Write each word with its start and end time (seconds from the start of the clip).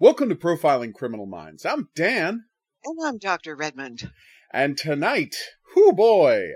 Welcome 0.00 0.30
to 0.30 0.34
Profiling 0.34 0.94
Criminal 0.94 1.26
Minds. 1.26 1.66
I'm 1.66 1.90
Dan. 1.94 2.44
And 2.86 2.98
I'm 3.04 3.18
Dr. 3.18 3.54
Redmond. 3.54 4.10
And 4.50 4.78
tonight, 4.78 5.36
whoo 5.76 5.92
boy, 5.92 6.52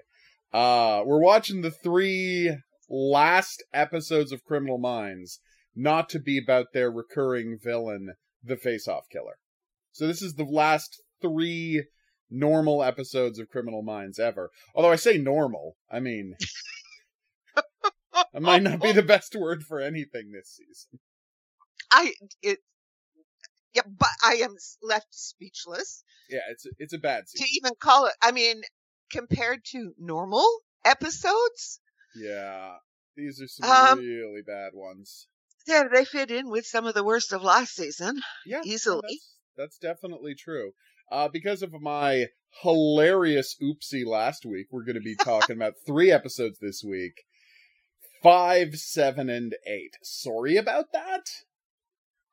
uh, 0.54 1.02
we're 1.04 1.20
watching 1.20 1.60
the 1.60 1.70
three 1.70 2.56
last 2.88 3.62
episodes 3.74 4.32
of 4.32 4.45
Criminal 4.45 4.78
Minds, 4.78 5.41
not 5.77 6.09
to 6.09 6.20
be 6.20 6.38
about 6.38 6.68
their 6.72 6.91
recurring 6.91 7.59
villain, 7.62 8.14
the 8.42 8.56
Face 8.56 8.88
Off 8.88 9.10
Killer. 9.12 9.36
So 9.92 10.06
this 10.06 10.22
is 10.22 10.36
the 10.36 10.45
last 10.45 11.02
three 11.20 11.84
normal 12.30 12.82
episodes 12.82 13.38
of 13.38 13.50
Criminal 13.50 13.82
Minds 13.82 14.18
ever. 14.18 14.52
Although 14.74 14.92
I 14.92 14.97
say 14.97 15.19
normal, 15.19 15.77
I 15.92 16.00
mean, 16.00 16.34
it 18.33 18.41
might 18.41 18.62
not 18.62 18.80
be 18.80 18.92
the 18.92 19.02
best 19.02 19.36
word 19.36 19.64
for 19.64 19.80
anything 19.80 20.33
this 20.33 20.48
season. 20.48 20.98
I, 21.92 22.14
it, 22.41 22.61
yeah, 23.74 23.83
but 23.87 24.09
I 24.23 24.34
am 24.37 24.56
left 24.83 25.09
speechless. 25.10 26.05
Yeah, 26.30 26.41
it's 26.51 26.66
a, 26.66 26.70
it's 26.78 26.92
a 26.92 26.98
bad 26.98 27.28
season. 27.28 27.46
To 27.46 27.52
even 27.56 27.73
call 27.78 28.06
it, 28.06 28.14
I 28.23 28.33
mean, 28.33 28.62
compared 29.10 29.64
to 29.73 29.92
normal 29.98 30.47
episodes. 30.84 31.80
Yeah, 32.14 32.74
these 33.16 33.41
are 33.42 33.48
some 33.48 33.69
um, 33.69 33.98
really 33.98 34.42
bad 34.47 34.73
ones. 34.74 35.27
Yeah, 35.66 35.84
they 35.92 36.05
fit 36.05 36.30
in 36.30 36.50
with 36.50 36.66
some 36.66 36.87
of 36.87 36.95
the 36.95 37.05
worst 37.05 37.33
of 37.33 37.42
last 37.42 37.74
season. 37.74 38.20
Yeah, 38.47 38.60
easily. 38.64 39.20
That's, 39.56 39.78
that's 39.78 39.78
definitely 39.78 40.34
true. 40.34 40.72
Uh, 41.11 41.28
because 41.28 41.62
of 41.62 41.72
my 41.80 42.27
hilarious 42.62 43.56
oopsie 43.62 44.06
last 44.06 44.47
week, 44.47 44.66
we're 44.70 44.84
going 44.84 44.95
to 44.95 45.00
be 45.00 45.16
talking 45.25 45.56
about 45.56 45.75
three 45.86 46.11
episodes 46.11 46.59
this 46.61 46.83
week 46.84 47.25
five, 48.25 48.75
seven, 48.77 49.28
and 49.28 49.55
eight. 49.67 49.97
Sorry 50.02 50.56
about 50.56 50.92
that. 50.92 51.27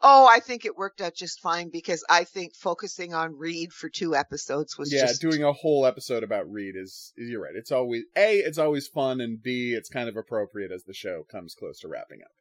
Oh, 0.04 0.28
I 0.28 0.40
think 0.40 0.66
it 0.66 0.76
worked 0.76 1.00
out 1.02 1.14
just 1.14 1.42
fine 1.42 1.70
because 1.70 2.04
I 2.10 2.24
think 2.24 2.56
focusing 2.56 3.14
on 3.14 3.38
Reid 3.38 3.72
for 3.72 3.88
two 3.88 4.16
episodes 4.16 4.78
was 4.78 4.92
yeah, 4.92 5.02
just... 5.02 5.22
doing 5.22 5.44
a 5.44 5.54
whole 5.54 5.86
episode 5.86 6.24
about 6.24 6.52
Reid 6.52 6.76
is, 6.76 7.14
is 7.16 7.30
you're 7.30 7.42
right. 7.42 7.56
It's 7.56 7.72
always 7.72 8.04
a 8.16 8.38
it's 8.38 8.58
always 8.58 8.88
fun 8.88 9.22
and 9.22 9.42
b 9.42 9.74
it's 9.74 9.90
kind 9.90 10.10
of 10.10 10.18
appropriate 10.18 10.72
as 10.72 10.84
the 10.86 10.94
show 10.94 11.24
comes 11.32 11.54
close 11.54 11.80
to 11.82 11.88
wrapping 11.88 12.22
up. 12.24 12.32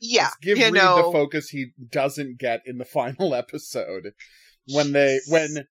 Yeah, 0.00 0.24
Just 0.24 0.40
give 0.40 0.58
you 0.58 0.64
Reid 0.64 0.74
know... 0.74 0.96
the 0.96 1.12
focus 1.12 1.50
he 1.50 1.72
doesn't 1.90 2.38
get 2.38 2.62
in 2.66 2.78
the 2.78 2.84
final 2.84 3.34
episode 3.34 4.12
when 4.72 4.92
they 4.92 5.20
when 5.28 5.66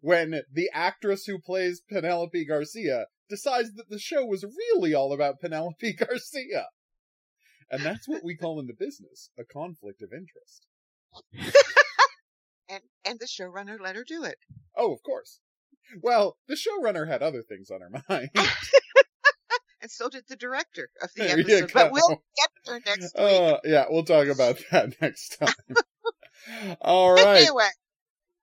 when 0.00 0.42
the 0.52 0.70
actress 0.72 1.24
who 1.24 1.38
plays 1.38 1.82
Penelope 1.88 2.44
Garcia 2.46 3.06
decides 3.28 3.74
that 3.74 3.88
the 3.88 3.98
show 3.98 4.24
was 4.24 4.44
really 4.44 4.92
all 4.92 5.12
about 5.12 5.40
Penelope 5.40 5.92
Garcia. 5.98 6.66
And 7.70 7.82
that's 7.82 8.08
what 8.08 8.24
we 8.24 8.36
call 8.36 8.58
in 8.58 8.66
the 8.66 8.74
business 8.74 9.30
a 9.38 9.44
conflict 9.44 10.02
of 10.02 10.12
interest. 10.12 10.66
And 12.68 12.82
and 13.04 13.18
the 13.18 13.26
showrunner 13.26 13.80
let 13.80 13.96
her 13.96 14.04
do 14.04 14.24
it. 14.24 14.38
Oh, 14.76 14.92
of 14.92 15.02
course. 15.02 15.40
Well, 16.02 16.36
the 16.46 16.54
showrunner 16.54 17.08
had 17.08 17.22
other 17.22 17.42
things 17.42 17.70
on 17.70 17.80
her 17.80 17.90
mind. 18.08 18.30
and 19.80 19.90
so 19.90 20.08
did 20.08 20.24
the 20.28 20.36
director 20.36 20.90
of 21.02 21.10
the 21.14 21.30
episode. 21.30 21.70
But 21.72 21.92
we'll 21.92 22.08
get 22.08 22.50
there 22.66 22.80
next 22.86 23.14
uh, 23.16 23.58
week. 23.62 23.72
yeah, 23.72 23.86
we'll 23.88 24.04
talk 24.04 24.28
about 24.28 24.58
that 24.70 25.00
next 25.00 25.38
time. 25.38 26.76
All 26.80 27.14
right. 27.14 27.42
Anyway. 27.42 27.68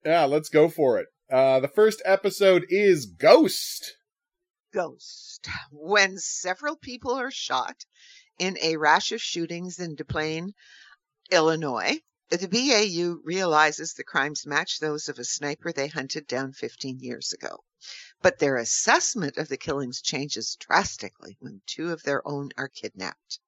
Yeah, 0.06 0.26
let's 0.26 0.50
go 0.50 0.70
for 0.70 1.00
it. 1.00 1.08
Uh, 1.32 1.60
the 1.60 1.68
first 1.68 2.02
episode 2.06 2.66
is 2.70 3.06
Ghost. 3.06 3.98
Ghost. 4.74 5.48
When 5.72 6.18
several 6.18 6.76
people 6.76 7.14
are 7.14 7.32
shot 7.32 7.86
in 8.40 8.58
a 8.62 8.78
rash 8.78 9.12
of 9.12 9.22
shootings 9.22 9.80
in 9.80 9.96
Des 9.96 10.04
Plaines, 10.04 10.54
Illinois, 11.32 12.00
the 12.30 12.48
BAU 12.48 13.22
realizes 13.24 13.94
the 13.94 14.04
crimes 14.04 14.46
match 14.46 14.80
those 14.80 15.08
of 15.08 15.18
a 15.18 15.24
sniper 15.24 15.72
they 15.72 15.88
hunted 15.88 16.28
down 16.28 16.54
15 16.54 17.00
years 17.00 17.32
ago. 17.32 17.64
But 18.22 18.40
their 18.40 18.58
assessment 18.58 19.38
of 19.38 19.48
the 19.48 19.58
killings 19.58 20.02
changes 20.02 20.58
drastically 20.60 21.38
when 21.40 21.62
two 21.66 21.92
of 21.92 22.04
their 22.04 22.28
own 22.28 22.52
are 22.58 22.68
kidnapped. 22.68 23.40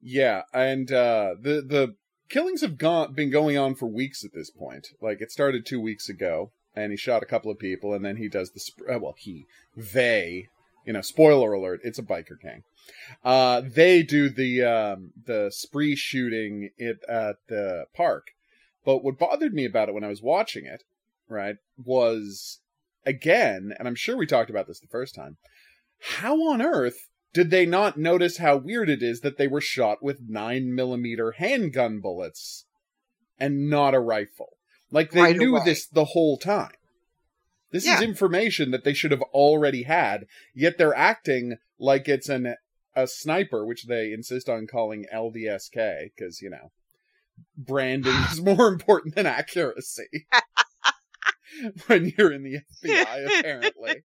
Yeah, 0.00 0.42
and 0.52 0.90
uh, 0.90 1.34
the 1.40 1.62
the 1.62 1.96
killings 2.28 2.62
have 2.62 2.76
gone 2.76 3.14
been 3.14 3.30
going 3.30 3.56
on 3.56 3.74
for 3.74 3.86
weeks 3.86 4.24
at 4.24 4.32
this 4.32 4.50
point. 4.50 4.88
Like 5.00 5.20
it 5.20 5.30
started 5.30 5.64
two 5.64 5.80
weeks 5.80 6.08
ago, 6.08 6.50
and 6.74 6.90
he 6.90 6.96
shot 6.96 7.22
a 7.22 7.26
couple 7.26 7.50
of 7.50 7.58
people, 7.58 7.94
and 7.94 8.04
then 8.04 8.16
he 8.16 8.28
does 8.28 8.50
the 8.50 8.60
sp- 8.60 8.88
uh, 8.90 8.98
well, 8.98 9.14
he 9.18 9.46
they, 9.76 10.48
you 10.84 10.92
know, 10.92 11.00
spoiler 11.00 11.52
alert, 11.52 11.80
it's 11.84 11.98
a 11.98 12.02
biker 12.02 12.40
gang. 12.40 12.64
Uh, 13.24 13.62
they 13.64 14.02
do 14.02 14.28
the 14.28 14.62
um, 14.62 15.12
the 15.26 15.50
spree 15.50 15.96
shooting 15.96 16.70
it 16.76 16.98
at 17.08 17.36
the 17.48 17.86
park. 17.94 18.28
But 18.84 19.02
what 19.02 19.18
bothered 19.18 19.54
me 19.54 19.64
about 19.64 19.88
it 19.88 19.94
when 19.94 20.04
I 20.04 20.08
was 20.08 20.22
watching 20.22 20.66
it, 20.66 20.82
right, 21.28 21.56
was 21.82 22.60
again, 23.06 23.72
and 23.78 23.88
I'm 23.88 23.94
sure 23.94 24.16
we 24.16 24.26
talked 24.26 24.50
about 24.50 24.66
this 24.66 24.80
the 24.80 24.86
first 24.88 25.14
time. 25.14 25.36
How 26.00 26.36
on 26.50 26.60
earth 26.60 27.08
did 27.32 27.50
they 27.50 27.66
not 27.66 27.96
notice 27.96 28.38
how 28.38 28.56
weird 28.56 28.90
it 28.90 29.02
is 29.02 29.20
that 29.20 29.38
they 29.38 29.48
were 29.48 29.60
shot 29.60 30.02
with 30.02 30.28
nine 30.28 30.74
millimeter 30.74 31.32
handgun 31.32 32.00
bullets 32.00 32.66
and 33.38 33.68
not 33.70 33.94
a 33.94 34.00
rifle? 34.00 34.58
Like 34.90 35.10
they 35.10 35.22
right 35.22 35.36
knew 35.36 35.56
away. 35.56 35.64
this 35.64 35.86
the 35.86 36.04
whole 36.04 36.36
time. 36.36 36.72
This 37.72 37.86
yeah. 37.86 37.96
is 37.96 38.02
information 38.02 38.70
that 38.70 38.84
they 38.84 38.94
should 38.94 39.10
have 39.10 39.22
already 39.22 39.82
had, 39.82 40.26
yet 40.54 40.78
they're 40.78 40.94
acting 40.94 41.56
like 41.78 42.08
it's 42.08 42.28
an 42.28 42.54
a 42.96 43.06
sniper, 43.06 43.66
which 43.66 43.84
they 43.84 44.12
insist 44.12 44.48
on 44.48 44.66
calling 44.66 45.06
LDSK 45.12 46.10
because 46.16 46.40
you 46.40 46.50
know 46.50 46.70
branding 47.56 48.14
is 48.32 48.40
more 48.42 48.68
important 48.68 49.14
than 49.14 49.26
accuracy. 49.26 50.26
when 51.86 52.12
you're 52.16 52.32
in 52.32 52.42
the 52.42 52.58
FBI, 52.84 53.38
apparently. 53.38 54.02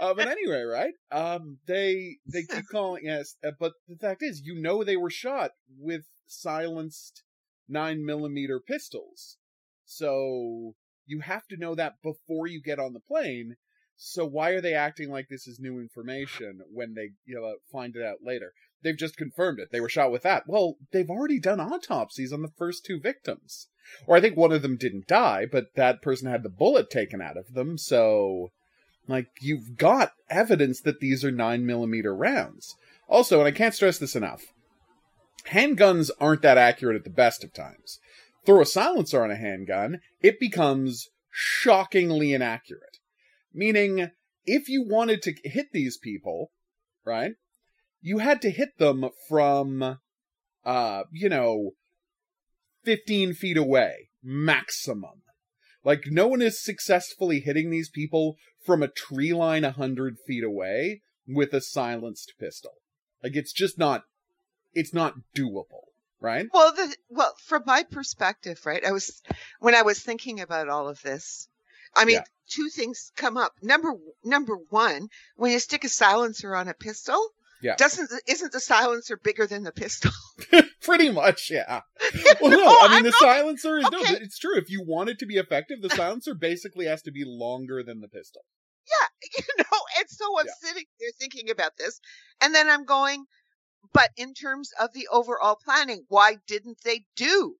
uh, 0.00 0.14
but 0.14 0.28
anyway, 0.28 0.62
right? 0.62 0.94
Um, 1.12 1.58
they 1.66 2.16
they 2.26 2.42
keep 2.42 2.64
calling 2.70 3.04
yes, 3.04 3.36
uh, 3.44 3.52
but 3.58 3.72
the 3.88 3.96
fact 3.96 4.22
is, 4.22 4.42
you 4.44 4.60
know, 4.60 4.84
they 4.84 4.96
were 4.96 5.10
shot 5.10 5.52
with 5.78 6.02
silenced 6.26 7.22
nine 7.68 8.04
millimeter 8.04 8.60
pistols, 8.60 9.36
so 9.84 10.74
you 11.06 11.20
have 11.20 11.46
to 11.48 11.56
know 11.56 11.74
that 11.74 11.94
before 12.02 12.46
you 12.46 12.60
get 12.62 12.78
on 12.78 12.92
the 12.92 13.00
plane. 13.00 13.56
So 13.96 14.26
why 14.26 14.50
are 14.50 14.60
they 14.60 14.74
acting 14.74 15.10
like 15.10 15.28
this 15.28 15.46
is 15.46 15.58
new 15.60 15.78
information 15.78 16.60
when 16.72 16.94
they 16.94 17.10
you 17.24 17.34
know 17.34 17.54
find 17.70 17.96
it 17.96 18.04
out 18.04 18.18
later? 18.24 18.52
They've 18.82 18.96
just 18.96 19.16
confirmed 19.16 19.60
it. 19.60 19.68
They 19.72 19.80
were 19.80 19.88
shot 19.88 20.12
with 20.12 20.22
that. 20.22 20.44
Well, 20.46 20.76
they've 20.92 21.08
already 21.08 21.40
done 21.40 21.60
autopsies 21.60 22.32
on 22.32 22.42
the 22.42 22.52
first 22.56 22.84
two 22.84 23.00
victims. 23.00 23.68
Or 24.06 24.16
I 24.16 24.20
think 24.20 24.36
one 24.36 24.52
of 24.52 24.62
them 24.62 24.76
didn't 24.76 25.06
die, 25.06 25.46
but 25.50 25.74
that 25.74 26.02
person 26.02 26.28
had 26.28 26.42
the 26.42 26.48
bullet 26.48 26.90
taken 26.90 27.20
out 27.20 27.36
of 27.36 27.52
them, 27.52 27.78
so 27.78 28.50
like 29.06 29.28
you've 29.40 29.76
got 29.76 30.12
evidence 30.30 30.80
that 30.80 31.00
these 31.00 31.24
are 31.24 31.30
9 31.30 31.66
millimeter 31.66 32.14
rounds. 32.14 32.74
Also, 33.08 33.38
and 33.38 33.46
I 33.46 33.52
can't 33.52 33.74
stress 33.74 33.98
this 33.98 34.16
enough, 34.16 34.42
handguns 35.50 36.10
aren't 36.18 36.42
that 36.42 36.58
accurate 36.58 36.96
at 36.96 37.04
the 37.04 37.10
best 37.10 37.44
of 37.44 37.52
times. 37.52 38.00
Throw 38.46 38.62
a 38.62 38.66
silencer 38.66 39.22
on 39.22 39.30
a 39.30 39.36
handgun, 39.36 40.00
it 40.22 40.40
becomes 40.40 41.08
shockingly 41.30 42.32
inaccurate. 42.32 42.93
Meaning, 43.54 44.10
if 44.44 44.68
you 44.68 44.84
wanted 44.86 45.22
to 45.22 45.34
hit 45.44 45.68
these 45.72 45.96
people, 45.96 46.50
right, 47.04 47.34
you 48.02 48.18
had 48.18 48.42
to 48.42 48.50
hit 48.50 48.78
them 48.78 49.08
from, 49.28 49.98
uh, 50.64 51.02
you 51.12 51.28
know, 51.28 51.70
15 52.84 53.34
feet 53.34 53.56
away, 53.56 54.10
maximum. 54.22 55.22
Like, 55.84 56.04
no 56.06 56.26
one 56.26 56.42
is 56.42 56.62
successfully 56.62 57.40
hitting 57.40 57.70
these 57.70 57.90
people 57.90 58.36
from 58.64 58.82
a 58.82 58.88
tree 58.88 59.32
line 59.32 59.62
100 59.62 60.16
feet 60.26 60.42
away 60.42 61.02
with 61.26 61.52
a 61.52 61.60
silenced 61.60 62.34
pistol. 62.38 62.72
Like, 63.22 63.36
it's 63.36 63.52
just 63.52 63.78
not, 63.78 64.02
it's 64.72 64.92
not 64.92 65.14
doable, 65.36 65.92
right? 66.20 66.46
Well, 66.52 66.74
the, 66.74 66.94
well, 67.08 67.34
from 67.44 67.62
my 67.66 67.84
perspective, 67.84 68.60
right, 68.64 68.84
I 68.84 68.92
was, 68.92 69.22
when 69.60 69.74
I 69.74 69.82
was 69.82 70.00
thinking 70.00 70.40
about 70.40 70.68
all 70.68 70.88
of 70.88 71.00
this, 71.02 71.48
I 71.96 72.04
mean, 72.04 72.16
yeah 72.16 72.24
two 72.46 72.68
things 72.68 73.10
come 73.16 73.38
up. 73.38 73.54
Number 73.62 73.94
number 74.22 74.56
one, 74.68 75.08
when 75.36 75.52
you 75.52 75.58
stick 75.58 75.82
a 75.82 75.88
silencer 75.88 76.54
on 76.54 76.68
a 76.68 76.74
pistol, 76.74 77.18
yeah. 77.64 77.76
Doesn't 77.76 78.10
isn't 78.28 78.52
the 78.52 78.60
silencer 78.60 79.16
bigger 79.16 79.46
than 79.46 79.62
the 79.62 79.72
pistol? 79.72 80.10
Pretty 80.82 81.10
much, 81.10 81.50
yeah. 81.50 81.80
Well, 82.40 82.50
no, 82.50 82.62
oh, 82.62 82.78
I 82.82 82.88
mean 82.88 82.96
I'm 82.98 83.02
the 83.04 83.10
not... 83.10 83.20
silencer 83.20 83.78
is 83.78 83.86
okay. 83.86 83.96
no. 83.96 84.18
It's 84.20 84.38
true. 84.38 84.58
If 84.58 84.70
you 84.70 84.84
want 84.86 85.08
it 85.08 85.18
to 85.20 85.26
be 85.26 85.36
effective, 85.36 85.80
the 85.80 85.88
silencer 85.88 86.34
basically 86.34 86.84
has 86.86 87.00
to 87.02 87.10
be 87.10 87.24
longer 87.24 87.82
than 87.82 88.02
the 88.02 88.08
pistol. 88.08 88.42
Yeah, 88.86 89.28
you 89.38 89.44
know. 89.64 89.78
And 89.98 90.08
so 90.08 90.26
I'm 90.38 90.46
yeah. 90.46 90.68
sitting 90.68 90.84
there 91.00 91.10
thinking 91.18 91.48
about 91.48 91.78
this, 91.78 92.00
and 92.42 92.54
then 92.54 92.68
I'm 92.68 92.84
going, 92.84 93.24
but 93.94 94.10
in 94.18 94.34
terms 94.34 94.70
of 94.78 94.92
the 94.92 95.08
overall 95.10 95.56
planning, 95.56 96.04
why 96.08 96.36
didn't 96.46 96.78
they 96.84 97.06
do? 97.16 97.56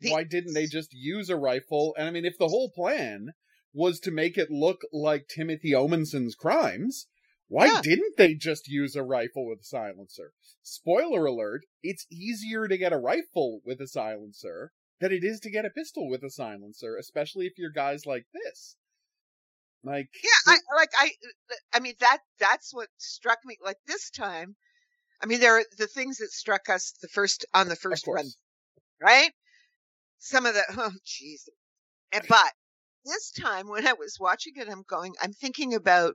The... 0.00 0.12
Why 0.12 0.24
didn't 0.24 0.54
they 0.54 0.66
just 0.66 0.92
use 0.92 1.30
a 1.30 1.36
rifle? 1.36 1.94
And 1.98 2.06
I 2.06 2.10
mean, 2.10 2.24
if 2.24 2.38
the 2.38 2.48
whole 2.48 2.70
plan 2.70 3.32
was 3.72 4.00
to 4.00 4.10
make 4.10 4.36
it 4.36 4.50
look 4.50 4.82
like 4.92 5.28
Timothy 5.28 5.72
Omundson's 5.72 6.34
crimes. 6.34 7.06
Why 7.48 7.66
yeah. 7.66 7.80
didn't 7.82 8.16
they 8.16 8.34
just 8.34 8.68
use 8.68 8.94
a 8.94 9.02
rifle 9.02 9.46
with 9.46 9.60
a 9.60 9.64
silencer? 9.64 10.32
Spoiler 10.62 11.24
alert, 11.24 11.62
it's 11.82 12.06
easier 12.10 12.68
to 12.68 12.76
get 12.76 12.92
a 12.92 12.98
rifle 12.98 13.60
with 13.64 13.80
a 13.80 13.86
silencer 13.86 14.72
than 15.00 15.12
it 15.12 15.24
is 15.24 15.40
to 15.40 15.50
get 15.50 15.64
a 15.64 15.70
pistol 15.70 16.10
with 16.10 16.22
a 16.22 16.30
silencer, 16.30 16.96
especially 16.96 17.46
if 17.46 17.54
you're 17.56 17.70
guys 17.70 18.04
like 18.04 18.26
this. 18.34 18.76
Like 19.84 20.08
Yeah, 20.22 20.52
I 20.52 20.58
like 20.76 20.90
I 20.98 21.12
uh, 21.50 21.54
I 21.72 21.80
mean 21.80 21.94
that 22.00 22.18
that's 22.40 22.74
what 22.74 22.88
struck 22.98 23.38
me 23.44 23.56
like 23.64 23.78
this 23.86 24.10
time. 24.10 24.56
I 25.22 25.26
mean 25.26 25.40
there 25.40 25.56
are 25.56 25.64
the 25.78 25.86
things 25.86 26.18
that 26.18 26.32
struck 26.32 26.68
us 26.68 26.94
the 27.00 27.08
first 27.08 27.46
on 27.54 27.68
the 27.68 27.76
first 27.76 28.06
run, 28.08 28.26
right? 29.00 29.30
Some 30.18 30.46
of 30.46 30.54
the 30.54 30.62
oh 30.76 30.92
jeez. 31.06 31.48
But 32.12 32.52
this 33.04 33.30
time 33.32 33.68
when 33.68 33.86
I 33.86 33.92
was 33.92 34.16
watching 34.20 34.54
it 34.56 34.68
I'm 34.68 34.82
going 34.88 35.14
I'm 35.22 35.32
thinking 35.32 35.74
about 35.74 36.14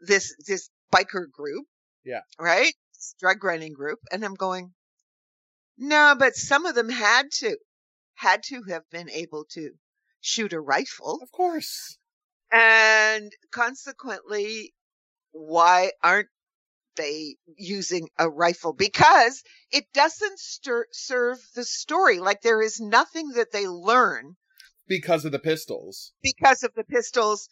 this 0.00 0.34
this 0.46 0.70
biker 0.92 1.30
group. 1.30 1.66
Yeah. 2.04 2.20
Right? 2.38 2.74
This 2.94 3.14
drug 3.20 3.42
running 3.44 3.72
group 3.74 3.98
and 4.12 4.24
I'm 4.24 4.34
going 4.34 4.72
no, 5.80 6.16
but 6.18 6.34
some 6.34 6.66
of 6.66 6.74
them 6.74 6.88
had 6.88 7.30
to 7.38 7.56
had 8.14 8.42
to 8.44 8.62
have 8.68 8.82
been 8.90 9.08
able 9.10 9.44
to 9.52 9.70
shoot 10.20 10.52
a 10.52 10.60
rifle 10.60 11.20
Of 11.22 11.30
course. 11.30 11.98
and 12.50 13.30
consequently, 13.52 14.74
why 15.30 15.92
aren't 16.02 16.28
they 16.98 17.36
using 17.56 18.08
a 18.18 18.28
rifle? 18.28 18.74
Because 18.74 19.42
it 19.72 19.84
doesn't 19.94 20.38
stir- 20.38 20.86
serve 20.92 21.38
the 21.54 21.64
story. 21.64 22.18
Like 22.18 22.42
there 22.42 22.60
is 22.60 22.78
nothing 22.78 23.30
that 23.30 23.52
they 23.52 23.66
learn 23.66 24.36
Because 24.86 25.24
of 25.24 25.32
the 25.32 25.38
pistols. 25.38 26.12
because 26.22 26.62
of 26.62 26.72
the 26.74 26.84
pistols 26.84 27.48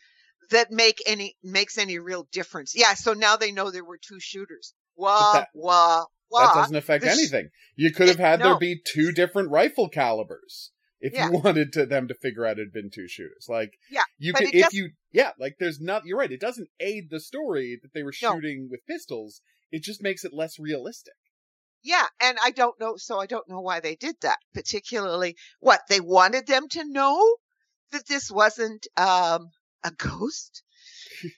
that 0.51 0.71
make 0.71 1.03
any 1.07 1.37
makes 1.43 1.79
any 1.79 1.99
real 1.99 2.29
difference. 2.31 2.75
Yeah, 2.77 2.95
so 2.95 3.15
now 3.15 3.37
they 3.37 3.53
know 3.53 3.71
there 3.71 3.85
were 3.85 3.99
two 3.99 4.21
shooters. 4.21 4.75
Wah 4.97 5.33
that- 5.33 5.49
wah 5.55 6.05
That 6.33 6.55
doesn't 6.55 6.77
affect 6.77 7.05
the 7.05 7.11
anything. 7.11 7.49
You 7.77 7.93
could 7.93 8.09
have 8.09 8.19
had 8.19 8.41
there 8.41 8.59
be 8.59 8.81
two 8.85 9.13
different 9.13 9.51
rifle 9.51 9.89
calibers 9.89 10.73
if 11.01 11.13
Yeah. 11.13 11.27
you 11.31 11.39
wanted 11.39 11.73
to 11.75 11.87
them 11.87 12.09
to 12.09 12.15
figure 12.15 12.45
out 12.47 12.59
it 12.59 12.65
had 12.67 12.73
been 12.73 12.91
two 12.91 13.09
shooters. 13.09 13.47
Like 13.49 13.79
Yeah, 13.91 14.03
you 14.19 14.33
could 14.33 14.49
if 14.55 14.65
doesn't- 14.65 14.73
you 14.75 14.91
yeah, 15.13 15.33
like 15.39 15.57
there's 15.59 15.81
not 15.81 16.05
you're 16.07 16.19
right, 16.19 16.33
it 16.33 16.41
doesn't 16.41 16.69
aid 16.81 17.11
the 17.11 17.21
story 17.21 17.79
that 17.83 17.93
they 17.93 18.03
were 18.03 18.15
No. 18.23 18.35
shooting 18.35 18.69
with 18.71 18.81
pistols. 18.87 19.41
It 19.71 19.83
just 19.83 20.03
makes 20.03 20.25
it 20.25 20.33
less 20.33 20.59
realistic. 20.59 21.15
Yeah, 21.83 22.07
and 22.21 22.39
I 22.43 22.51
don't 22.51 22.79
know, 22.81 22.97
so 22.97 23.19
I 23.21 23.27
don't 23.27 23.49
know 23.49 23.61
why 23.61 23.81
they 23.81 23.95
did 23.95 24.17
that. 24.23 24.39
Particularly, 24.55 25.37
what 25.61 25.83
they 25.89 26.01
wanted 26.01 26.47
them 26.47 26.69
to 26.71 26.85
know 26.85 27.37
that 27.93 28.07
this 28.09 28.31
wasn't 28.31 28.87
um, 28.97 29.51
a 29.85 29.91
ghost. 29.93 30.63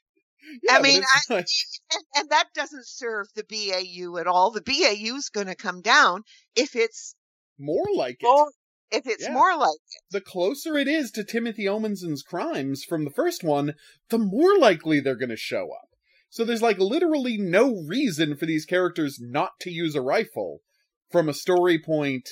Yeah, 0.62 0.78
but 0.78 0.82
mean, 0.82 1.02
like- 1.28 1.44
and, 1.92 2.04
and 2.16 2.30
that 2.30 2.46
doesn't 2.54 2.86
serve 2.86 3.26
the 3.34 3.44
BAU 3.44 4.16
at 4.16 4.26
all. 4.26 4.50
The 4.50 4.62
BAU 4.62 5.16
is 5.16 5.28
going 5.28 5.46
to 5.48 5.54
come 5.54 5.82
down 5.82 6.22
if 6.56 6.74
it's 6.74 7.14
more 7.58 7.84
like 7.94 8.16
it. 8.20 8.24
more, 8.24 8.50
if 8.90 9.06
it's 9.06 9.24
Yeah. 9.24 9.32
more 9.32 9.56
like 9.56 9.78
it. 9.92 10.02
the 10.10 10.20
closer 10.20 10.76
it 10.76 10.88
is 10.88 11.10
to 11.12 11.24
Timothy 11.24 11.64
Omundson's 11.64 12.22
crimes 12.22 12.84
from 12.84 13.04
the 13.04 13.10
first 13.10 13.42
one, 13.44 13.74
the 14.08 14.18
more 14.18 14.56
likely 14.58 15.00
they're 15.00 15.14
going 15.16 15.28
to 15.30 15.36
show 15.36 15.70
up. 15.72 15.88
So 16.30 16.44
there's 16.44 16.62
like 16.62 16.78
literally 16.78 17.36
no 17.38 17.74
reason 17.86 18.36
for 18.36 18.46
these 18.46 18.66
characters 18.66 19.18
not 19.20 19.52
to 19.60 19.70
use 19.70 19.94
a 19.94 20.02
rifle 20.02 20.60
from 21.10 21.28
a 21.28 21.34
story 21.34 21.78
point 21.78 22.28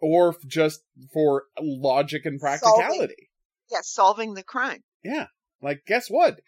or 0.00 0.36
just 0.46 0.82
for 1.12 1.44
logic 1.60 2.24
and 2.24 2.38
practicality. 2.38 3.30
yeah, 3.70 3.78
solving 3.82 4.34
the 4.34 4.44
crime. 4.44 4.84
Yeah. 5.02 5.26
Like, 5.60 5.82
guess 5.86 6.08
what? 6.08 6.40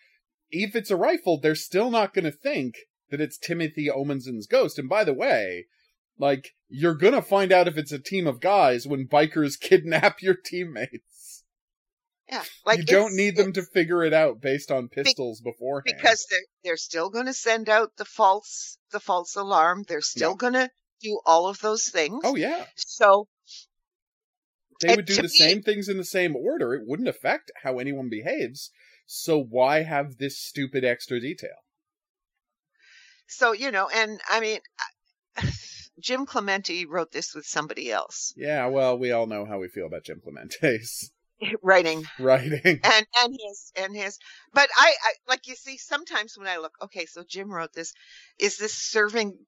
If 0.51 0.77
it's 0.77 0.91
a 0.91 0.97
rifle, 0.97 1.41
they're 1.41 1.55
still 1.55 1.91
not 1.91 2.15
going 2.15 2.25
to 2.27 2.31
think 2.33 2.75
that 3.11 3.21
it's 3.21 3.39
Timothy 3.39 3.89
Omundson's 3.89 4.47
ghost. 4.47 4.79
And 4.79 4.89
by 4.89 5.03
the 5.03 5.15
way, 5.15 5.67
like, 6.19 6.55
you're 6.69 6.95
going 6.95 7.15
to 7.15 7.23
find 7.23 7.53
out 7.53 7.69
if 7.69 7.77
it's 7.79 7.93
a 7.93 7.99
team 7.99 8.27
of 8.27 8.41
guys 8.41 8.87
when 8.87 9.07
bikers 9.09 9.59
kidnap 9.61 10.21
your 10.23 10.35
teammates. 10.35 11.45
Yeah, 12.31 12.43
like 12.67 12.79
you 12.81 12.85
don't 12.85 13.17
need 13.17 13.37
them 13.37 13.55
to 13.55 13.63
figure 13.63 14.05
it 14.05 14.13
out 14.13 14.43
based 14.43 14.71
on 14.71 14.89
pistols 14.89 15.41
beforehand. 15.41 15.97
because 15.97 16.27
they're 16.29 16.41
they're 16.63 16.77
still 16.77 17.09
going 17.09 17.25
to 17.25 17.33
send 17.33 17.71
out 17.71 17.93
the 17.97 18.05
false 18.05 18.77
the 18.93 19.01
false 19.01 19.35
alarm. 19.35 19.85
They're 19.89 20.03
still 20.03 20.33
Yeah. 20.33 20.37
going 20.37 20.53
to 20.53 20.71
do 21.01 21.21
all 21.25 21.49
of 21.49 21.61
those 21.61 21.89
things. 21.89 22.21
oh 22.25 22.35
yeah, 22.37 22.67
So 22.77 23.29
they 24.83 24.95
would 24.95 25.07
do 25.07 25.15
the 25.17 25.23
me- 25.23 25.29
same 25.29 25.63
things 25.63 25.89
in 25.89 25.97
the 25.97 26.05
same 26.05 26.37
order. 26.37 26.75
It 26.75 26.83
wouldn't 26.85 27.09
affect 27.09 27.51
how 27.63 27.79
anyone 27.79 28.11
behaves. 28.11 28.73
So 29.07 29.41
why 29.43 29.85
have 29.85 30.19
this 30.19 30.39
stupid 30.39 30.85
extra 30.85 31.21
detail? 31.21 31.57
so 33.27 33.53
you 33.53 33.71
know, 33.71 33.89
and 33.89 34.21
I 34.29 34.41
mean, 34.41 34.61
I- 35.39 35.53
Jim 36.01 36.27
Clemente 36.27 36.87
wrote 36.87 37.13
this 37.13 37.35
with 37.35 37.47
somebody 37.47 37.91
else. 37.91 38.33
Yeah, 38.37 38.67
well, 38.67 38.99
we 38.99 39.13
all 39.13 39.27
know 39.27 39.45
how 39.45 39.59
we 39.59 39.69
feel 39.69 39.87
about 39.87 40.05
Jim 40.05 40.21
Clemente's 40.23 41.11
writing. 41.63 42.05
writing. 42.19 42.81
and 42.83 43.07
and 43.21 43.39
his 43.47 43.73
and 43.77 43.95
his. 43.97 44.19
But 44.53 44.69
I, 44.77 44.95
I 45.03 45.13
like 45.29 45.47
you 45.49 45.55
see 45.55 45.77
sometimes 45.79 46.37
when 46.37 46.49
i 46.49 46.57
look 46.59 46.75
okay 46.83 47.07
so 47.07 47.23
jim 47.29 47.51
wrote 47.51 47.73
this. 47.73 47.93
Is 48.39 48.59
this 48.59 48.73
serving 48.75 49.39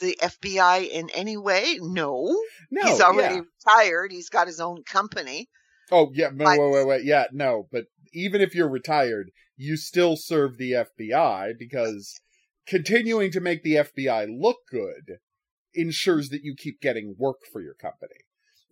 the 0.00 0.18
fbi 0.20 0.88
in 0.88 1.08
any 1.10 1.36
way? 1.36 1.78
No, 1.80 2.36
No, 2.70 2.82
he's 2.86 3.00
already 3.00 3.36
yeah. 3.36 3.40
retired. 3.66 4.12
He's 4.12 4.28
got 4.28 4.46
his 4.46 4.60
own 4.60 4.82
company. 4.84 5.48
Oh 5.92 6.10
yeah, 6.14 6.30
no, 6.32 6.44
Like- 6.44 6.60
wait, 6.60 6.72
wait, 6.72 6.86
wait, 6.86 7.04
yeah, 7.04 7.24
no. 7.32 7.68
But 7.70 7.84
even 8.12 8.40
if 8.40 8.54
you're 8.54 8.68
retired, 8.68 9.30
you 9.56 9.76
still 9.76 10.16
serve 10.16 10.56
the 10.56 10.72
FBI 10.72 11.58
because 11.58 12.20
continuing 12.66 13.30
to 13.32 13.40
make 13.40 13.62
the 13.62 13.74
FBI 13.76 14.26
look 14.38 14.58
good 14.70 15.18
ensures 15.74 16.28
that 16.30 16.42
you 16.42 16.54
keep 16.56 16.80
getting 16.80 17.14
work 17.18 17.40
for 17.52 17.60
your 17.60 17.74
company. 17.74 18.14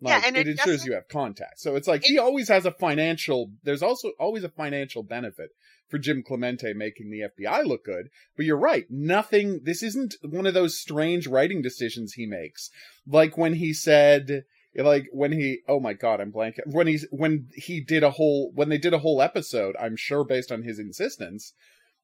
Yeah, 0.01 0.21
and 0.25 0.35
it, 0.35 0.47
it 0.47 0.51
ensures 0.51 0.85
you 0.85 0.93
have 0.93 1.07
contacts. 1.07 1.63
So 1.63 1.75
it's 1.75 1.87
like 1.87 2.03
he 2.03 2.19
always 2.19 2.49
has 2.49 2.65
a 2.65 2.71
financial. 2.71 3.51
There's 3.63 3.83
also 3.83 4.11
always 4.19 4.43
a 4.43 4.49
financial 4.49 5.01
benefit 5.01 5.51
for 5.87 5.97
Jim 5.97 6.23
Clemente 6.27 6.73
making 6.73 7.09
the 7.09 7.21
FBI 7.21 7.65
look 7.65 7.85
good. 7.85 8.09
But 8.35 8.45
you're 8.45 8.57
right. 8.57 8.85
Nothing. 8.89 9.61
This 9.63 9.81
isn't 9.81 10.15
one 10.21 10.45
of 10.45 10.53
those 10.53 10.77
strange 10.77 11.25
writing 11.27 11.61
decisions 11.61 12.13
he 12.13 12.25
makes. 12.25 12.69
Like 13.07 13.37
when 13.37 13.53
he 13.53 13.73
said 13.73 14.43
like 14.75 15.07
when 15.11 15.31
he 15.31 15.59
oh 15.67 15.79
my 15.79 15.93
god 15.93 16.19
i'm 16.19 16.31
blank 16.31 16.55
when 16.65 16.87
he's 16.87 17.05
when 17.11 17.47
he 17.53 17.79
did 17.79 18.01
a 18.01 18.09
whole 18.09 18.51
when 18.55 18.69
they 18.69 18.77
did 18.79 18.93
a 18.93 18.99
whole 18.99 19.21
episode 19.21 19.75
i'm 19.79 19.95
sure 19.95 20.23
based 20.23 20.51
on 20.51 20.63
his 20.63 20.79
insistence 20.79 21.53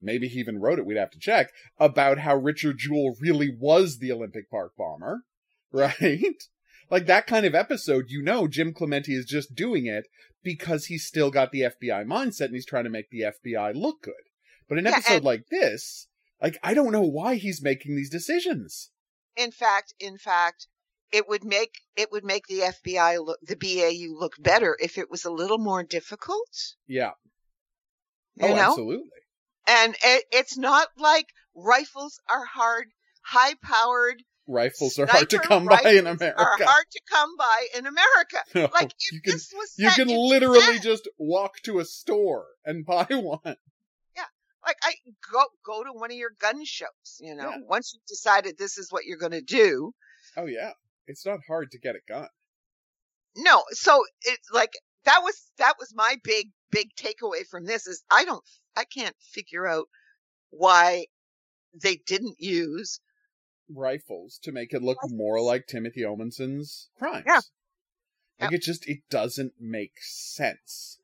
maybe 0.01 0.27
he 0.27 0.39
even 0.39 0.59
wrote 0.59 0.79
it 0.79 0.85
we'd 0.85 0.97
have 0.97 1.11
to 1.11 1.19
check 1.19 1.51
about 1.77 2.19
how 2.19 2.35
richard 2.35 2.77
jewell 2.77 3.15
really 3.19 3.49
was 3.59 3.97
the 3.99 4.11
olympic 4.11 4.49
park 4.49 4.73
bomber 4.77 5.23
right? 5.71 6.43
Like 6.89 7.05
that 7.05 7.27
kind 7.27 7.45
of 7.45 7.53
episode 7.53 8.05
you 8.09 8.23
know 8.23 8.47
jim 8.47 8.73
clemente 8.73 9.13
is 9.13 9.25
just 9.25 9.53
doing 9.53 9.85
it 9.85 10.05
because 10.43 10.85
he's 10.85 11.05
still 11.05 11.29
got 11.29 11.51
the 11.51 11.61
fbi 11.61 12.03
mindset 12.05 12.45
and 12.45 12.55
he's 12.55 12.65
trying 12.65 12.85
to 12.85 12.89
make 12.89 13.09
the 13.11 13.21
fbi 13.21 13.75
look 13.75 14.01
good. 14.01 14.13
But 14.67 14.79
an 14.79 14.87
Yeah, 14.87 14.93
episode 14.93 15.23
like 15.23 15.45
this 15.51 16.07
like 16.41 16.57
i 16.63 16.73
don't 16.73 16.91
know 16.91 17.03
why 17.03 17.35
he's 17.35 17.61
making 17.61 17.95
these 17.95 18.09
decisions. 18.09 18.89
In 19.35 19.51
fact 19.51 19.93
in 19.99 20.17
fact 20.17 20.67
it 21.11 21.29
would 21.29 21.43
make 21.43 21.75
it 21.95 22.11
would 22.11 22.23
make 22.23 22.47
the 22.47 22.61
fbi 22.61 23.23
look 23.23 23.39
the 23.43 23.55
bau 23.55 24.19
look 24.19 24.33
better 24.39 24.75
if 24.81 24.97
it 24.97 25.11
was 25.11 25.25
a 25.25 25.31
little 25.31 25.59
more 25.59 25.83
difficult. 25.83 26.49
Yeah. 26.87 27.11
You 28.35 28.47
oh 28.47 28.55
know? 28.55 28.71
absolutely 28.71 29.18
and 29.69 29.95
it, 30.03 30.23
it's 30.31 30.57
not 30.57 30.87
like 30.97 31.27
rifles 31.55 32.19
are 32.29 32.45
hard 32.45 32.87
high 33.21 33.53
powered 33.61 34.23
rifles 34.47 34.97
are 34.97 35.05
hard 35.05 35.29
to 35.29 35.37
come 35.39 35.65
by 35.65 35.79
in 35.85 36.07
America. 36.07 36.39
are 36.41 36.57
hard 36.59 36.85
to 36.91 37.01
come 37.09 37.35
by 37.37 37.67
in 37.77 37.85
America. 37.85 38.37
No, 38.55 38.69
Like 38.73 38.93
if 38.99 39.11
you 39.11 39.21
can 39.21 39.33
this 39.33 39.53
was 39.55 39.73
you 39.77 39.89
can 39.91 40.07
literally 40.07 40.59
Japan, 40.59 40.81
just 40.81 41.07
walk 41.19 41.59
to 41.63 41.79
a 41.79 41.85
store 41.85 42.45
and 42.65 42.83
buy 42.93 43.05
one. 43.09 43.39
Yeah, 44.15 44.23
like 44.65 44.77
I 44.81 44.93
go 45.31 45.43
go 45.65 45.83
to 45.83 45.91
one 45.93 46.09
of 46.11 46.17
your 46.17 46.31
gun 46.39 46.65
shows. 46.65 46.87
You 47.19 47.35
know, 47.35 47.49
Yeah. 47.49 47.57
once 47.67 47.93
you've 47.93 48.05
decided 48.07 48.57
this 48.57 48.77
is 48.79 48.91
what 48.91 49.05
you're 49.05 49.17
going 49.19 49.33
to 49.33 49.41
do. 49.41 49.93
Oh 50.35 50.45
yeah, 50.47 50.71
it's 51.05 51.25
not 51.25 51.39
hard 51.47 51.69
to 51.71 51.79
get 51.79 51.95
a 51.95 51.99
gun. 52.07 52.27
No, 53.35 53.63
so 53.71 54.03
it's 54.23 54.49
like 54.51 54.71
that 55.05 55.19
was 55.23 55.35
that 55.59 55.75
was 55.79 55.93
my 55.95 56.15
big 56.23 56.47
big 56.71 56.89
takeaway 56.95 57.45
from 57.49 57.65
this 57.65 57.85
is 57.87 58.03
I 58.11 58.25
don't 58.25 58.43
I 58.75 58.85
can't 58.85 59.15
figure 59.19 59.67
out 59.67 59.87
why 60.49 61.07
they 61.73 61.95
didn't 61.95 62.39
use 62.39 62.99
Rifles 63.71 64.39
to 64.43 64.51
make 64.51 64.73
it 64.73 64.81
look 64.81 64.97
more 65.09 65.39
like 65.41 65.67
Timothy 65.67 66.01
Omundson's 66.01 66.89
crimes. 66.97 67.23
Yeah. 67.27 67.41
Like 68.39 68.53
it 68.53 68.61
just 68.63 68.87
it 68.87 68.99
doesn't 69.09 69.53
make 69.59 69.97
sense. 70.01 70.99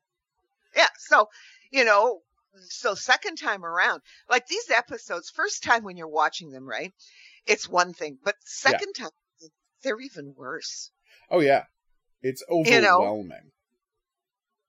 yeah. 0.74 0.88
So 0.98 1.28
you 1.70 1.84
know, 1.84 2.22
so 2.68 2.94
second 2.94 3.36
time 3.36 3.64
around, 3.64 4.02
like 4.28 4.46
these 4.46 4.70
episodes, 4.70 5.30
first 5.30 5.62
time 5.62 5.84
when 5.84 5.96
you're 5.96 6.08
watching 6.08 6.50
them, 6.50 6.66
right? 6.66 6.92
It's 7.46 7.68
one 7.68 7.92
thing, 7.92 8.18
but 8.24 8.34
second 8.40 8.94
time 8.94 9.10
they're 9.82 10.00
even 10.00 10.34
worse. 10.36 10.90
Oh 11.30 11.40
yeah. 11.40 11.64
It's 12.22 12.42
You 12.50 12.80
know, 12.80 12.96
overwhelming 12.96 13.52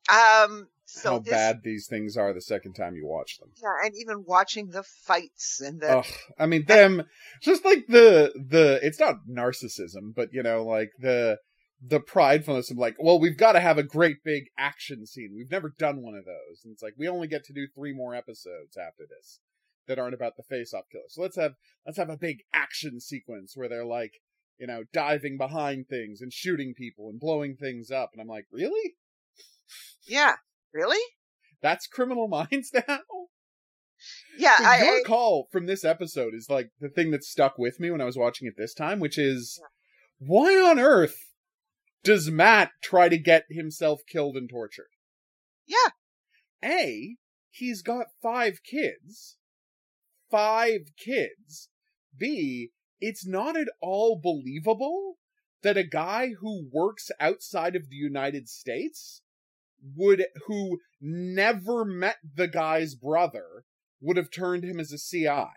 Um, 0.10 0.68
so 0.89 1.12
how 1.12 1.20
this, 1.20 1.32
bad 1.32 1.62
these 1.63 1.88
things 1.88 2.17
are 2.17 2.34
the 2.34 2.41
second 2.41 2.74
time 2.74 2.96
you 2.96 3.06
watch 3.06 3.38
them. 3.39 3.50
yeah, 3.62 3.86
and 3.86 3.94
even 3.96 4.24
watching 4.25 4.70
the 4.70 4.84
fights 4.84 5.62
and 5.62 5.82
the 5.82 6.00
Ugh, 6.00 6.06
I 6.39 6.46
mean 6.46 6.65
them 6.65 7.03
just 7.41 7.65
like 7.65 7.88
the 7.88 8.32
the 8.36 8.79
it's 8.82 9.00
not 9.00 9.27
narcissism, 9.29 10.15
but 10.15 10.29
you 10.32 10.44
know, 10.44 10.63
like 10.63 10.91
the 11.00 11.39
the 11.82 12.00
pridefulness 12.00 12.72
of 12.72 12.77
like, 12.77 12.96
well, 13.00 13.20
we've 13.20 13.38
got 13.38 13.51
to 13.53 13.60
have 13.60 13.77
a 13.77 13.84
great 13.84 14.24
big 14.24 14.46
action 14.58 15.06
scene. 15.06 15.34
We've 15.36 15.51
never 15.51 15.74
done 15.77 16.01
one 16.01 16.15
of 16.15 16.25
those. 16.25 16.63
And 16.63 16.74
it's 16.74 16.82
like, 16.82 16.96
we 16.98 17.08
only 17.08 17.27
get 17.27 17.44
to 17.46 17.53
do 17.53 17.67
three 17.67 17.94
more 17.94 18.15
episodes 18.15 18.77
after 18.77 19.03
this 19.08 19.39
that 19.88 20.00
aren't 20.00 20.15
about 20.15 20.38
the 20.38 20.44
face-off 20.44 20.86
killer. 20.91 21.03
So 21.08 21.22
let's 21.22 21.38
have, 21.38 21.53
let's 21.86 21.98
have 21.98 22.10
a 22.10 22.17
big 22.17 22.39
action 22.53 23.00
sequence 23.00 23.56
where 23.56 23.70
they're 23.70 23.86
like, 23.86 24.13
you 24.58 24.65
know, 24.65 24.86
diving 24.91 25.38
behind 25.38 25.88
things 25.88 26.20
and 26.20 26.34
shooting 26.34 26.74
people 26.75 27.10
and 27.10 27.20
blowing 27.20 27.56
things 27.56 27.91
up. 27.91 28.10
And 28.12 28.22
I'm 28.22 28.27
like, 28.27 28.48
really? 28.51 28.96
Yeah. 30.08 30.36
Really? 30.74 31.02
That's 31.62 31.88
Criminal 31.88 32.28
Minds 32.52 32.72
now? 32.74 33.00
Yeah. 34.38 34.58
So 34.58 34.64
I, 34.66 34.78
your 34.84 35.00
I- 35.00 35.04
call 35.06 35.48
from 35.52 35.66
this 35.66 35.84
episode 35.84 36.34
is 36.34 36.50
like 36.50 36.70
the 36.80 36.90
thing 36.90 37.12
that 37.12 37.24
stuck 37.24 37.58
with 37.58 37.80
me 37.80 37.90
when 37.92 38.02
I 38.02 38.06
was 38.06 38.18
watching 38.18 38.48
it 38.48 38.56
this 38.58 38.74
time, 38.74 39.00
which 39.00 39.18
is 39.18 39.60
why 40.20 40.54
on 40.56 40.80
earth 40.80 41.18
does 42.04 42.30
Matt 42.30 42.72
try 42.82 43.10
to 43.10 43.18
get 43.18 43.46
himself 43.50 44.02
killed 44.08 44.38
and 44.38 44.50
tortured? 44.50 44.90
Yeah. 45.66 45.92
A, 46.64 47.18
he's 47.50 47.82
got 47.82 48.08
five 48.22 48.60
kids. 48.64 49.38
Five 50.30 50.82
kids. 50.98 51.70
B, 52.18 52.72
it's 53.00 53.26
not 53.28 53.56
at 53.58 53.68
all 53.82 54.20
believable 54.22 55.18
that 55.64 55.78
a 55.78 55.84
guy 55.84 56.30
who 56.40 56.68
works 56.72 57.10
outside 57.20 57.76
of 57.76 57.90
the 57.90 57.96
United 57.96 58.48
States 58.50 59.22
would, 59.96 60.25
who 60.48 60.79
never 61.01 61.86
met 61.86 62.17
the 62.36 62.48
guy's 62.48 62.96
brother, 62.96 63.65
would 64.01 64.17
have 64.17 64.31
turned 64.31 64.63
him 64.63 64.79
as 64.79 64.91
a 64.91 64.98
CI. 64.98 65.50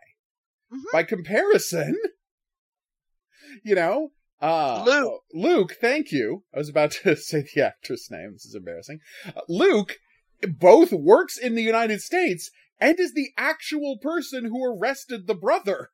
Mhm. 0.73 0.93
By 0.93 1.03
comparison, 1.03 1.97
you 3.65 3.75
know, 3.75 4.13
uh, 4.41 4.85
Luke. 4.87 5.23
Luke, 5.35 5.77
thank 5.81 6.13
you. 6.13 6.45
I 6.55 6.59
was 6.59 6.69
about 6.69 6.93
to 7.03 7.17
say 7.17 7.45
the 7.55 7.63
actress 7.67 8.11
name. 8.11 8.33
This 8.33 8.47
is 8.47 8.55
embarrassing. 8.55 9.01
Uh, 9.27 9.41
Luke 9.49 9.97
both 10.43 10.93
works 10.93 11.37
in 11.37 11.55
the 11.55 11.63
United 11.63 12.01
States 12.01 12.51
and 12.81 12.99
is 12.99 13.13
the 13.13 13.31
actual 13.37 13.99
person 13.99 14.47
who 14.47 14.65
arrested 14.65 15.27
the 15.27 15.35
brother. 15.35 15.91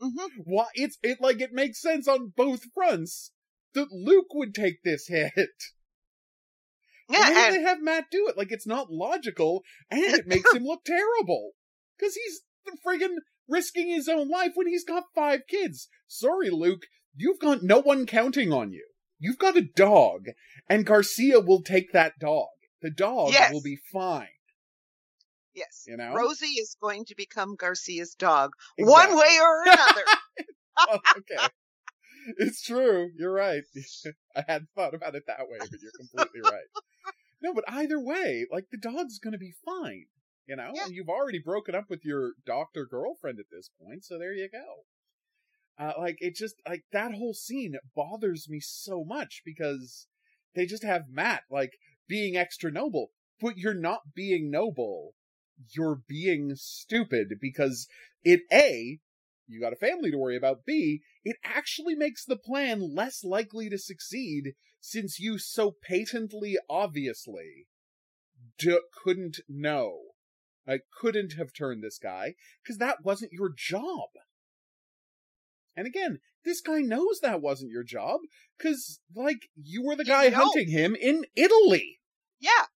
Mhm. 0.00 0.28
Why 0.44 0.66
it's 0.74 0.98
it 1.02 1.20
like 1.20 1.40
it 1.40 1.52
makes 1.52 1.80
sense 1.80 2.08
on 2.08 2.32
both 2.36 2.64
fronts 2.74 3.32
that 3.74 3.92
Luke 3.92 4.32
would 4.34 4.54
take 4.54 4.82
this 4.82 5.08
hit. 5.08 5.50
Yeah. 7.08 7.20
Why 7.20 7.28
do 7.32 7.38
And 7.40 7.54
they 7.56 7.62
have 7.62 7.82
Matt 7.82 8.04
do 8.10 8.28
it? 8.28 8.36
Like 8.36 8.52
it's 8.52 8.66
not 8.66 8.90
logical, 8.90 9.62
and 9.90 10.02
it 10.02 10.26
makes 10.26 10.52
him 10.52 10.64
look 10.64 10.84
terrible 10.84 11.52
because 11.98 12.14
he's 12.14 12.40
friggin' 12.86 13.16
risking 13.48 13.88
his 13.88 14.08
own 14.08 14.28
life 14.28 14.52
when 14.54 14.66
he's 14.66 14.84
got 14.84 15.04
five 15.14 15.40
kids. 15.48 15.88
Sorry, 16.06 16.50
Luke, 16.50 16.82
you've 17.16 17.40
got 17.40 17.62
no 17.62 17.78
one 17.80 18.04
counting 18.06 18.52
on 18.52 18.72
you. 18.72 18.86
You've 19.18 19.38
got 19.38 19.56
a 19.56 19.62
dog, 19.62 20.26
and 20.68 20.86
Garcia 20.86 21.40
will 21.40 21.62
take 21.62 21.92
that 21.92 22.18
dog. 22.20 22.48
The 22.82 22.90
dog 22.90 23.32
Yes. 23.32 23.52
will 23.52 23.62
be 23.62 23.78
fine. 23.92 24.28
yes. 25.54 25.84
You 25.86 25.96
know, 25.96 26.12
Rosie 26.14 26.46
is 26.46 26.76
going 26.80 27.04
to 27.06 27.14
become 27.16 27.56
Garcia's 27.56 28.14
dog 28.14 28.52
one 28.78 29.16
way 29.16 29.38
or 29.40 29.62
another. 29.64 30.02
Oh, 30.78 30.98
okay. 31.18 31.48
It's 32.36 32.62
true. 32.62 33.10
You're 33.16 33.32
right. 33.32 33.62
I 34.36 34.44
hadn't 34.46 34.68
thought 34.74 34.94
about 34.94 35.14
it 35.14 35.24
that 35.26 35.48
way, 35.48 35.58
but 35.58 35.80
you're 35.80 35.92
completely 35.96 36.40
right. 36.42 36.68
No, 37.40 37.54
but 37.54 37.62
either 37.68 38.00
way, 38.00 38.46
like 38.50 38.64
the 38.72 38.76
dog's 38.76 39.20
gonna 39.20 39.38
be 39.38 39.54
fine. 39.64 40.06
You 40.46 40.56
know, 40.56 40.72
Yeah. 40.74 40.86
and 40.86 40.92
you've 40.94 41.08
already 41.08 41.38
broken 41.38 41.72
up 41.74 41.84
with 41.88 42.04
your 42.04 42.32
doctor 42.44 42.84
girlfriend 42.84 43.38
at 43.38 43.46
this 43.52 43.70
point, 43.80 44.04
so 44.04 44.18
there 44.18 44.32
you 44.32 44.48
go. 44.50 44.84
Uh, 45.78 45.92
like 45.96 46.16
it 46.20 46.34
just 46.34 46.56
like 46.68 46.82
that 46.90 47.12
whole 47.14 47.34
scene 47.34 47.76
bothers 47.94 48.48
me 48.48 48.58
so 48.58 49.04
much 49.04 49.42
because 49.44 50.08
they 50.56 50.66
just 50.66 50.82
have 50.82 51.04
Matt 51.08 51.42
like 51.48 51.78
being 52.08 52.36
extra 52.36 52.72
noble, 52.72 53.12
but 53.40 53.56
you're 53.56 53.72
not 53.72 54.00
being 54.16 54.50
noble. 54.50 55.14
You're 55.76 56.00
being 56.08 56.56
stupid 56.56 57.34
because 57.40 57.86
it 58.24 58.40
a 58.52 58.98
you 59.48 59.60
got 59.60 59.72
a 59.72 59.76
family 59.76 60.10
to 60.10 60.18
worry 60.18 60.36
about. 60.36 60.64
B, 60.66 61.00
it 61.24 61.36
actually 61.42 61.94
makes 61.94 62.24
the 62.24 62.36
plan 62.36 62.94
less 62.94 63.24
likely 63.24 63.68
to 63.70 63.78
succeed 63.78 64.52
since 64.80 65.18
you 65.18 65.38
so 65.38 65.74
patently 65.82 66.56
obviously 66.68 67.66
d- 68.58 68.78
couldn't 69.02 69.38
know. 69.48 70.00
I 70.66 70.80
couldn't 71.00 71.32
have 71.38 71.52
turned 71.52 71.82
this 71.82 71.98
guy 71.98 72.34
because 72.62 72.76
that 72.78 73.02
wasn't 73.02 73.32
your 73.32 73.50
job. 73.56 74.10
And 75.74 75.86
again, 75.86 76.20
this 76.44 76.60
guy 76.60 76.80
knows 76.80 77.20
that 77.20 77.40
wasn't 77.40 77.70
your 77.70 77.84
job 77.84 78.20
because, 78.58 79.00
like, 79.14 79.48
you 79.56 79.82
were 79.82 79.96
the 79.96 80.04
He 80.04 80.10
guy 80.10 80.28
knows. 80.28 80.34
hunting 80.36 80.68
him 80.70 80.94
in 80.94 81.24
Italy. 81.34 82.00
yeah. 82.38 82.66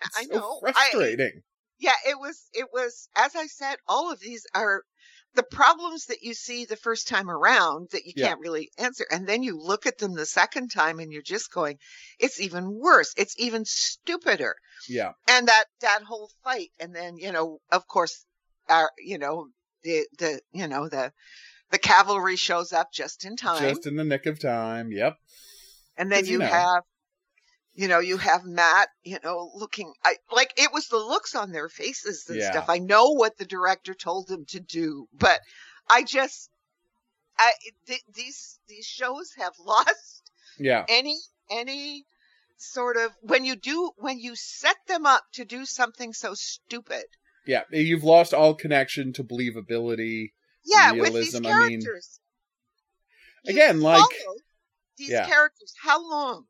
I 0.16 0.24
So 0.24 0.34
know. 0.34 0.60
Frustrating. 0.60 1.42
Yeah, 1.78 1.94
it 2.06 2.18
was, 2.18 2.48
it 2.52 2.68
was, 2.72 3.08
as 3.16 3.34
I 3.36 3.46
said, 3.46 3.76
all 3.86 4.10
of 4.12 4.20
these 4.20 4.44
are 4.54 4.82
the 5.34 5.42
problems 5.42 6.06
that 6.06 6.22
you 6.22 6.34
see 6.34 6.64
the 6.64 6.76
first 6.76 7.06
time 7.06 7.30
around 7.30 7.88
that 7.92 8.04
you 8.06 8.12
Yeah. 8.16 8.28
can't 8.28 8.40
really 8.40 8.70
answer. 8.78 9.04
And 9.10 9.26
then 9.26 9.42
you 9.42 9.56
look 9.56 9.86
at 9.86 9.98
them 9.98 10.14
the 10.14 10.26
second 10.26 10.70
time 10.70 10.98
and 10.98 11.12
you're 11.12 11.22
just 11.22 11.52
going, 11.52 11.78
it's 12.18 12.40
even 12.40 12.72
worse. 12.72 13.12
It's 13.16 13.34
even 13.38 13.64
stupider. 13.64 14.56
yeah, 14.88 15.12
And 15.28 15.46
that, 15.48 15.64
that 15.80 16.02
whole 16.02 16.30
fight. 16.42 16.70
And 16.80 16.94
then, 16.94 17.18
you 17.18 17.30
know, 17.30 17.58
of 17.70 17.86
course, 17.86 18.24
our, 18.68 18.90
you 18.98 19.18
know, 19.18 19.48
the, 19.84 20.06
the, 20.18 20.40
you 20.52 20.66
know, 20.66 20.88
the, 20.88 21.12
the 21.70 21.78
cavalry 21.78 22.36
shows 22.36 22.72
up 22.72 22.88
just 22.92 23.24
in 23.24 23.36
time. 23.36 23.60
just 23.68 23.86
in 23.86 23.96
the 23.96 24.04
nick 24.04 24.26
of 24.26 24.40
time. 24.40 24.90
Yep. 24.90 25.16
And 25.96 26.10
then 26.10 26.24
you 26.24 26.32
you 26.32 26.38
know. 26.38 26.46
have, 26.46 26.82
you 27.78 27.86
know, 27.86 28.00
you 28.00 28.16
have 28.16 28.44
Matt, 28.44 28.88
you 29.04 29.18
know, 29.22 29.52
looking 29.54 29.92
I, 30.04 30.16
like 30.32 30.52
it 30.56 30.72
was 30.72 30.88
the 30.88 30.96
looks 30.96 31.36
on 31.36 31.52
their 31.52 31.68
faces 31.68 32.26
and 32.28 32.38
Yeah. 32.40 32.50
stuff. 32.50 32.64
I 32.68 32.78
know 32.78 33.10
what 33.10 33.38
the 33.38 33.44
director 33.44 33.94
told 33.94 34.26
them 34.26 34.44
to 34.46 34.58
do, 34.58 35.06
but 35.16 35.38
I 35.88 36.02
just, 36.02 36.50
I 37.38 37.52
th- 37.86 38.02
these 38.12 38.58
these 38.66 38.84
shows 38.84 39.30
have 39.38 39.52
lost 39.64 40.28
Yeah. 40.58 40.86
any 40.88 41.16
any 41.52 42.04
sort 42.56 42.96
of 42.96 43.12
when 43.20 43.44
you 43.44 43.54
do 43.54 43.92
when 43.96 44.18
you 44.18 44.34
set 44.34 44.76
them 44.88 45.06
up 45.06 45.22
to 45.34 45.44
do 45.44 45.64
something 45.64 46.12
so 46.12 46.34
stupid. 46.34 47.04
Yeah. 47.46 47.62
Eh, 47.72 47.78
you've 47.78 48.02
lost 48.02 48.34
all 48.34 48.54
connection 48.54 49.12
to 49.12 49.22
believability. 49.22 50.32
Yeah, 50.64 50.90
with 50.90 51.14
these 51.14 51.32
Realism, 51.32 51.46
I 51.46 51.68
mean- 51.68 51.80
characters. 51.80 52.18
Again, 53.46 53.80
like- 53.80 54.02
these 54.96 55.10
Yeah. 55.10 55.28
characters, 55.28 55.72
how 55.80 56.02
long? 56.10 56.48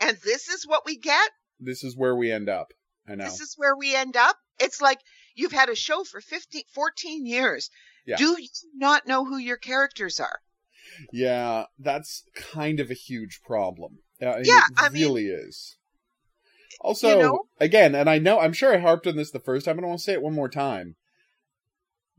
And 0.00 0.16
this 0.24 0.48
is 0.48 0.66
what 0.66 0.84
we 0.86 0.96
get. 0.96 1.30
This 1.60 1.82
is 1.82 1.96
where 1.96 2.14
we 2.14 2.30
end 2.30 2.48
up. 2.48 2.68
I 3.08 3.14
know. 3.14 3.24
This 3.24 3.40
is 3.40 3.54
where 3.56 3.76
we 3.76 3.94
end 3.94 4.16
up. 4.16 4.36
It's 4.60 4.80
like 4.80 4.98
you've 5.34 5.52
had 5.52 5.68
a 5.68 5.74
show 5.74 6.04
for 6.04 6.20
15, 6.20 6.62
14 6.74 7.26
years. 7.26 7.70
Yeah. 8.06 8.16
Do 8.16 8.36
you 8.40 8.48
not 8.74 9.06
know 9.06 9.24
who 9.24 9.38
your 9.38 9.56
characters 9.56 10.20
are? 10.20 10.40
Yeah, 11.12 11.64
that's 11.78 12.24
kind 12.34 12.80
of 12.80 12.90
a 12.90 12.94
huge 12.94 13.40
problem. 13.44 13.98
Uh, 14.20 14.38
Yeah, 14.42 14.58
it 14.70 14.74
I 14.76 14.88
mean- 14.88 15.02
really 15.02 15.26
is. 15.26 15.76
Also, 16.80 17.20
know? 17.20 17.40
again, 17.58 17.94
and 17.96 18.08
I 18.08 18.18
know 18.18 18.38
I'm 18.38 18.52
sure 18.52 18.72
I 18.72 18.78
harped 18.78 19.06
on 19.08 19.16
this 19.16 19.32
the 19.32 19.40
first 19.40 19.66
time, 19.66 19.76
but 19.76 19.84
I 19.84 19.88
want 19.88 19.98
to 19.98 20.04
say 20.04 20.12
it 20.12 20.22
one 20.22 20.34
more 20.34 20.48
time. 20.48 20.94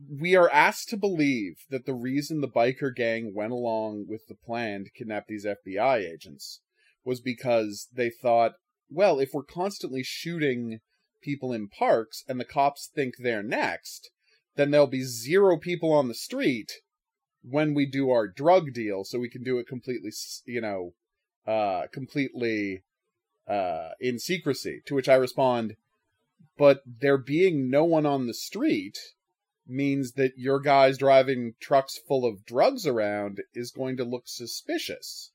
We 0.10 0.36
are 0.36 0.50
asked 0.50 0.90
to 0.90 0.98
believe 0.98 1.66
that 1.70 1.86
the 1.86 1.94
reason 1.94 2.42
the 2.42 2.48
biker 2.50 2.94
gang 2.94 3.34
went 3.34 3.54
along 3.54 4.06
with 4.10 4.28
the 4.28 4.36
plan 4.36 4.84
to 4.84 4.90
kidnap 4.90 5.28
these 5.28 5.46
FBI 5.46 6.00
agents 6.00 6.60
was 7.04 7.22
because 7.22 7.88
they 7.94 8.10
thought, 8.10 8.54
well, 8.90 9.20
if 9.20 9.34
we're 9.34 9.44
constantly 9.44 10.04
shooting 10.04 10.80
people 11.22 11.54
in 11.54 11.68
parks 11.68 12.24
and 12.28 12.40
the 12.40 12.46
cops 12.46 12.90
think 12.94 13.16
they're 13.18 13.44
next, 13.44 14.10
then 14.56 14.72
there'll 14.72 14.88
be 14.88 15.04
zero 15.04 15.58
people 15.58 15.94
on 15.94 16.08
the 16.08 16.14
street 16.14 16.72
when 17.42 17.74
we 17.74 17.86
do 17.86 18.10
our 18.10 18.28
drug 18.28 18.74
deal 18.74 19.04
so 19.04 19.20
we 19.20 19.30
can 19.30 19.44
do 19.44 19.58
it 19.58 19.68
completely 19.68 20.12
you 20.46 20.60
know 20.60 20.94
uh 21.48 21.84
completely 21.94 22.84
uh 23.48 23.90
in 24.00 24.20
secrecy 24.20 24.82
to 24.86 24.94
which 24.94 25.08
i 25.08 25.16
respond 25.16 25.76
but 26.58 26.82
there 26.86 27.18
being 27.18 27.70
no 27.70 27.86
one 27.86 28.06
on 28.06 28.28
the 28.28 28.34
street 28.34 28.98
means 29.66 30.14
that 30.14 30.34
your 30.36 30.60
guys 30.60 30.98
driving 30.98 31.54
trucks 31.62 31.98
full 32.08 32.26
of 32.26 32.46
drugs 32.46 32.86
around 32.86 33.42
is 33.54 33.72
going 33.72 33.96
to 33.96 34.04
look 34.04 34.24
suspicious 34.26 35.32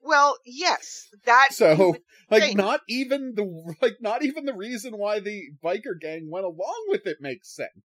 Well, 0.00 0.38
yes, 0.44 1.08
that. 1.24 1.52
so 1.52 1.96
like 2.30 2.54
not 2.56 2.80
even 2.88 3.34
the 3.34 3.74
like 3.82 3.96
not 4.00 4.24
even 4.24 4.44
the 4.44 4.54
reason 4.54 4.96
why 4.96 5.20
the 5.20 5.48
biker 5.62 5.98
gang 6.00 6.30
went 6.30 6.46
along 6.46 6.86
with 6.88 7.06
it 7.06 7.18
makes 7.20 7.54
sense 7.54 7.82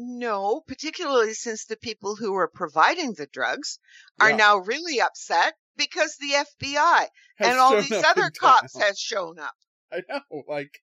no, 0.00 0.60
particularly 0.60 1.34
since 1.34 1.64
the 1.64 1.76
people 1.76 2.14
who 2.14 2.32
are 2.36 2.46
providing 2.46 3.14
the 3.14 3.26
drugs 3.26 3.80
are 4.20 4.30
Yeah. 4.30 4.36
now 4.36 4.56
really 4.58 5.00
upset 5.00 5.54
because 5.76 6.16
the 6.16 6.34
FBI 6.34 7.08
Has 7.38 7.48
and 7.48 7.58
all 7.58 7.82
these 7.82 8.04
other 8.04 8.30
cops 8.30 8.78
has 8.78 8.98
shown 9.00 9.40
up. 9.40 9.56
I 9.90 10.02
know, 10.08 10.44
like 10.46 10.82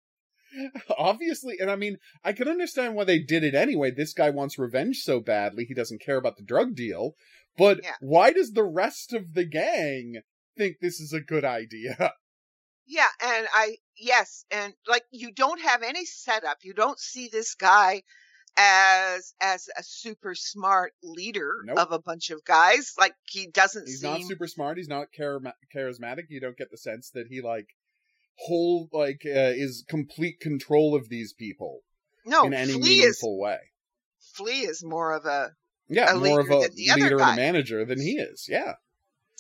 obviously, 0.98 1.58
and 1.60 1.72
I 1.72 1.78
mean, 1.78 1.98
I 2.24 2.34
can 2.34 2.50
understand 2.50 2.96
why 2.96 3.06
they 3.06 3.20
did 3.20 3.44
it 3.44 3.56
anyway. 3.56 3.92
This 3.92 4.14
guy 4.14 4.32
wants 4.32 4.60
revenge 4.60 4.98
so 4.98 5.22
badly; 5.22 5.64
he 5.64 5.74
doesn't 5.74 6.02
care 6.02 6.18
about 6.18 6.36
the 6.36 6.44
drug 6.44 6.76
deal. 6.76 7.16
But 7.58 7.82
Yeah. 7.84 7.96
why 8.00 8.32
does 8.32 8.52
the 8.52 8.64
rest 8.64 9.14
of 9.14 9.34
the 9.34 9.46
gang 9.46 10.22
think 10.58 10.78
this 10.82 11.00
is 11.00 11.14
a 11.14 11.22
good 11.22 11.46
idea? 11.46 12.14
Yeah, 12.88 13.08
and 13.20 13.48
I 13.52 13.78
yes, 13.98 14.46
and 14.52 14.72
like 14.88 15.02
you 15.10 15.32
don't 15.32 15.60
have 15.60 15.82
any 15.82 16.06
setup. 16.06 16.60
You 16.62 16.76
don't 16.76 17.00
see 17.00 17.28
this 17.28 17.56
guy 17.56 18.04
as 18.58 19.34
as 19.42 19.68
a 19.76 19.82
super 19.82 20.36
smart 20.36 20.94
leader 21.02 21.52
Nope. 21.66 21.80
of 21.80 21.92
a 21.92 22.00
bunch 22.00 22.30
of 22.30 22.44
guys. 22.46 22.94
Like 22.98 23.16
he 23.24 23.48
doesn't 23.48 23.88
He's 23.88 24.02
seem 24.02 24.12
not 24.12 24.22
super 24.22 24.46
smart. 24.48 24.78
He's 24.78 24.88
not 24.88 25.08
charisma- 25.18 25.54
charismatic. 25.76 26.26
You 26.30 26.40
don't 26.40 26.58
get 26.58 26.70
the 26.70 26.78
sense 26.78 27.10
that 27.16 27.26
he 27.28 27.42
like 27.42 27.70
hold 28.38 28.90
like 28.94 29.22
uh, 29.26 29.54
is 29.56 29.84
complete 29.88 30.40
control 30.40 30.96
of 30.96 31.10
these 31.10 31.34
people 31.34 31.82
no 32.26 32.44
in 32.46 32.54
any 32.54 32.74
Flea 32.74 32.82
is 32.82 33.00
meaningful 33.00 33.40
way. 33.40 33.60
Flea 34.36 34.62
is 34.62 34.84
more 34.84 35.14
of 35.14 35.26
a 35.26 35.54
Yeah, 35.88 36.16
a 36.16 36.20
more 36.20 36.40
of 36.40 36.48
a 36.48 36.60
than 36.62 36.76
the 36.76 36.92
other 36.92 37.02
leader 37.02 37.22
and 37.22 37.34
a 37.34 37.36
manager 37.36 37.86
than 37.86 38.00
he 38.02 38.14
is. 38.14 38.48
Yeah, 38.50 38.74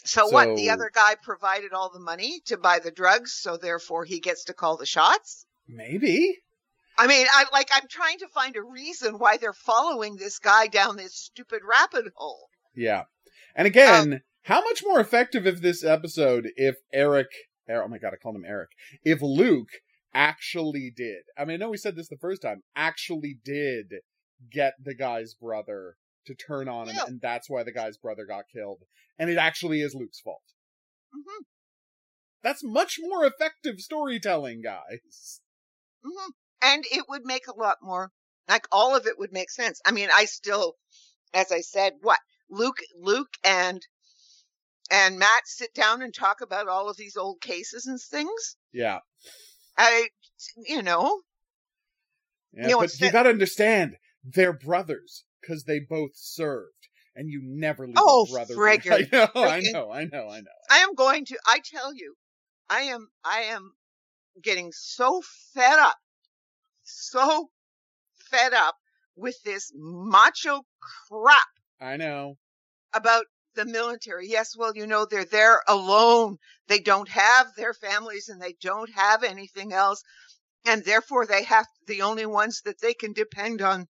so, 0.06 0.28
what 0.28 0.56
the 0.56 0.70
other 0.70 0.92
guy 0.94 1.16
provided 1.16 1.74
all 1.74 1.90
the 1.90 2.00
money 2.00 2.42
to 2.46 2.58
buy 2.58 2.80
the 2.80 2.92
drugs, 2.92 3.34
so 3.34 3.58
therefore 3.58 4.06
he 4.06 4.20
gets 4.20 4.46
to 4.46 4.54
call 4.54 4.78
the 4.78 4.86
shots. 4.86 5.46
maybe. 5.68 6.40
I 6.98 7.08
mean, 7.08 7.28
I 7.30 7.46
like 7.52 7.70
I'm 7.74 7.88
trying 7.90 8.20
to 8.20 8.28
find 8.28 8.56
a 8.56 8.62
reason 8.62 9.16
why 9.16 9.38
they're 9.38 9.52
following 9.52 10.16
this 10.16 10.40
guy 10.40 10.68
down 10.68 10.96
this 10.96 11.16
stupid 11.16 11.62
rabbit 11.68 12.06
hole. 12.16 12.48
Yeah. 12.74 13.04
And 13.56 13.68
again, 13.68 14.14
Um, 14.14 14.20
how 14.44 14.62
much 14.62 14.82
more 14.86 15.00
effective 15.00 15.46
if 15.46 15.60
this 15.62 15.84
episode 15.84 16.52
if 16.56 16.76
Eric 16.94 17.28
Er- 17.68 17.84
oh 17.84 17.88
my 17.88 17.98
god, 17.98 18.14
I 18.14 18.18
called 18.18 18.36
him 18.36 18.46
Eric. 18.46 18.70
If 19.04 19.22
Luke 19.22 19.72
actually 20.14 20.92
did. 20.96 21.24
I 21.38 21.46
mean, 21.46 21.56
I 21.56 21.58
know 21.58 21.70
we 21.70 21.78
said 21.78 21.96
this 21.96 22.08
the 22.08 22.18
first 22.18 22.42
time, 22.42 22.64
actually 22.76 23.40
did 23.44 23.96
get 24.52 24.76
the 24.82 24.94
guy's 24.94 25.34
brother 25.34 25.98
to 26.26 26.36
turn 26.36 26.68
on 26.68 26.90
him 26.90 26.96
Yeah. 26.98 27.06
and 27.08 27.22
that's 27.22 27.50
why 27.50 27.64
the 27.64 27.72
guy's 27.72 27.98
brother 27.98 28.26
got 28.26 28.46
killed. 28.52 28.84
And 29.18 29.30
it 29.30 29.38
actually 29.38 29.82
is 29.82 29.96
Luke's 29.96 30.20
fault. 30.20 30.44
hmm 31.14 31.44
That's 32.44 32.64
much 32.64 32.98
more 33.00 33.26
effective 33.26 33.80
storytelling, 33.80 34.62
guys. 34.62 35.42
hmm 36.04 36.32
And 36.62 36.86
it 36.92 37.06
would 37.10 37.26
make 37.26 37.48
a 37.48 37.56
lot 37.56 37.78
more, 37.82 38.12
like 38.48 38.68
all 38.72 38.96
of 38.96 39.06
it 39.08 39.18
would 39.20 39.32
make 39.32 39.50
sense. 39.50 39.80
I 39.86 39.92
mean, 39.92 40.10
I 40.14 40.26
still, 40.26 40.76
as 41.34 41.52
I 41.52 41.62
said, 41.62 41.94
what 42.02 42.20
Luke, 42.50 42.78
Luke 43.00 43.34
and 43.44 43.82
and 44.92 45.18
Matt 45.18 45.48
sit 45.48 45.74
down 45.74 46.04
and 46.04 46.14
talk 46.14 46.42
about 46.42 46.68
all 46.68 46.90
of 46.90 46.98
these 46.98 47.18
old 47.18 47.42
cases 47.42 47.88
and 47.88 48.00
things. 48.00 48.56
Yeah. 48.72 49.00
I, 49.78 50.10
you 50.68 50.84
know, 50.84 51.22
Yeah, 52.54 52.64
You 52.64 52.70
know, 52.74 52.80
but 52.80 53.00
you 53.00 53.12
gotta 53.12 53.30
understand, 53.30 53.98
they're 54.24 54.54
brothers, 54.54 55.24
because 55.46 55.64
they 55.64 55.80
both 55.80 56.12
served. 56.16 56.72
And 57.16 57.30
you 57.30 57.42
never 57.44 57.88
leave 57.88 57.96
Oh, 57.98 58.26
a 58.28 58.32
brother. 58.32 58.56
I 58.68 59.08
know, 59.12 59.30
I 59.36 59.60
know, 59.62 59.92
I 59.92 60.06
know, 60.06 60.30
I 60.30 60.40
know. 60.42 60.52
I 60.70 60.78
am 60.80 60.94
going 60.96 61.26
to. 61.26 61.38
I 61.48 61.60
tell 61.64 61.94
you, 61.94 62.16
I 62.70 62.82
am. 62.82 63.08
I 63.24 63.42
am 63.44 63.72
getting 64.42 64.72
so 64.74 65.22
fed 65.54 65.80
up, 65.80 65.96
so 66.84 67.50
fed 68.30 68.54
up 68.54 68.76
with 69.16 69.42
this 69.44 69.72
macho 69.74 70.64
crap 71.10 71.48
I 71.80 71.96
know. 71.96 72.38
about 72.94 73.26
the 73.56 73.66
military. 73.66 74.28
Yes, 74.28 74.58
well, 74.58 74.74
you 74.76 74.86
know, 74.88 75.06
they're 75.06 75.24
there 75.24 75.62
alone. 75.68 76.38
They 76.68 76.80
don't 76.80 77.08
have 77.10 77.56
their 77.56 77.74
families 77.74 78.28
and 78.28 78.42
they 78.42 78.56
don't 78.62 78.92
have 78.94 79.24
anything 79.24 79.72
else. 79.72 80.04
And 80.66 80.84
therefore 80.84 81.26
they 81.26 81.44
have 81.44 81.68
the 81.88 82.02
only 82.02 82.26
ones 82.26 82.62
that 82.66 82.82
they 82.82 82.94
can 82.94 83.14
depend 83.14 83.62
on. 83.62 83.88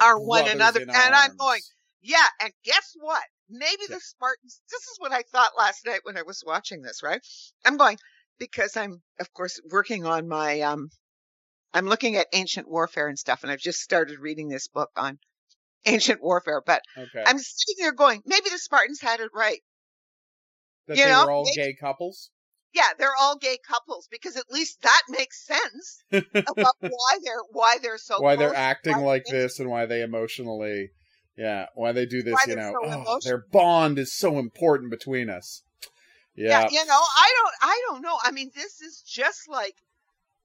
Are, 0.00 0.14
Are 0.16 0.20
one 0.20 0.48
another- 0.48 0.80
and 0.80 0.90
I'm 0.92 1.36
going, 1.36 1.60
Yeah. 2.02 2.24
And 2.40 2.52
guess 2.64 2.92
what? 3.00 3.22
Maybe 3.48 3.82
Yeah. 3.88 3.96
the 3.96 4.00
Spartans, 4.00 4.60
this 4.70 4.82
is 4.82 4.96
what 4.98 5.12
I 5.12 5.22
thought 5.22 5.56
last 5.56 5.84
night 5.86 6.00
when 6.04 6.16
I 6.16 6.22
was 6.22 6.42
watching 6.46 6.82
this, 6.82 7.02
right? 7.02 7.20
I'm 7.64 7.76
going, 7.76 7.98
because 8.38 8.76
I'm, 8.76 9.02
of 9.18 9.32
course, 9.32 9.60
working 9.70 10.04
on 10.06 10.28
my, 10.28 10.60
um, 10.60 10.90
I'm 11.72 11.86
looking 11.86 12.16
at 12.16 12.28
ancient 12.32 12.68
warfare 12.68 13.08
and 13.08 13.18
stuff. 13.18 13.42
And 13.42 13.50
I've 13.50 13.58
just 13.60 13.80
started 13.80 14.18
reading 14.20 14.48
this 14.48 14.68
book 14.68 14.90
on 14.96 15.18
ancient 15.84 16.22
warfare, 16.22 16.62
but 16.64 16.82
Okay. 16.96 17.24
I'm 17.26 17.38
sitting 17.38 17.76
there 17.82 17.92
going, 17.92 18.22
maybe 18.24 18.50
the 18.50 18.58
Spartans 18.58 19.00
had 19.00 19.20
it 19.20 19.30
right. 19.34 19.62
that 20.86 20.96
you 20.96 21.04
they 21.04 21.10
know, 21.10 21.24
were 21.26 21.32
all 21.32 21.44
they- 21.44 21.52
gay 21.62 21.74
couples? 21.74 22.30
Yeah, 22.76 22.92
they're 22.98 23.16
all 23.18 23.36
gay 23.36 23.58
couples 23.66 24.06
because 24.10 24.36
at 24.36 24.50
least 24.50 24.82
that 24.82 25.02
makes 25.08 25.44
sense 25.44 26.04
about 26.12 26.76
why 26.80 27.18
they're 27.24 27.42
why 27.50 27.78
they're 27.82 27.98
so 27.98 28.20
why 28.20 28.36
they're 28.36 28.54
acting 28.54 28.98
why 28.98 29.02
like 29.02 29.24
they're- 29.28 29.42
this 29.42 29.58
and 29.58 29.68
why 29.68 29.86
they 29.86 30.02
emotionally 30.02 30.90
yeah, 31.36 31.66
why 31.74 31.92
they 31.92 32.06
do 32.06 32.22
this, 32.22 32.38
you 32.46 32.56
know. 32.56 32.72
so 32.72 33.04
oh, 33.06 33.18
their 33.22 33.44
bond 33.52 33.98
is 33.98 34.16
so 34.16 34.38
important 34.38 34.90
between 34.90 35.28
us. 35.28 35.62
Yeah. 36.34 36.62
Yeah. 36.62 36.68
you 36.70 36.86
know, 36.86 36.94
I 36.94 37.32
don't 37.36 37.54
I 37.62 37.82
don't 37.88 38.02
know. 38.02 38.18
I 38.22 38.30
mean, 38.30 38.50
this 38.54 38.80
is 38.80 39.02
just 39.02 39.48
like 39.48 39.74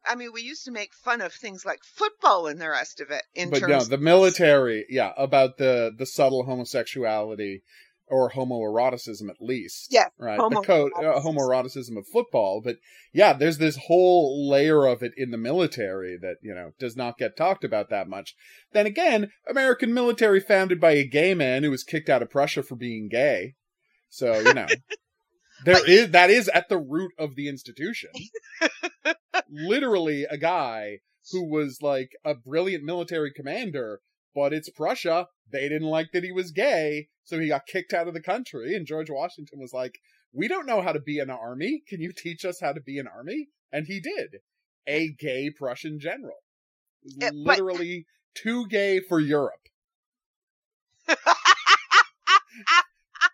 I 0.05 0.15
mean, 0.15 0.31
we 0.33 0.41
used 0.41 0.65
to 0.65 0.71
make 0.71 0.93
fun 0.93 1.21
of 1.21 1.31
things 1.31 1.63
like 1.63 1.79
football 1.83 2.47
and 2.47 2.59
the 2.59 2.69
rest 2.69 2.99
of 3.01 3.11
it 3.11 3.23
in 3.35 3.51
but 3.51 3.59
terms 3.59 3.89
no, 3.89 3.97
the 3.97 4.03
military, 4.03 4.85
yeah, 4.89 5.13
about 5.15 5.57
the 5.57 5.93
the 5.97 6.05
subtle 6.05 6.43
homosexuality 6.43 7.63
or 8.11 8.29
homoeroticism 8.31 9.29
at 9.29 9.41
least. 9.41 9.87
Yes, 9.89 10.11
right. 10.19 10.37
The 10.37 10.61
code 10.61 10.91
uh, 10.95 11.21
homoeroticism. 11.21 11.23
homoeroticism 11.23 11.97
of 11.97 12.07
football, 12.07 12.61
but 12.61 12.77
yeah, 13.13 13.33
there's 13.33 13.57
this 13.57 13.77
whole 13.87 14.49
layer 14.49 14.85
of 14.85 15.01
it 15.01 15.13
in 15.17 15.31
the 15.31 15.37
military 15.37 16.17
that 16.21 16.35
you 16.41 16.53
know 16.53 16.73
does 16.77 16.95
not 16.95 17.17
get 17.17 17.37
talked 17.37 17.63
about 17.63 17.89
that 17.89 18.07
much. 18.07 18.35
Then 18.73 18.85
again, 18.85 19.31
American 19.49 19.93
military 19.93 20.39
founded 20.39 20.79
by 20.79 20.91
a 20.91 21.07
gay 21.07 21.33
man 21.33 21.63
who 21.63 21.71
was 21.71 21.83
kicked 21.83 22.09
out 22.09 22.21
of 22.21 22.29
Prussia 22.29 22.61
for 22.61 22.75
being 22.75 23.07
gay. 23.09 23.55
So 24.09 24.39
you 24.39 24.53
know. 24.53 24.67
There 25.63 25.87
is 25.87 26.09
that 26.09 26.31
is 26.31 26.49
at 26.49 26.69
the 26.69 26.79
root 26.79 27.11
of 27.19 27.35
the 27.35 27.47
institution. 27.47 28.09
Literally 29.47 30.23
a 30.23 30.35
guy 30.35 31.01
who 31.31 31.47
was 31.47 31.83
like 31.83 32.13
a 32.25 32.33
brilliant 32.33 32.83
military 32.83 33.31
commander, 33.31 34.01
but 34.33 34.53
it's 34.53 34.69
Prussia. 34.69 35.27
They 35.51 35.67
didn't 35.69 35.87
like 35.89 36.11
that 36.13 36.23
he 36.23 36.31
was 36.31 36.51
gay, 36.51 37.09
so 37.23 37.39
he 37.39 37.49
got 37.49 37.65
kicked 37.65 37.93
out 37.93 38.07
of 38.07 38.13
the 38.13 38.21
country. 38.21 38.75
And 38.75 38.85
George 38.87 39.09
Washington 39.09 39.59
was 39.59 39.73
like, 39.73 39.99
We 40.33 40.47
don't 40.47 40.65
know 40.65 40.81
how 40.81 40.93
to 40.93 40.99
be 41.01 41.19
an 41.19 41.29
army. 41.29 41.83
Can 41.87 41.99
you 42.01 42.11
teach 42.15 42.45
us 42.45 42.59
how 42.61 42.73
to 42.73 42.81
be 42.81 42.97
an 42.99 43.07
army? 43.07 43.49
And 43.71 43.87
he 43.87 43.99
did. 43.99 44.37
A 44.87 45.09
gay 45.19 45.49
Prussian 45.49 45.99
general. 45.99 46.37
It 47.03 47.07
was 47.07 47.17
Yeah, 47.19 47.29
but- 47.45 47.59
literally 47.59 48.05
too 48.35 48.67
gay 48.67 48.99
for 49.01 49.19
Europe. 49.19 49.55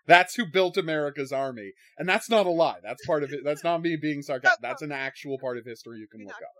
That's 0.06 0.34
who 0.34 0.46
built 0.46 0.76
America's 0.78 1.32
army. 1.32 1.72
And 1.98 2.08
that's 2.08 2.30
not 2.30 2.46
a 2.46 2.50
lie. 2.50 2.78
That's 2.82 3.04
part 3.06 3.22
of 3.22 3.32
it. 3.32 3.40
That's 3.44 3.62
not 3.62 3.82
me 3.82 3.94
being 4.00 4.22
sarcastic. 4.22 4.60
That's 4.62 4.80
an 4.80 4.90
actual 4.90 5.38
part 5.38 5.58
of 5.58 5.66
history 5.66 5.98
you 5.98 6.06
can 6.10 6.24
look 6.24 6.34
up. 6.34 6.54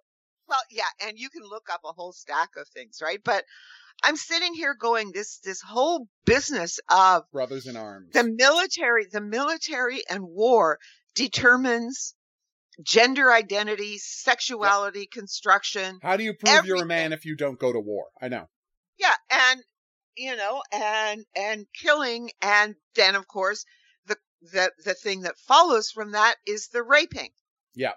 Well, 0.49 0.61
yeah, 0.71 0.85
and 1.07 1.19
you 1.19 1.29
can 1.31 1.43
look 1.43 1.69
up 1.73 1.81
a 1.85 1.93
whole 1.93 2.13
stack 2.13 2.51
of 2.57 2.67
things, 2.69 3.01
right? 3.03 3.21
But 3.25 3.45
I'm 4.03 4.17
sitting 4.17 4.55
here 4.55 4.75
going 4.79 5.13
this 5.13 5.39
this 5.41 5.61
whole 5.61 6.09
business 6.25 6.79
of 6.91 7.25
Brothers 7.33 7.67
in 7.67 7.77
arms. 7.77 8.13
the 8.13 8.25
military 8.25 9.07
the 9.11 9.21
military 9.21 10.03
and 10.09 10.25
war 10.25 10.79
determines 11.15 12.15
gender 12.83 13.33
identity 13.33 13.99
sexuality 13.99 15.07
construction 15.07 15.99
How 16.01 16.17
do 16.17 16.23
you 16.23 16.33
prove 16.35 16.65
you're 16.65 16.83
a 16.83 16.87
man 16.87 17.13
if 17.13 17.25
you 17.25 17.35
don't 17.37 17.59
go 17.59 17.73
to 17.73 17.81
war? 17.81 18.07
I 18.23 18.29
know. 18.29 18.47
yeah 18.99 19.15
and 19.31 19.61
you 20.17 20.37
know 20.37 20.63
and 20.73 21.25
and 21.37 21.67
killing 21.75 22.31
and 22.41 22.75
then 22.95 23.15
of 23.17 23.27
course 23.27 23.65
the 24.07 24.17
the 24.53 24.71
the 24.85 24.95
thing 24.95 25.23
that 25.23 25.37
follows 25.39 25.91
from 25.91 26.13
that 26.13 26.37
is 26.47 26.69
the 26.69 26.83
raping 26.85 27.31
Yeah. 27.75 27.93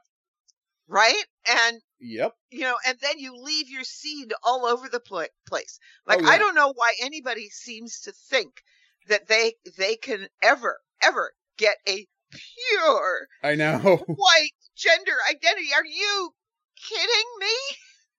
right 0.87 1.23
and 1.47 1.82
Yep. 1.99 2.34
you 2.49 2.62
know 2.62 2.77
and 2.88 2.97
then 3.01 3.19
you 3.19 3.36
leave 3.36 3.69
your 3.69 3.84
seed 3.84 4.34
all 4.43 4.65
over 4.65 4.89
the 4.89 4.99
pla- 4.99 5.25
place 5.47 5.80
like 6.08 6.19
Oh, 6.21 6.27
i 6.27 6.38
don't 6.38 6.56
know 6.56 6.73
why 6.75 6.93
anybody 7.01 7.49
seems 7.49 8.01
to 8.01 8.12
think 8.12 8.63
that 9.08 9.27
they 9.27 9.54
they 9.77 9.95
can 9.95 10.27
ever 10.41 10.80
ever 11.04 11.34
get 11.58 11.77
a 11.88 12.08
pure 12.32 13.27
I 13.43 13.56
know. 13.56 13.80
white 14.08 14.51
gender 14.75 15.13
identity 15.30 15.73
are 15.75 15.86
you 15.86 16.32
kidding 16.75 17.30
me 17.39 17.56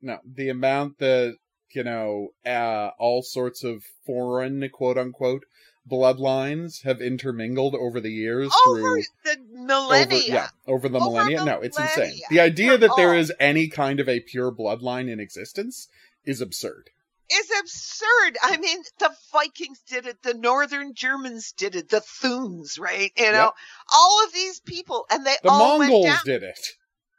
no, 0.02 0.18
the 0.24 0.48
amount 0.48 0.98
that, 0.98 1.36
you 1.72 1.84
know, 1.84 2.30
uh, 2.44 2.90
all 2.98 3.22
sorts 3.22 3.62
of 3.62 3.84
foreign, 4.04 4.68
quote 4.70 4.98
unquote, 4.98 5.44
bloodlines 5.88 6.82
have 6.82 7.00
intermingled 7.00 7.74
over 7.76 8.00
the 8.00 8.10
years 8.10 8.52
over 8.66 8.80
through 8.80 9.02
the 9.24 9.36
millennia 9.66 10.18
Over, 10.18 10.26
yeah, 10.32 10.48
over 10.66 10.88
the 10.88 10.98
Over 10.98 11.10
millennia. 11.10 11.44
no, 11.44 11.60
it's 11.60 11.78
insane. 11.78 12.20
The 12.30 12.40
idea 12.40 12.78
that 12.78 12.90
there 12.96 13.14
is 13.14 13.32
any 13.40 13.68
kind 13.68 14.00
of 14.00 14.08
a 14.08 14.20
pure 14.20 14.50
bloodline 14.52 15.10
in 15.10 15.20
existence 15.20 15.88
is 16.24 16.40
absurd. 16.40 16.90
is 17.30 17.50
absurd. 17.60 18.36
I 18.42 18.58
mean, 18.58 18.82
the 18.98 19.10
Vikings 19.32 19.80
did 19.88 20.06
it, 20.06 20.22
the 20.22 20.34
Northern 20.34 20.94
Germans 20.94 21.52
did 21.52 21.74
it, 21.74 21.88
the 21.88 22.00
Thunes, 22.00 22.78
right? 22.78 23.10
You 23.16 23.32
know, 23.32 23.44
Yep. 23.44 23.52
all 23.94 24.24
of 24.26 24.32
these 24.34 24.60
people, 24.60 25.06
and 25.10 25.24
they 25.26 25.36
The 25.42 25.48
all 25.50 25.78
Mongols 25.78 26.04
went 26.04 26.04
down. 26.16 26.20
did 26.24 26.42
it. 26.42 26.60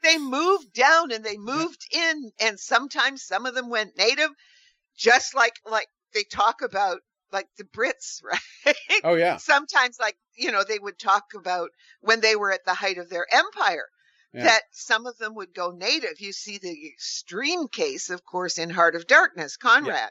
They 0.03 0.17
moved 0.17 0.73
down 0.73 1.11
and 1.11 1.23
they 1.23 1.37
moved 1.37 1.85
in, 1.91 2.31
and 2.39 2.59
sometimes 2.59 3.23
some 3.23 3.45
of 3.45 3.55
them 3.55 3.69
went 3.69 3.97
native, 3.97 4.29
just 4.97 5.33
like 5.33 5.55
like 5.65 5.87
they 6.13 6.23
talk 6.23 6.61
about 6.61 6.99
like 7.33 7.47
the 7.57 7.65
Brits, 7.65 8.21
right? 8.65 8.75
Oh 9.03 9.15
yeah. 9.15 9.37
Sometimes, 9.37 9.97
like 9.99 10.15
you 10.35 10.51
know, 10.51 10.63
they 10.63 10.79
would 10.79 10.99
talk 10.99 11.25
about 11.35 11.69
when 12.01 12.21
they 12.21 12.35
were 12.35 12.51
at 12.51 12.65
the 12.65 12.73
height 12.73 12.97
of 12.97 13.09
their 13.09 13.25
empire. 13.31 13.87
Yeah. 14.33 14.45
That 14.45 14.61
some 14.71 15.05
of 15.05 15.17
them 15.17 15.35
would 15.35 15.53
go 15.53 15.71
native. 15.71 16.19
You 16.19 16.33
see 16.33 16.57
the 16.57 16.87
extreme 16.87 17.67
case, 17.67 18.09
of 18.09 18.25
course, 18.25 18.57
in 18.57 18.71
Heart 18.71 18.95
of 18.95 19.05
Darkness, 19.05 19.57
Conrad, 19.57 20.09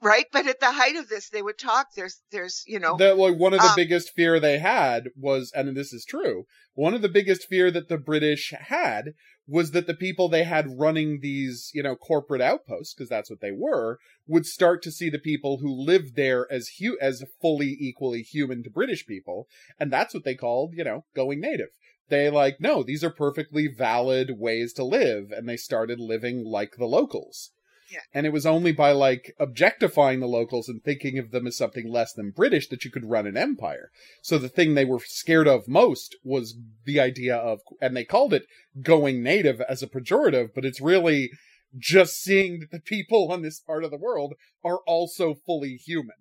right? 0.00 0.24
But 0.32 0.46
at 0.46 0.58
the 0.58 0.72
height 0.72 0.96
of 0.96 1.08
this, 1.10 1.28
they 1.28 1.42
would 1.42 1.58
talk. 1.58 1.88
There's, 1.94 2.18
there's, 2.30 2.62
you 2.66 2.78
know, 2.78 2.96
that 2.96 3.18
like 3.18 3.36
one 3.36 3.52
of 3.52 3.60
the 3.60 3.68
Um, 3.68 3.76
biggest 3.76 4.12
fear 4.14 4.40
they 4.40 4.58
had 4.58 5.08
was 5.16 5.52
and 5.54 5.76
this 5.76 5.92
is 5.92 6.04
true 6.04 6.46
one 6.72 6.94
of 6.94 7.02
the 7.02 7.08
biggest 7.08 7.46
fear 7.46 7.70
that 7.70 7.88
the 7.88 7.98
british 7.98 8.52
had 8.58 9.14
was 9.48 9.70
that 9.70 9.86
the 9.86 9.94
people 9.94 10.28
they 10.28 10.44
had 10.44 10.78
running 10.78 11.20
these 11.20 11.70
you 11.74 11.82
know 11.82 11.94
corporate 11.94 12.40
outposts 12.40 12.94
because 12.94 13.08
that's 13.08 13.30
what 13.30 13.40
they 13.40 13.52
were 13.52 13.98
would 14.26 14.46
start 14.46 14.82
to 14.82 14.90
see 14.90 15.08
the 15.08 15.18
people 15.18 15.58
who 15.58 15.70
lived 15.70 16.16
there 16.16 16.50
as 16.50 16.68
hu- 16.80 16.98
as 17.00 17.24
fully 17.40 17.76
equally 17.78 18.22
human 18.22 18.62
to 18.62 18.70
british 18.70 19.06
people 19.06 19.46
and 19.78 19.92
that's 19.92 20.14
what 20.14 20.24
they 20.24 20.34
called 20.34 20.72
you 20.74 20.84
know 20.84 21.04
going 21.14 21.40
native. 21.40 21.70
They 22.08 22.30
like 22.30 22.60
no 22.60 22.82
these 22.82 23.02
are 23.02 23.10
perfectly 23.10 23.66
valid 23.66 24.38
ways 24.38 24.72
to 24.74 24.84
live 24.84 25.32
and 25.32 25.48
they 25.48 25.56
started 25.56 25.98
living 25.98 26.44
like 26.44 26.76
the 26.76 26.86
locals 26.86 27.50
Yeah. 27.90 28.00
and 28.12 28.26
it 28.26 28.32
was 28.32 28.46
only 28.46 28.72
by 28.72 28.92
like 28.92 29.32
objectifying 29.38 30.20
the 30.20 30.26
locals 30.26 30.68
and 30.68 30.82
thinking 30.82 31.18
of 31.18 31.30
them 31.30 31.46
as 31.46 31.56
something 31.56 31.88
less 31.90 32.12
than 32.12 32.30
british 32.30 32.68
that 32.68 32.84
you 32.84 32.90
could 32.90 33.08
run 33.08 33.26
an 33.26 33.36
empire 33.36 33.90
so 34.22 34.38
the 34.38 34.48
thing 34.48 34.74
they 34.74 34.84
were 34.84 35.00
scared 35.04 35.46
of 35.46 35.68
most 35.68 36.16
was 36.24 36.56
the 36.84 36.98
idea 37.00 37.36
of, 37.36 37.60
and 37.80 37.96
they 37.96 38.04
called 38.04 38.34
it 38.34 38.46
going 38.82 39.22
native 39.22 39.60
as 39.62 39.82
a 39.82 39.86
pejorative, 39.86 40.50
but 40.54 40.64
it's 40.64 40.80
really 40.80 41.30
just 41.78 42.20
seeing 42.22 42.60
that 42.60 42.70
the 42.70 42.80
people 42.80 43.30
on 43.30 43.42
this 43.42 43.60
part 43.60 43.84
of 43.84 43.90
the 43.90 43.96
world 43.96 44.34
are 44.64 44.78
also 44.86 45.34
fully 45.46 45.76
human. 45.76 46.16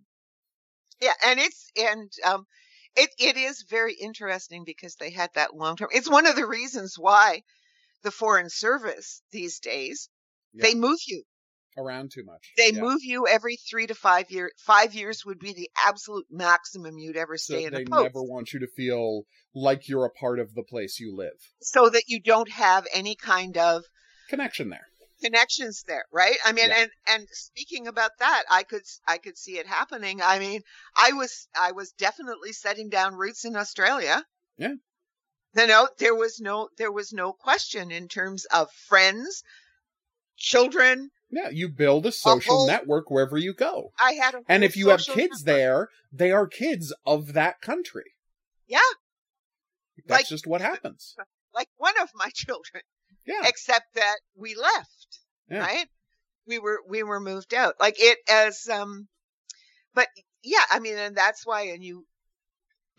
yeah, 1.02 1.14
and 1.26 1.40
it's 1.40 1.72
and 1.78 2.12
um, 2.26 2.46
it 2.96 3.10
it 3.18 3.38
is 3.38 3.66
very 3.70 3.94
interesting 3.94 4.64
because 4.66 4.96
they 4.96 5.12
had 5.12 5.30
that 5.36 5.56
long 5.56 5.76
term. 5.76 5.90
It's 5.92 6.10
one 6.10 6.26
of 6.26 6.36
the 6.36 6.48
reasons 6.48 6.96
why 6.98 7.44
the 8.04 8.12
Foreign 8.12 8.50
Service 8.50 9.22
these 9.32 9.60
days 9.60 10.10
they 10.54 10.74
move 10.74 11.00
you. 11.08 11.24
Around 11.78 12.12
too 12.12 12.24
much. 12.24 12.54
They 12.58 12.72
Yeah. 12.72 12.82
move 12.82 13.04
you 13.04 13.28
every 13.28 13.58
three 13.58 13.86
to 13.88 13.96
five 13.96 14.32
years. 14.32 14.52
Five 14.58 14.94
years 14.96 15.26
would 15.26 15.40
be 15.40 15.52
the 15.54 15.70
absolute 15.86 16.26
maximum 16.30 16.98
you'd 16.98 17.18
ever 17.18 17.38
So 17.38 17.56
stay 17.56 17.66
in 17.66 17.74
they 17.74 17.82
a 17.82 17.86
post, 17.86 17.92
They 18.00 18.04
never 18.04 18.24
want 18.24 18.54
you 18.54 18.60
to 18.62 18.68
feel 18.68 19.24
like 19.54 19.90
you're 19.90 20.06
a 20.06 20.10
part 20.10 20.40
of 20.40 20.54
the 20.54 20.64
place 20.64 21.00
you 21.00 21.14
live. 21.16 21.38
so 21.62 21.90
that 21.90 22.04
you 22.08 22.22
don't 22.22 22.50
have 22.50 22.88
any 22.94 23.16
kind 23.16 23.58
of 23.58 23.84
Connection 24.30 24.70
there. 24.70 24.88
connections 25.22 25.84
there, 25.88 26.06
right? 26.14 26.38
I 26.46 26.52
mean, 26.54 26.70
Yeah. 26.70 26.78
and 26.84 26.92
and 27.08 27.28
speaking 27.32 27.88
about 27.88 28.12
that, 28.20 28.44
I 28.50 28.64
could 28.64 28.84
I 29.08 29.18
could 29.18 29.38
see 29.38 29.58
it 29.58 29.68
happening. 29.68 30.22
I 30.22 30.40
mean, 30.40 30.62
I 30.96 31.12
was 31.12 31.48
I 31.60 31.74
was 31.74 31.92
definitely 31.92 32.54
setting 32.54 32.88
down 32.90 33.16
roots 33.16 33.44
in 33.44 33.56
Australia. 33.58 34.24
Yeah. 34.58 34.76
You 35.58 35.68
know, 35.68 35.90
there 36.00 36.16
was 36.16 36.40
no 36.40 36.70
there 36.78 36.92
was 36.92 37.12
no 37.14 37.34
question 37.34 37.92
in 37.92 38.08
terms 38.08 38.46
of 38.46 38.72
friends, 38.72 39.44
children. 40.38 41.12
Yeah, 41.30 41.50
you 41.50 41.68
build 41.70 42.06
a 42.06 42.12
social 42.12 42.56
whole- 42.58 42.68
network 42.68 43.10
wherever 43.10 43.38
you 43.38 43.54
go. 43.54 43.92
I 44.00 44.14
had 44.14 44.36
a 44.36 44.42
And 44.48 44.64
if 44.64 44.78
you 44.78 44.90
have 44.90 45.00
kids 45.02 45.44
network. 45.44 45.46
there, 45.46 45.90
they 46.12 46.32
are 46.32 46.48
kids 46.48 46.94
of 47.06 47.34
that 47.34 47.62
country. 47.62 48.14
Yeah. 48.68 48.80
That's 50.06 50.22
Like- 50.22 50.28
just 50.28 50.46
what 50.48 50.62
happens. 50.62 51.16
like 51.54 51.70
one 51.78 52.00
of 52.02 52.10
my 52.14 52.30
children, 52.34 52.84
Yeah. 53.26 53.42
except 53.46 53.94
that 53.96 54.18
we 54.36 54.56
left, 54.56 55.20
Yeah. 55.50 55.60
right? 55.60 55.90
We 56.46 56.60
were 56.60 56.82
we 56.88 57.02
were 57.02 57.20
moved 57.20 57.54
out. 57.54 57.76
Like 57.80 57.96
it 58.00 58.20
as 58.30 58.68
um 58.70 59.08
but 59.94 60.10
yeah, 60.44 60.64
I 60.70 60.80
mean 60.80 60.98
and 60.98 61.16
that's 61.16 61.46
why 61.46 61.62
and 61.64 61.84
you 61.84 62.06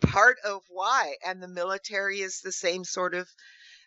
part 0.01 0.37
of 0.43 0.63
why 0.69 1.15
and 1.25 1.41
the 1.41 1.47
military 1.47 2.19
is 2.19 2.41
the 2.41 2.51
same 2.51 2.83
sort 2.83 3.13
of 3.13 3.29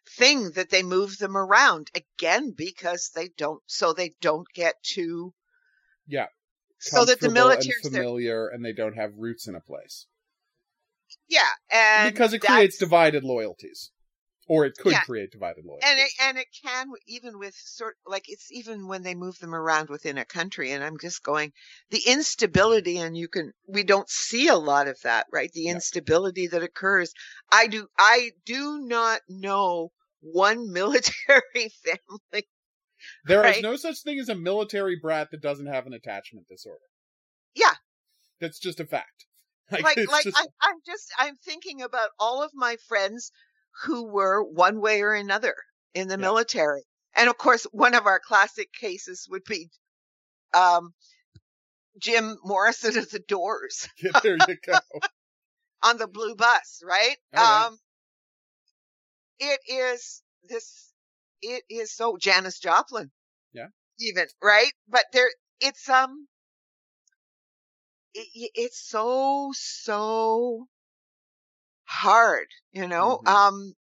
thing 0.09 0.51
that 0.53 0.71
they 0.71 0.83
move 0.83 1.19
them 1.19 1.37
around 1.37 1.91
again 1.95 2.53
because 2.57 3.11
they 3.15 3.29
don't 3.37 3.63
so 3.67 3.93
they 3.93 4.15
don't 4.21 4.47
get 4.55 4.75
too 4.83 5.33
Yeah. 6.07 6.27
so 6.79 7.05
that 7.05 7.21
the 7.21 7.31
military 7.31 7.57
and 7.57 7.65
military's 7.65 7.93
there. 7.93 8.03
familiar 8.03 8.49
and 8.49 8.65
they 8.65 8.73
don't 8.73 8.97
have 8.97 9.13
roots 9.17 9.47
in 9.47 9.55
a 9.55 9.61
place. 9.61 10.07
Yeah, 11.29 11.41
and 11.73 12.13
because 12.13 12.33
it 12.33 12.41
creates 12.41 12.79
divided 12.79 13.25
loyalties 13.25 13.91
or 14.51 14.67
it 14.67 14.75
could 14.77 14.93
Yeah. 14.93 15.01
create 15.03 15.31
divided 15.31 15.65
loyalties 15.65 15.89
and 15.89 16.01
it 16.01 16.11
and 16.21 16.39
it 16.39 16.49
can 16.65 16.89
even 17.07 17.39
with 17.39 17.55
sort 17.55 17.97
like 18.05 18.25
it's 18.27 18.51
even 18.51 18.89
when 18.89 19.03
they 19.03 19.15
move 19.15 19.39
them 19.39 19.55
around 19.55 19.89
within 19.89 20.19
a 20.19 20.25
country 20.25 20.73
and 20.73 20.83
i'm 20.83 20.99
just 20.99 21.23
going 21.23 21.53
the 21.91 22.03
instability 22.07 22.99
and 22.99 23.17
you 23.17 23.29
can 23.29 23.53
we 23.69 23.85
don't 23.85 24.11
see 24.11 24.49
a 24.49 24.57
lot 24.57 24.89
of 24.89 24.99
that 25.03 25.25
right 25.33 25.53
the 25.53 25.67
Yeah. 25.67 25.75
instability 25.75 26.49
that 26.49 26.65
occurs 26.65 27.13
i 27.53 27.69
do 27.69 27.87
i 27.97 28.31
do 28.45 28.81
not 28.83 29.21
know 29.29 29.91
one 30.21 30.71
military 30.81 31.71
family 31.85 32.49
There 33.27 33.41
is 33.41 33.45
right. 33.45 33.63
no 33.63 33.77
such 33.77 34.03
thing 34.03 34.19
as 34.19 34.29
a 34.29 34.35
military 34.35 34.99
brat 35.01 35.31
that 35.31 35.41
doesn't 35.41 35.67
have 35.67 35.87
an 35.87 35.93
attachment 35.95 36.49
disorder 36.49 36.85
Yeah. 37.55 37.75
that's 38.41 38.59
just 38.59 38.81
a 38.81 38.85
fact 38.85 39.27
like, 39.71 39.83
like 39.85 39.97
like 39.97 40.25
just- 40.25 40.37
I, 40.37 40.47
i'm 40.63 40.77
just 40.85 41.13
i'm 41.19 41.37
thinking 41.37 41.83
about 41.83 42.11
all 42.19 42.43
of 42.43 42.51
my 42.55 42.77
friends 42.89 43.31
who 43.83 44.05
were 44.07 44.43
one 44.43 44.81
way 44.81 45.03
or 45.03 45.13
another 45.15 45.55
in 45.95 46.09
the 46.09 46.19
Yeah. 46.19 46.23
military. 46.23 46.83
And 47.17 47.29
of 47.29 47.39
course 47.39 47.65
one 47.73 47.95
of 47.95 48.07
our 48.07 48.21
classic 48.21 48.73
cases 48.73 49.27
would 49.31 49.45
be 49.45 49.71
um 50.55 50.95
jim 51.99 52.39
morrison 52.45 52.97
of 52.99 53.11
the 53.11 53.19
doors. 53.21 53.89
Yeah, 54.03 54.13
there 54.23 54.37
you 54.37 54.57
go. 54.67 54.81
On 55.83 55.99
the 55.99 56.07
blue 56.09 56.35
bus 56.37 56.83
right? 56.85 57.17
Um 57.37 57.79
it 59.41 59.61
is 59.69 60.23
this 60.45 60.93
it 61.43 61.65
is 61.69 61.93
so 61.93 62.17
janis 62.17 62.59
joplin 62.59 63.11
Yeah. 63.53 63.69
even 64.01 64.27
right? 64.43 64.73
But 64.89 65.05
there 65.13 65.31
it's 65.61 65.89
um 65.89 66.29
it, 68.15 68.51
it's 68.55 68.79
so 68.89 69.51
so 69.55 70.67
hard 71.91 72.47
you 72.73 72.87
know 72.87 73.21
Mhm. 73.25 73.29
um 73.29 73.75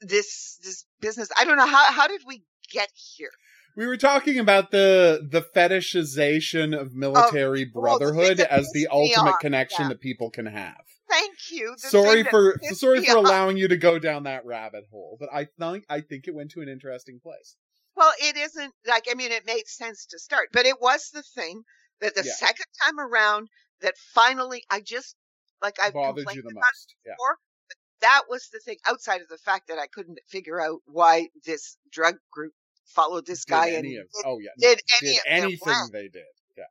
this 0.00 0.58
this 0.64 0.84
business 1.00 1.28
i 1.38 1.44
don't 1.44 1.56
know 1.56 1.66
how 1.66 1.84
how 1.92 2.06
did 2.08 2.22
we 2.26 2.42
get 2.70 2.88
here 2.94 3.30
we 3.76 3.86
were 3.86 3.96
talking 3.96 4.38
about 4.38 4.70
the 4.70 5.26
the 5.30 5.42
fetishization 5.42 6.78
of 6.78 6.94
military 6.94 7.30
Oh, 7.50 7.52
the 7.52 7.64
thing 7.64 7.72
brotherhood 7.72 8.40
as 8.40 8.70
the 8.72 8.86
ultimate 8.90 9.38
connection 9.40 9.84
yeah. 9.84 9.88
that 9.88 10.00
people 10.00 10.30
can 10.30 10.46
have 10.46 10.82
thank 11.08 11.34
you 11.50 11.74
The 11.82 11.88
sorry 11.88 12.22
for 12.24 12.60
sorry 12.72 13.04
for 13.04 13.16
allowing 13.16 13.56
you 13.56 13.68
to 13.68 13.76
go 13.76 13.98
down 13.98 14.24
that 14.24 14.44
rabbit 14.46 14.84
hole 14.90 15.16
but 15.20 15.28
i 15.32 15.46
think 15.58 15.84
i 15.88 16.00
think 16.00 16.26
it 16.28 16.34
went 16.34 16.50
to 16.52 16.60
an 16.62 16.68
interesting 16.68 17.20
place 17.22 17.56
Well, 17.96 18.12
it 18.20 18.36
isn't 18.36 18.72
like 18.86 19.04
I 19.10 19.14
mean, 19.14 19.32
it 19.32 19.44
made 19.44 19.66
sense 19.66 20.06
to 20.06 20.18
start, 20.18 20.48
but 20.52 20.64
it 20.64 20.80
was 20.80 21.10
the 21.12 21.22
thing 21.22 21.64
that 22.00 22.14
the 22.14 22.24
Yeah. 22.24 22.32
second 22.46 22.66
time 22.82 22.98
around 22.98 23.48
that 23.82 23.94
finally 23.98 24.64
I 24.70 24.80
just 24.80 25.16
like 25.62 25.76
I 25.82 25.90
bothered 25.90 26.16
complained 26.16 26.36
you 26.36 26.42
the 26.42 26.54
most 26.54 26.94
yeah 27.06 27.12
before, 27.12 27.36
but 27.68 27.76
that 28.00 28.22
was 28.28 28.48
the 28.52 28.60
thing. 28.60 28.76
Outside 28.88 29.20
of 29.20 29.28
the 29.28 29.38
fact 29.38 29.68
that 29.68 29.78
I 29.78 29.86
couldn't 29.86 30.18
figure 30.28 30.60
out 30.60 30.80
why 30.86 31.28
this 31.44 31.76
drug 31.90 32.16
group 32.30 32.52
followed 32.86 33.26
this 33.26 33.44
did 33.44 33.50
guy 33.50 33.66
and 33.68 33.86
of, 33.86 33.92
did, 33.92 34.06
oh 34.24 34.38
yeah 34.38 34.50
no, 34.58 34.68
did 34.68 34.80
any 35.02 35.12
did 35.12 35.20
anything 35.26 35.74
they 35.92 36.08
did. 36.08 36.22
Yeah. 36.56 36.64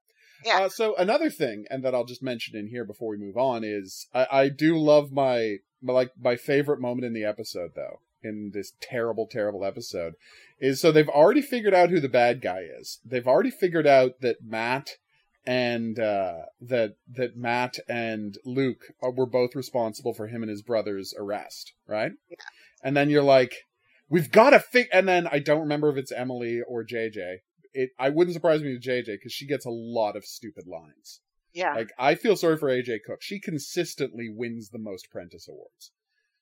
Yeah. 0.46 0.66
Uh, 0.66 0.70
so 0.70 0.96
another 0.96 1.30
thing, 1.30 1.66
and 1.70 1.84
that 1.84 1.94
I'll 1.94 2.06
just 2.06 2.24
mention 2.24 2.56
in 2.56 2.68
here 2.68 2.86
before 2.86 3.10
we 3.10 3.18
move 3.18 3.38
on, 3.38 3.64
is 3.64 4.08
I, 4.14 4.28
I 4.32 4.50
do 4.50 4.78
love 4.78 5.12
my, 5.12 5.58
my 5.82 5.94
like 5.94 6.12
my 6.20 6.36
favorite 6.36 6.80
moment 6.80 7.06
in 7.06 7.14
the 7.14 7.26
episode 7.26 7.72
though. 7.76 8.02
In 8.22 8.52
this 8.54 8.74
terrible, 8.82 9.28
terrible 9.28 9.64
episode, 9.64 10.16
is 10.60 10.82
so 10.82 10.92
they've 10.92 11.08
already 11.08 11.42
figured 11.42 11.74
out 11.74 11.90
who 11.90 12.02
the 12.02 12.10
bad 12.10 12.42
guy 12.42 12.64
is. 12.78 13.00
They've 13.06 13.26
already 13.26 13.50
figured 13.50 13.88
out 13.88 14.20
that 14.20 14.44
Matt 14.44 14.98
and 15.50 16.00
uh, 16.00 16.42
that 16.62 16.98
that 17.12 17.36
Matt 17.36 17.80
and 17.90 18.38
Luke 18.46 18.94
are, 19.02 19.10
were 19.10 19.26
both 19.26 19.56
responsible 19.56 20.14
for 20.14 20.28
him 20.28 20.44
and 20.44 20.50
his 20.50 20.62
brother's 20.62 21.12
arrest, 21.18 21.74
right? 21.88 22.12
Yeah. 22.30 22.36
And 22.84 22.96
then 22.96 23.10
you're 23.10 23.24
like, 23.24 23.66
we've 24.10 24.32
got 24.32 24.52
to 24.52 24.60
fig. 24.60 24.90
And 24.94 25.08
then 25.08 25.28
I 25.32 25.40
don't 25.40 25.62
remember 25.62 25.90
if 25.90 25.98
it's 25.98 26.12
Emily 26.12 26.62
or 26.68 26.86
JJ. 26.86 27.38
It 27.74 27.90
I 27.98 28.10
wouldn't 28.10 28.36
surprise 28.36 28.62
me 28.62 28.74
with 28.74 28.84
JJ 28.84 29.08
because 29.08 29.34
she 29.34 29.48
gets 29.48 29.66
a 29.66 29.72
lot 29.72 30.16
of 30.16 30.24
stupid 30.24 30.68
lines. 30.68 31.22
Yeah, 31.52 31.74
Like 31.74 31.94
I 31.98 32.14
feel 32.14 32.36
sorry 32.36 32.58
for 32.58 32.70
AJ 32.70 33.00
Cook. 33.08 33.24
She 33.24 33.40
consistently 33.40 34.30
wins 34.30 34.70
the 34.70 34.78
most 34.78 35.10
Prentice 35.10 35.48
awards. 35.48 35.92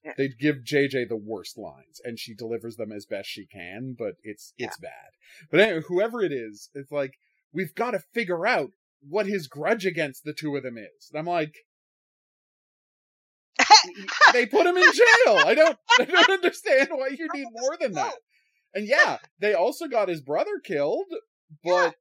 Yeah. 0.03 0.11
They 0.17 0.27
give 0.27 0.65
JJ 0.65 1.07
the 1.07 1.15
worst 1.15 1.57
lines, 1.57 2.01
and 2.03 2.19
she 2.19 2.33
delivers 2.33 2.75
them 2.75 2.91
as 2.91 3.05
best 3.05 3.29
she 3.29 3.45
can, 3.45 3.95
but 3.97 4.15
it's 4.21 4.53
it's 4.57 4.77
bad. 4.77 5.11
But 5.49 5.61
anyway, 5.61 5.83
whoever 5.87 6.21
it 6.21 6.33
is, 6.33 6.69
it's 6.73 6.91
like 6.91 7.13
we've 7.53 7.73
got 7.73 7.91
to 7.91 7.99
figure 7.99 8.45
out 8.45 8.71
what 9.01 9.25
his 9.27 9.47
grudge 9.47 9.85
against 9.85 10.23
the 10.23 10.33
two 10.33 10.55
of 10.55 10.63
them 10.63 10.77
is. 10.77 11.09
And 11.11 11.19
I'm 11.19 11.25
like, 11.25 11.55
they 14.33 14.45
put 14.45 14.65
him 14.65 14.77
in 14.77 14.83
jail. 14.93 15.39
I 15.45 15.53
don't 15.55 15.77
I 15.99 16.05
don't 16.05 16.29
understand 16.29 16.89
why 16.91 17.09
you 17.09 17.27
need 17.33 17.47
more 17.51 17.77
than 17.79 17.93
that. 17.93 18.15
And 18.73 18.87
yeah, 18.87 19.17
they 19.39 19.53
also 19.53 19.87
got 19.87 20.09
his 20.09 20.21
brother 20.21 20.59
killed, 20.63 21.07
but 21.63 21.95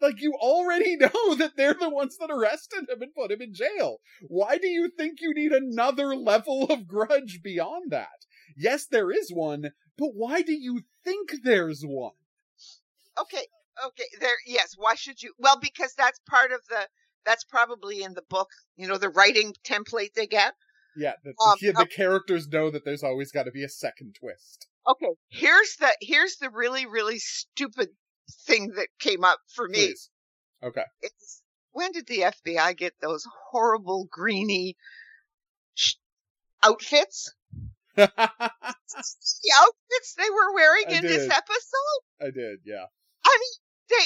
Like 0.00 0.20
you 0.20 0.34
already 0.34 0.96
know 1.00 1.34
that 1.36 1.52
they're 1.56 1.74
the 1.74 1.90
ones 1.90 2.16
that 2.18 2.30
arrested 2.30 2.88
him 2.88 3.02
and 3.02 3.14
put 3.14 3.30
him 3.32 3.42
in 3.42 3.54
jail. 3.54 3.98
Why 4.28 4.58
do 4.58 4.68
you 4.68 4.90
think 4.96 5.20
you 5.20 5.34
need 5.34 5.52
another 5.52 6.14
level 6.14 6.64
of 6.64 6.86
grudge 6.86 7.40
beyond 7.42 7.90
that? 7.90 8.26
Yes, 8.56 8.86
there 8.86 9.10
is 9.10 9.30
one, 9.32 9.72
but 9.96 10.10
why 10.14 10.42
do 10.42 10.52
you 10.52 10.82
think 11.04 11.30
there's 11.42 11.82
one? 11.82 12.12
Okay, 13.20 13.46
okay. 13.86 14.04
There, 14.20 14.36
yes. 14.46 14.74
Why 14.76 14.94
should 14.94 15.22
you? 15.22 15.32
Well, 15.38 15.58
because 15.60 15.94
that's 15.96 16.20
part 16.28 16.52
of 16.52 16.60
the. 16.68 16.88
That's 17.24 17.44
probably 17.44 18.02
in 18.02 18.14
the 18.14 18.22
book. 18.28 18.48
You 18.76 18.88
know, 18.88 18.96
the 18.98 19.08
writing 19.10 19.54
template 19.64 20.14
they 20.14 20.26
get. 20.26 20.54
Yeah, 20.96 21.12
the, 21.22 21.30
Um, 21.44 21.56
the, 21.60 21.72
the 21.72 21.82
okay. 21.82 21.94
characters 21.94 22.48
know 22.48 22.70
that 22.70 22.84
there's 22.84 23.02
always 23.04 23.30
got 23.30 23.44
to 23.44 23.50
be 23.50 23.62
a 23.62 23.68
second 23.68 24.16
twist. 24.18 24.66
Okay, 24.86 25.12
here's 25.28 25.76
the 25.76 25.94
here's 26.00 26.36
the 26.36 26.50
really 26.50 26.86
really 26.86 27.18
stupid 27.18 27.90
thing 28.46 28.72
that 28.76 28.88
came 28.98 29.22
up 29.22 29.38
for 29.54 29.68
me. 29.68 29.86
Please. 29.88 30.10
Okay. 30.62 30.84
It's 31.02 31.42
when 31.72 31.92
did 31.92 32.06
the 32.06 32.20
FBI 32.46 32.76
get 32.76 32.94
those 33.00 33.24
horrible 33.50 34.08
greeny 34.10 34.76
sh- 35.74 35.94
outfits? 36.62 37.32
The 37.96 39.52
outfits 39.56 40.14
they 40.16 40.30
were 40.30 40.54
wearing 40.54 40.84
I 40.88 40.92
in 40.94 41.02
this 41.02 41.28
episode. 41.30 42.00
I 42.20 42.30
did, 42.30 42.60
yeah. 42.64 42.86
I 43.24 43.38
mean, 43.40 43.52
they 43.90 44.04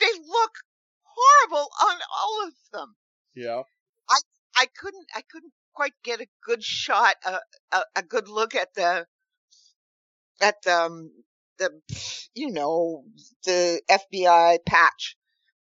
they 0.00 0.12
look 0.26 0.52
horrible 1.04 1.68
on 1.82 1.96
all 2.20 2.46
of 2.46 2.52
them. 2.72 2.96
Yeah. 3.34 3.62
I 4.10 4.18
I 4.56 4.66
couldn't 4.78 5.06
I 5.14 5.22
couldn't 5.30 5.52
quite 5.74 5.94
get 6.02 6.20
a 6.20 6.26
good 6.44 6.62
shot, 6.62 7.16
a 7.24 7.38
a, 7.72 7.82
a 7.96 8.02
good 8.02 8.28
look 8.28 8.54
at 8.54 8.74
the 8.74 9.06
at 10.40 10.56
the 10.62 10.74
um, 10.74 11.10
the 11.58 11.70
you 12.34 12.50
know 12.50 13.04
the 13.44 13.80
FBI 13.90 14.58
patch. 14.66 15.16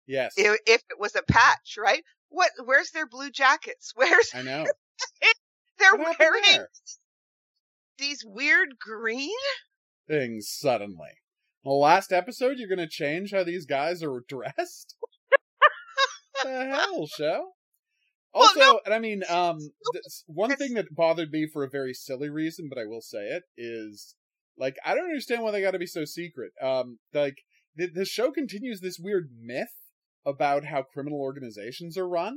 Yes. 0.06 0.34
If, 0.36 0.58
if 0.66 0.82
it 0.90 0.98
was 0.98 1.16
a 1.16 1.22
patch, 1.22 1.76
right? 1.78 2.02
What? 2.28 2.50
Where's 2.64 2.90
their 2.90 3.06
blue 3.06 3.30
jackets? 3.30 3.92
Where's 3.96 4.32
I 4.34 4.42
know. 4.42 4.66
they're 5.78 5.96
What 5.96 6.18
wearing 6.18 6.66
these 7.98 8.24
weird 8.24 8.78
green? 8.78 9.30
Things 10.08 10.48
suddenly. 10.48 11.12
Well, 11.64 11.80
last 11.80 12.12
episode, 12.12 12.58
you're 12.58 12.68
going 12.68 12.78
to 12.78 12.86
change 12.86 13.32
how 13.32 13.42
these 13.42 13.64
guys 13.64 14.02
are 14.02 14.22
dressed? 14.28 14.96
the 16.44 16.66
hell, 16.66 17.06
show? 17.06 17.52
Well, 18.34 18.44
Also, 18.44 18.60
no. 18.60 18.80
and 18.84 18.92
I 18.92 18.98
mean, 18.98 19.22
um, 19.30 19.58
this, 19.94 20.24
one 20.26 20.54
thing 20.56 20.74
that 20.74 20.94
bothered 20.94 21.30
me 21.30 21.48
for 21.50 21.64
a 21.64 21.70
very 21.70 21.94
silly 21.94 22.28
reason, 22.28 22.68
but 22.68 22.78
I 22.78 22.84
will 22.84 23.00
say 23.00 23.28
it, 23.28 23.44
is 23.56 24.14
like 24.58 24.76
I 24.84 24.94
don't 24.94 25.04
understand 25.04 25.42
why 25.42 25.52
they 25.52 25.62
got 25.62 25.70
to 25.70 25.78
be 25.78 25.86
so 25.86 26.04
secret. 26.04 26.52
Um, 26.60 26.98
like 27.14 27.38
the, 27.74 27.88
the 27.92 28.04
show 28.04 28.30
continues 28.30 28.80
this 28.80 28.98
weird 28.98 29.30
myth 29.40 29.72
about 30.26 30.66
how 30.66 30.82
criminal 30.82 31.20
organizations 31.20 31.96
are 31.96 32.08
run, 32.08 32.36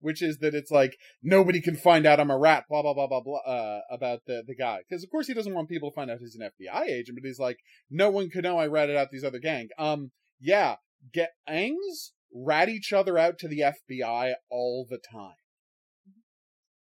which 0.00 0.22
is 0.22 0.38
that 0.38 0.54
it's 0.54 0.70
like 0.70 0.96
nobody 1.22 1.60
can 1.60 1.76
find 1.76 2.06
out 2.06 2.20
I'm 2.20 2.30
a 2.30 2.38
rat, 2.38 2.64
blah 2.68 2.82
blah 2.82 2.94
blah 2.94 3.06
blah 3.06 3.20
blah, 3.20 3.40
uh, 3.40 3.80
about 3.90 4.20
the 4.26 4.42
the 4.46 4.54
guy. 4.54 4.80
Because 4.88 5.02
of 5.04 5.10
course 5.10 5.26
he 5.26 5.34
doesn't 5.34 5.54
want 5.54 5.68
people 5.68 5.90
to 5.90 5.94
find 5.94 6.10
out 6.10 6.18
he's 6.18 6.38
an 6.38 6.50
FBI 6.60 6.86
agent, 6.86 7.18
but 7.20 7.26
he's 7.26 7.38
like, 7.38 7.58
no 7.90 8.10
one 8.10 8.30
could 8.30 8.44
know 8.44 8.58
I 8.58 8.66
ratted 8.66 8.96
out 8.96 9.08
these 9.10 9.24
other 9.24 9.38
gang. 9.38 9.68
Um, 9.78 10.10
yeah, 10.40 10.76
get 11.12 11.30
Angs 11.48 12.10
rat 12.34 12.68
each 12.68 12.92
other 12.92 13.18
out 13.18 13.38
to 13.38 13.48
the 13.48 13.60
FBI 13.60 14.34
all 14.50 14.86
the 14.88 14.98
time. 14.98 15.34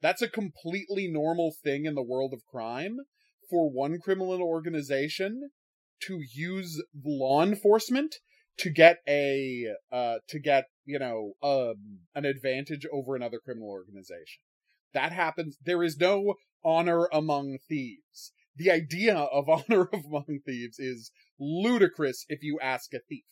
That's 0.01 0.23
a 0.23 0.29
completely 0.29 1.09
normal 1.09 1.55
thing 1.63 1.85
in 1.85 1.95
the 1.95 2.03
world 2.03 2.33
of 2.33 2.45
crime 2.45 2.99
for 3.51 3.71
one 3.71 3.99
criminal 3.99 4.43
organization 4.43 5.51
to 6.03 6.21
use 6.33 6.83
law 7.05 7.43
enforcement 7.43 8.17
to 8.59 8.71
get 8.71 8.99
a 9.09 9.75
uh 9.93 10.17
to 10.29 10.39
get 10.39 10.67
you 10.85 10.99
know 10.99 11.33
um 11.43 12.01
an 12.15 12.25
advantage 12.25 12.87
over 12.93 13.15
another 13.17 13.39
criminal 13.39 13.69
organization. 13.69 14.43
That 14.95 15.13
happens 15.13 15.57
there 15.65 15.83
is 15.83 15.99
no 15.99 16.35
honor 16.65 17.09
among 17.13 17.59
thieves. 17.69 18.33
The 18.57 18.71
idea 18.71 19.17
of 19.17 19.49
honor 19.49 19.89
among 19.93 20.41
thieves 20.45 20.79
is 20.79 21.11
ludicrous 21.39 22.25
if 22.29 22.43
you 22.43 22.59
ask 22.61 22.93
a 22.95 23.01
thief 23.01 23.25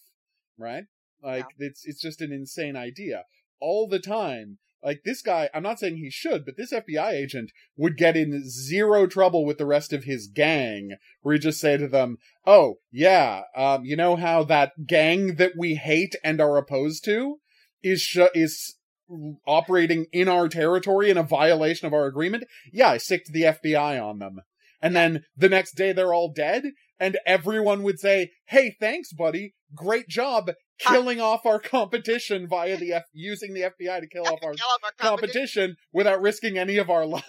right? 0.59 0.85
Like 1.23 1.47
it's 1.59 1.85
it's 1.85 2.01
just 2.01 2.21
an 2.21 2.33
insane 2.33 2.77
idea. 2.77 3.25
All 3.61 3.89
the 3.89 3.99
time 3.99 4.59
like 4.87 5.03
this 5.05 5.21
guy 5.21 5.51
i'm 5.53 5.63
not 5.63 5.79
saying 5.79 5.97
he 5.97 6.11
should 6.11 6.47
but 6.47 6.57
this 6.57 6.73
fbi 6.73 7.13
agent 7.13 7.51
would 7.77 7.99
get 7.99 8.17
in 8.17 8.49
zero 8.49 9.07
trouble 9.07 9.45
with 9.45 9.59
the 9.59 9.67
rest 9.67 9.93
of 9.93 10.05
his 10.05 10.29
gang 10.29 10.93
where 11.21 11.35
he 11.35 11.39
just 11.39 11.61
say 11.61 11.77
to 11.77 11.89
them 11.89 12.17
oh 12.47 12.77
yeah 12.91 13.43
um 13.55 13.85
you 13.85 13.97
know 13.97 14.17
how 14.17 14.43
that 14.45 14.87
gang 14.87 15.35
that 15.35 15.53
we 15.59 15.75
hate 15.75 16.15
and 16.25 16.41
are 16.41 16.57
opposed 16.57 17.05
to 17.05 17.37
is 17.83 18.01
sh- 18.01 18.19
is 18.35 18.77
operating 19.47 20.07
in 20.13 20.29
our 20.29 20.49
territory 20.49 21.11
in 21.11 21.19
a 21.19 21.23
violation 21.23 21.87
of 21.87 21.93
our 21.93 22.07
agreement? 22.07 22.45
Yeah 22.73 22.91
i 22.91 22.97
sicked 22.97 23.33
the 23.33 23.43
fbi 23.43 24.03
on 24.03 24.19
them. 24.19 24.41
And 24.83 24.95
then 24.95 25.25
the 25.37 25.49
next 25.49 25.73
day 25.73 25.93
they're 25.93 26.15
all 26.15 26.33
dead 26.33 26.65
and 26.99 27.19
everyone 27.27 27.83
would 27.83 27.99
say 27.99 28.31
hey 28.47 28.77
thanks 28.79 29.13
buddy. 29.13 29.55
Great 29.75 30.09
job 30.09 30.51
killing 30.79 31.21
off 31.21 31.47
our 31.47 31.59
competition 31.59 32.47
via 32.49 32.77
the 32.77 32.93
F- 32.95 33.05
using 33.13 33.55
the 33.55 33.63
fbi 33.63 34.01
to 34.01 34.07
kill 34.07 34.27
off 34.27 34.41
our 34.43 34.53
Kill 34.55 34.67
off 34.69 34.81
our 34.85 34.93
competition. 34.99 35.07
competition 35.09 35.77
without 35.93 36.21
risking 36.21 36.59
any 36.59 36.77
of 36.79 36.91
our 36.91 37.07
lives 37.07 37.25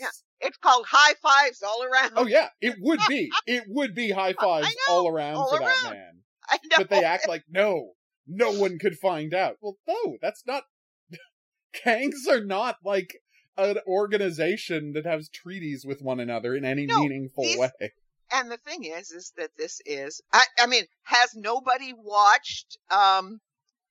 Yeah. 0.00 0.08
It's 0.42 0.56
called 0.56 0.86
high 0.88 1.14
fives 1.22 1.62
all 1.62 1.82
around. 1.84 2.12
Oh 2.16 2.26
yeah, 2.26 2.48
it 2.62 2.76
would 2.80 3.00
be. 3.08 3.30
It 3.46 3.64
would 3.68 3.94
be 3.94 4.10
high 4.10 4.32
fives 4.32 4.68
know, 4.88 4.94
all 4.94 5.08
around 5.08 5.36
all 5.36 5.50
for 5.54 5.58
that 5.60 5.90
man. 5.92 6.22
I 6.48 6.56
know. 6.64 6.76
But 6.78 6.88
they 6.90 7.04
act 7.04 7.28
like 7.28 7.44
no, 7.50 7.90
no 8.26 8.50
one 8.52 8.78
could 8.78 8.96
find 8.98 9.34
out. 9.34 9.56
Well, 9.60 9.76
no, 9.86 10.16
that's 10.22 10.42
not. 10.46 10.64
Gangs 11.84 12.26
are 12.26 12.42
not 12.42 12.76
like 12.84 13.16
an 13.56 13.76
organization 13.86 14.92
that 14.94 15.04
has 15.04 15.28
treaties 15.28 15.84
with 15.86 16.00
one 16.00 16.20
another 16.20 16.54
in 16.54 16.64
any 16.64 16.86
No, 16.86 17.00
meaningful 17.00 17.44
these- 17.44 17.58
way. 17.58 17.92
And 18.32 18.50
the 18.50 18.56
thing 18.56 18.84
is, 18.84 19.10
is 19.10 19.32
that 19.36 19.50
this 19.58 19.80
is, 19.84 20.20
I, 20.32 20.44
I 20.58 20.66
mean, 20.66 20.84
has 21.02 21.34
nobody 21.34 21.92
watched, 21.96 22.78
um, 22.90 23.40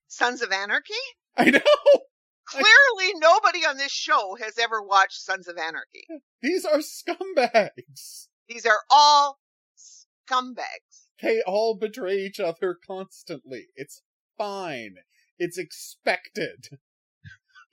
Sons 0.07 0.41
of 0.41 0.51
Anarchy? 0.51 0.93
I 1.37 1.51
know 1.51 1.59
Clearly 2.47 3.13
nobody 3.17 3.59
on 3.59 3.77
this 3.77 3.91
show 3.91 4.35
has 4.41 4.57
ever 4.57 4.81
watched 4.81 5.21
Sons 5.21 5.47
of 5.47 5.57
Anarchy. 5.57 6.05
these 6.41 6.65
are 6.65 6.79
scumbags. 6.79 8.27
These 8.47 8.65
are 8.65 8.79
all 8.89 9.37
scumbags. 9.77 11.07
They 11.21 11.41
all 11.45 11.75
betray 11.75 12.17
each 12.17 12.39
other 12.39 12.75
constantly. 12.87 13.67
It's 13.75 14.01
fine. 14.37 14.95
It's 15.37 15.57
expected. 15.59 16.79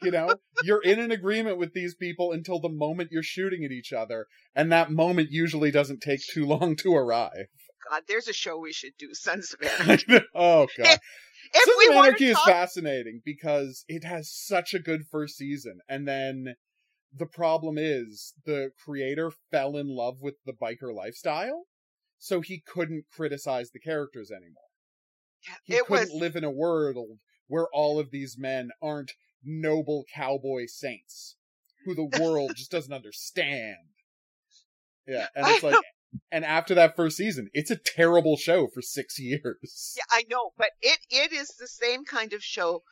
You 0.02 0.10
know, 0.10 0.34
you're 0.62 0.82
in 0.82 0.98
an 0.98 1.10
agreement 1.10 1.58
with 1.58 1.72
these 1.72 1.94
people 1.94 2.32
until 2.32 2.60
the 2.60 2.68
moment 2.68 3.10
you're 3.12 3.22
shooting 3.22 3.64
at 3.64 3.72
each 3.72 3.92
other, 3.92 4.26
and 4.54 4.70
that 4.70 4.90
moment 4.90 5.30
usually 5.30 5.70
doesn't 5.70 6.02
take 6.02 6.20
too 6.26 6.44
long 6.46 6.76
to 6.76 6.94
arrive. 6.94 7.46
God, 7.90 8.02
there's 8.08 8.28
a 8.28 8.32
show 8.32 8.58
we 8.58 8.72
should 8.72 8.92
do, 8.98 9.14
Sons 9.14 9.54
of 9.54 9.66
Anarchy. 9.80 10.20
oh 10.34 10.66
god. 10.76 10.98
If 11.54 11.62
Sons 11.62 11.76
we 11.78 11.86
of 11.86 12.04
Anarchy 12.04 12.26
to 12.26 12.30
is 12.32 12.40
fascinating 12.44 13.22
because 13.24 13.84
it 13.88 14.04
has 14.04 14.30
such 14.30 14.74
a 14.74 14.78
good 14.78 15.06
first 15.10 15.36
season, 15.36 15.78
and 15.88 16.06
then 16.06 16.56
the 17.14 17.26
problem 17.26 17.76
is 17.78 18.34
the 18.44 18.70
creator 18.84 19.32
fell 19.50 19.76
in 19.76 19.88
love 19.88 20.16
with 20.20 20.34
the 20.44 20.52
biker 20.52 20.94
lifestyle, 20.94 21.64
so 22.18 22.40
he 22.40 22.62
couldn't 22.66 23.04
criticize 23.12 23.70
the 23.70 23.80
characters 23.80 24.30
anymore. 24.30 24.62
He 25.64 25.74
it 25.76 25.86
couldn't 25.86 26.12
was, 26.12 26.20
live 26.20 26.36
in 26.36 26.44
a 26.44 26.50
world 26.50 27.18
where 27.46 27.68
all 27.72 27.98
of 27.98 28.10
these 28.10 28.36
men 28.38 28.70
aren't 28.82 29.12
noble 29.46 30.04
cowboy 30.14 30.66
saints 30.66 31.36
who 31.84 31.94
the 31.94 32.20
world 32.20 32.52
just 32.56 32.70
doesn't 32.70 32.92
understand. 32.92 33.76
Yeah, 35.06 35.26
and 35.36 35.46
it's 35.46 35.62
I 35.64 35.68
like, 35.70 35.80
and 36.32 36.44
after 36.44 36.74
that 36.74 36.96
first 36.96 37.16
season, 37.16 37.48
it's 37.54 37.70
a 37.70 37.76
terrible 37.76 38.36
show 38.36 38.66
for 38.66 38.82
six 38.82 39.18
years. 39.18 39.94
yeah, 39.96 40.02
I 40.10 40.24
know, 40.28 40.50
but 40.58 40.70
it, 40.82 40.98
it 41.10 41.32
is 41.32 41.48
the 41.58 41.68
same 41.68 42.04
kind 42.04 42.32
of 42.32 42.42
show 42.42 42.82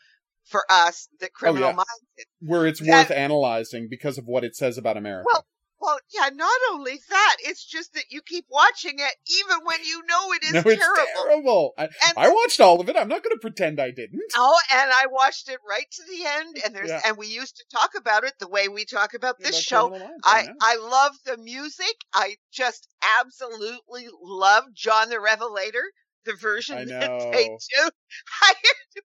for 0.44 0.62
us 0.70 1.08
that 1.20 1.32
Criminal 1.32 1.64
Oh, 1.64 1.70
yeah. 1.70 1.76
Minds. 1.76 2.28
Where 2.40 2.66
it's 2.66 2.80
That- 2.80 3.08
worth 3.08 3.10
analyzing 3.10 3.88
because 3.90 4.18
of 4.18 4.26
what 4.26 4.44
it 4.44 4.54
says 4.54 4.78
about 4.78 4.96
America. 4.96 5.26
Well, 5.32 5.46
Well, 5.84 5.98
yeah, 6.14 6.30
not 6.32 6.60
only 6.72 6.98
that, 7.10 7.36
it's 7.40 7.64
just 7.64 7.92
that 7.92 8.04
you 8.10 8.22
keep 8.22 8.46
watching 8.48 8.94
it 8.98 9.12
even 9.26 9.64
when 9.64 9.84
you 9.84 10.02
know 10.06 10.32
it 10.32 10.42
is 10.44 10.52
no, 10.54 10.62
it's 10.70 10.80
terrible. 10.80 11.12
terrible. 11.22 11.74
I, 11.76 11.84
And 11.84 12.14
I 12.16 12.28
watched 12.30 12.60
all 12.60 12.80
of 12.80 12.88
it. 12.88 12.96
I'm 12.96 13.08
not 13.08 13.22
going 13.22 13.36
to 13.36 13.40
pretend 13.40 13.78
I 13.80 13.90
didn't. 13.90 14.22
Oh, 14.34 14.58
and 14.72 14.90
I 14.90 15.06
watched 15.10 15.50
it 15.50 15.58
right 15.68 15.86
to 15.90 16.02
the 16.08 16.26
end, 16.26 16.56
and 16.64 16.74
there's 16.74 16.88
Yeah. 16.88 17.02
and 17.04 17.16
we 17.18 17.26
used 17.26 17.56
to 17.56 17.64
talk 17.70 17.90
about 17.96 18.24
it 18.24 18.32
the 18.38 18.48
way 18.48 18.68
we 18.68 18.84
talk 18.86 19.12
about 19.14 19.38
this 19.38 19.60
show. 19.60 19.94
I 20.24 20.42
know. 20.44 20.52
I 20.60 20.76
love 20.76 21.12
the 21.26 21.36
music. 21.36 21.96
I 22.14 22.36
just 22.50 22.88
absolutely 23.20 24.08
love 24.22 24.64
John 24.72 25.10
the 25.10 25.20
Revelator, 25.20 25.84
the 26.24 26.34
version 26.34 26.76
that 26.88 27.30
they 27.32 27.44
do. 27.44 27.90
I, 28.42 28.54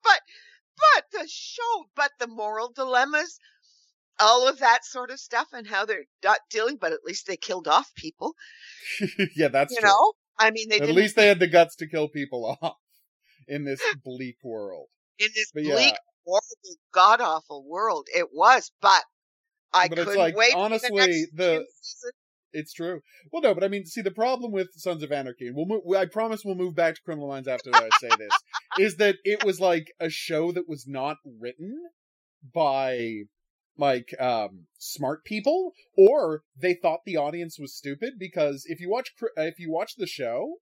but 0.03 0.19
but 0.77 1.05
the 1.21 1.27
show, 1.27 1.85
but 1.95 2.11
the 2.19 2.27
moral 2.27 2.71
dilemmas, 2.71 3.39
all 4.19 4.47
of 4.47 4.59
that 4.59 4.85
sort 4.85 5.11
of 5.11 5.19
stuff, 5.19 5.47
and 5.53 5.67
how 5.67 5.85
they're 5.85 6.05
not 6.23 6.39
dealing. 6.49 6.77
But 6.79 6.93
at 6.93 7.03
least 7.05 7.27
they 7.27 7.37
killed 7.37 7.67
off 7.67 7.91
people. 7.95 8.33
yeah, 9.35 9.47
that's 9.49 9.73
you 9.73 9.79
true. 9.81 9.89
know, 9.89 10.13
I 10.39 10.51
mean, 10.51 10.69
they 10.69 10.79
At 10.79 10.89
least 10.89 11.15
they 11.15 11.27
had 11.27 11.39
the 11.39 11.47
guts 11.47 11.75
to 11.77 11.87
kill 11.87 12.07
people 12.07 12.57
off. 12.61 12.77
in 13.47 13.63
this 13.65 13.81
bleak 14.03 14.37
world. 14.43 14.87
In 15.19 15.29
this 15.35 15.51
But 15.53 15.63
bleak, 15.63 15.93
yeah. 15.93 15.97
horrible, 16.25 16.77
god 16.93 17.21
awful 17.21 17.65
world, 17.67 18.07
it 18.13 18.27
was. 18.33 18.71
But 18.81 19.03
I 19.73 19.87
But 19.87 19.97
couldn't 19.99 20.17
like, 20.17 20.35
wait. 20.35 20.53
honestly, 20.55 20.89
for 20.89 21.37
the, 21.37 21.53
next 21.59 22.01
the- 22.01 22.11
It's 22.53 22.73
true. 22.73 23.01
Well, 23.31 23.41
no, 23.41 23.53
but 23.53 23.63
I 23.63 23.67
mean, 23.67 23.85
see, 23.85 24.01
the 24.01 24.11
problem 24.11 24.51
with 24.51 24.67
Sons 24.75 25.03
of 25.03 25.11
Anarchy, 25.11 25.47
and 25.47 25.55
we'll 25.55 25.65
move, 25.65 25.81
I 25.95 26.05
promise 26.05 26.43
we'll 26.45 26.55
move 26.55 26.75
back 26.75 26.95
to 26.95 27.01
Criminal 27.01 27.27
Minds 27.29 27.47
after 27.47 27.69
I 27.73 27.89
say 27.99 28.09
this, 28.17 28.33
is 28.79 28.97
that 28.97 29.15
it 29.23 29.43
was 29.43 29.59
like 29.59 29.87
a 29.99 30.09
show 30.09 30.51
that 30.51 30.67
was 30.69 30.85
not 30.87 31.17
written 31.39 31.75
by 32.53 33.23
like 33.77 34.13
um 34.19 34.65
smart 34.77 35.23
people 35.23 35.73
or 35.95 36.43
they 36.59 36.73
thought 36.73 37.01
the 37.05 37.17
audience 37.17 37.57
was 37.59 37.75
stupid 37.75 38.13
because 38.17 38.65
if 38.67 38.79
you 38.79 38.89
watch 38.89 39.11
if 39.35 39.59
you 39.59 39.71
watch 39.71 39.95
the 39.97 40.07
show 40.07 40.55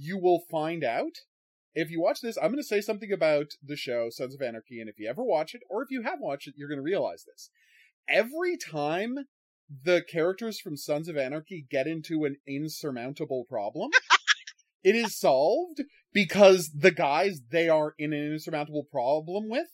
you 0.00 0.16
will 0.16 0.44
find 0.48 0.84
out. 0.84 1.18
If 1.74 1.90
you 1.90 2.00
watch 2.00 2.20
this 2.20 2.36
i'm 2.38 2.50
going 2.50 2.56
to 2.56 2.64
say 2.64 2.80
something 2.80 3.12
about 3.12 3.52
the 3.62 3.76
show 3.76 4.08
sons 4.10 4.34
of 4.34 4.42
anarchy 4.42 4.80
and 4.80 4.88
if 4.88 4.98
you 4.98 5.08
ever 5.08 5.22
watch 5.22 5.54
it 5.54 5.62
or 5.70 5.82
if 5.82 5.90
you 5.90 6.02
have 6.02 6.18
watched 6.20 6.48
it 6.48 6.54
you're 6.56 6.68
going 6.68 6.78
to 6.78 6.82
realize 6.82 7.24
this. 7.24 7.50
Every 8.08 8.56
time 8.56 9.26
the 9.84 10.02
characters 10.10 10.58
from 10.58 10.76
sons 10.76 11.08
of 11.08 11.16
anarchy 11.16 11.66
get 11.70 11.86
into 11.86 12.24
an 12.24 12.36
insurmountable 12.48 13.44
problem 13.48 13.90
it 14.82 14.96
is 14.96 15.16
solved 15.16 15.82
because 16.12 16.70
the 16.74 16.90
guys 16.90 17.42
they 17.50 17.68
are 17.68 17.94
in 17.98 18.12
an 18.12 18.32
insurmountable 18.32 18.84
problem 18.90 19.48
with 19.48 19.68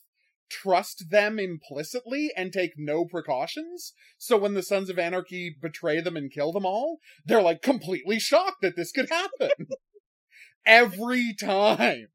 trust 0.63 1.11
them 1.11 1.39
implicitly 1.39 2.31
and 2.37 2.53
take 2.53 2.73
no 2.77 3.05
precautions. 3.05 3.93
So 4.19 4.37
when 4.37 4.55
the 4.55 4.63
Sons 4.63 4.89
of 4.89 4.99
Anarchy 4.99 5.55
betray 5.61 6.01
them 6.01 6.17
and 6.17 6.31
kill 6.33 6.53
them 6.53 6.67
all, 6.67 6.99
they're 7.25 7.43
like 7.43 7.63
completely 7.63 8.19
shocked 8.19 8.63
that 8.63 8.77
this 8.77 8.93
could 8.93 9.09
happen. 9.11 9.51
Every 10.67 11.35
time. 11.35 12.07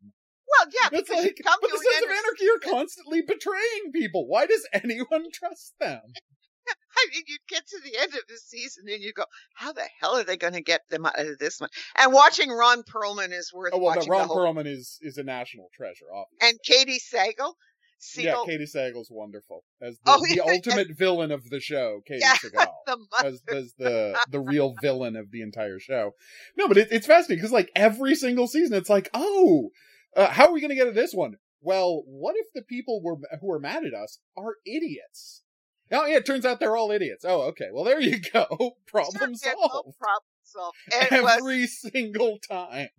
Well, 0.50 0.68
yeah, 0.82 1.00
It's 1.00 1.10
like, 1.10 1.38
you 1.38 1.44
come 1.44 1.60
but 1.62 1.68
to 1.68 1.78
the 1.78 1.90
Sons 1.92 2.06
of 2.06 2.10
Anarchy 2.10 2.48
are 2.50 2.72
constantly 2.72 3.22
betraying 3.22 3.92
people. 3.94 4.28
Why 4.28 4.46
does 4.46 4.68
anyone 4.74 5.26
trust 5.32 5.74
them? 5.80 6.02
I 6.98 7.08
mean, 7.14 7.24
you 7.28 7.38
get 7.48 7.68
to 7.68 7.80
the 7.84 7.98
end 8.00 8.14
of 8.14 8.22
the 8.28 8.38
season 8.38 8.86
and 8.88 9.02
you 9.02 9.14
go, 9.14 9.24
"How 9.56 9.72
the 9.72 9.88
hell 10.00 10.18
are 10.18 10.24
they 10.24 10.38
going 10.38 10.54
to 10.54 10.62
get 10.62 10.82
them 10.90 11.06
out 11.06 11.18
of 11.18 11.38
this 11.40 11.60
one?" 11.60 11.70
And 11.98 12.14
watching 12.14 12.50
Ron 12.50 12.84
Perlman 12.84 13.32
is 13.32 13.54
worth 13.54 13.74
Oh 13.74 13.78
well, 13.78 13.96
watching 13.96 14.12
Ron 14.12 14.22
the 14.22 14.28
whole. 14.28 14.38
Perlman 14.38 14.68
is 14.68 14.98
is 15.02 15.18
a 15.18 15.24
national 15.24 15.70
treasure, 15.74 16.06
obviously. 16.14 16.50
And 16.50 16.60
Katey 16.68 17.00
Sagal, 17.00 17.54
yeah, 18.16 18.36
Katey 18.48 18.64
Sagal's 18.74 19.10
wonderful 19.12 19.64
as 19.82 19.96
the, 20.04 20.12
Oh, 20.12 20.22
the 20.28 20.36
yeah, 20.36 20.54
ultimate 20.54 20.88
villain 20.98 21.32
of 21.32 21.50
the 21.50 21.60
show. 21.60 22.02
Katey 22.10 22.20
Yeah, 22.22 22.34
Sagal. 22.44 22.74
the 22.86 23.26
as, 23.26 23.42
as 23.54 23.74
the 23.78 24.18
the 24.30 24.40
real 24.40 24.76
villain 24.82 25.16
of 25.16 25.32
the 25.32 25.42
entire 25.42 25.80
show. 25.80 26.12
No, 26.58 26.68
but 26.68 26.78
it, 26.78 26.88
it's 26.92 27.08
fascinating 27.08 27.38
because 27.38 27.52
like 27.52 27.72
every 27.76 28.16
single 28.16 28.48
season, 28.48 28.76
it's 28.78 28.90
like, 28.90 29.10
oh, 29.14 29.70
uh, 30.16 30.28
how 30.28 30.48
are 30.48 30.52
we 30.54 30.62
going 30.62 30.70
to 30.70 30.76
get 30.76 30.86
to 30.86 30.92
this 30.92 31.14
one? 31.14 31.36
Well, 31.62 32.04
what 32.06 32.36
if 32.38 32.48
the 32.54 32.62
people 32.62 33.02
were 33.04 33.18
who 33.42 33.52
are 33.52 33.60
mad 33.60 33.84
at 33.86 33.94
us 33.94 34.20
are 34.38 34.56
idiots? 34.66 35.44
Oh 35.92 36.06
yeah, 36.06 36.18
it 36.18 36.26
turns 36.26 36.46
out 36.46 36.60
they're 36.60 36.78
all 36.78 36.92
idiots. 36.92 37.26
Oh, 37.28 37.42
okay. 37.50 37.68
Well, 37.74 37.84
there 37.84 38.00
you 38.00 38.20
go. 38.34 38.48
Problem 38.88 39.34
Yeah, 39.44 39.54
solved. 39.54 39.98
problem 40.00 40.24
solved. 40.44 40.78
It 40.92 41.24
was, 41.24 41.38
Every 41.38 41.68
single 41.68 42.38
time. 42.40 42.90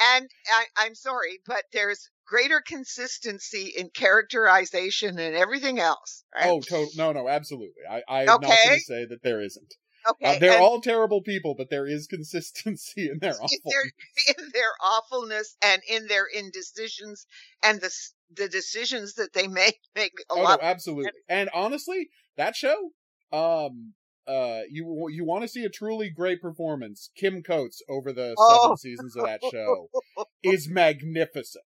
and 0.00 0.28
I, 0.52 0.64
I'm 0.76 0.94
sorry, 0.94 1.38
but 1.46 1.64
there's 1.72 2.10
greater 2.28 2.60
consistency 2.60 3.72
in 3.76 3.88
characterization 3.90 5.18
and 5.18 5.34
everything 5.34 5.78
else. 5.78 6.24
Right? 6.34 6.46
Oh, 6.46 6.60
to- 6.60 6.90
no, 6.96 7.12
no, 7.12 7.28
absolutely. 7.28 7.82
I, 7.90 8.02
I'm 8.08 8.26
not 8.26 8.42
going 8.42 8.74
to 8.74 8.80
say 8.80 9.06
that 9.06 9.22
there 9.22 9.40
isn't. 9.40 9.74
okay. 10.08 10.36
Uh, 10.36 10.38
they're 10.38 10.52
and 10.52 10.62
all 10.62 10.80
terrible 10.80 11.22
people, 11.22 11.54
but 11.56 11.70
there 11.70 11.86
is 11.86 12.06
consistency 12.10 13.08
in 13.10 13.18
their 13.18 13.32
in 13.32 13.60
their, 13.64 13.82
in 14.38 14.50
their 14.52 14.70
awfulness 14.82 15.56
and 15.62 15.82
in 15.88 16.06
their 16.06 16.26
indecisions 16.26 17.26
and 17.62 17.80
the 17.80 17.90
the 18.36 18.48
decisions 18.48 19.14
that 19.14 19.32
they 19.32 19.48
make 19.48 19.80
make 19.94 20.12
a 20.30 20.34
oh 20.34 20.42
lot. 20.42 20.60
no, 20.60 20.68
absolutely. 20.68 21.10
And 21.28 21.48
honestly, 21.54 22.10
that 22.36 22.54
show, 22.54 22.90
um, 23.32 23.94
uh, 24.28 24.60
you 24.70 25.08
you 25.10 25.24
want 25.24 25.42
to 25.42 25.48
see 25.48 25.64
a 25.64 25.68
truly 25.70 26.10
great 26.10 26.40
performance? 26.42 27.10
Kim 27.16 27.42
Coates 27.42 27.82
over 27.88 28.12
the 28.12 28.34
Oh. 28.38 28.62
seven 28.62 28.76
seasons 28.76 29.16
of 29.16 29.24
that 29.24 29.40
show 29.50 29.88
is 30.42 30.68
magnificent. 30.68 31.64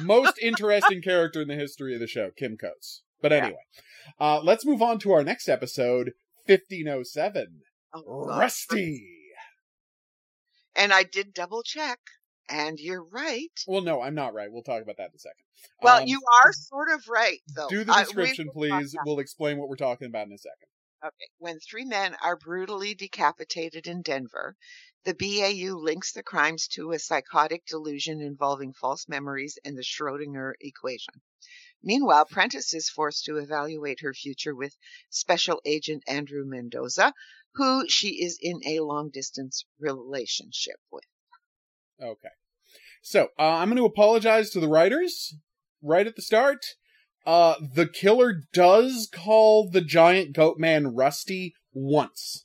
Most 0.00 0.38
interesting 0.40 1.02
character 1.02 1.42
in 1.42 1.48
the 1.48 1.56
history 1.56 1.92
of 1.94 2.00
the 2.00 2.06
show, 2.06 2.30
Kim 2.36 2.56
Coates. 2.56 3.02
But 3.20 3.32
Yeah. 3.32 3.38
anyway, 3.38 3.62
uh, 4.18 4.40
let's 4.42 4.64
move 4.64 4.80
on 4.80 4.98
to 5.00 5.12
our 5.12 5.24
next 5.24 5.48
episode, 5.48 6.12
fifteen 6.46 6.88
oh 6.88 7.02
seven. 7.02 7.62
Oh, 7.92 8.24
Rusty. 8.26 9.16
And 10.76 10.92
I 10.92 11.02
did 11.02 11.34
double 11.34 11.62
check, 11.64 11.98
and 12.48 12.78
you're 12.78 13.02
right. 13.04 13.50
Well, 13.66 13.82
no, 13.82 14.00
I'm 14.00 14.14
not 14.14 14.32
right. 14.34 14.50
We'll 14.50 14.62
talk 14.62 14.82
about 14.82 14.96
that 14.98 15.10
in 15.10 15.16
a 15.16 15.18
second. 15.18 15.44
Well, 15.82 16.02
Um, 16.02 16.06
you 16.08 16.20
are 16.44 16.52
sort 16.52 16.90
of 16.94 17.06
right, 17.08 17.40
though. 17.54 17.68
Do 17.68 17.82
the 17.84 17.92
I- 17.92 17.98
we 18.00 18.04
description, 18.04 18.48
please. 18.52 18.96
We'll 19.04 19.18
explain 19.18 19.58
what 19.58 19.68
we're 19.68 19.76
talking 19.76 20.06
about 20.06 20.28
in 20.28 20.32
a 20.32 20.38
second. 20.38 20.68
Okay. 21.02 21.30
When 21.38 21.58
three 21.60 21.86
men 21.86 22.14
are 22.22 22.36
brutally 22.36 22.94
decapitated 22.94 23.86
in 23.86 24.02
Denver, 24.02 24.56
the 25.04 25.14
BAU 25.14 25.78
links 25.78 26.12
the 26.12 26.22
crimes 26.22 26.68
to 26.68 26.92
a 26.92 26.98
psychotic 26.98 27.64
delusion 27.64 28.20
involving 28.20 28.74
false 28.74 29.08
memories 29.08 29.58
and 29.64 29.78
the 29.78 29.82
Schrodinger 29.82 30.52
equation. 30.60 31.22
Meanwhile, 31.82 32.26
Prentiss 32.26 32.74
is 32.74 32.90
forced 32.90 33.24
to 33.24 33.38
evaluate 33.38 34.00
her 34.00 34.12
future 34.12 34.54
with 34.54 34.76
Special 35.08 35.62
Agent 35.64 36.04
Andrew 36.06 36.44
Mendoza, 36.44 37.14
who 37.54 37.88
she 37.88 38.22
is 38.22 38.38
in 38.40 38.60
a 38.66 38.80
long 38.80 39.08
distance 39.08 39.64
relationship 39.78 40.76
with. 40.90 41.06
Okay. 41.98 42.28
So, 43.00 43.30
uh, 43.38 43.42
I'm 43.42 43.68
going 43.68 43.78
to 43.78 43.86
apologize 43.86 44.50
to 44.50 44.60
the 44.60 44.68
writers 44.68 45.34
right 45.80 46.06
at 46.06 46.16
the 46.16 46.22
start. 46.22 46.66
Uh, 47.26 47.54
the 47.74 47.86
killer 47.86 48.42
does 48.52 49.08
call 49.12 49.68
the 49.68 49.80
giant 49.80 50.32
goat 50.32 50.58
man 50.58 50.94
Rusty 50.94 51.54
once. 51.72 52.44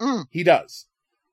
Mm. 0.00 0.26
He 0.30 0.42
does. 0.42 0.86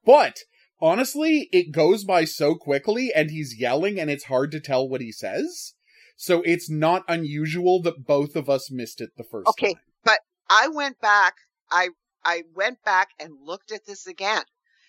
But, 0.05 0.39
honestly, 0.81 1.49
it 1.51 1.71
goes 1.71 2.03
by 2.03 2.25
so 2.25 2.55
quickly 2.55 3.11
and 3.13 3.29
he's 3.29 3.59
yelling 3.59 3.99
and 3.99 4.09
it's 4.09 4.25
hard 4.25 4.51
to 4.51 4.59
tell 4.59 4.87
what 4.87 5.01
he 5.01 5.11
says. 5.11 5.73
So 6.15 6.41
it's 6.41 6.69
not 6.69 7.03
unusual 7.07 7.81
that 7.83 8.05
both 8.05 8.35
of 8.35 8.49
us 8.49 8.71
missed 8.71 9.01
it 9.01 9.11
the 9.17 9.23
first 9.23 9.49
Okay. 9.49 9.67
time. 9.67 9.71
Okay, 9.71 9.81
but 10.03 10.19
I 10.49 10.67
went 10.67 10.99
back, 10.99 11.33
I 11.71 11.89
I 12.23 12.43
went 12.53 12.83
back 12.83 13.09
and 13.19 13.33
looked 13.43 13.71
at 13.71 13.85
this 13.85 14.05
again. 14.05 14.43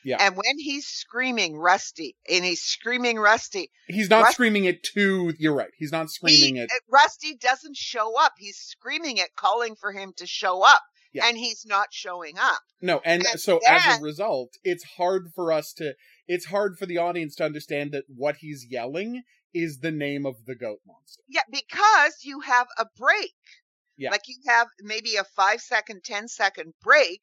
Yeah. 0.05 0.17
And 0.21 0.37
when 0.37 0.59
he's 0.59 0.87
screaming 0.87 1.57
Rusty, 1.57 2.17
and 2.29 2.45
he's 2.45 2.63
screaming 2.63 3.19
Rusty, 3.19 3.71
He's 3.87 4.11
not 4.11 4.23
Rust- 4.23 4.35
screaming 4.35 4.65
it 4.65 4.83
to, 4.95 5.33
you're 5.39 5.55
right. 5.55 5.71
He's 5.77 5.93
not 5.93 6.11
screaming 6.11 6.57
he, 6.57 6.63
it. 6.63 6.71
uh, 6.73 6.79
Rusty 6.91 7.37
doesn't 7.37 7.77
show 7.77 8.19
up. 8.19 8.33
He's 8.39 8.57
screaming 8.57 9.19
it, 9.19 9.31
calling 9.37 9.77
for 9.77 9.93
him 9.93 10.13
to 10.17 10.27
show 10.27 10.63
up. 10.63 10.83
Yeah. 11.13 11.27
And 11.27 11.37
he's 11.37 11.67
not 11.67 11.89
showing 11.91 12.39
up. 12.39 12.63
No, 12.81 13.03
and 13.05 13.23
And 13.27 13.39
so 13.39 13.61
as 13.69 13.99
a 13.99 14.03
result, 14.03 14.57
it's 14.65 14.85
hard 14.97 15.29
for 15.35 15.53
us 15.53 15.75
to 15.75 15.93
it's 16.27 16.47
hard 16.47 16.79
for 16.79 16.87
the 16.87 16.97
audience 16.97 17.35
to 17.37 17.45
understand 17.45 17.93
that 17.93 18.05
what 18.09 18.37
he's 18.37 18.67
yelling 18.71 19.23
is 19.53 19.81
the 19.81 19.91
name 19.91 20.25
of 20.25 20.47
the 20.47 20.55
goat 20.55 20.79
monster. 20.87 21.23
Yeah, 21.29 21.43
because 21.51 22.21
you 22.23 22.41
have 22.41 22.67
a 22.79 22.87
break. 22.97 23.35
Yeah. 23.99 24.11
Like 24.11 24.23
you 24.27 24.37
have 24.49 24.69
maybe 24.81 25.17
a 25.17 25.25
five 25.25 25.61
second, 25.61 26.03
ten 26.03 26.29
second 26.29 26.73
break. 26.83 27.21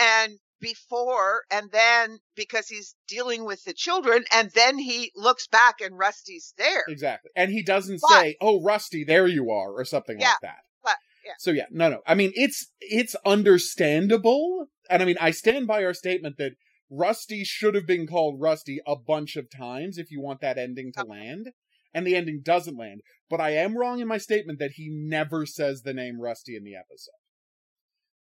And 0.00 0.38
before, 0.66 1.44
and 1.50 1.70
then 1.70 2.18
because 2.34 2.66
he's 2.68 2.94
dealing 3.06 3.44
with 3.44 3.62
the 3.64 3.72
children, 3.72 4.24
and 4.32 4.50
then 4.50 4.78
he 4.78 5.12
looks 5.14 5.46
back 5.46 5.80
and 5.80 5.96
Rusty's 5.98 6.52
there. 6.58 6.84
Exactly. 6.88 7.30
And 7.36 7.50
he 7.52 7.62
doesn't 7.62 8.00
But- 8.00 8.20
say, 8.20 8.36
"Oh, 8.40 8.62
Rusty, 8.62 9.04
there 9.04 9.26
you 9.28 9.50
are," 9.50 9.72
or 9.72 9.84
something 9.84 10.18
Yeah, 10.20 10.30
like 10.30 10.40
that. 10.42 10.64
but- 10.82 10.98
yeah. 11.24 11.32
So 11.38 11.50
yeah, 11.52 11.66
no, 11.70 11.88
no. 11.88 12.02
I 12.06 12.14
mean, 12.14 12.32
it's 12.34 12.72
it's 12.80 13.14
understandable, 13.24 14.68
and 14.90 15.02
I 15.02 15.04
mean, 15.06 15.18
I 15.20 15.30
stand 15.30 15.66
by 15.66 15.84
our 15.84 15.94
statement 15.94 16.36
that 16.38 16.52
Rusty 16.90 17.42
should 17.44 17.74
have 17.74 17.86
been 17.86 18.06
called 18.06 18.40
Rusty 18.40 18.80
a 18.86 18.96
bunch 18.96 19.36
of 19.36 19.50
times 19.50 19.98
if 19.98 20.10
you 20.10 20.20
want 20.20 20.40
that 20.40 20.58
ending 20.58 20.92
to 20.92 21.04
land, 21.04 21.52
and 21.94 22.06
the 22.06 22.14
ending 22.16 22.40
doesn't 22.42 22.76
land. 22.76 23.00
But 23.28 23.40
I 23.40 23.50
am 23.50 23.76
wrong 23.76 24.00
in 24.00 24.06
my 24.08 24.18
statement 24.18 24.58
that 24.60 24.72
he 24.72 24.88
never 24.90 25.46
says 25.46 25.82
the 25.82 25.92
name 25.94 26.20
Rusty 26.20 26.54
in 26.56 26.62
the 26.64 26.76
episode. 26.76 27.12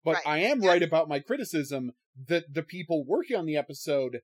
But 0.05 0.15
Right. 0.17 0.27
I 0.27 0.37
am 0.39 0.61
Yeah. 0.61 0.69
right 0.69 0.83
about 0.83 1.09
my 1.09 1.19
criticism 1.19 1.91
that 2.27 2.53
the 2.53 2.63
people 2.63 3.03
working 3.03 3.35
on 3.35 3.45
the 3.45 3.57
episode 3.57 4.21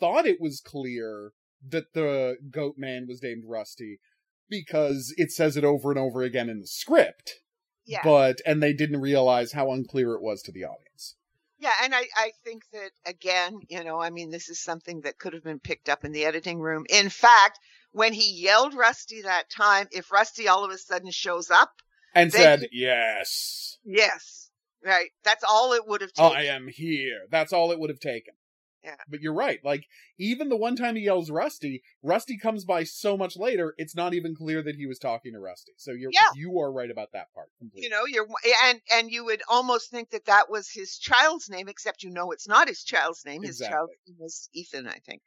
thought 0.00 0.26
it 0.26 0.40
was 0.40 0.60
clear 0.62 1.32
that 1.66 1.92
the 1.92 2.38
goat 2.50 2.76
man 2.78 3.06
was 3.06 3.22
named 3.22 3.44
Rusty 3.46 4.00
because 4.48 5.12
it 5.18 5.30
says 5.32 5.56
it 5.56 5.64
over 5.64 5.90
and 5.90 5.98
over 5.98 6.22
again 6.22 6.48
in 6.48 6.60
the 6.60 6.66
script. 6.66 7.40
Yeah. 7.84 8.00
But 8.02 8.40
and 8.46 8.62
they 8.62 8.72
didn't 8.72 9.00
realize 9.00 9.52
how 9.52 9.70
unclear 9.72 10.14
it 10.14 10.22
was 10.22 10.40
to 10.42 10.52
the 10.52 10.64
audience. 10.64 11.16
Yeah, 11.58 11.72
and 11.82 11.94
I, 11.94 12.08
I 12.16 12.32
think 12.42 12.64
that 12.72 12.90
again, 13.06 13.60
you 13.68 13.82
know, 13.84 14.00
I 14.00 14.10
mean, 14.10 14.30
this 14.30 14.48
is 14.48 14.60
something 14.62 15.00
that 15.02 15.18
could 15.18 15.32
have 15.32 15.44
been 15.44 15.60
picked 15.60 15.88
up 15.88 16.04
in 16.04 16.12
the 16.12 16.24
editing 16.24 16.60
room. 16.60 16.84
In 16.90 17.08
fact, 17.08 17.58
when 17.92 18.12
he 18.12 18.40
yelled 18.42 18.74
Rusty 18.74 19.22
that 19.22 19.50
time, 19.50 19.88
if 19.90 20.10
Rusty 20.12 20.46
all 20.48 20.64
of 20.64 20.70
a 20.70 20.78
sudden 20.78 21.10
shows 21.10 21.50
up, 21.50 21.72
And 22.14 22.32
said, 22.32 22.68
"Yes, 22.72 23.78
yes, 23.84 24.43
right, 24.84 25.10
that's 25.24 25.44
all 25.44 25.72
it 25.72 25.86
would 25.86 26.00
have 26.00 26.12
taken. 26.12 26.36
I 26.36 26.44
am 26.46 26.68
here." 26.68 27.26
That's 27.30 27.52
all 27.52 27.72
it 27.72 27.78
would 27.78 27.90
have 27.90 28.00
taken. 28.00 28.34
Yeah. 28.82 28.96
But 29.08 29.20
you're 29.22 29.32
right. 29.34 29.64
Like 29.64 29.86
even 30.18 30.50
the 30.50 30.56
one 30.58 30.76
time 30.76 30.94
he 30.96 31.04
yells 31.04 31.30
Rusty, 31.30 31.82
Rusty 32.02 32.36
comes 32.36 32.66
by 32.66 32.84
so 32.84 33.16
much 33.16 33.34
later, 33.34 33.74
it's 33.78 33.96
not 33.96 34.12
even 34.12 34.34
clear 34.34 34.62
that 34.62 34.76
he 34.76 34.84
was 34.84 34.98
talking 34.98 35.32
to 35.32 35.38
Rusty. 35.40 35.72
So 35.78 35.92
you're 35.92 36.10
Yeah. 36.12 36.28
you 36.34 36.58
are 36.60 36.70
right 36.70 36.90
about 36.90 37.12
that 37.12 37.32
part 37.32 37.48
completely. 37.58 37.84
You 37.84 37.88
know, 37.88 38.04
you're 38.04 38.26
and 38.64 38.82
and 38.92 39.10
you 39.10 39.24
would 39.24 39.40
almost 39.48 39.90
think 39.90 40.10
that 40.10 40.26
that 40.26 40.50
was 40.50 40.68
his 40.70 40.98
child's 40.98 41.48
name, 41.48 41.66
except 41.66 42.02
you 42.02 42.10
know 42.10 42.30
it's 42.30 42.46
not 42.46 42.68
his 42.68 42.84
child's 42.84 43.24
name. 43.24 43.42
His 43.42 43.58
child's 43.58 43.92
name 44.06 44.16
was 44.18 44.50
Ethan, 44.52 44.86
I 44.86 44.98
think. 44.98 45.22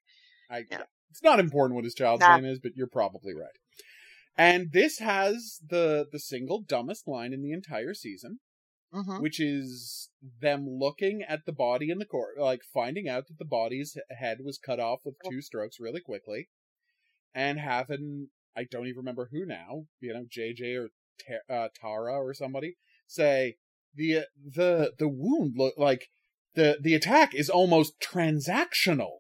I, 0.52 0.66
Yeah. 0.70 0.84
It's 1.10 1.24
not 1.24 1.40
important 1.40 1.76
what 1.76 1.84
his 1.84 1.96
child's 1.96 2.22
Nah. 2.22 2.36
name 2.36 2.46
is, 2.46 2.60
but 2.60 2.76
you're 2.76 2.86
probably 2.86 3.34
right. 3.34 3.58
And 4.38 4.72
this 4.72 5.00
has 5.00 5.60
the 5.68 6.06
the 6.12 6.20
single 6.20 6.62
dumbest 6.62 7.08
line 7.08 7.34
in 7.34 7.42
the 7.42 7.54
entire 7.54 7.96
season, 7.96 8.40
hmm 8.92 9.20
which 9.20 9.40
is 9.40 10.10
them 10.42 10.66
looking 10.68 11.24
at 11.28 11.46
the 11.46 11.52
body 11.52 11.90
in 11.90 11.98
the 11.98 12.06
court, 12.06 12.40
like 12.40 12.62
finding 12.74 13.08
out 13.08 13.28
that 13.28 13.38
the 13.38 13.46
body's 13.46 13.98
head 14.10 14.40
was 14.44 14.58
cut 14.58 14.80
off 14.80 15.02
with 15.06 15.16
two 15.30 15.42
strokes 15.42 15.80
really 15.80 16.02
quickly, 16.02 16.50
and 17.34 17.60
having 17.60 18.30
I 18.56 18.64
don't 18.64 18.88
even 18.88 18.98
remember 18.98 19.30
who 19.32 19.46
now, 19.46 19.86
you 20.00 20.14
know, 20.14 20.26
JJ 20.26 20.76
or 20.82 20.90
Ta- 21.20 21.54
uh, 21.54 21.68
Tara 21.80 22.14
or 22.14 22.34
somebody 22.34 22.78
say 23.08 23.58
the 23.96 24.26
the 24.38 24.94
the 25.00 25.08
wound 25.08 25.54
look 25.58 25.74
like 25.78 26.10
the 26.56 26.78
the 26.82 26.96
attack 26.96 27.34
is 27.34 27.50
almost 27.50 28.00
transactional. 28.00 29.20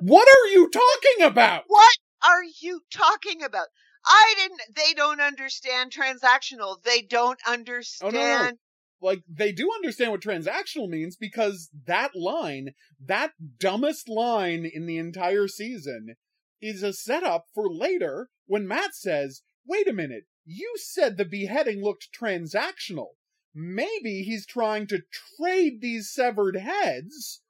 What 0.00 0.28
are 0.28 0.46
you 0.48 0.70
talking 0.70 1.26
about? 1.26 1.64
What 1.66 1.96
are 2.22 2.42
you 2.60 2.82
talking 2.92 3.42
about? 3.42 3.66
I 4.06 4.34
didn't. 4.36 4.60
They 4.74 4.94
don't 4.94 5.20
understand 5.20 5.92
transactional. 5.92 6.82
They 6.82 7.02
don't 7.02 7.40
understand. 7.46 8.14
Oh 8.14 8.18
no! 8.18 8.52
Like 9.00 9.22
they 9.28 9.52
do 9.52 9.70
understand 9.74 10.10
what 10.10 10.20
transactional 10.20 10.88
means 10.88 11.16
because 11.16 11.70
that 11.86 12.14
line, 12.14 12.74
that 13.04 13.32
dumbest 13.58 14.08
line 14.08 14.64
in 14.64 14.86
the 14.86 14.98
entire 14.98 15.48
season, 15.48 16.16
is 16.60 16.82
a 16.82 16.92
setup 16.92 17.46
for 17.54 17.70
later 17.70 18.30
when 18.46 18.68
Matt 18.68 18.94
says, 18.94 19.42
"Wait 19.66 19.88
a 19.88 19.92
minute, 19.92 20.24
you 20.44 20.74
said 20.76 21.16
the 21.16 21.24
beheading 21.24 21.82
looked 21.82 22.08
transactional. 22.18 23.16
Maybe 23.54 24.22
he's 24.22 24.46
trying 24.46 24.86
to 24.88 25.02
trade 25.38 25.80
these 25.80 26.10
severed 26.10 26.56
heads." 26.56 27.42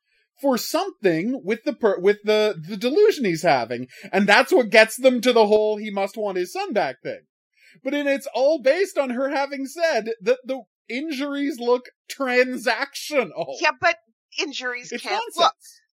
For 0.43 0.59
something 0.59 1.41
with 1.45 1.64
the 1.64 1.72
per- 1.72 1.99
with 2.01 2.18
the 2.24 2.61
the 2.68 2.76
delusion 2.76 3.24
he's 3.24 3.43
having, 3.43 3.89
and 4.12 4.26
that's 4.26 4.53
what 4.53 4.68
gets 4.70 4.97
them 4.97 5.20
to 5.22 5.32
the 5.32 5.47
whole 5.47 5.76
he 5.76 5.91
must 5.91 6.16
want 6.16 6.37
his 6.39 6.53
son 6.53 6.72
back 6.72 6.97
thing. 7.03 7.20
But 7.82 7.95
and 7.95 8.09
it's 8.09 8.28
all 8.35 8.61
based 8.61 8.99
on 8.99 9.11
her 9.11 9.30
having 9.30 9.66
said 9.66 10.11
that 10.20 10.39
the 10.45 10.62
injuries 10.89 11.59
look 11.59 11.85
transactional. 12.11 13.57
Yeah, 13.61 13.70
but 13.80 13.97
injuries 14.39 14.93
it's 14.93 15.03
can't 15.03 15.14
nonsense. 15.14 15.37
look. 15.37 15.55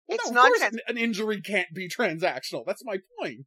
Well, 0.08 0.18
It's 0.20 0.30
no, 0.62 0.66
an- 0.66 0.80
An 0.86 0.98
injury 0.98 1.40
can't 1.40 1.72
be 1.74 1.88
transactional. 1.88 2.64
That's 2.66 2.84
my 2.84 2.98
point. 3.18 3.46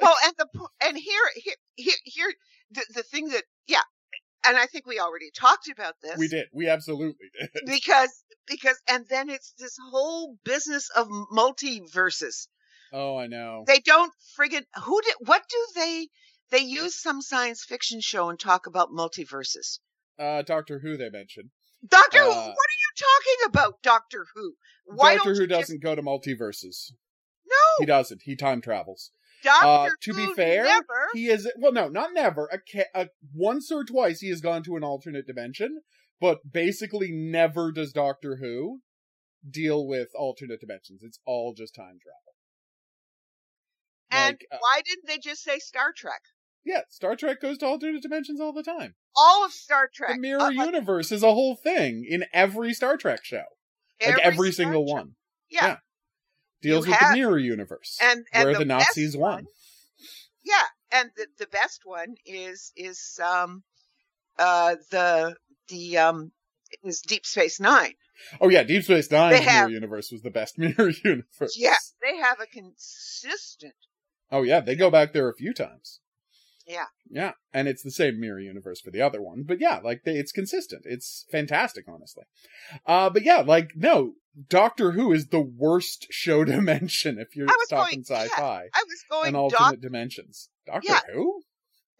Well, 0.00 0.16
and 0.24 0.34
the 0.38 0.46
and 0.84 0.96
here 0.96 1.22
here 1.36 1.54
here, 1.76 1.94
here 2.04 2.32
the, 2.70 2.84
the 2.94 3.02
thing 3.02 3.28
that 3.28 3.44
yeah, 3.66 3.82
and 4.46 4.56
I 4.56 4.66
think 4.66 4.86
we 4.86 4.98
already 4.98 5.30
talked 5.34 5.68
about 5.68 5.94
this. 6.02 6.16
We 6.16 6.28
did. 6.28 6.46
We 6.52 6.68
absolutely 6.68 7.28
did. 7.38 7.50
because 7.66 8.10
because 8.46 8.80
and 8.88 9.06
then 9.08 9.30
it's 9.30 9.52
this 9.58 9.76
whole 9.90 10.36
business 10.44 10.90
of 10.96 11.08
multiverses. 11.08 12.48
Oh, 12.92 13.16
I 13.16 13.26
know. 13.26 13.64
They 13.66 13.78
don't 13.78 14.12
friggin' 14.38 14.64
who 14.82 15.00
did 15.02 15.14
what 15.20 15.42
do 15.48 15.66
they 15.76 16.08
they 16.50 16.58
use 16.58 17.00
some 17.00 17.22
science 17.22 17.64
fiction 17.64 18.00
show 18.00 18.28
and 18.28 18.38
talk 18.38 18.66
about 18.66 18.90
multiverses. 18.90 19.78
Uh, 20.18 20.42
Doctor 20.42 20.78
Who 20.80 20.96
they 20.96 21.08
mentioned. 21.10 21.50
Doctor 21.88 22.18
Who, 22.22 22.30
Uh, 22.30 22.34
what 22.34 22.48
are 22.48 22.78
you 22.78 22.92
talking 22.96 23.46
about, 23.46 23.82
Doctor 23.82 24.26
Who? 24.34 24.54
Why 24.84 25.16
Doctor 25.16 25.34
Who 25.34 25.46
doesn't 25.46 25.82
go 25.82 25.94
to 25.94 26.02
multiverses. 26.02 26.92
no, 27.46 27.56
He 27.78 27.86
doesn't. 27.86 28.22
He 28.24 28.36
time 28.36 28.60
travels. 28.60 29.10
Doctor 29.42 29.66
uh, 29.66 29.88
to 30.02 30.14
be 30.14 30.32
fair, 30.34 30.64
never. 30.64 31.08
He 31.14 31.28
is 31.28 31.50
well, 31.58 31.72
no, 31.72 31.88
not 31.88 32.10
never. 32.14 32.48
A, 32.52 32.84
a 32.94 33.08
once 33.34 33.70
or 33.70 33.84
twice 33.84 34.20
he 34.20 34.28
has 34.30 34.40
gone 34.40 34.62
to 34.64 34.76
an 34.76 34.84
alternate 34.84 35.26
dimension, 35.26 35.80
but 36.20 36.38
basically 36.50 37.10
never 37.10 37.72
does 37.72 37.92
Doctor 37.92 38.36
Who 38.36 38.80
deal 39.48 39.86
with 39.86 40.08
alternate 40.14 40.60
dimensions. 40.60 41.00
It's 41.02 41.18
all 41.26 41.54
just 41.54 41.74
time 41.74 41.98
travel. 42.02 42.34
and 44.10 44.34
like, 44.34 44.46
uh, 44.52 44.58
why 44.60 44.82
didn't 44.84 45.06
they 45.06 45.18
just 45.18 45.42
say 45.42 45.58
Star 45.58 45.92
Trek? 45.96 46.20
Yeah, 46.64 46.82
Star 46.88 47.16
Trek 47.16 47.40
goes 47.40 47.58
to 47.58 47.66
alternate 47.66 48.02
dimensions 48.02 48.40
all 48.40 48.52
the 48.52 48.62
time. 48.62 48.94
All 49.16 49.44
of 49.44 49.52
Star 49.52 49.88
Trek, 49.92 50.14
The 50.14 50.20
mirror 50.20 50.40
uh, 50.42 50.50
universe 50.50 51.10
is 51.10 51.22
a 51.22 51.32
whole 51.32 51.56
thing 51.56 52.06
in 52.08 52.24
every 52.32 52.72
Star 52.72 52.96
Trek 52.96 53.24
show. 53.24 53.42
Like 54.04 54.18
every, 54.20 54.52
Star 54.52 54.66
single 54.66 54.84
Trek- 54.84 54.94
one. 54.94 55.12
Yeah. 55.50 55.66
Yeah. 55.66 55.76
Deals 56.62 56.86
with 56.86 56.96
have- 56.96 57.10
the 57.12 57.16
mirror 57.18 57.38
universe. 57.38 57.98
and 58.02 58.24
and 58.32 58.44
where 58.44 58.52
the, 58.54 58.58
the, 58.60 58.64
Nazis 58.64 59.16
won. 59.16 59.32
one- 59.34 59.46
yeah, 60.44 60.62
and 60.92 61.10
the 61.16 61.26
the 61.38 61.46
best 61.48 61.82
one 61.84 62.14
is 62.26 62.72
is 62.76 63.20
um 63.22 63.62
uh 64.38 64.76
the 64.90 65.36
the 65.68 65.98
um 65.98 66.32
is 66.82 67.00
Deep 67.00 67.26
Space 67.26 67.60
Nine. 67.60 67.94
Oh 68.40 68.48
yeah, 68.48 68.62
Deep 68.62 68.84
Space 68.84 69.10
Nine 69.10 69.34
have- 69.42 69.68
mirror 69.68 69.70
universe 69.74 70.10
was 70.10 70.22
the 70.22 70.30
best 70.30 70.58
mirror 70.58 70.90
universe. 71.04 71.56
Yeah, 71.56 71.74
they 72.02 72.16
have 72.18 72.40
a 72.40 72.46
consistent. 72.46 73.74
Oh 74.30 74.42
yeah, 74.42 74.60
they 74.60 74.74
go 74.76 74.90
back 74.90 75.12
there 75.12 75.28
a 75.28 75.34
few 75.34 75.52
times. 75.52 76.00
Yeah. 76.66 76.86
Yeah, 77.10 77.32
and 77.52 77.68
it's 77.68 77.82
the 77.82 77.90
same 77.90 78.20
mirror 78.20 78.40
universe 78.40 78.80
for 78.80 78.90
the 78.90 79.00
other 79.02 79.20
one, 79.20 79.42
but 79.46 79.60
yeah, 79.60 79.80
like 79.82 80.02
they, 80.04 80.12
it's 80.12 80.32
consistent. 80.32 80.82
It's 80.84 81.26
fantastic, 81.30 81.84
honestly. 81.88 82.24
Uh, 82.86 83.10
but 83.10 83.22
yeah, 83.24 83.40
like 83.40 83.72
no, 83.76 84.12
Doctor 84.48 84.92
Who 84.92 85.12
is 85.12 85.28
the 85.28 85.40
worst 85.40 86.06
show 86.10 86.44
to 86.44 86.60
mention 86.60 87.18
if 87.18 87.34
you're 87.36 87.48
talking 87.68 88.02
going- 88.08 88.28
sci-fi 88.28 88.68
I 88.74 88.84
was 88.86 89.04
going 89.10 89.34
and 89.34 89.50
Doc, 89.50 89.60
alternate 89.60 89.80
dimensions. 89.80 90.48
Doctor 90.66 90.88
Yeah. 90.92 91.00
Who? 91.12 91.42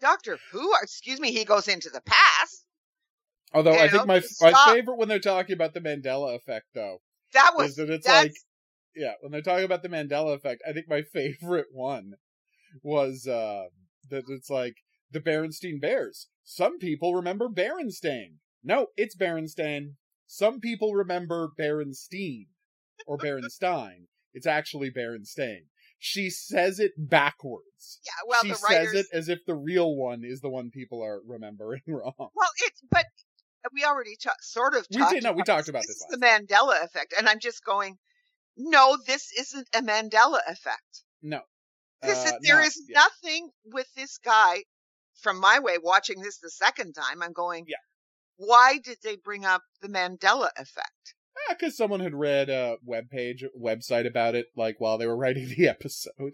Doctor 0.01 0.37
Who. 0.51 0.73
Excuse 0.81 1.19
me, 1.19 1.31
he 1.31 1.45
goes 1.45 1.67
into 1.67 1.89
the 1.89 2.01
past. 2.01 2.65
Although 3.53 3.73
I 3.73 3.83
You 3.85 3.89
think 3.91 4.07
my 4.07 4.21
my 4.41 4.73
favorite 4.73 4.97
when 4.97 5.07
they're 5.09 5.19
talking 5.19 5.53
about 5.53 5.73
the 5.73 5.81
Mandela 5.81 6.35
effect, 6.35 6.65
though, 6.73 7.01
That 7.33 7.51
was 7.55 7.75
that 7.75 7.89
it's 7.89 8.05
that's 8.07 8.23
like 8.25 8.33
yeah, 8.95 9.13
when 9.21 9.31
they're 9.31 9.41
talking 9.41 9.65
about 9.65 9.81
the 9.83 9.89
Mandela 9.89 10.35
effect, 10.35 10.61
I 10.67 10.73
think 10.73 10.87
my 10.89 11.01
favorite 11.13 11.67
one 11.71 12.13
was 12.81 13.27
uh 13.27 13.65
that 14.09 14.23
it's 14.29 14.49
like 14.49 14.75
the 15.11 15.19
Berenstain 15.19 15.79
Bears. 15.81 16.27
Some 16.43 16.77
people 16.79 17.13
remember 17.15 17.47
Berenstain. 17.49 18.35
No, 18.63 18.87
it's 18.97 19.15
Berenstain. 19.15 19.95
Some 20.27 20.59
people 20.59 20.93
remember 20.93 21.49
Berenstein 21.59 22.47
or 23.07 23.17
Berenstein. 23.19 24.05
It's 24.33 24.47
actually 24.47 24.89
Berenstain. 24.91 25.65
She 25.99 26.29
says 26.29 26.79
it 26.79 26.91
backwards. 26.97 27.99
yeah. 28.05 28.11
Well, 28.27 28.41
she 28.43 28.53
says 28.53 28.93
it 28.93 29.05
as 29.13 29.29
if 29.29 29.39
the 29.45 29.55
real 29.55 29.95
one 29.95 30.23
is 30.25 30.41
the 30.41 30.49
one 30.49 30.69
people 30.69 31.01
are 31.01 31.21
remembering 31.25 31.81
wrong. 31.87 32.13
Well, 32.17 32.49
it's 32.65 32.81
but 32.91 33.05
we 33.73 33.85
already 33.85 34.17
ta- 34.21 34.33
sort 34.41 34.75
of 34.75 34.85
We 34.91 34.97
talked. 34.97 35.13
did- 35.13 35.23
no, 35.23 35.31
we 35.31 35.43
talked 35.43 35.69
about 35.69 35.83
this. 35.83 35.87
this 35.87 35.95
is 35.97 36.07
the 36.09 36.17
Mandela 36.25 36.83
effect, 36.83 37.13
and 37.17 37.29
I'm 37.29 37.39
just 37.39 37.63
going. 37.63 37.97
No, 38.57 38.97
this 39.07 39.31
isn't 39.39 39.67
a 39.73 39.81
Mandela 39.81 40.39
effect. 40.47 41.03
No. 41.21 41.41
This 42.03 42.25
Uh, 42.25 42.37
there 42.41 42.59
no, 42.59 42.65
is 42.65 42.81
yeah. 42.87 42.99
nothing 42.99 43.49
with 43.65 43.87
this 43.95 44.17
guy. 44.17 44.63
From 45.21 45.39
my 45.39 45.59
way, 45.59 45.77
watching 45.81 46.21
this 46.21 46.39
the 46.39 46.49
second 46.49 46.93
time, 46.93 47.21
I'm 47.21 47.33
going. 47.33 47.65
Yeah. 47.67 47.77
Why 48.35 48.79
did 48.79 48.97
they 49.03 49.15
bring 49.15 49.45
up 49.45 49.61
the 49.81 49.87
Mandela 49.87 50.49
effect? 50.57 51.13
because 51.49 51.75
someone 51.77 51.99
had 51.99 52.13
read 52.13 52.49
a 52.49 52.77
web 52.83 53.09
page 53.09 53.43
website 53.59 54.07
about 54.07 54.35
it 54.35 54.47
like 54.55 54.79
while 54.79 54.97
they 54.97 55.07
were 55.07 55.17
writing 55.23 55.47
the 55.49 55.67
episode 55.67 56.33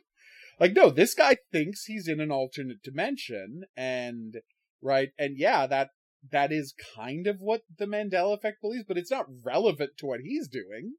like 0.59 0.73
no 0.73 0.89
this 0.89 1.13
guy 1.13 1.37
thinks 1.51 1.85
he's 1.85 2.07
in 2.07 2.19
an 2.19 2.31
alternate 2.31 2.81
dimension 2.83 3.63
and 3.75 4.37
right 4.81 5.09
and 5.17 5.37
yeah 5.37 5.65
that 5.67 5.89
that 6.31 6.51
is 6.51 6.73
kind 6.95 7.27
of 7.27 7.37
what 7.39 7.61
the 7.77 7.85
mandela 7.85 8.35
effect 8.35 8.61
believes 8.61 8.85
but 8.87 8.97
it's 8.97 9.11
not 9.11 9.25
relevant 9.43 9.91
to 9.97 10.05
what 10.05 10.21
he's 10.21 10.47
doing 10.47 10.93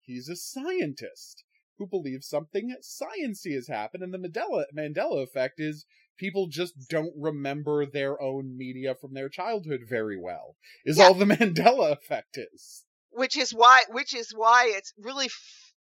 he's 0.00 0.28
a 0.28 0.36
scientist 0.36 1.44
who 1.82 1.86
believes 1.88 2.26
something 2.28 2.74
sciency 2.82 3.54
has 3.54 3.66
happened 3.68 4.02
and 4.02 4.14
the 4.14 4.18
mandela 4.18 4.64
mandela 4.76 5.22
effect 5.22 5.58
is 5.58 5.84
people 6.16 6.46
just 6.46 6.74
don't 6.88 7.12
remember 7.18 7.84
their 7.84 8.20
own 8.22 8.56
media 8.56 8.94
from 8.94 9.14
their 9.14 9.28
childhood 9.28 9.80
very 9.88 10.16
well 10.16 10.54
is 10.84 10.98
Yeah. 10.98 11.04
all 11.06 11.14
the 11.14 11.24
mandela 11.36 11.92
effect 11.92 12.38
is 12.38 12.84
Which 13.10 13.36
is 13.36 13.52
why, 13.52 13.82
which 13.90 14.14
is 14.14 14.32
why 14.34 14.66
it's 14.76 14.92
really 14.96 15.28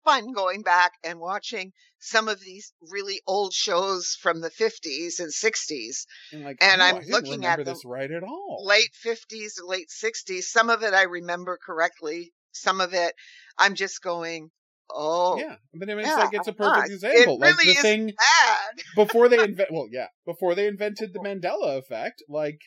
fun 0.06 0.32
going 0.32 0.62
back 0.62 0.94
and 1.04 1.20
watching 1.20 1.74
some 2.00 2.30
of 2.30 2.40
these 2.40 2.72
really 2.90 3.20
old 3.28 3.54
shows 3.54 4.16
from 4.22 4.40
the 4.40 4.50
50s 4.50 5.20
and 5.20 5.32
60s, 5.32 6.06
And, 6.32 6.44
like, 6.46 6.58
And 6.62 6.82
oh, 6.82 6.86
I'm 6.86 7.04
looking 7.10 7.46
at 7.46 7.58
them 7.58 7.66
this 7.66 7.84
right 7.84 8.10
at 8.10 8.24
all. 8.24 8.64
late 8.66 8.92
50s, 9.06 9.54
late 9.62 9.90
60s. 9.90 10.44
Some 10.44 10.70
of 10.70 10.82
it 10.84 10.94
I 10.94 11.04
remember 11.04 11.58
correctly. 11.64 12.32
Some 12.54 12.80
of 12.80 12.94
it 12.94 13.14
I'm 13.58 13.76
just 13.76 14.02
going, 14.02 14.50
oh, 14.92 15.38
yeah, 15.40 15.56
but 15.74 15.90
I 15.90 15.94
mean, 15.94 16.00
it's 16.00 16.10
yeah, 16.10 16.16
like 16.16 16.34
it's 16.34 16.48
a 16.48 16.54
perfect 16.54 16.90
It 16.90 16.94
example. 16.94 17.40
like 17.40 17.58
really 17.58 17.74
the 17.76 17.82
thing 17.82 18.08
bad. 18.08 18.84
before 18.96 19.30
they 19.30 19.40
invent, 19.44 19.70
well, 19.72 19.88
yeah, 19.92 20.08
before 20.26 20.56
they 20.56 20.68
invented 20.68 21.14
the 21.14 21.20
Mandela 21.20 21.78
effect, 21.78 22.24
like 22.30 22.62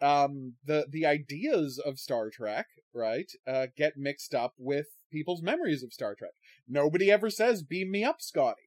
um 0.00 0.54
the 0.64 0.86
the 0.90 1.04
ideas 1.06 1.80
of 1.84 1.98
Star 1.98 2.30
Trek, 2.30 2.66
right, 2.94 3.30
uh, 3.46 3.66
get 3.76 3.94
mixed 3.96 4.34
up 4.34 4.54
with 4.58 4.86
people's 5.12 5.42
memories 5.42 5.82
of 5.82 5.92
Star 5.92 6.14
Trek. 6.14 6.32
Nobody 6.68 7.10
ever 7.10 7.30
says, 7.30 7.62
beam 7.62 7.90
me 7.90 8.04
up, 8.04 8.20
Scotty. 8.20 8.62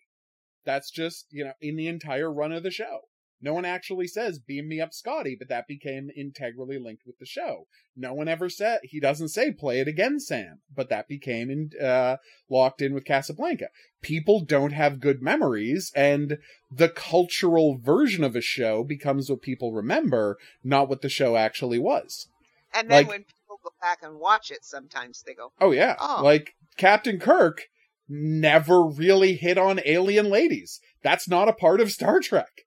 That's 0.65 0.91
just, 0.91 1.25
you 1.31 1.43
know, 1.45 1.53
in 1.61 1.75
the 1.75 1.87
entire 1.87 2.31
run 2.31 2.51
of 2.51 2.63
the 2.63 2.71
show. 2.71 2.99
No 3.41 3.53
one 3.53 3.65
actually 3.65 4.07
says, 4.07 4.39
beam 4.39 4.67
me 4.67 4.79
up, 4.79 4.93
Scotty, 4.93 5.35
but 5.37 5.49
that 5.49 5.67
became 5.67 6.09
integrally 6.15 6.77
linked 6.77 7.05
with 7.05 7.17
the 7.17 7.25
show. 7.25 7.67
No 7.95 8.13
one 8.13 8.27
ever 8.27 8.49
said, 8.49 8.81
he 8.83 8.99
doesn't 8.99 9.29
say, 9.29 9.51
play 9.51 9.79
it 9.79 9.87
again, 9.87 10.19
Sam, 10.19 10.59
but 10.73 10.89
that 10.89 11.07
became 11.07 11.49
in, 11.49 11.71
uh, 11.81 12.17
locked 12.49 12.81
in 12.81 12.93
with 12.93 13.05
Casablanca. 13.05 13.69
People 14.01 14.41
don't 14.41 14.73
have 14.73 14.99
good 14.99 15.21
memories, 15.21 15.91
and 15.95 16.37
the 16.69 16.89
cultural 16.89 17.77
version 17.77 18.23
of 18.23 18.35
a 18.35 18.41
show 18.41 18.83
becomes 18.83 19.29
what 19.29 19.41
people 19.41 19.73
remember, 19.73 20.37
not 20.63 20.87
what 20.87 21.01
the 21.01 21.09
show 21.09 21.35
actually 21.35 21.79
was. 21.79 22.27
And 22.73 22.89
then 22.89 22.97
Like- 22.99 23.09
when 23.09 23.23
people 23.23 23.59
go 23.63 23.71
back 23.81 23.99
and 24.03 24.19
watch 24.19 24.51
it, 24.51 24.63
sometimes 24.63 25.23
they 25.25 25.33
go, 25.33 25.51
Oh 25.59 25.71
yeah. 25.71 25.95
Oh. 25.99 26.21
Like 26.23 26.53
Captain 26.77 27.19
Kirk 27.19 27.63
never 28.07 28.83
really 28.85 29.35
hit 29.35 29.57
on 29.57 29.79
alien 29.85 30.29
ladies. 30.29 30.79
That's 31.03 31.27
not 31.27 31.49
a 31.49 31.53
part 31.53 31.81
of 31.81 31.91
Star 31.91 32.19
Trek. 32.19 32.65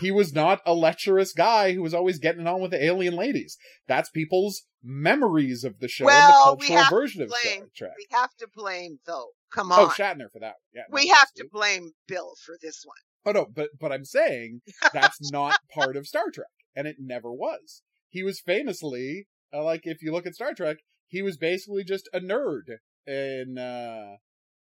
He 0.00 0.10
was 0.10 0.32
not 0.32 0.60
a 0.66 0.74
lecherous 0.74 1.32
guy 1.32 1.72
who 1.72 1.82
was 1.82 1.94
always 1.94 2.18
getting 2.18 2.46
on 2.46 2.60
with 2.60 2.70
the 2.70 2.84
alien 2.84 3.14
ladies. 3.14 3.56
That's 3.86 4.10
people's 4.10 4.62
memories 4.82 5.64
of 5.64 5.78
the 5.78 5.88
show 5.88 6.06
Well, 6.06 6.52
and 6.52 6.60
the 6.60 6.66
cultural 6.66 7.00
version 7.00 7.22
of 7.22 7.30
Star 7.30 7.66
Trek. 7.76 7.92
we 7.96 8.06
have 8.10 8.34
to 8.38 8.48
blame, 8.54 8.98
though. 9.06 9.30
Come 9.52 9.72
on. 9.72 9.80
Oh. 9.80 9.88
Shatner 9.88 10.30
for 10.32 10.40
that. 10.40 10.54
Yeah, 10.74 10.82
we 10.90 11.08
have 11.08 11.32
to 11.36 11.46
blame 11.50 11.92
Bill 12.06 12.34
for 12.44 12.56
this 12.62 12.82
one. 12.84 12.96
Oh 13.26 13.32
no, 13.32 13.46
but 13.52 13.70
but 13.78 13.92
I'm 13.92 14.04
saying 14.04 14.62
that's 14.92 15.18
not 15.32 15.58
part 15.72 15.96
of 15.96 16.06
Star 16.06 16.30
Trek, 16.32 16.46
and 16.74 16.86
it 16.86 16.96
never 16.98 17.32
was. 17.32 17.82
He 18.08 18.22
was 18.22 18.40
famously 18.40 19.26
uh, 19.52 19.62
like 19.62 19.82
if 19.84 20.02
you 20.02 20.12
look 20.12 20.26
at 20.26 20.34
Star 20.34 20.54
Trek, 20.54 20.78
he 21.08 21.22
was 21.22 21.36
basically 21.36 21.84
just 21.84 22.08
a 22.14 22.20
nerd 22.20 22.78
in 23.06 23.58
uh, 23.58 24.16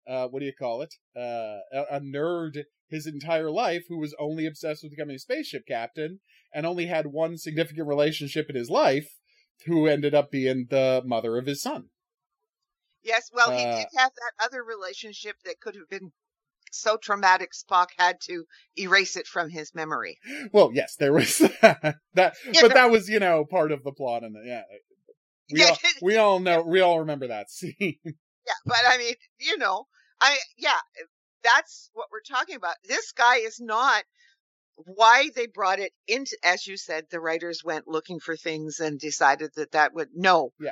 uh, 0.08 0.28
what 0.28 0.39
do 0.39 0.46
you 0.46 0.54
call 0.58 0.82
it? 0.82 0.94
Uh, 1.16 1.60
a, 1.72 1.98
a 1.98 2.00
nerd 2.02 2.64
his 2.94 3.08
entire 3.08 3.52
life 3.52 3.86
who 3.89 3.98
was 3.98 4.16
only 4.20 4.46
obsessed 4.46 4.84
with 4.84 4.91
becoming 4.91 5.16
a 5.16 5.20
spaceship 5.20 5.66
captain 5.68 6.20
and 6.54 6.66
only 6.66 6.86
had 6.86 7.08
one 7.08 7.38
significant 7.38 7.88
relationship 7.88 8.50
in 8.50 8.56
his 8.56 8.70
life, 8.70 9.10
who 9.66 9.88
ended 9.88 10.14
up 10.14 10.30
being 10.32 10.68
the 10.70 11.02
mother 11.06 11.38
of 11.38 11.46
his 11.46 11.62
son. 11.62 11.89
Yes, 13.04 13.30
well, 13.34 13.52
he 13.52 13.64
Uh, 13.64 13.76
did 13.76 13.88
have 13.98 14.12
that 14.14 14.46
other 14.46 14.64
relationship 14.64 15.36
that 15.46 15.60
could 15.60 15.76
have 15.76 15.89
been 15.89 16.12
so 16.72 16.98
traumatic 16.98 17.52
Spock 17.54 17.88
had 17.98 18.20
to 18.22 18.46
erase 18.78 19.16
it 19.16 19.28
from 19.28 19.50
his 19.50 19.74
memory. 19.76 20.20
Well, 20.54 20.72
yes, 20.74 20.96
there 20.96 21.14
was 21.14 21.38
that, 21.62 21.98
that 22.14 22.36
Yeah. 22.52 22.62
but 22.62 22.74
that 22.74 22.91
was 22.91 23.10
you 23.10 23.20
know 23.20 23.46
part 23.46 23.72
of 23.72 23.84
the 23.84 23.91
plot, 23.91 24.24
and 24.24 24.36
the, 24.36 24.44
yeah, 24.46 24.64
we 25.52 25.60
Yeah, 25.60 25.70
all, 25.70 25.78
we 26.02 26.18
all 26.18 26.39
know 26.48 26.62
we 26.64 26.82
all 26.82 27.00
remember 27.00 27.28
that 27.28 27.50
scene. 27.52 27.76
Yeah, 28.06 28.60
but 28.66 28.80
I 28.88 28.98
mean, 28.98 29.16
you 29.39 29.58
know, 29.58 29.88
I 30.22 30.38
yeah, 30.58 30.80
that's 31.44 31.89
what 31.94 32.08
we're 32.12 32.22
talking 32.22 32.56
about. 32.56 32.76
This 32.88 33.12
guy 33.12 33.38
is 33.38 33.60
not 33.60 34.04
why 34.76 35.30
they 35.36 35.48
brought 35.48 35.80
it 35.80 35.91
into 36.08 36.38
as 36.44 36.66
you 36.66 36.78
said 36.78 37.06
the 37.10 37.20
writers 37.20 37.64
went 37.64 37.88
looking 37.88 38.20
for 38.20 38.36
things 38.36 38.80
and 38.80 39.00
decided 39.00 39.52
that 39.56 39.72
that 39.72 39.94
would 39.94 40.10
no. 40.16 40.52
Yeah. 40.60 40.72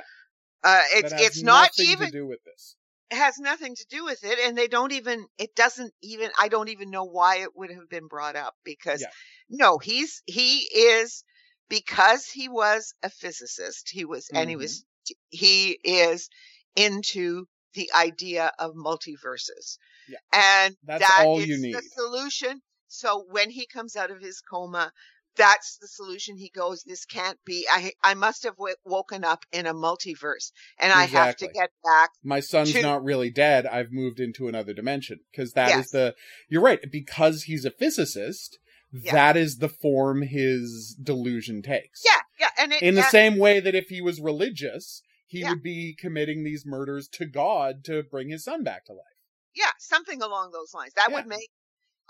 Uh 0.64 0.80
it's 0.94 1.12
it's 1.16 1.42
not 1.42 1.70
even 1.78 2.06
to 2.06 2.12
do 2.12 2.26
with 2.26 2.42
this. 2.44 2.76
it 3.10 3.16
has 3.16 3.38
nothing 3.38 3.74
to 3.74 3.86
do 3.90 4.04
with 4.04 4.24
it 4.24 4.38
and 4.44 4.56
they 4.56 4.68
don't 4.68 4.92
even 4.92 5.26
it 5.38 5.54
doesn't 5.54 5.92
even 6.02 6.30
I 6.38 6.48
don't 6.48 6.68
even 6.68 6.90
know 6.90 7.04
why 7.04 7.38
it 7.38 7.56
would 7.56 7.70
have 7.70 7.88
been 7.88 8.08
brought 8.08 8.36
up 8.36 8.54
because 8.64 9.00
Yeah. 9.02 9.10
no, 9.48 9.78
he's 9.78 10.22
he 10.26 10.58
is 10.74 11.24
because 11.68 12.26
he 12.26 12.48
was 12.48 12.94
a 13.02 13.10
physicist, 13.10 13.88
he 13.90 14.04
was 14.04 14.30
and 14.34 14.50
he 14.50 14.56
Mhm. 14.56 14.60
was 14.60 14.84
he 15.30 15.78
is 15.84 16.28
into 16.76 17.46
the 17.74 17.90
idea 17.96 18.52
of 18.58 18.74
multiverses. 18.74 19.78
Yeah. 20.08 20.18
And 20.32 20.76
That's 20.84 21.00
that 21.06 21.24
all 21.24 21.38
is 21.40 21.46
you 21.48 21.72
the 21.72 21.82
solution. 21.82 22.62
So 22.88 23.24
when 23.30 23.50
he 23.50 23.66
comes 23.66 23.96
out 23.96 24.10
of 24.10 24.20
his 24.20 24.40
coma, 24.40 24.92
that's 25.34 25.78
the 25.78 25.88
solution. 25.88 26.36
He 26.36 26.50
goes, 26.54 26.82
this 26.82 27.06
can't 27.06 27.38
be. 27.46 27.66
I 27.72 27.92
I 28.04 28.12
must 28.14 28.42
have 28.42 28.56
w- 28.56 28.74
woken 28.84 29.24
up 29.24 29.44
in 29.50 29.66
a 29.66 29.72
multiverse, 29.72 30.52
and 30.78 30.92
I 30.92 31.04
have 31.04 31.36
to 31.36 31.46
get 31.48 31.70
back. 31.82 32.10
My 32.22 32.40
son's 32.40 32.72
to- 32.74 32.82
not 32.82 33.02
really 33.02 33.30
dead. 33.30 33.64
I've 33.66 33.92
moved 33.92 34.20
into 34.20 34.46
another 34.48 34.74
dimension 34.74 35.20
because 35.30 35.52
that 35.54 35.70
is 35.70 35.76
Yes. 35.76 35.90
the. 35.90 36.14
You're 36.50 36.60
right 36.60 36.80
because 36.90 37.44
he's 37.44 37.64
a 37.64 37.70
physicist. 37.70 38.58
Yeah. 38.94 39.12
That 39.12 39.38
is 39.38 39.56
the 39.56 39.70
form 39.70 40.20
his 40.20 40.94
delusion 41.02 41.62
takes. 41.62 42.02
Yeah, 42.04 42.20
yeah, 42.38 42.48
and 42.62 42.72
it, 42.74 42.82
In 42.82 42.94
the 42.94 43.00
and- 43.00 43.10
same 43.10 43.38
way 43.38 43.58
that 43.58 43.74
if 43.74 43.86
he 43.88 44.02
was 44.02 44.20
religious, 44.20 45.02
he 45.32 45.40
Yeah. 45.40 45.50
would 45.50 45.62
be 45.62 45.94
committing 45.98 46.44
these 46.44 46.66
murders 46.66 47.08
to 47.08 47.24
God 47.26 47.84
to 47.84 48.02
bring 48.02 48.28
his 48.28 48.44
son 48.44 48.62
back 48.62 48.84
to 48.86 48.92
life. 48.92 49.06
yeah, 49.54 49.70
something 49.78 50.20
along 50.22 50.50
those 50.52 50.72
lines. 50.74 50.92
That 50.94 51.08
Yeah. 51.10 51.16
would 51.16 51.26
make 51.26 51.50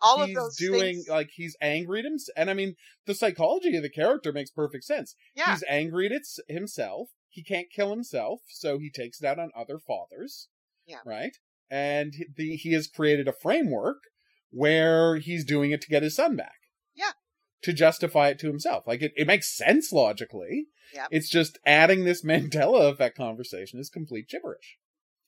all 0.01 0.25
he's 0.27 0.37
of 0.37 0.43
those 0.43 0.57
doing 0.57 0.81
things. 0.97 1.09
like 1.09 1.31
he's 1.35 1.57
angry 1.61 2.01
at 2.01 2.05
him, 2.07 2.17
and 2.37 2.51
I 2.51 2.55
mean 2.55 2.75
the 3.07 3.15
psychology 3.15 3.77
of 3.77 3.83
the 3.85 3.91
character 3.91 4.33
makes 4.33 4.51
perfect 4.51 4.85
sense. 4.85 5.15
yeah, 5.35 5.53
He's 5.53 5.65
angry 5.69 6.07
at 6.07 6.23
himself. 6.49 7.11
He 7.29 7.43
can't 7.45 7.71
kill 7.71 7.91
himself, 7.91 8.41
so 8.49 8.79
he 8.79 8.91
takes 8.91 9.21
it 9.21 9.27
out 9.27 9.39
on 9.39 9.51
other 9.57 9.79
fathers. 9.79 10.49
Yeah. 10.87 11.01
Right? 11.07 11.37
And 11.71 12.13
the, 12.37 12.57
he 12.57 12.73
has 12.73 12.87
created 12.89 13.27
a 13.29 13.33
framework 13.33 13.99
where 14.51 15.17
he's 15.17 15.45
doing 15.45 15.71
it 15.71 15.81
to 15.83 15.89
get 15.89 16.03
his 16.03 16.15
son 16.17 16.35
back. 16.37 16.59
To 17.63 17.73
justify 17.73 18.29
it 18.29 18.39
to 18.41 18.49
himself. 18.49 18.85
Like 18.87 19.03
it, 19.03 19.13
it 19.17 19.27
makes 19.27 19.57
sense 19.57 19.93
logically. 19.93 20.67
Yeah. 20.95 21.07
It's 21.11 21.29
just 21.31 21.59
adding 21.65 22.05
this 22.05 22.25
Mandela 22.25 22.91
effect 22.93 23.17
conversation 23.17 23.79
is 23.79 23.89
complete 23.89 24.29
gibberish. 24.29 24.79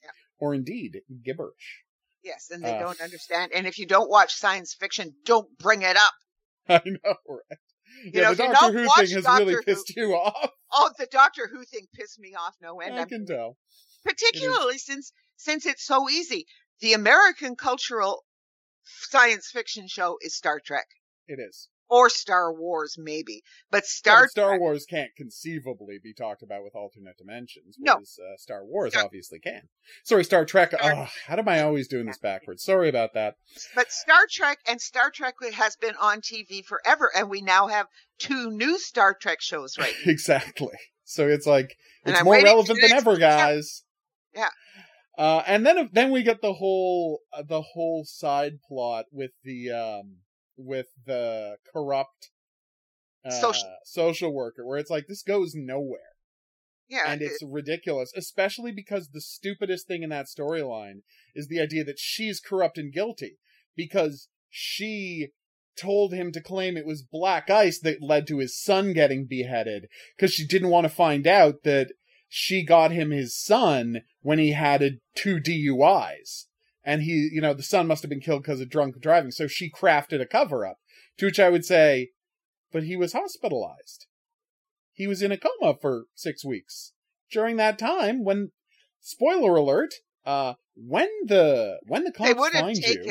Yeah. 0.03 0.11
Or 0.39 0.55
indeed 0.55 1.01
gibberish. 1.25 1.83
yes, 2.23 2.49
and 2.51 2.65
they 2.65 2.77
uh, 2.77 2.81
don't 2.81 3.01
understand. 3.01 3.53
And 3.55 3.67
if 3.67 3.79
you 3.79 3.87
don't 3.87 4.11
watch 4.11 4.35
science 4.35 4.75
fiction, 4.79 5.15
don't 5.25 5.47
bring 5.59 5.83
it 5.83 5.97
up. 5.97 6.13
I 6.69 6.83
know, 6.87 7.15
right? 7.29 7.59
You 8.05 8.11
yeah, 8.15 8.23
know, 8.23 8.35
the 8.35 8.43
Doctor 8.49 8.73
Who 8.73 8.89
thing 8.97 9.15
has 9.15 9.25
Doctor 9.25 9.45
really 9.45 9.55
Who- 9.55 9.63
pissed 9.63 9.93
you 9.97 10.13
off. 10.15 10.51
Oh, 10.73 10.91
the 10.99 11.07
Doctor 11.07 11.49
Who 11.53 11.65
thing 11.65 11.87
pissed 11.95 12.19
me 12.19 12.35
off 12.35 12.55
no 12.61 12.81
end. 12.81 12.97
I 12.97 13.03
I'm 13.03 13.09
can 13.09 13.25
tell. 13.27 13.57
particularly 14.05 14.79
since 14.79 15.13
since 15.37 15.65
it's 15.67 15.87
so 15.87 16.11
easy. 16.11 16.47
The 16.81 16.95
American 16.95 17.55
cultural 17.55 18.25
science 18.83 19.51
fiction 19.53 19.87
show 19.89 20.19
is 20.21 20.35
Star 20.37 20.61
Trek 20.65 20.87
It 21.29 21.39
is. 21.39 21.69
Or 21.89 22.09
Star 22.11 22.53
Wars, 22.53 22.97
maybe, 22.99 23.43
but 23.71 23.83
Yeah, 23.85 23.89
Star 23.89 24.23
but 24.23 24.31
Star 24.31 24.59
Wars 24.59 24.87
can't 24.87 25.11
conceivably 25.17 25.99
be 26.03 26.13
talked 26.15 26.43
about 26.43 26.65
with 26.65 26.75
alternate 26.75 27.17
dimensions, 27.19 27.77
No. 27.79 27.95
whereas 27.95 28.19
uh, 28.19 28.37
Star 28.39 28.65
Wars 28.65 28.93
Star- 28.93 29.05
obviously 29.05 29.39
can. 29.39 29.69
Sorry, 30.05 30.25
Star 30.25 30.45
Trek. 30.45 30.73
Star- 30.73 30.95
Oh, 30.95 31.09
how 31.27 31.37
am 31.37 31.49
I 31.49 31.61
always 31.63 31.89
doing 31.89 32.07
this 32.07 32.19
backwards? 32.19 32.63
Sorry 32.63 32.89
about 32.89 33.15
that. 33.15 33.37
but 33.75 33.93
Star 33.93 34.27
Trek 34.31 34.59
and 34.69 34.81
Star 34.81 35.11
Trek 35.11 35.35
has 35.55 35.77
been 35.77 35.95
on 36.01 36.21
TV 36.21 36.65
forever, 36.65 37.11
and 37.15 37.29
we 37.29 37.41
now 37.43 37.69
have 37.69 37.87
two 38.19 38.51
new 38.51 38.79
Star 38.79 39.15
Trek 39.15 39.41
shows 39.41 39.77
right. 39.79 39.95
now. 40.05 40.11
exactly. 40.13 40.77
So 41.05 41.29
it's 41.29 41.47
like 41.47 41.77
it's 42.07 42.25
more 42.25 42.41
relevant 42.41 42.79
than 42.81 42.93
ever, 42.93 43.11
next- 43.13 43.21
yeah. 43.21 43.37
guys. 43.37 43.83
Yeah. 44.35 44.49
Uh, 45.17 45.43
and 45.47 45.65
then 45.65 45.91
then 45.93 46.11
we 46.11 46.23
get 46.25 46.41
the 46.43 46.55
whole 46.55 47.21
uh, 47.33 47.43
the 47.43 47.63
whole 47.63 48.05
side 48.05 48.55
plot 48.67 49.05
with 49.13 49.31
the 49.45 49.71
um 49.71 50.17
with 50.57 50.89
the 51.07 51.57
corrupt 51.73 52.31
uh, 53.25 53.31
Social- 53.31 53.77
social 53.85 54.35
worker, 54.35 54.67
where 54.67 54.79
it's 54.79 54.91
like 54.91 55.07
this 55.07 55.23
goes 55.23 55.55
nowhere. 55.55 56.01
Yeah, 56.89 57.05
and 57.07 57.23
it's 57.23 57.43
ridiculous, 57.43 58.13
especially 58.15 58.71
because 58.71 59.09
the 59.09 59.21
stupidest 59.23 59.87
thing 59.87 60.03
in 60.03 60.11
that 60.11 60.27
storyline 60.27 61.01
is 61.35 61.49
the 61.49 61.61
idea 61.61 61.83
that 61.85 61.99
she's 61.99 62.41
corrupt 62.41 62.77
and 62.77 62.93
guilty 62.93 63.39
because 63.75 64.29
she 64.51 65.29
told 65.77 66.13
him 66.13 66.31
to 66.33 66.43
claim 66.43 66.77
it 66.77 66.87
was 66.87 67.03
black 67.03 67.51
ice 67.51 67.81
that 67.81 68.03
led 68.03 68.27
to 68.27 68.39
his 68.39 68.61
son 68.61 68.93
getting 68.93 69.27
beheaded 69.27 69.89
because 70.17 70.33
she 70.33 70.47
didn't 70.47 70.69
want 70.71 70.85
to 70.85 70.91
find 70.91 71.27
out 71.27 71.63
that 71.65 71.93
she 72.29 72.65
got 72.65 72.91
him 72.91 73.11
his 73.11 73.37
son 73.37 74.03
when 74.21 74.39
he 74.39 74.53
had 74.53 74.83
a, 74.83 74.91
two 75.15 75.39
DUIs. 75.39 76.45
And 76.85 77.03
he, 77.03 77.31
you 77.33 77.41
know, 77.41 77.55
the 77.55 77.63
son 77.63 77.87
must 77.87 78.03
have 78.03 78.11
been 78.11 78.21
killed 78.21 78.43
because 78.43 78.61
of 78.61 78.69
drunk 78.69 79.01
driving. 79.01 79.31
So 79.31 79.47
she 79.47 79.71
crafted 79.71 80.21
a 80.21 80.27
cover 80.27 80.67
up. 80.67 80.79
To 81.19 81.27
which 81.27 81.39
I 81.39 81.49
would 81.49 81.65
say, 81.65 82.11
but 82.73 82.83
he 82.83 82.97
was 82.97 83.13
hospitalized 83.13 84.07
he 84.95 85.07
was 85.07 85.23
in 85.23 85.33
a 85.33 85.37
coma 85.37 85.77
for 85.79 86.07
six 86.15 86.45
weeks. 86.45 86.93
During 87.31 87.57
that 87.57 87.79
time, 87.79 88.25
when 88.25 88.53
spoiler 89.01 89.57
alert, 89.57 89.95
uh, 90.25 90.55
when 90.75 91.09
the 91.27 91.81
when 91.87 92.05
the 92.05 92.13
cops 92.13 92.31
find 92.61 92.77
you, 92.79 93.05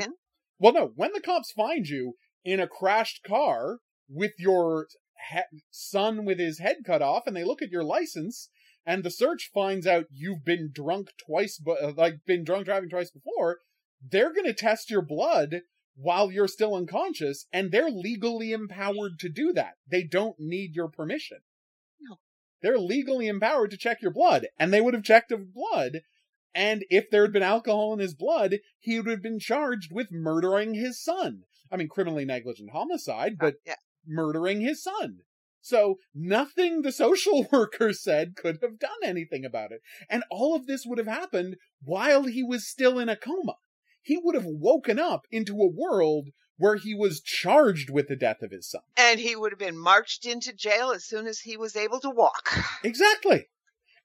well, 0.58 0.74
no, 0.74 0.92
when 0.96 1.12
the 1.14 1.22
cops 1.22 1.52
find 1.52 1.88
you 1.88 2.14
in 2.44 2.60
a 2.60 2.68
crashed 2.68 3.22
car 3.24 3.80
with 4.10 4.32
your 4.40 4.88
he- 5.30 5.60
son 5.70 6.26
with 6.26 6.40
his 6.40 6.60
head 6.60 6.78
cut 6.86 7.02
off, 7.02 7.28
and 7.28 7.36
they 7.36 7.44
look 7.44 7.62
at 7.62 7.70
your 7.70 7.84
license, 7.84 8.50
and 8.86 9.04
the 9.04 9.12
search 9.12 9.50
finds 9.54 9.88
out 9.88 10.08
you've 10.12 10.44
been 10.44 10.72
drunk 10.74 11.12
twice, 11.18 11.58
but 11.58 11.82
uh, 11.82 11.94
like 11.96 12.26
been 12.26 12.44
drunk 12.44 12.66
driving 12.66 12.90
twice 12.90 13.12
before, 13.12 13.60
they're 14.02 14.34
gonna 14.34 14.54
test 14.54 14.90
your 14.90 15.02
blood 15.02 15.62
while 15.96 16.32
you're 16.32 16.48
still 16.48 16.76
unconscious, 16.76 17.46
and 17.54 17.72
they're 17.72 17.90
legally 17.90 18.52
empowered 18.52 19.20
to 19.20 19.30
do 19.30 19.54
that. 19.54 19.76
They 19.88 20.04
don't 20.04 20.40
need 20.40 20.76
your 20.76 20.88
permission. 20.88 21.40
No. 22.02 22.18
They're 22.62 22.80
legally 22.80 23.28
empowered 23.28 23.72
to 23.72 23.78
check 23.78 24.02
your 24.02 24.12
blood, 24.12 24.48
and 24.58 24.74
they 24.74 24.82
would 24.82 24.96
have 24.96 25.04
checked 25.04 25.30
the 25.30 25.38
blood, 25.38 26.02
And 26.56 26.86
if 26.90 27.10
there 27.10 27.24
had 27.24 27.34
been 27.34 27.44
alcohol 27.44 27.94
in 27.94 28.00
his 28.00 28.14
blood, 28.14 28.60
he 28.80 29.00
would 29.00 29.10
have 29.10 29.24
been 29.24 29.40
charged 29.40 29.92
with 29.92 30.12
murdering 30.12 30.76
his 30.76 31.02
son. 31.02 31.44
I 31.72 31.78
mean, 31.78 31.88
criminally 31.88 32.26
negligent 32.26 32.70
homicide, 32.72 33.38
but 33.40 33.56
yeah. 33.66 33.76
murdering 34.06 34.62
his 34.62 34.84
son. 34.84 35.22
So 35.64 36.00
nothing 36.14 36.82
the 36.82 36.92
social 36.92 37.48
worker 37.52 37.94
said 37.94 38.36
could 38.36 38.60
have 38.62 38.78
done 38.78 38.92
anything 39.02 39.46
about 39.46 39.72
it. 39.72 39.82
And 40.10 40.24
all 40.30 40.56
of 40.56 40.68
this 40.68 40.86
would 40.86 40.98
have 40.98 41.08
happened 41.08 41.56
while 41.82 42.26
he 42.26 42.44
was 42.44 42.68
still 42.68 43.00
in 43.00 43.08
a 43.08 43.16
coma. 43.16 43.56
He 44.02 44.20
would 44.22 44.36
have 44.36 44.46
woken 44.46 45.00
up 45.00 45.26
into 45.32 45.62
a 45.62 45.72
world 45.72 46.30
where 46.58 46.76
he 46.76 46.94
was 46.94 47.22
charged 47.22 47.90
with 47.90 48.10
the 48.10 48.18
death 48.18 48.42
of 48.42 48.52
his 48.52 48.70
son. 48.70 48.82
And 48.98 49.22
he 49.22 49.38
would 49.38 49.54
have 49.54 49.60
been 49.60 49.78
marched 49.78 50.26
into 50.26 50.54
jail 50.54 50.92
as 50.92 51.06
soon 51.06 51.26
as 51.28 51.40
he 51.40 51.56
was 51.56 51.78
able 51.78 52.02
to 52.02 52.10
walk. 52.10 52.50
Exactly. 52.84 53.48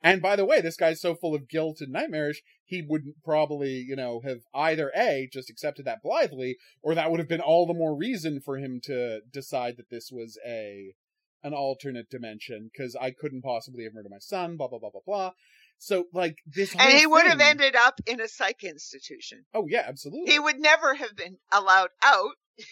And 0.00 0.22
by 0.22 0.36
the 0.36 0.44
way, 0.44 0.60
this 0.60 0.76
guy's 0.76 1.00
so 1.00 1.16
full 1.16 1.34
of 1.34 1.48
guilt 1.48 1.80
and 1.80 1.92
nightmarish, 1.92 2.40
he 2.64 2.82
wouldn't 2.88 3.16
probably, 3.24 3.72
you 3.72 3.96
know, 3.96 4.20
have 4.20 4.42
either 4.54 4.92
A, 4.96 5.28
just 5.32 5.50
accepted 5.50 5.84
that 5.86 6.02
blithely, 6.04 6.56
or 6.82 6.94
that 6.94 7.10
would 7.10 7.18
have 7.18 7.28
been 7.28 7.40
all 7.40 7.66
the 7.66 7.74
more 7.74 7.96
reason 7.96 8.40
for 8.40 8.58
him 8.58 8.80
to 8.84 9.22
decide 9.32 9.76
that 9.76 9.90
this 9.90 10.12
was 10.12 10.38
a 10.46 10.94
an 11.42 11.54
alternate 11.54 12.10
dimension, 12.10 12.70
because 12.72 12.96
I 12.96 13.10
couldn't 13.10 13.42
possibly 13.42 13.84
have 13.84 13.94
murdered 13.94 14.10
my 14.10 14.18
son, 14.18 14.56
blah 14.56 14.68
blah 14.68 14.78
blah 14.78 14.90
blah 14.90 15.00
blah. 15.06 15.32
So 15.78 16.06
like 16.12 16.38
this 16.46 16.74
And 16.74 16.92
he 16.92 17.06
would 17.06 17.26
have 17.26 17.40
ended 17.40 17.76
up 17.76 18.00
in 18.06 18.20
a 18.20 18.28
psych 18.28 18.64
institution. 18.64 19.44
Oh 19.54 19.66
yeah, 19.68 19.84
absolutely. 19.86 20.32
He 20.32 20.38
would 20.38 20.58
never 20.58 20.94
have 20.94 21.14
been 21.16 21.38
allowed 21.52 21.90
out. 22.04 22.32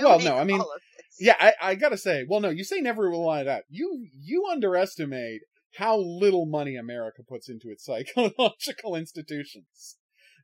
Well, 0.00 0.20
no, 0.20 0.38
I 0.38 0.44
mean, 0.44 0.58
all 0.58 0.72
of 0.72 0.80
this. 0.96 1.16
Yeah, 1.20 1.36
I, 1.38 1.52
I 1.60 1.74
gotta 1.74 1.98
say, 1.98 2.24
well, 2.26 2.40
no, 2.40 2.48
you 2.48 2.64
say 2.64 2.80
never 2.80 3.12
it 3.12 3.48
out. 3.48 3.62
You 3.68 4.06
you 4.18 4.46
underestimate 4.50 5.42
how 5.76 5.98
little 5.98 6.46
money 6.46 6.76
America 6.76 7.22
puts 7.22 7.48
into 7.48 7.70
its 7.70 7.84
psychological 8.16 8.96
institutions. 8.96 9.96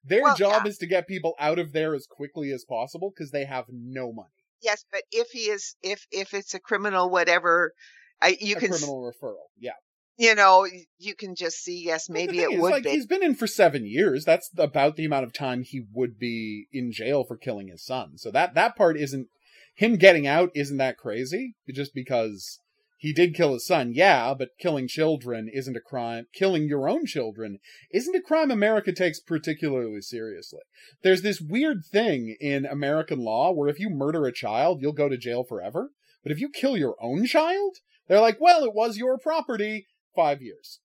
Their 0.04 0.22
Well, 0.22 0.36
job 0.36 0.62
yeah. 0.64 0.70
is 0.70 0.78
to 0.78 0.86
get 0.86 1.08
people 1.08 1.34
out 1.38 1.58
of 1.58 1.72
there 1.72 1.94
as 1.94 2.06
quickly 2.06 2.52
as 2.52 2.64
possible 2.64 3.10
because 3.10 3.30
they 3.30 3.44
have 3.44 3.66
no 3.70 4.12
money. 4.12 4.28
Yes, 4.62 4.84
but 4.90 5.02
if 5.12 5.28
he 5.30 5.50
is, 5.50 5.76
if 5.82 6.06
if 6.10 6.34
it's 6.34 6.54
a 6.54 6.60
criminal, 6.60 7.10
whatever, 7.10 7.72
I, 8.20 8.36
you 8.40 8.56
a 8.56 8.60
can, 8.60 8.70
criminal 8.70 9.02
referral, 9.02 9.46
yeah. 9.58 9.72
you 10.16 10.34
know, 10.34 10.66
you 10.98 11.14
can 11.14 11.34
just 11.34 11.62
see. 11.62 11.84
Yes, 11.84 12.08
maybe 12.08 12.40
it 12.40 12.52
is, 12.52 12.60
would 12.60 12.70
like, 12.70 12.84
be. 12.84 12.90
He's 12.90 13.06
been 13.06 13.22
in 13.22 13.34
for 13.34 13.46
seven 13.46 13.86
years. 13.86 14.24
That's 14.24 14.50
about 14.56 14.96
the 14.96 15.04
amount 15.04 15.24
of 15.24 15.32
time 15.32 15.62
he 15.62 15.84
would 15.92 16.18
be 16.18 16.66
in 16.72 16.90
jail 16.92 17.24
for 17.24 17.36
killing 17.36 17.68
his 17.68 17.84
son. 17.84 18.18
So 18.18 18.30
that 18.32 18.54
that 18.54 18.76
part 18.76 18.98
isn't 18.98 19.28
him 19.74 19.96
getting 19.96 20.26
out. 20.26 20.50
Isn't 20.54 20.78
that 20.78 20.98
crazy? 20.98 21.54
Just 21.72 21.94
because 21.94 22.58
he 22.98 23.12
did 23.12 23.34
kill 23.34 23.52
his 23.54 23.64
son, 23.66 23.92
yeah, 23.94 24.34
but 24.34 24.50
killing 24.58 24.88
children 24.88 25.48
isn't 25.52 25.76
a 25.76 25.80
crime. 25.80 26.26
Killing 26.34 26.68
your 26.68 26.88
own 26.88 27.06
children 27.06 27.58
isn't 27.92 28.14
a 28.16 28.20
crime 28.20 28.50
America 28.50 28.92
takes 28.92 29.20
particularly 29.20 30.00
seriously. 30.02 30.60
There's 31.02 31.22
this 31.22 31.40
weird 31.40 31.84
thing 31.86 32.36
in 32.40 32.66
American 32.66 33.20
law 33.20 33.52
where 33.52 33.68
if 33.68 33.78
you 33.78 33.88
murder 33.88 34.26
a 34.26 34.32
child, 34.32 34.82
you'll 34.82 34.92
go 34.92 35.08
to 35.08 35.16
jail 35.16 35.44
forever. 35.44 35.90
But 36.22 36.32
if 36.32 36.40
you 36.40 36.50
kill 36.50 36.76
your 36.76 36.96
own 37.00 37.24
child, 37.26 37.76
they're 38.08 38.20
like, 38.20 38.38
well, 38.40 38.64
it 38.64 38.74
was 38.74 38.96
your 38.98 39.16
property. 39.18 39.86
Five 40.16 40.42
years. 40.42 40.80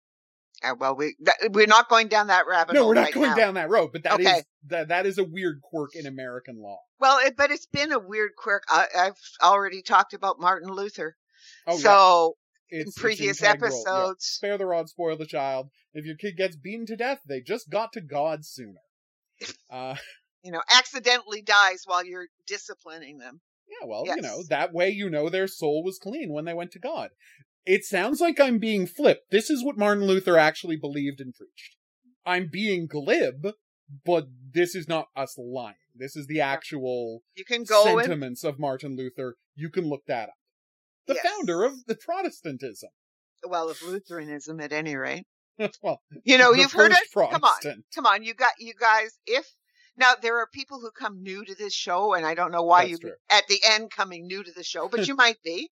Uh, 0.64 0.76
well, 0.80 0.95
we 0.95 1.16
we're 1.49 1.66
not 1.66 1.89
going 1.89 2.07
down 2.07 2.28
that 2.28 2.45
rabbit 2.47 2.74
No, 2.74 2.86
we're 2.88 2.93
not 2.93 3.05
right 3.05 3.14
going 3.14 3.30
now. 3.32 3.36
down 3.36 3.53
that 3.55 3.70
road, 3.70 3.89
but 3.91 4.03
that 4.03 4.20
is 4.20 4.28
Okay. 4.28 4.43
that 4.68 4.88
that 4.89 5.05
is 5.07 5.18
a 5.18 5.24
weird 5.24 5.59
quirk 5.61 5.95
in 5.95 6.05
American 6.05 6.61
law. 6.61 6.78
Well, 6.99 7.18
it, 7.26 7.36
but 7.36 7.49
it's 7.51 7.66
been 7.66 7.91
a 7.91 7.99
weird 7.99 8.32
quirk. 8.38 8.64
I, 8.70 8.86
I've 8.97 9.20
already 9.41 9.82
talked 9.82 10.14
about 10.14 10.39
Martin 10.39 10.70
Luther. 10.70 11.18
Oh, 11.67 11.77
so 11.77 12.35
yeah. 12.71 12.81
in 12.81 12.91
previous 12.95 13.41
integral, 13.41 13.71
yeah. 13.71 13.77
episodes, 13.77 14.25
spare 14.25 14.57
the 14.57 14.65
rod, 14.65 14.89
spoil 14.89 15.17
the 15.17 15.25
child. 15.25 15.69
If 15.93 16.05
your 16.05 16.15
kid 16.15 16.37
gets 16.37 16.55
beaten 16.55 16.85
to 16.87 16.95
death, 16.95 17.19
they 17.27 17.41
just 17.41 17.69
got 17.69 17.93
to 17.93 18.01
God 18.01 18.45
sooner. 18.45 18.81
Uh, 19.69 19.95
you 20.43 20.51
know, 20.51 20.61
accidentally 20.73 21.41
dies 21.41 21.83
while 21.85 22.05
you're 22.05 22.27
disciplining 22.45 23.17
them. 23.17 23.41
yeah, 23.67 23.87
well, 23.87 24.05
you 24.05 24.21
know 24.21 24.43
that 24.49 24.71
way 24.71 24.89
you 24.89 25.09
know 25.09 25.29
their 25.29 25.47
soul 25.47 25.83
was 25.83 25.97
clean 25.97 26.31
when 26.31 26.45
they 26.45 26.53
went 26.53 26.71
to 26.71 26.79
God. 26.79 27.09
It 27.65 27.83
sounds 27.85 28.19
like 28.19 28.39
I'm 28.39 28.59
being 28.59 28.85
flipped. 28.85 29.31
This 29.31 29.49
is 29.49 29.63
what 29.63 29.77
Martin 29.77 30.05
Luther 30.05 30.37
actually 30.37 30.75
believed 30.75 31.21
and 31.21 31.33
preached. 31.33 31.77
I'm 32.25 32.49
being 32.51 32.87
glib, 32.87 33.47
but 34.05 34.27
this 34.53 34.75
is 34.75 34.87
not 34.87 35.07
us 35.15 35.37
lying. 35.37 35.75
This 35.95 36.15
is 36.15 36.27
the 36.27 36.41
actual 36.41 37.21
You 37.35 37.45
can 37.45 37.63
go 37.63 37.85
and 37.85 38.01
sentiments 38.01 38.43
of 38.43 38.59
Martin 38.59 38.95
Luther. 38.95 39.35
You 39.55 39.69
can 39.69 39.87
look 39.87 40.05
that 40.07 40.29
up. 40.29 40.35
The 41.07 41.15
Yes. 41.15 41.25
founder 41.25 41.63
of 41.63 41.85
the 41.85 41.95
Protestantism. 41.95 42.89
well 43.45 43.69
of 43.69 43.81
Lutheranism 43.81 44.59
at 44.61 44.71
any 44.71 44.95
rate. 44.95 45.25
well, 45.81 46.01
You 46.23 46.37
know, 46.37 46.53
you've 46.53 46.71
heard 46.71 46.91
it. 46.91 46.97
Come 47.13 47.43
on. 47.43 47.83
Come 47.93 48.05
on, 48.05 48.23
you 48.23 48.33
got 48.33 48.53
you 48.57 48.73
guys. 48.73 49.17
If 49.25 49.45
now 49.97 50.13
there 50.21 50.37
are 50.39 50.47
people 50.53 50.79
who 50.79 50.91
come 50.91 51.21
new 51.21 51.43
to 51.45 51.53
this 51.55 51.73
show, 51.73 52.13
and 52.13 52.25
I 52.25 52.33
don't 52.35 52.51
know 52.51 52.63
why 52.63 52.83
That's 52.87 52.91
you 52.91 52.97
true. 52.99 53.15
at 53.29 53.43
the 53.47 53.59
end 53.71 53.91
coming 53.91 54.25
new 54.27 54.43
to 54.43 54.51
the 54.51 54.63
show, 54.63 54.87
but 54.87 55.07
you 55.07 55.15
might 55.15 55.41
be, 55.43 55.69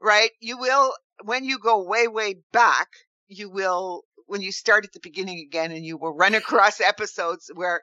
right? 0.00 0.30
You 0.40 0.58
will 0.58 0.92
when 1.24 1.44
you 1.44 1.58
go 1.58 1.82
way 1.82 2.06
way 2.06 2.36
back. 2.52 2.88
You 3.28 3.50
will 3.50 4.02
when 4.26 4.42
you 4.42 4.52
start 4.52 4.84
at 4.84 4.92
the 4.92 5.00
beginning 5.00 5.38
again, 5.38 5.72
and 5.72 5.84
you 5.84 5.96
will 5.96 6.14
run 6.14 6.34
across 6.34 6.80
episodes 6.92 7.50
where 7.54 7.80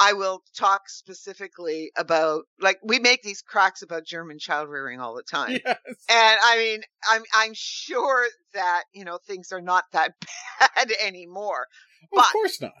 I 0.00 0.12
will 0.12 0.42
talk 0.56 0.82
specifically 0.88 1.90
about 1.96 2.44
like 2.60 2.78
we 2.84 2.98
make 3.00 3.22
these 3.22 3.42
cracks 3.42 3.82
about 3.82 4.04
German 4.06 4.38
child 4.38 4.68
rearing 4.68 5.00
all 5.00 5.14
the 5.14 5.22
time. 5.24 5.58
Yes. 5.64 5.76
And 6.08 6.38
I 6.42 6.56
mean, 6.58 6.80
I'm 7.10 7.22
I'm 7.34 7.52
sure 7.54 8.26
that 8.54 8.84
you 8.92 9.04
know 9.04 9.18
things 9.26 9.50
are 9.52 9.60
not 9.60 9.84
that 9.92 10.12
bad 10.60 10.92
anymore. 11.04 11.66
Well, 12.12 12.24
of 12.24 12.32
course 12.32 12.60
not. 12.60 12.72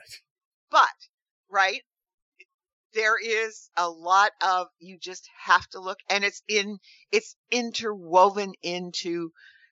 But 0.70 0.88
right, 1.50 1.80
there 2.94 3.16
is 3.22 3.68
a 3.76 3.88
lot 3.88 4.30
of 4.42 4.68
you 4.78 4.98
just 5.00 5.28
have 5.44 5.66
to 5.70 5.80
look, 5.80 5.98
and 6.08 6.24
it's 6.24 6.42
in 6.48 6.78
it's 7.10 7.34
interwoven 7.50 8.52
into 8.62 9.30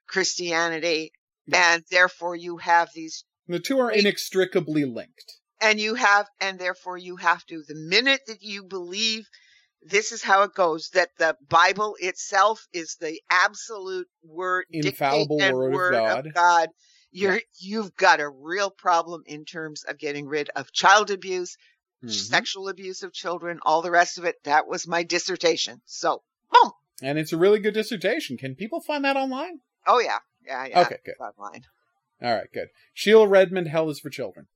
Christianity, 0.09 1.13
Yeah. 1.47 1.75
and 1.75 1.85
therefore 1.91 2.35
you 2.37 2.59
have 2.59 2.91
these, 2.95 3.25
The 3.47 3.61
two 3.61 3.79
are 3.79 3.91
inextricably 3.91 4.85
linked. 4.85 5.39
And 5.61 5.81
you 5.81 5.95
have, 5.95 6.27
and 6.41 6.59
therefore 6.59 6.99
you 6.99 7.17
have 7.17 7.45
to. 7.47 7.63
The 7.67 7.75
minute 7.75 8.23
that 8.27 8.43
you 8.43 8.65
believe. 8.65 9.29
This 9.83 10.11
is 10.11 10.23
how 10.23 10.43
it 10.43 10.55
goes. 10.55 10.91
That 10.95 11.11
the 11.19 11.37
Bible 11.49 11.97
itself 12.01 12.67
is 12.73 12.97
the 13.01 13.21
absolute 13.31 14.09
word, 14.25 14.65
Infallible 14.73 15.37
dictated 15.37 15.55
word 15.55 15.95
of 15.95 16.01
God. 16.01 16.27
of 16.27 16.35
God. 16.35 16.69
You're 17.13 17.41
you've 17.61 17.95
got 17.95 18.21
a 18.21 18.29
real 18.29 18.71
problem 18.71 19.23
in 19.27 19.45
terms 19.45 19.85
of 19.85 19.99
getting 19.99 20.27
rid 20.27 20.51
of 20.57 20.73
child 20.73 21.11
abuse, 21.11 21.57
Mhm. 22.03 22.11
sexual 22.11 22.69
abuse 22.69 23.03
of 23.03 23.13
children, 23.13 23.61
all 23.63 23.81
the 23.81 23.91
rest 23.91 24.19
of 24.19 24.25
it. 24.25 24.43
That 24.43 24.67
was 24.67 24.87
my 24.89 25.03
dissertation. 25.03 25.83
So, 25.87 26.23
boom. 26.51 26.73
And 27.01 27.19
it's 27.19 27.33
a 27.33 27.37
really 27.39 27.61
good 27.61 27.75
dissertation. 27.75 28.37
Can 28.37 28.55
people 28.55 28.81
find 28.81 29.05
that 29.05 29.17
online? 29.17 29.61
Oh 29.87 30.01
yeah, 30.01 30.19
yeah, 30.45 30.67
yeah. 30.67 30.81
Okay, 30.81 30.99
good. 31.05 31.15
Online. 31.21 31.65
All 32.21 32.35
right, 32.35 32.51
good. 32.53 32.69
Sheila 32.93 33.29
Redmond, 33.29 33.69
Hell 33.69 33.89
is 33.91 34.01
for 34.01 34.11
Children. 34.11 34.49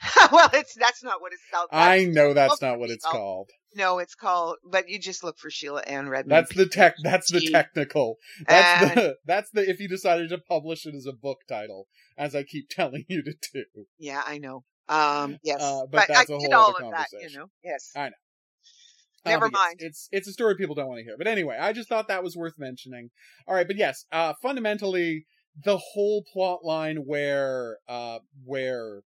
well, 0.32 0.50
it's 0.52 0.74
that's 0.74 1.02
not 1.02 1.20
what 1.20 1.32
it's 1.32 1.42
called. 1.52 1.68
I 1.72 2.04
know 2.04 2.34
that's 2.34 2.60
not 2.60 2.78
what 2.78 2.90
it's 2.90 3.04
called. 3.04 3.50
No, 3.74 3.98
it's 3.98 4.14
called. 4.14 4.56
But 4.64 4.88
you 4.88 4.98
just 4.98 5.24
look 5.24 5.38
for 5.38 5.50
Sheila 5.50 5.80
Ann 5.82 6.08
Redmond. 6.08 6.30
That's 6.30 6.54
the 6.54 6.66
tech. 6.66 6.94
That's 7.02 7.30
the 7.32 7.40
technical. 7.50 8.16
That's 8.46 8.82
And- 8.90 8.96
the. 9.00 9.16
That's 9.26 9.50
the. 9.50 9.68
If 9.68 9.80
you 9.80 9.88
decided 9.88 10.28
to 10.30 10.38
publish 10.38 10.86
it 10.86 10.94
as 10.94 11.06
a 11.06 11.12
book 11.12 11.38
title, 11.48 11.86
as 12.18 12.34
I 12.34 12.42
keep 12.42 12.68
telling 12.70 13.04
you 13.08 13.22
to 13.22 13.34
do. 13.52 13.64
Yeah, 13.98 14.22
I 14.26 14.38
know. 14.38 14.64
Um, 14.88 15.38
yes, 15.42 15.60
Uh, 15.62 15.86
but 15.90 16.02
I 16.10 16.14
that's 16.14 16.30
a 16.30 16.38
did 16.38 16.52
whole 16.52 16.62
all 16.62 16.74
other 16.76 16.84
of 16.86 16.90
that. 16.92 17.08
You 17.20 17.38
know. 17.38 17.46
Yes. 17.64 17.90
I 17.96 18.08
know. 18.10 18.14
Never 19.24 19.46
Uh, 19.46 19.48
but 19.48 19.56
yes, 19.58 19.66
mind. 19.66 19.76
it's 19.80 20.08
it's 20.12 20.28
a 20.28 20.32
story 20.32 20.54
people 20.56 20.74
don't 20.76 20.86
want 20.88 20.98
to 20.98 21.04
hear. 21.04 21.16
But 21.18 21.26
anyway, 21.26 21.56
I 21.58 21.72
just 21.72 21.88
thought 21.88 22.06
that 22.08 22.22
was 22.22 22.36
worth 22.36 22.54
mentioning. 22.58 23.10
All 23.48 23.54
right, 23.54 23.66
but 23.66 23.76
yes, 23.76 24.04
uh, 24.12 24.34
fundamentally, 24.40 25.26
the 25.64 25.78
whole 25.78 26.22
plot 26.32 26.64
line 26.64 26.98
where 27.06 27.78
uh 27.88 28.18
where 28.44 29.00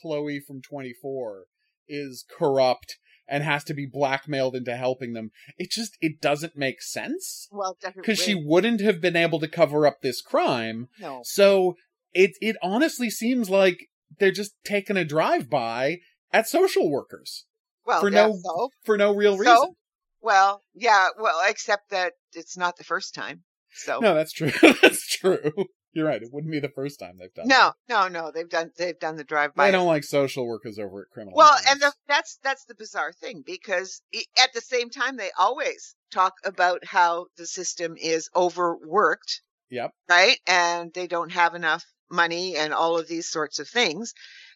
Chloe 0.00 0.40
from 0.40 0.60
Twenty 0.62 0.92
Four 0.92 1.44
is 1.88 2.24
corrupt 2.36 2.98
and 3.28 3.44
has 3.44 3.62
to 3.64 3.74
be 3.74 3.86
blackmailed 3.86 4.56
into 4.56 4.76
helping 4.76 5.12
them. 5.12 5.30
It 5.56 5.70
just 5.70 5.96
it 6.00 6.20
doesn't 6.20 6.56
make 6.56 6.82
sense 6.82 7.48
Well, 7.52 7.76
definitely. 7.80 8.02
because 8.02 8.18
she 8.24 8.34
wouldn't 8.34 8.80
have 8.80 9.00
been 9.00 9.16
able 9.16 9.38
to 9.40 9.48
cover 9.48 9.86
up 9.86 10.00
this 10.00 10.20
crime. 10.20 10.88
No. 11.00 11.20
So 11.24 11.76
it 12.12 12.32
it 12.40 12.56
honestly 12.62 13.08
seems 13.10 13.48
like 13.50 13.88
they're 14.18 14.32
just 14.32 14.52
taking 14.64 14.96
a 14.96 15.04
drive 15.04 15.48
by 15.48 15.98
at 16.32 16.48
social 16.48 16.90
workers 16.90 17.46
Well, 17.86 18.00
for 18.00 18.10
yeah, 18.10 18.26
no 18.26 18.36
so, 18.42 18.70
for 18.84 18.96
no 18.96 19.14
real 19.14 19.34
So? 19.36 19.40
reason. 19.40 19.74
well, 20.20 20.62
yeah. 20.74 21.08
Well, 21.18 21.40
except 21.48 21.90
that 21.90 22.14
it's 22.32 22.56
not 22.56 22.76
the 22.76 22.84
first 22.84 23.14
time. 23.14 23.44
So 23.72 24.00
No, 24.00 24.14
that's 24.14 24.32
true. 24.32 24.50
that's 24.82 25.06
true. 25.06 25.52
You're 25.92 26.06
right. 26.06 26.22
It 26.22 26.32
wouldn't 26.32 26.52
be 26.52 26.60
the 26.60 26.68
first 26.68 27.00
time 27.00 27.16
they've 27.18 27.34
done 27.34 27.48
no, 27.48 27.72
no, 27.88 28.08
no. 28.08 28.30
They've 28.30 28.48
done 28.48 28.70
they've 28.78 28.98
done 28.98 29.16
the 29.16 29.24
drive 29.24 29.54
by. 29.54 29.66
They 29.66 29.72
don't 29.76 29.86
like 29.86 30.04
social 30.04 30.46
workers 30.46 30.78
over 30.78 31.02
at 31.02 31.10
criminal. 31.10 31.36
Well, 31.36 31.56
and 31.68 31.80
the, 31.80 31.92
that's 32.06 32.38
that's 32.42 32.64
the 32.66 32.74
bizarre 32.76 33.12
thing 33.12 33.42
because 33.44 34.00
at 34.42 34.52
the 34.54 34.60
same 34.60 34.90
time 34.90 35.16
they 35.16 35.30
always 35.38 35.94
talk 36.12 36.34
about 36.44 36.84
how 36.84 37.26
the 37.36 37.46
system 37.46 37.96
is 38.00 38.28
overworked, 38.36 39.42
Yep. 39.70 39.92
right? 40.08 40.38
And 40.46 40.92
they 40.94 41.06
don't 41.06 41.32
have 41.32 41.54
enough 41.54 41.84
money 42.10 42.56
and 42.56 42.72
all 42.74 42.98
of 42.98 43.06
these 43.08 43.28
sorts 43.28 43.58
of 43.58 43.68
things. 43.68 44.12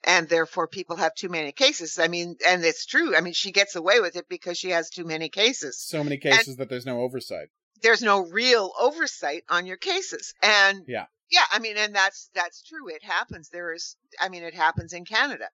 and 0.06 0.28
therefore 0.28 0.68
people 0.68 0.96
have 0.96 1.14
too 1.14 1.30
many 1.30 1.50
cases. 1.50 1.98
I 1.98 2.08
mean, 2.08 2.36
and 2.46 2.62
it's 2.64 2.84
true. 2.84 3.16
I 3.16 3.22
mean, 3.22 3.32
she 3.32 3.52
gets 3.52 3.74
away 3.74 4.00
with 4.00 4.16
it 4.16 4.26
because 4.28 4.58
she 4.58 4.70
has 4.70 4.90
too 4.90 5.04
many 5.04 5.28
cases. 5.30 5.80
So 5.80 6.04
many 6.04 6.18
cases 6.18 6.48
and 6.48 6.58
that 6.58 6.68
there's 6.68 6.84
no 6.84 7.00
oversight. 7.00 7.48
There's 7.80 8.02
no 8.02 8.20
real 8.26 8.70
oversight 8.78 9.44
on 9.48 9.64
your 9.66 9.76
cases. 9.78 10.34
And 10.42 10.84
yeah. 10.86 11.06
Yeah, 11.30 11.44
I 11.50 11.58
mean, 11.58 11.76
and 11.76 11.94
that's 11.94 12.30
that's 12.34 12.62
true. 12.62 12.88
It 12.88 13.02
happens. 13.04 13.48
There 13.48 13.72
is 13.72 13.96
I 14.20 14.28
mean, 14.28 14.42
it 14.42 14.54
happens 14.54 14.92
in 14.92 15.04
Canada. 15.04 15.46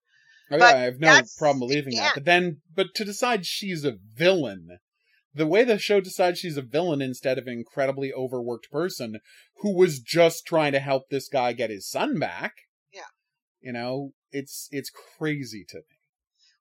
Oh, 0.53 0.57
yeah, 0.57 0.65
I 0.65 0.79
have 0.79 0.99
no 0.99 1.21
problem 1.39 1.61
believing 1.61 1.95
that. 1.97 2.15
But 2.15 2.25
then 2.25 2.61
but 2.75 2.89
to 2.97 3.05
decide 3.05 3.47
she's 3.47 3.85
a 3.85 3.97
villain 4.17 4.79
the 5.35 5.47
way 5.47 5.65
the 5.65 5.79
show 5.79 6.01
decides 6.01 6.39
she's 6.39 6.57
a 6.57 6.63
villain 6.63 7.01
instead 7.01 7.39
of 7.39 7.47
an 7.47 7.53
incredibly 7.53 8.13
overworked 8.13 8.71
person 8.71 9.21
who 9.59 9.77
was 9.77 10.01
just 10.01 10.45
trying 10.47 10.73
to 10.73 10.81
help 10.81 11.09
this 11.09 11.29
guy 11.29 11.53
get 11.53 11.71
his 11.71 11.89
son 11.89 12.19
back. 12.19 12.53
Yeah. 12.93 13.03
You 13.61 13.73
know, 13.73 14.13
it's 14.33 14.69
it's 14.73 14.91
crazy 14.91 15.65
to 15.69 15.79
me. 15.79 15.97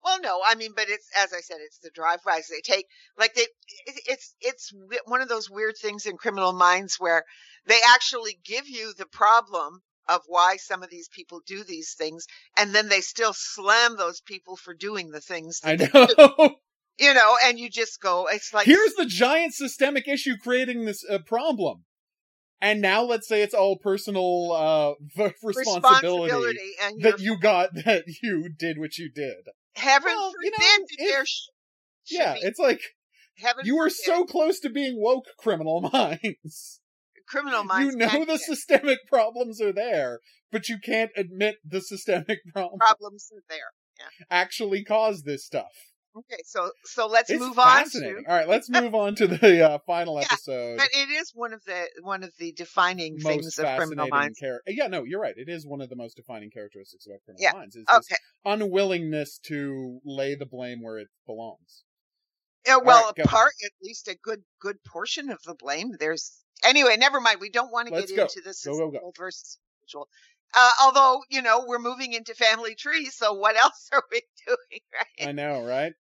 Well, 0.03 0.21
no, 0.21 0.39
I 0.47 0.55
mean, 0.55 0.71
but 0.75 0.85
it's 0.87 1.09
as 1.17 1.33
I 1.33 1.41
said, 1.41 1.57
it's 1.59 1.79
the 1.79 1.91
drive-bys 1.93 2.47
they 2.47 2.61
take. 2.61 2.85
Like 3.17 3.33
they, 3.33 3.47
it's 3.85 4.35
it's 4.39 4.71
one 5.05 5.21
of 5.21 5.29
those 5.29 5.49
weird 5.49 5.75
things 5.77 6.05
in 6.05 6.17
Criminal 6.17 6.53
Minds 6.53 6.95
where 6.99 7.25
they 7.65 7.79
actually 7.93 8.39
give 8.43 8.67
you 8.67 8.93
the 8.97 9.05
problem 9.05 9.81
of 10.07 10.21
why 10.25 10.57
some 10.57 10.81
of 10.81 10.89
these 10.89 11.07
people 11.07 11.41
do 11.45 11.63
these 11.63 11.93
things, 11.93 12.25
and 12.57 12.73
then 12.73 12.89
they 12.89 13.01
still 13.01 13.33
slam 13.33 13.95
those 13.95 14.21
people 14.21 14.55
for 14.55 14.73
doing 14.73 15.11
the 15.11 15.21
things. 15.21 15.61
I 15.63 15.75
know. 15.75 16.55
you 16.99 17.13
know, 17.13 17.35
and 17.45 17.59
you 17.59 17.69
just 17.69 18.01
go, 18.01 18.27
it's 18.27 18.53
like 18.53 18.65
here's 18.65 18.93
the 18.95 19.05
giant 19.05 19.53
systemic 19.53 20.07
issue 20.07 20.35
creating 20.37 20.85
this 20.85 21.05
uh, 21.09 21.19
problem. 21.19 21.85
And 22.61 22.81
now 22.81 23.03
let's 23.03 23.27
say 23.27 23.41
it's 23.41 23.53
all 23.53 23.77
personal 23.77 24.51
uh, 24.51 24.93
responsibility, 25.43 25.55
responsibility 25.55 26.59
that 26.99 27.19
you 27.19 27.39
got 27.39 27.73
that 27.85 28.03
you 28.21 28.49
did 28.49 28.77
what 28.77 28.97
you 28.97 29.09
did. 29.09 29.47
Heaven 29.75 30.11
well, 30.13 30.31
forbid 30.31 30.45
you 30.45 31.05
know, 31.07 31.19
if, 31.21 31.27
sh- 31.27 31.47
yeah, 32.09 32.35
it's 32.37 32.59
like 32.59 32.81
heaven 33.37 33.65
you 33.65 33.77
were 33.77 33.89
so 33.89 34.25
close 34.25 34.59
to 34.59 34.69
being 34.69 34.99
woke, 34.99 35.25
criminal 35.37 35.81
minds. 35.93 36.81
Criminal 37.29 37.63
minds. 37.63 37.93
You 37.93 37.99
know 37.99 38.25
the 38.25 38.37
systemic 38.37 38.99
problems 39.07 39.61
are 39.61 39.71
there, 39.71 40.19
but 40.51 40.67
you 40.67 40.79
can't 40.83 41.11
admit 41.15 41.55
the 41.63 41.81
systemic 41.81 42.39
problems. 42.53 42.79
Problems 42.79 43.29
are 43.33 43.43
there. 43.47 43.57
Yeah. 43.99 44.25
Actually, 44.29 44.83
cause 44.83 45.23
this 45.23 45.45
stuff. 45.45 45.71
Okay, 46.17 46.41
so 46.43 46.71
so 46.85 47.05
let's 47.05 47.29
it's 47.29 47.39
move 47.39 47.59
on 47.59 47.87
to. 47.91 48.23
All 48.27 48.35
right, 48.35 48.47
let's 48.47 48.69
move 48.81 48.95
on 48.95 49.13
to 49.15 49.27
the 49.27 49.69
uh, 49.69 49.77
final 49.85 50.15
yeah, 50.15 50.25
episode. 50.31 50.77
But 50.77 50.89
it 50.91 51.09
is 51.09 51.31
one 51.35 51.53
of 51.53 51.63
the 51.65 51.87
one 52.01 52.23
of 52.23 52.31
the 52.39 52.51
defining 52.51 53.17
most 53.21 53.25
things 53.25 53.59
of 53.59 53.77
Criminal 53.77 54.07
Minds. 54.07 54.39
Char- 54.39 54.61
yeah, 54.67 54.87
no, 54.87 55.03
you're 55.03 55.21
right. 55.21 55.35
It 55.37 55.49
is 55.49 55.67
one 55.67 55.81
of 55.81 55.89
the 55.89 55.95
most 55.95 56.15
defining 56.15 56.49
characteristics 56.49 57.05
about 57.05 57.19
Criminal 57.25 57.43
yeah. 57.43 57.51
Minds. 57.53 57.75
Is 57.75 57.85
okay. 57.93 58.15
unwillingness 58.43 59.39
to 59.45 59.99
lay 60.03 60.33
the 60.33 60.47
blame 60.47 60.81
where 60.81 60.97
it 60.97 61.09
belongs. 61.27 61.83
Yeah, 62.65 62.77
well, 62.83 63.13
right, 63.17 63.25
a 63.25 63.27
part, 63.27 63.53
at 63.63 63.71
least 63.81 64.07
a 64.07 64.17
good 64.21 64.41
good 64.59 64.77
portion 64.83 65.29
of 65.29 65.39
the 65.45 65.55
blame. 65.55 65.91
There's 65.99 66.43
anyway. 66.65 66.97
Never 66.97 67.19
mind. 67.19 67.39
We 67.39 67.49
don't 67.49 67.71
want 67.71 67.87
to 67.87 67.93
get 67.93 68.15
go. 68.15 68.23
into 68.23 68.41
this 68.41 68.63
go, 68.63 68.77
go, 68.77 68.91
go. 68.91 69.11
versus 69.17 69.57
individual. 69.81 70.07
Uh, 70.53 70.71
although, 70.81 71.21
you 71.29 71.41
know, 71.41 71.65
we're 71.67 71.79
moving 71.79 72.13
into 72.13 72.33
family 72.33 72.73
trees, 72.73 73.15
so 73.15 73.33
what 73.33 73.55
else 73.55 73.89
are 73.93 74.03
we 74.11 74.21
doing, 74.47 74.81
right? 74.93 75.27
I 75.29 75.31
know, 75.31 75.63
right? 75.63 75.93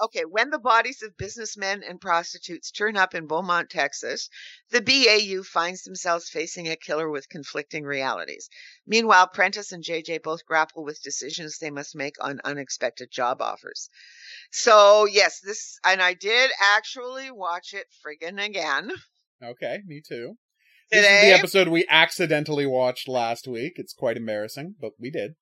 Okay, 0.00 0.24
when 0.24 0.50
the 0.50 0.58
bodies 0.58 1.02
of 1.02 1.16
businessmen 1.16 1.84
and 1.84 2.00
prostitutes 2.00 2.72
turn 2.72 2.96
up 2.96 3.14
in 3.14 3.26
Beaumont, 3.26 3.70
Texas, 3.70 4.30
the 4.70 4.80
BAU 4.80 5.44
finds 5.44 5.82
themselves 5.82 6.28
facing 6.28 6.66
a 6.66 6.76
killer 6.76 7.08
with 7.08 7.28
conflicting 7.28 7.84
realities. 7.84 8.48
Meanwhile, 8.86 9.28
Prentiss 9.28 9.70
and 9.70 9.84
JJ 9.84 10.22
both 10.22 10.46
grapple 10.46 10.82
with 10.82 11.02
decisions 11.02 11.58
they 11.58 11.70
must 11.70 11.94
make 11.94 12.16
on 12.18 12.40
unexpected 12.42 13.12
job 13.12 13.42
offers. 13.42 13.90
So, 14.50 15.04
yes, 15.04 15.40
this, 15.40 15.78
and 15.84 16.02
I 16.02 16.14
did 16.14 16.50
actually 16.74 17.30
watch 17.30 17.74
it 17.74 17.86
friggin' 18.04 18.44
again. 18.44 18.90
Okay, 19.42 19.80
me 19.86 20.00
too. 20.06 20.36
Today, 20.92 21.02
this 21.02 21.10
is 21.10 21.22
the 21.22 21.38
episode 21.38 21.68
we 21.68 21.84
accidentally 21.88 22.66
watched 22.66 23.08
last 23.08 23.48
week. 23.48 23.72
It's 23.76 23.92
quite 23.92 24.16
embarrassing, 24.16 24.76
but 24.80 24.92
we 25.00 25.10
did. 25.10 25.32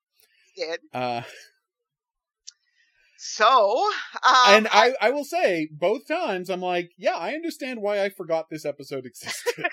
We 0.57 0.64
Did. 0.64 0.80
Uh, 0.94 1.22
so, 3.18 3.84
um, 4.24 4.34
and 4.48 4.68
I, 4.72 4.94
I 5.03 5.11
will 5.11 5.24
say 5.24 5.68
both 5.70 6.09
times 6.09 6.48
I'm 6.48 6.62
like, 6.62 6.92
yeah, 6.96 7.16
I 7.16 7.34
understand 7.34 7.82
why 7.82 8.03
I 8.03 8.09
forgot 8.09 8.46
this 8.51 8.64
episode 8.64 9.05
existed. 9.07 9.66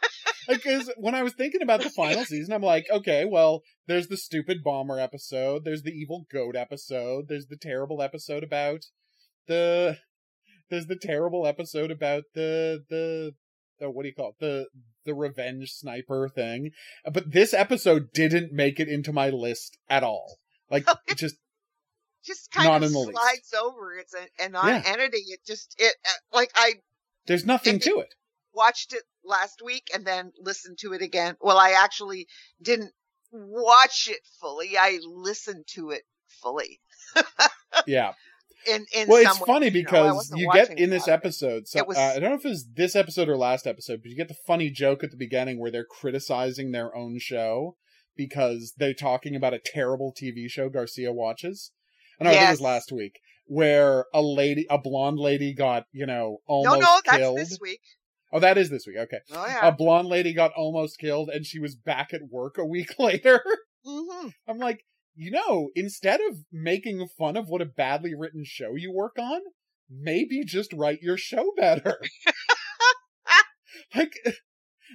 because 0.48 0.90
when 0.96 1.14
I 1.14 1.22
was 1.22 1.34
thinking 1.34 1.60
about 1.60 1.82
the 1.82 1.90
final 1.90 2.24
season, 2.24 2.54
I'm 2.54 2.62
like, 2.62 2.86
okay, 2.90 3.26
well, 3.26 3.60
there's 3.86 4.08
the 4.08 4.16
stupid 4.16 4.64
bomber 4.64 4.98
episode, 4.98 5.64
there's 5.64 5.82
the 5.82 5.92
evil 5.92 6.24
goat 6.32 6.56
episode, 6.56 7.26
there's 7.28 7.48
the 7.48 7.58
terrible 7.60 8.00
episode 8.00 8.42
about 8.42 8.86
the, 9.46 9.98
there's 10.70 10.86
the 10.86 10.96
terrible 10.96 11.46
episode 11.46 11.90
about 11.90 12.22
the 12.34 12.82
the 12.88 13.34
oh, 13.84 13.90
what 13.90 14.02
do 14.02 14.08
you 14.08 14.14
call 14.14 14.30
it? 14.30 14.38
The 14.40 14.66
the 15.04 15.14
revenge 15.14 15.72
sniper 15.72 16.28
thing. 16.28 16.70
But 17.10 17.32
this 17.32 17.54
episode 17.54 18.12
didn't 18.12 18.52
make 18.52 18.80
it 18.80 18.88
into 18.88 19.12
my 19.12 19.30
list 19.30 19.78
at 19.88 20.02
all. 20.02 20.38
Like 20.70 20.86
it 21.06 21.18
just 21.18 21.36
just 22.24 22.50
kind 22.50 22.68
not 22.68 22.82
of 22.82 22.90
slides 22.90 23.12
least. 23.12 23.56
over. 23.62 23.96
It's 23.98 24.14
a, 24.14 24.44
a 24.44 24.48
non-entity. 24.48 25.18
Yeah. 25.26 25.34
It 25.34 25.40
just 25.46 25.74
it 25.78 25.94
uh, 26.06 26.36
like 26.36 26.50
I. 26.54 26.74
There's 27.26 27.46
nothing 27.46 27.78
to 27.80 28.00
it. 28.00 28.14
Watched 28.52 28.92
it 28.92 29.02
last 29.24 29.60
week 29.64 29.88
and 29.92 30.06
then 30.06 30.32
listened 30.38 30.78
to 30.78 30.92
it 30.92 31.02
again. 31.02 31.36
Well, 31.40 31.58
I 31.58 31.74
actually 31.82 32.26
didn't 32.62 32.92
watch 33.32 34.08
it 34.08 34.20
fully. 34.40 34.76
I 34.78 35.00
listened 35.04 35.64
to 35.74 35.90
it 35.90 36.02
fully. 36.42 36.80
yeah 37.86 38.12
in, 38.66 38.86
in 38.94 39.08
well, 39.08 39.22
it's 39.22 39.38
funny 39.38 39.70
because 39.70 40.30
you, 40.34 40.46
know, 40.46 40.54
you 40.54 40.66
get 40.66 40.78
in 40.78 40.90
this 40.90 41.08
episode. 41.08 41.68
So 41.68 41.84
was, 41.84 41.96
uh, 41.96 42.14
I 42.16 42.18
don't 42.18 42.30
know 42.30 42.36
if 42.36 42.44
it 42.44 42.48
was 42.48 42.66
this 42.74 42.96
episode 42.96 43.28
or 43.28 43.36
last 43.36 43.66
episode, 43.66 44.00
but 44.02 44.10
you 44.10 44.16
get 44.16 44.28
the 44.28 44.36
funny 44.46 44.70
joke 44.70 45.04
at 45.04 45.10
the 45.10 45.16
beginning 45.16 45.60
where 45.60 45.70
they're 45.70 45.84
criticizing 45.84 46.72
their 46.72 46.94
own 46.96 47.18
show 47.18 47.76
because 48.16 48.74
they're 48.76 48.94
talking 48.94 49.34
about 49.34 49.54
a 49.54 49.60
terrible 49.64 50.12
TV 50.12 50.48
show 50.48 50.68
Garcia 50.68 51.12
watches. 51.12 51.72
And 52.18 52.26
yes. 52.26 52.34
I 52.34 52.38
think 52.38 52.48
it 52.48 52.52
was 52.52 52.60
last 52.60 52.92
week 52.92 53.20
where 53.46 54.06
a 54.14 54.22
lady, 54.22 54.66
a 54.70 54.78
blonde 54.78 55.18
lady, 55.18 55.52
got 55.52 55.84
you 55.92 56.06
know 56.06 56.38
almost 56.46 56.80
no, 56.80 57.00
no, 57.06 57.18
killed. 57.18 57.38
this 57.38 57.58
week. 57.60 57.80
Oh, 58.32 58.40
that 58.40 58.58
is 58.58 58.68
this 58.68 58.84
week. 58.86 58.96
Okay. 58.98 59.20
Oh, 59.32 59.46
yeah. 59.46 59.68
A 59.68 59.72
blonde 59.72 60.08
lady 60.08 60.32
got 60.32 60.52
almost 60.56 60.98
killed, 60.98 61.28
and 61.28 61.46
she 61.46 61.60
was 61.60 61.76
back 61.76 62.12
at 62.12 62.22
work 62.30 62.58
a 62.58 62.64
week 62.64 62.94
later. 62.98 63.40
Mm-hmm. 63.86 64.28
I'm 64.48 64.58
like, 64.58 64.84
you 65.14 65.30
know, 65.30 65.70
instead 65.74 66.20
of 66.20 66.38
making 66.52 67.06
fun 67.16 67.36
of 67.36 67.48
what 67.48 67.62
a 67.62 67.66
badly 67.66 68.14
written 68.14 68.42
show 68.44 68.74
you 68.74 68.92
work 68.92 69.16
on, 69.18 69.40
maybe 69.88 70.44
just 70.44 70.72
write 70.72 71.02
your 71.02 71.16
show 71.16 71.52
better. 71.56 71.98
like, 73.94 74.14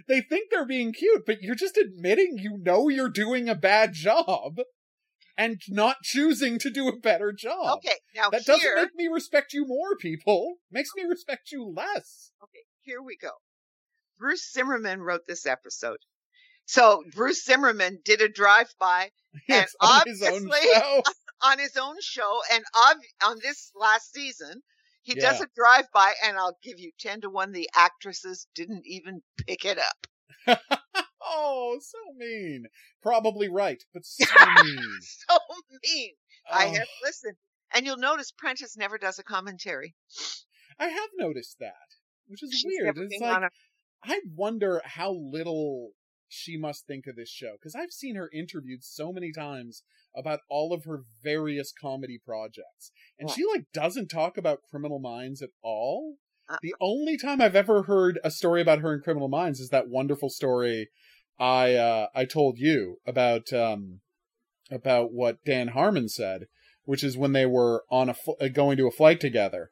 they 0.07 0.21
think 0.21 0.49
they're 0.49 0.65
being 0.65 0.93
cute, 0.93 1.25
but 1.25 1.41
you're 1.41 1.55
just 1.55 1.77
admitting 1.77 2.37
you 2.37 2.57
know 2.57 2.89
you're 2.89 3.09
doing 3.09 3.49
a 3.49 3.55
bad 3.55 3.93
job 3.93 4.59
and 5.37 5.61
not 5.69 5.97
choosing 6.03 6.59
to 6.59 6.69
do 6.69 6.87
a 6.87 6.99
better 6.99 7.31
job. 7.31 7.77
Okay, 7.77 7.95
now 8.13 8.29
that 8.29 8.41
here... 8.41 8.55
doesn't 8.55 8.75
make 8.75 8.95
me 8.95 9.07
respect 9.07 9.53
you 9.53 9.65
more, 9.65 9.95
people. 9.97 10.55
Makes 10.69 10.89
me 10.95 11.03
respect 11.03 11.51
you 11.51 11.63
less. 11.65 12.31
Okay, 12.43 12.63
here 12.81 13.01
we 13.01 13.15
go. 13.15 13.31
Bruce 14.17 14.51
Zimmerman 14.51 15.01
wrote 15.01 15.27
this 15.27 15.45
episode. 15.45 15.99
So 16.69 17.03
Bruce 17.15 17.45
Zimmerman 17.45 17.97
did 18.05 18.21
a 18.21 18.29
drive 18.29 18.71
by 18.79 19.09
yes, 19.49 19.73
and 19.81 19.89
on 19.89 19.99
obviously 20.01 20.27
his 20.27 20.43
own 20.43 20.51
show. 20.51 21.03
on 21.41 21.57
his 21.57 21.77
own 21.77 21.95
show 21.99 22.41
and 22.53 22.63
on 23.25 23.39
this 23.41 23.71
last 23.75 24.13
season 24.13 24.61
he 25.01 25.15
yeah. 25.15 25.31
does 25.31 25.41
a 25.41 25.47
drive 25.55 25.85
by 25.91 26.13
and 26.23 26.37
I'll 26.37 26.59
give 26.61 26.79
you 26.79 26.91
10 26.99 27.21
to 27.21 27.29
1 27.31 27.53
the 27.53 27.67
actresses 27.75 28.45
didn't 28.53 28.83
even 28.85 29.23
pick 29.47 29.65
it 29.65 29.79
up. 29.79 30.59
oh, 31.23 31.79
so 31.81 31.97
mean. 32.15 32.65
Probably 33.01 33.49
right, 33.49 33.83
but 33.91 34.05
so 34.05 34.25
mean. 34.63 34.77
so 35.01 35.37
mean. 35.83 36.13
Oh. 36.51 36.55
I 36.55 36.65
have 36.65 36.87
listened. 37.03 37.37
And 37.73 37.87
you'll 37.87 37.97
notice 37.97 38.31
Prentiss 38.31 38.77
never 38.77 38.99
does 38.99 39.17
a 39.17 39.23
commentary. 39.23 39.95
I 40.77 40.89
have 40.89 41.09
noticed 41.17 41.57
that, 41.61 41.73
which 42.27 42.43
is 42.43 42.53
She's 42.53 42.65
weird. 42.65 42.95
It's 42.95 43.19
like 43.19 43.41
a... 43.41 43.49
I 44.03 44.19
wonder 44.35 44.83
how 44.85 45.13
little 45.13 45.93
she 46.29 46.57
must 46.57 46.85
think 46.85 47.07
of 47.07 47.15
this 47.15 47.29
show. 47.29 47.53
Because 47.53 47.75
I've 47.75 47.91
seen 47.91 48.15
her 48.15 48.29
interviewed 48.31 48.83
so 48.83 49.11
many 49.11 49.31
times 49.31 49.83
about 50.15 50.39
all 50.49 50.73
of 50.73 50.85
her 50.85 51.03
various 51.23 51.73
comedy 51.73 52.19
projects. 52.23 52.91
And 53.19 53.29
she 53.29 53.45
like 53.45 53.65
doesn't 53.73 54.07
talk 54.07 54.37
about 54.37 54.63
criminal 54.69 54.99
minds 54.99 55.41
at 55.41 55.49
all. 55.61 56.15
Uh, 56.49 56.57
the 56.63 56.73
only 56.81 57.15
time 57.15 57.39
i've 57.39 57.55
ever 57.55 57.83
heard 57.83 58.17
a 58.23 58.31
story 58.31 58.59
about 58.59 58.79
her 58.79 58.91
in 58.91 59.01
criminal 59.01 59.27
minds 59.27 59.59
is 59.59 59.69
that 59.69 59.87
wonderful 59.87 60.31
story 60.31 60.89
i 61.37 61.75
uh 61.75 62.07
i 62.15 62.25
told 62.25 62.57
you 62.57 62.97
about 63.05 63.53
um 63.53 63.99
about 64.71 65.13
what 65.13 65.45
dan 65.45 65.67
harmon 65.67 66.09
said 66.09 66.47
which 66.85 67.03
is 67.03 67.15
when 67.15 67.33
they 67.33 67.45
were 67.45 67.83
on 67.91 68.09
a 68.09 68.15
uh, 68.41 68.47
going 68.47 68.77
to 68.77 68.87
a 68.87 68.91
flight 68.91 69.19
together 69.19 69.69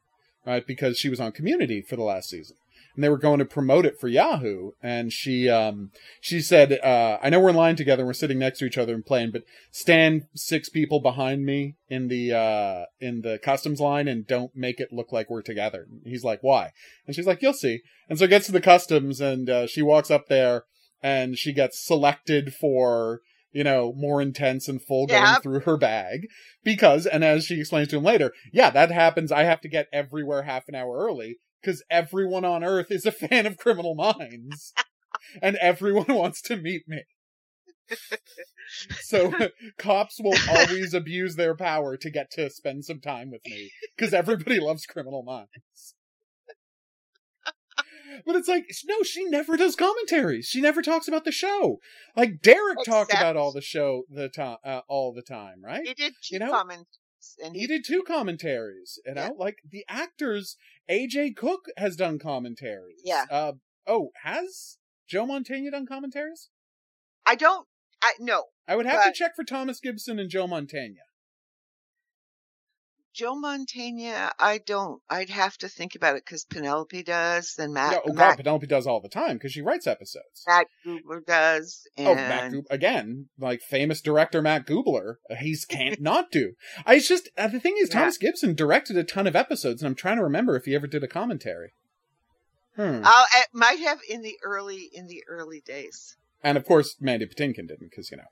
right? 0.48 0.66
Because 0.66 0.98
she 0.98 1.10
was 1.10 1.20
on 1.20 1.34
community 1.34 1.82
for 1.82 1.98
the 1.98 2.04
last 2.04 2.30
season 2.30 2.56
and 2.98 3.04
they 3.04 3.10
were 3.10 3.18
going 3.20 3.38
to 3.38 3.46
promote 3.46 3.86
it 3.86 4.00
for 4.00 4.08
Yahoo. 4.08 4.72
And 4.82 5.14
she, 5.14 5.48
um, 5.48 5.92
she 6.20 6.42
said, 6.42 6.80
uh, 6.84 7.20
I 7.22 7.30
know 7.30 7.40
we're 7.40 7.52
in 7.52 7.56
line 7.56 7.76
together 7.76 8.02
and 8.02 8.08
we're 8.08 8.14
sitting 8.14 8.40
next 8.40 8.58
to 8.58 8.66
each 8.66 8.78
other 8.80 8.96
and 8.96 9.06
playing, 9.06 9.30
but 9.30 9.44
stand 9.70 10.24
six 10.34 10.68
people 10.68 11.00
behind 11.00 11.46
me 11.46 11.76
in 11.90 12.08
the, 12.08 12.34
uh, 12.34 12.86
in 13.00 13.22
the 13.22 13.38
customs 13.38 13.80
line 13.80 14.08
and 14.08 14.26
don't 14.26 14.56
make 14.56 14.80
it 14.80 14.92
look 14.92 15.12
like 15.12 15.30
we're 15.30 15.44
together. 15.44 15.86
And 15.88 16.02
he's 16.06 16.24
like, 16.24 16.40
why? 16.42 16.72
And 17.06 17.16
she's 17.16 17.28
like, 17.28 17.44
you'll 17.44 17.54
see. 17.54 17.82
And 18.10 18.18
so 18.18 18.26
it 18.26 18.30
gets 18.30 18.48
to 18.48 18.52
the 18.52 18.60
customs 18.62 19.22
and, 19.22 19.48
uh, 19.48 19.68
she 19.68 19.84
walks 19.84 20.10
up 20.10 20.26
there 20.28 20.64
and 21.04 21.38
she 21.38 21.54
gets 21.54 21.80
selected 21.86 22.52
for, 22.56 23.22
you 23.52 23.64
know, 23.64 23.94
more 23.96 24.24
intense 24.24 24.68
and 24.68 24.82
full 24.82 25.06
going 25.06 25.22
Yep. 25.22 25.44
through 25.44 25.60
her 25.62 25.78
bag 25.78 26.28
because, 26.64 27.06
and 27.06 27.24
as 27.24 27.46
she 27.46 27.60
explains 27.60 27.90
to 27.90 27.98
him 27.98 28.04
later, 28.04 28.34
yeah, 28.52 28.72
that 28.72 28.90
happens. 28.90 29.32
I 29.32 29.44
have 29.44 29.62
to 29.62 29.70
get 29.70 29.86
everywhere 29.94 30.42
half 30.42 30.68
an 30.68 30.74
hour 30.74 30.98
early 30.98 31.38
because 31.68 31.84
everyone 31.90 32.46
on 32.46 32.64
earth 32.64 32.90
is 32.92 33.06
a 33.06 33.12
fan 33.12 33.46
of 33.46 33.58
criminal 33.58 33.94
minds 33.94 34.74
and 35.42 35.58
everyone 35.58 36.06
wants 36.08 36.42
to 36.44 36.56
meet 36.56 36.84
me. 36.88 37.04
So 39.02 39.34
cops 39.78 40.18
will 40.22 40.38
always 40.50 40.94
abuse 40.94 41.36
their 41.36 41.56
power 41.56 41.98
to 41.98 42.10
get 42.10 42.32
to 42.32 42.50
spend 42.50 42.86
some 42.86 43.02
time 43.02 43.32
with 43.32 43.42
me 43.46 43.70
because 43.98 44.14
everybody 44.14 44.62
loves 44.62 44.86
criminal 44.86 45.24
minds. 45.24 45.96
But 48.26 48.38
it's 48.38 48.48
like, 48.48 48.66
no, 48.86 49.04
she 49.04 49.26
never 49.26 49.58
does 49.58 49.76
commentaries. 49.76 50.46
She 50.46 50.62
never 50.62 50.82
talks 50.82 51.10
about 51.10 51.26
the 51.26 51.32
show. 51.34 51.80
Like 52.16 52.42
Derek 52.42 52.80
talked 52.86 53.12
about 53.14 53.36
all 53.36 53.52
the 53.52 53.62
show 53.62 54.04
the 54.10 54.30
time, 54.30 54.58
uh, 54.64 54.82
all 54.88 55.14
the 55.14 55.22
time, 55.22 55.62
right? 55.64 55.86
He 55.86 55.94
did 55.94 56.14
two 56.24 56.36
You 56.36 56.40
know, 56.40 56.52
comments, 56.52 56.98
and 57.44 57.56
he 57.56 57.68
did 57.68 57.84
two 57.86 58.04
commentaries. 58.08 58.98
You 59.06 59.14
know, 59.16 59.22
Yeah. 59.24 59.30
like 59.38 59.58
the 59.70 59.86
actors. 59.90 60.56
AJ 60.90 61.36
Cook 61.36 61.66
has 61.78 61.96
done 61.96 62.20
commentaries. 62.20 63.02
Yeah. 63.04 63.26
Uh, 63.30 63.54
oh, 63.86 64.12
has 64.24 64.78
Joe 65.08 65.26
Mantegna 65.26 65.72
done 65.72 65.86
commentaries? 65.86 66.50
I 67.26 67.36
don't. 67.36 67.68
I 68.02 68.14
no. 68.20 68.46
I 68.68 68.76
would 68.76 68.86
have 68.86 69.06
to 69.06 69.12
check 69.12 69.36
for 69.36 69.44
Thomas 69.44 69.80
Gibson 69.80 70.20
and 70.20 70.30
Joe 70.30 70.48
Mantegna. 70.48 71.07
Joe 73.18 73.36
Mantegna, 73.36 74.30
I 74.38 74.60
don't. 74.60 75.02
I'd 75.10 75.32
have 75.32 75.58
to 75.58 75.68
think 75.68 75.96
about 75.96 76.16
it 76.18 76.24
because 76.24 76.46
Penelope 76.46 77.02
does, 77.02 77.56
then 77.58 77.74
Matt, 77.74 77.94
Yeah, 77.94 78.00
oh 78.06 78.10
God, 78.10 78.16
Matt, 78.16 78.38
Penelope 78.38 78.68
does 78.68 78.86
all 78.86 79.02
the 79.02 79.10
time 79.10 79.38
because 79.38 79.52
she 79.52 79.62
writes 79.64 79.88
episodes. 79.88 80.44
Matt 80.48 80.68
Gubler 80.86 81.26
does, 81.26 81.88
and 81.98 82.08
Oh, 82.08 82.14
Matt 82.14 82.54
again, 82.70 83.30
like 83.40 83.62
famous 83.62 84.02
director 84.02 84.44
Matt 84.44 84.68
Gubler, 84.68 85.16
uh, 85.32 85.36
he's 85.36 85.66
can't 85.66 86.00
not 86.12 86.30
do. 86.30 86.54
I 86.86 86.94
it's 86.94 87.08
just 87.08 87.28
uh, 87.36 87.48
the 87.48 87.60
thing 87.60 87.76
is, 87.80 87.90
Yeah. 87.90 88.02
Thomas 88.02 88.20
Gibson 88.20 88.54
directed 88.54 88.96
a 88.98 89.04
ton 89.04 89.26
of 89.26 89.36
episodes, 89.36 89.82
and 89.82 89.88
I'm 89.90 89.96
trying 89.96 90.18
to 90.18 90.24
remember 90.24 90.56
if 90.56 90.66
he 90.66 90.76
ever 90.76 90.86
did 90.86 91.04
a 91.04 91.08
commentary. 91.08 91.72
Hmm. 92.76 93.02
I'll, 93.04 93.26
it 93.36 93.48
might 93.52 93.80
have 93.80 94.00
in 94.08 94.22
the 94.22 94.38
early 94.44 94.92
in 94.94 95.08
the 95.08 95.24
early 95.28 95.62
days. 95.62 96.16
And 96.44 96.56
of 96.56 96.66
course, 96.66 96.98
Mandy 97.02 97.26
Patinkin 97.26 97.68
didn't 97.68 97.90
because 97.90 98.12
you 98.12 98.18
know 98.18 98.30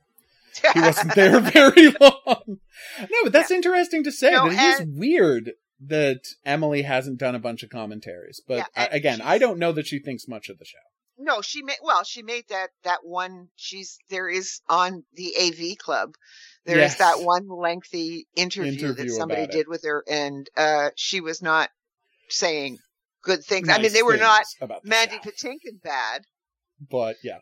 he 0.73 0.79
wasn't 0.81 1.15
there 1.15 1.39
very 1.39 1.87
long. 1.99 2.59
No, 2.99 3.17
but 3.23 3.33
that's 3.33 3.51
interesting 3.51 4.03
to 4.03 4.11
say. 4.11 4.31
No, 4.31 4.47
it 4.47 4.53
is 4.53 4.79
and- 4.81 4.97
weird 4.97 5.51
that 5.87 6.21
Emily 6.45 6.83
hasn't 6.83 7.17
done 7.19 7.35
a 7.35 7.39
bunch 7.39 7.61
of 7.63 7.69
commentaries. 7.69 8.41
But 8.47 8.57
Yeah, 8.57 8.65
I, 8.75 8.85
again, 8.87 9.21
I 9.21 9.37
don't 9.37 9.59
know 9.59 9.71
that 9.73 9.87
she 9.87 9.99
thinks 9.99 10.27
much 10.27 10.49
of 10.49 10.57
the 10.57 10.65
show. 10.65 10.77
No, 11.17 11.41
she 11.41 11.63
made 11.63 11.77
well. 11.81 12.03
She 12.03 12.23
made 12.23 12.45
that 12.49 12.69
that 12.83 12.99
one. 13.03 13.47
She's 13.55 13.97
there 14.09 14.27
is 14.27 14.59
on 14.67 15.03
the 15.13 15.33
AV 15.39 15.77
Club. 15.77 16.15
There 16.65 16.75
is 16.77 16.91
Yes. 16.91 16.97
that 16.97 17.21
one 17.21 17.47
lengthy 17.47 18.27
interview, 18.35 18.71
Interview 18.73 18.93
that 19.05 19.11
somebody 19.11 19.47
did 19.47 19.67
with 19.69 19.83
her, 19.85 20.03
and 20.09 20.49
uh, 20.57 20.89
she 20.95 21.21
was 21.21 21.41
not 21.41 21.69
saying 22.29 22.79
good 23.21 23.43
things. 23.45 23.69
I 23.69 23.77
mean, 23.79 23.93
they 23.93 24.03
were 24.03 24.17
not 24.17 24.43
Mandy 24.83 25.15
show. 25.23 25.29
Patinkin 25.29 25.81
bad, 25.81 26.23
but 26.91 27.15
yeah, 27.23 27.37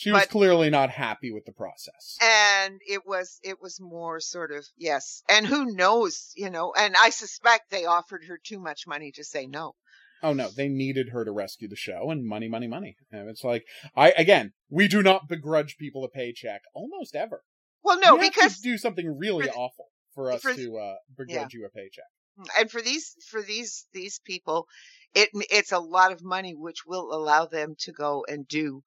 she 0.00 0.10
was 0.12 0.22
But- 0.22 0.30
clearly 0.30 0.70
not 0.70 0.88
happy 0.88 1.30
with 1.30 1.44
the 1.44 1.52
process. 1.52 2.16
and 2.22 2.80
it 2.86 3.02
was 3.06 3.38
it 3.42 3.60
was 3.60 3.78
more 3.80 4.18
sort 4.18 4.50
of 4.50 4.64
yes. 4.76 5.22
And 5.28 5.46
who 5.46 5.74
knows, 5.74 6.32
you 6.34 6.48
know? 6.48 6.72
And 6.74 6.94
I 7.02 7.10
suspect 7.10 7.68
they 7.70 7.84
offered 7.84 8.24
her 8.24 8.38
too 8.42 8.58
much 8.58 8.86
money 8.86 9.12
to 9.12 9.22
say 9.24 9.46
no. 9.46 9.74
Oh 10.22 10.32
no, 10.32 10.48
they 10.48 10.68
needed 10.68 11.10
her 11.10 11.24
to 11.26 11.30
rescue 11.32 11.68
the 11.68 11.76
show 11.76 12.10
and 12.10 12.24
money, 12.26 12.48
money, 12.48 12.66
money. 12.66 12.96
And 13.12 13.28
it's 13.28 13.44
like 13.44 13.64
I 13.94 14.12
again, 14.12 14.52
we 14.70 14.88
do 14.88 15.02
not 15.02 15.28
begrudge 15.28 15.76
people 15.76 16.02
a 16.04 16.08
paycheck 16.08 16.62
almost 16.74 17.14
ever. 17.14 17.42
Well, 17.82 17.98
no, 18.00 18.14
You 18.16 18.22
have 18.22 18.32
to 18.32 18.38
because 18.40 18.58
do 18.60 18.78
something 18.78 19.18
really 19.18 19.46
the- 19.46 19.52
awful 19.52 19.88
for 20.14 20.32
us 20.32 20.40
for- 20.40 20.54
to 20.54 20.78
uh, 20.78 20.96
begrudge 21.14 21.52
you 21.52 21.66
a 21.66 21.70
paycheck. 21.70 22.10
and 22.58 22.70
for 22.70 22.80
these 22.80 23.16
for 23.30 23.42
these 23.42 23.86
these 23.92 24.18
people, 24.24 24.66
it 25.14 25.28
it's 25.50 25.72
a 25.72 25.78
lot 25.78 26.10
of 26.12 26.22
money, 26.22 26.54
which 26.54 26.86
will 26.86 27.12
allow 27.12 27.44
them 27.44 27.74
to 27.80 27.92
go 27.92 28.24
and 28.26 28.48
do 28.48 28.82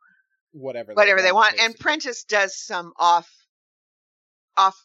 Whatever, 0.53 0.93
whatever 0.93 1.21
they 1.21 1.31
want. 1.31 1.59
And. 1.59 1.77
Prentiss 1.77 2.23
does 2.23 2.57
some 2.57 2.93
off, 2.97 3.29
off. 4.55 4.75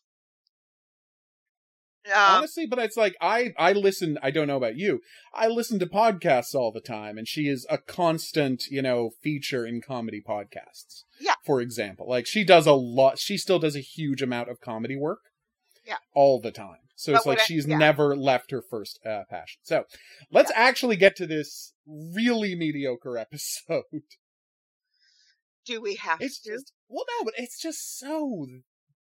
Um, 2.07 2.37
honestly 2.37 2.65
but 2.67 2.79
it's 2.79 2.97
like 2.97 3.15
i 3.21 3.53
i 3.59 3.73
listen 3.73 4.19
i 4.23 4.31
don't 4.31 4.47
know 4.47 4.57
about 4.57 4.77
you 4.77 5.01
i 5.35 5.47
listen 5.47 5.79
to 5.79 5.85
podcasts 5.87 6.55
all 6.55 6.73
the 6.73 6.81
time 6.81 7.19
and 7.19 7.29
she 7.29 7.49
is 7.49 7.67
a 7.69 7.77
constant 7.77 8.65
you 8.71 8.81
know 8.81 9.11
feature 9.23 9.67
in 9.67 9.83
comedy 9.83 10.23
podcasts 10.27 11.03
Yeah. 11.21 11.35
for 11.45 11.61
example 11.61 12.09
like 12.09 12.25
she 12.27 12.45
does 12.45 12.67
a 12.67 12.73
lot 12.73 13.19
she 13.19 13.37
still 13.37 13.59
does 13.59 13.77
a 13.77 13.81
huge 13.81 14.23
amount 14.23 14.49
of 14.49 14.59
comedy 14.59 14.97
work 14.97 15.19
Yeah. 15.85 15.97
all 16.15 16.41
the 16.41 16.53
time 16.53 16.79
so 16.97 17.13
But 17.13 17.17
it's 17.19 17.27
like 17.27 17.41
I- 17.41 17.45
she's 17.45 17.67
yeah. 17.67 17.77
never 17.77 18.17
left 18.17 18.53
her 18.53 18.63
first 18.63 18.99
uh, 19.05 19.25
passion 19.29 19.61
so 19.65 19.85
let's 20.33 20.53
actually 20.55 20.97
get 20.97 21.15
to 21.17 21.27
this 21.27 21.75
really 21.87 22.55
mediocre 22.55 23.19
episode 23.27 23.83
do 25.69 25.81
we 25.81 25.95
have 25.97 26.21
it's 26.21 26.41
to? 26.41 26.53
just 26.53 26.73
well 26.89 27.05
no 27.19 27.25
but 27.25 27.35
it's 27.37 27.61
just 27.61 27.99
so 27.99 28.47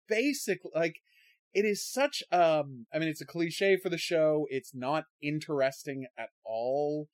basic 0.08 0.60
like 0.76 0.96
it 1.54 1.66
is 1.66 1.86
such 1.86 2.24
um 2.32 2.86
i 2.94 3.00
mean 3.00 3.10
it's 3.10 3.22
a 3.22 3.26
cliche 3.26 3.78
for 3.82 3.90
the 3.90 3.98
show. 3.98 4.46
It's 4.50 4.72
not 4.74 5.06
interesting 5.22 6.06
at 6.18 6.30
all. 6.46 7.08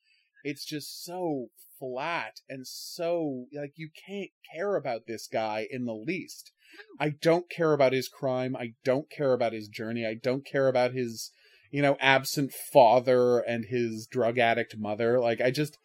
It's 0.43 0.65
just 0.65 1.03
so 1.03 1.47
flat 1.79 2.41
and 2.49 2.65
so 2.67 3.45
like 3.53 3.73
you 3.75 3.89
can't 4.07 4.31
care 4.55 4.75
about 4.75 5.01
this 5.07 5.27
guy 5.31 5.67
in 5.69 5.85
the 5.85 5.93
least. 5.93 6.51
I 6.99 7.09
don't 7.09 7.49
care 7.49 7.73
about 7.73 7.93
his 7.93 8.09
crime. 8.09 8.55
I 8.55 8.73
don't 8.83 9.09
care 9.09 9.33
about 9.33 9.53
his 9.53 9.67
journey. 9.67 10.05
I 10.05 10.15
don't 10.15 10.45
care 10.45 10.67
about 10.67 10.93
his 10.93 11.31
you 11.71 11.81
know 11.81 11.97
absent 11.99 12.51
father 12.51 13.39
and 13.39 13.65
his 13.65 14.07
drug 14.09 14.37
addict 14.37 14.75
mother. 14.77 15.19
Like 15.19 15.41
i 15.41 15.49
just 15.51 15.77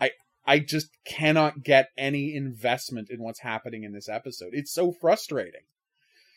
i 0.00 0.12
i 0.48 0.58
just 0.58 0.88
cannot 1.04 1.62
get 1.62 1.90
any 1.96 2.34
investment 2.34 3.10
in 3.10 3.22
what's 3.22 3.40
happening 3.40 3.84
in 3.84 3.92
this 3.92 4.08
episode. 4.08 4.50
It's 4.52 4.72
so 4.72 4.90
frustrating. 4.90 5.60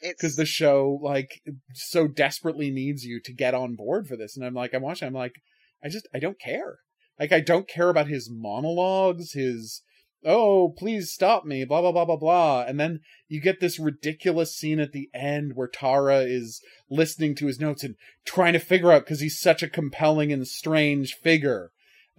Because 0.03 0.35
the 0.35 0.45
show 0.45 0.99
like 1.01 1.41
so 1.73 2.07
desperately 2.07 2.71
needs 2.71 3.05
you 3.05 3.21
to 3.21 3.33
get 3.33 3.53
on 3.53 3.75
board 3.75 4.07
for 4.07 4.17
this 4.17 4.35
and 4.35 4.43
i'm 4.43 4.55
like 4.55 4.73
i'm 4.73 4.81
watching 4.81 5.07
i'm 5.07 5.13
like 5.13 5.35
i 5.83 5.89
just 5.89 6.07
i 6.13 6.19
don't 6.19 6.39
care. 6.39 6.79
Like 7.19 7.31
i 7.31 7.39
don't 7.39 7.67
care 7.67 7.89
about 7.89 8.07
his 8.07 8.29
monologues 8.29 9.33
his 9.33 9.83
oh 10.25 10.73
please 10.77 11.11
stop 11.11 11.45
me 11.45 11.63
blah 11.65 11.81
blah 11.81 11.91
blah 11.91 12.05
blah 12.05 12.17
blah. 12.17 12.65
And 12.67 12.79
then 12.79 12.99
you 13.29 13.39
get 13.39 13.59
this 13.59 13.79
ridiculous 13.79 14.55
scene 14.55 14.79
at 14.79 14.91
the 14.91 15.09
end 15.13 15.53
where 15.55 15.67
tara 15.67 16.21
is 16.21 16.61
listening 16.89 17.35
to 17.35 17.45
his 17.45 17.59
notes 17.59 17.83
and 17.83 17.95
trying 18.25 18.53
to 18.53 18.59
figure 18.59 18.91
out 18.91 19.05
because 19.05 19.21
he's 19.21 19.39
such 19.39 19.63
a 19.63 19.69
compelling 19.69 20.33
and 20.33 20.47
strange 20.47 21.13
figure 21.13 21.71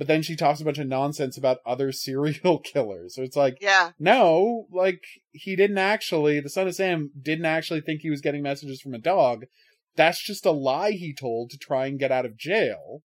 but 0.03 0.09
then 0.09 0.21
she 0.21 0.35
talks 0.35 0.61
a 0.61 0.65
bunch 0.65 0.79
of 0.79 0.89
nonsense 0.89 1.39
about 1.39 1.59
other 1.65 1.93
serial 2.07 2.59
killers 2.59 3.15
so 3.15 3.23
it's 3.23 3.37
like 3.37 3.59
yeah, 3.61 3.91
no, 4.01 4.67
like 4.73 5.05
he 5.31 5.55
didn't 5.55 5.79
actually. 5.79 6.41
The 6.41 6.49
son 6.49 6.67
of 6.67 6.75
Sam 6.75 7.13
didn't 7.21 7.45
actually 7.45 7.83
think 7.83 8.01
he 8.01 8.11
was 8.11 8.21
getting 8.21 8.43
messages 8.43 8.81
from 8.81 8.95
a 8.95 8.99
dog. 8.99 9.45
That's 9.95 10.21
just 10.21 10.45
a 10.45 10.51
lie 10.51 10.91
he 10.91 11.15
told 11.15 11.51
to 11.51 11.57
try 11.59 11.87
and 11.87 12.01
get 12.01 12.11
out 12.11 12.27
of 12.27 12.37
jail, 12.37 13.03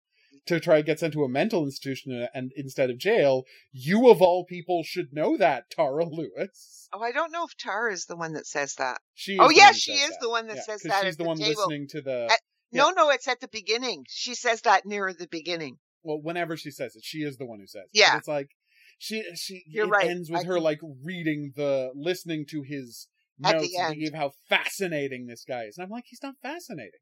to 0.47 0.59
try 0.59 0.77
and 0.77 0.85
get 0.87 0.99
sent 0.99 1.13
to 1.13 1.23
a 1.23 1.29
mental 1.29 1.65
institution 1.65 2.27
and 2.33 2.51
instead 2.55 2.89
of 2.89 2.97
jail. 2.97 3.43
You 3.71 4.09
of 4.09 4.21
all 4.23 4.43
people 4.43 4.81
should 4.83 5.13
know 5.13 5.37
that, 5.37 5.69
Tara 5.69 6.05
Lewis. 6.09 6.89
Oh, 6.91 7.01
I 7.03 7.11
don't 7.11 7.31
know 7.31 7.45
if 7.45 7.55
Tara 7.57 7.93
is 7.93 8.05
the 8.05 8.15
one 8.17 8.33
that 8.33 8.47
says 8.47 8.73
that. 8.75 8.99
She. 9.13 9.37
Oh, 9.39 9.51
yeah, 9.51 9.71
she 9.71 9.91
is 9.91 10.09
that. 10.11 10.19
the 10.21 10.29
one 10.29 10.47
that 10.47 10.55
Yeah, 10.57 10.61
says 10.63 10.81
that 10.81 11.03
She's 11.03 11.13
at 11.13 11.17
the 11.19 11.23
the 11.25 11.27
one 11.27 11.37
table. 11.37 11.49
listening 11.49 11.87
to 11.89 12.01
the. 12.01 12.27
At- 12.31 12.39
Yeah. 12.71 12.81
No, 12.83 12.89
no, 12.91 13.09
it's 13.11 13.27
at 13.27 13.39
the 13.39 13.47
beginning. 13.49 14.05
She 14.09 14.33
says 14.33 14.61
that 14.61 14.85
near 14.85 15.13
the 15.13 15.27
beginning. 15.27 15.77
Well, 16.03 16.19
whenever 16.21 16.55
she 16.57 16.71
says 16.71 16.95
it, 16.95 17.03
she 17.03 17.19
is 17.19 17.37
the 17.37 17.45
one 17.45 17.59
who 17.59 17.67
says. 17.67 17.83
It. 17.93 17.99
Yeah. 17.99 18.11
But 18.13 18.17
it's 18.19 18.27
like 18.27 18.49
she 18.97 19.23
she. 19.35 19.63
You're 19.67 19.85
it 19.87 19.91
right. 19.91 20.07
ends 20.07 20.29
with 20.29 20.41
I 20.41 20.45
her 20.45 20.55
can- 20.55 20.63
like 20.63 20.79
reading 21.03 21.53
the 21.55 21.91
listening 21.95 22.45
to 22.49 22.61
his 22.61 23.07
At 23.43 23.55
notes 23.55 23.73
and 23.77 23.87
thinking 23.89 24.07
of 24.07 24.13
how 24.13 24.31
fascinating 24.49 25.27
this 25.27 25.43
guy 25.47 25.63
is, 25.63 25.77
and 25.77 25.85
I'm 25.85 25.91
like, 25.91 26.05
he's 26.07 26.23
not 26.23 26.35
fascinating. 26.41 26.99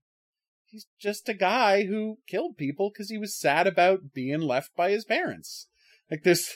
He's 0.67 0.87
just 0.99 1.29
a 1.29 1.33
guy 1.33 1.85
who 1.85 2.17
killed 2.27 2.57
people 2.57 2.89
because 2.91 3.09
he 3.09 3.17
was 3.17 3.39
sad 3.39 3.67
about 3.67 4.13
being 4.13 4.41
left 4.41 4.75
by 4.75 4.89
his 4.91 5.05
parents. 5.05 5.67
Like 6.11 6.23
there's 6.23 6.49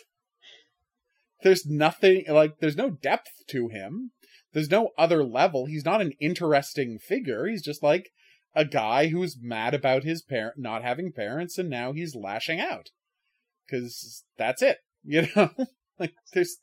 there's 1.44 1.66
nothing 1.66 2.26
like 2.28 2.60
there's 2.60 2.76
no 2.76 2.90
depth 2.90 3.32
to 3.50 3.70
him. 3.70 4.12
There's 4.52 4.72
no 4.72 4.90
other 4.98 5.24
level. 5.24 5.68
He's 5.68 5.86
not 5.86 6.02
an 6.02 6.14
interesting 6.20 6.98
figure. 7.00 7.46
He's 7.46 7.64
just 7.64 7.84
like 7.84 8.10
a 8.56 8.66
guy 8.66 9.08
who's 9.08 9.38
mad 9.40 9.74
about 9.74 10.04
his 10.04 10.22
parent 10.22 10.56
not 10.58 10.84
having 10.84 11.12
parents 11.12 11.58
and 11.58 11.70
now 11.70 11.92
he's 11.92 12.16
lashing 12.16 12.60
out. 12.60 12.90
Cuz 13.70 14.24
that's 14.38 14.62
it. 14.62 14.78
You 15.02 15.28
know, 15.34 15.50
like 15.98 16.14
there's 16.34 16.58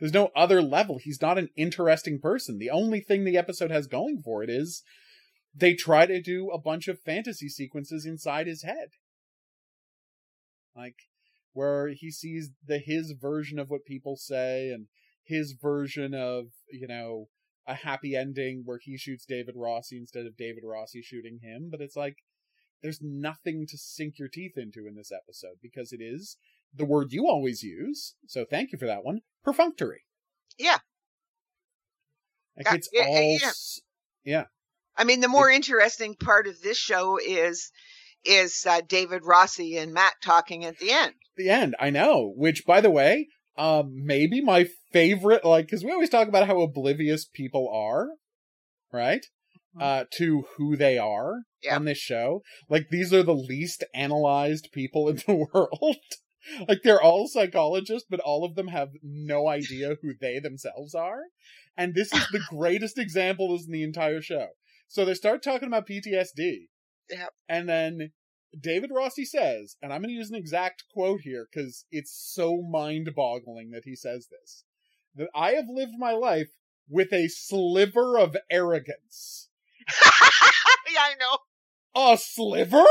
there's 0.00 0.14
no 0.14 0.30
other 0.34 0.62
level. 0.62 0.98
He's 0.98 1.20
not 1.20 1.36
an 1.38 1.50
interesting 1.54 2.18
person. 2.18 2.58
The 2.58 2.70
only 2.70 3.00
thing 3.00 3.24
the 3.24 3.36
episode 3.36 3.70
has 3.70 3.86
going 3.86 4.22
for 4.24 4.42
it 4.42 4.48
is 4.48 4.82
they 5.54 5.74
try 5.74 6.06
to 6.06 6.20
do 6.20 6.50
a 6.50 6.58
bunch 6.58 6.88
of 6.88 6.98
fantasy 6.98 7.48
sequences 7.48 8.06
inside 8.06 8.46
his 8.46 8.62
head. 8.62 8.88
Like 10.74 10.96
where 11.52 11.88
he 11.88 12.10
sees 12.10 12.50
the 12.66 12.78
his 12.78 13.12
version 13.12 13.58
of 13.58 13.68
what 13.68 13.84
people 13.84 14.16
say 14.16 14.70
and 14.70 14.86
his 15.24 15.52
version 15.52 16.14
of, 16.14 16.46
you 16.70 16.88
know, 16.88 17.28
a 17.66 17.74
happy 17.74 18.16
ending 18.16 18.62
where 18.64 18.80
he 18.82 18.96
shoots 18.96 19.24
David 19.24 19.54
Rossi 19.56 19.96
instead 19.96 20.26
of 20.26 20.36
David 20.36 20.64
Rossi 20.64 21.02
shooting 21.02 21.40
him, 21.42 21.68
but 21.70 21.80
it's 21.80 21.96
like 21.96 22.16
there's 22.82 23.00
nothing 23.00 23.66
to 23.68 23.78
sink 23.78 24.18
your 24.18 24.28
teeth 24.28 24.56
into 24.56 24.86
in 24.86 24.96
this 24.96 25.12
episode 25.12 25.56
because 25.62 25.92
it 25.92 26.00
is 26.02 26.36
the 26.74 26.84
word 26.84 27.12
you 27.12 27.28
always 27.28 27.62
use. 27.62 28.14
So 28.26 28.44
thank 28.44 28.72
you 28.72 28.78
for 28.78 28.86
that 28.86 29.04
one. 29.04 29.20
Perfunctory. 29.44 30.02
Yeah. 30.58 30.78
Like 32.56 32.74
it's 32.74 32.88
yeah, 32.92 33.04
all 33.06 33.38
yeah. 33.40 33.50
yeah. 34.24 34.44
I 34.96 35.04
mean, 35.04 35.20
the 35.20 35.28
more 35.28 35.50
it, 35.50 35.56
interesting 35.56 36.14
part 36.16 36.46
of 36.46 36.60
this 36.60 36.76
show 36.76 37.18
is 37.24 37.70
is 38.24 38.66
uh, 38.68 38.82
David 38.86 39.22
Rossi 39.24 39.78
and 39.78 39.92
Matt 39.92 40.14
talking 40.22 40.64
at 40.64 40.78
the 40.78 40.92
end. 40.92 41.14
The 41.36 41.48
end, 41.48 41.74
I 41.80 41.90
know. 41.90 42.32
Which, 42.36 42.64
by 42.66 42.80
the 42.80 42.90
way, 42.90 43.28
um, 43.56 44.04
maybe 44.04 44.40
my 44.40 44.68
favorite, 44.92 45.44
like, 45.44 45.66
because 45.66 45.84
we 45.84 45.92
always 45.92 46.10
talk 46.10 46.28
about 46.28 46.46
how 46.46 46.60
oblivious 46.60 47.24
people 47.24 47.70
are, 47.72 48.08
right? 48.92 49.24
Mm-hmm. 49.76 49.82
Uh, 49.82 50.04
to 50.18 50.44
who 50.56 50.76
they 50.76 50.98
are 50.98 51.42
yeah. 51.62 51.76
on 51.76 51.84
this 51.84 51.98
show. 51.98 52.42
Like, 52.68 52.88
these 52.90 53.12
are 53.12 53.22
the 53.22 53.34
least 53.34 53.84
analyzed 53.94 54.68
people 54.72 55.08
in 55.08 55.16
the 55.26 55.46
world. 55.52 55.96
like, 56.68 56.82
they're 56.82 57.02
all 57.02 57.28
psychologists, 57.28 58.06
but 58.08 58.20
all 58.20 58.44
of 58.44 58.54
them 58.54 58.68
have 58.68 58.90
no 59.02 59.48
idea 59.48 59.96
who 60.02 60.12
they 60.20 60.38
themselves 60.38 60.94
are. 60.94 61.22
And 61.76 61.94
this 61.94 62.12
is 62.12 62.26
the 62.32 62.42
greatest 62.50 62.98
example 62.98 63.54
is 63.54 63.66
in 63.66 63.72
the 63.72 63.82
entire 63.82 64.20
show. 64.20 64.48
So 64.88 65.04
they 65.04 65.14
start 65.14 65.42
talking 65.42 65.68
about 65.68 65.88
PTSD. 65.88 66.68
Yeah. 67.10 67.28
And 67.48 67.68
then 67.68 68.12
David 68.58 68.90
Rossi 68.92 69.24
says, 69.24 69.76
and 69.82 69.92
I'm 69.92 70.02
going 70.02 70.10
to 70.10 70.14
use 70.14 70.30
an 70.30 70.36
exact 70.36 70.84
quote 70.92 71.22
here 71.22 71.48
because 71.52 71.84
it's 71.90 72.12
so 72.12 72.62
mind 72.62 73.10
boggling 73.14 73.70
that 73.70 73.84
he 73.84 73.96
says 73.96 74.28
this 74.30 74.64
that 75.14 75.28
I 75.34 75.52
have 75.52 75.66
lived 75.68 75.92
my 75.98 76.12
life 76.12 76.50
with 76.88 77.12
a 77.12 77.28
sliver 77.28 78.18
of 78.18 78.36
arrogance. 78.50 79.48
yeah, 80.90 81.00
I 81.00 81.14
know. 81.18 81.38
A 82.12 82.16
sliver? 82.16 82.84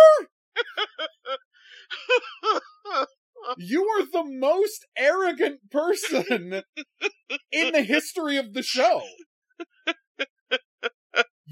you 3.58 3.88
are 3.88 4.06
the 4.06 4.24
most 4.24 4.86
arrogant 4.96 5.72
person 5.72 6.64
in 7.52 7.74
the 7.74 7.84
history 7.84 8.38
of 8.38 8.54
the 8.54 8.64
show. 8.64 9.02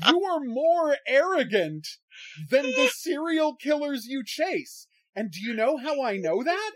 You 0.08 0.24
are 0.24 0.39
more 0.39 0.97
arrogant 1.08 1.88
than 2.50 2.64
the 2.64 2.89
serial 2.93 3.56
killers 3.56 4.06
you 4.06 4.24
chase. 4.26 4.88
And 5.16 5.32
do 5.32 5.39
you 5.41 5.54
know 5.54 5.78
how 5.78 6.02
I 6.02 6.18
know 6.18 6.43
that? 6.43 6.72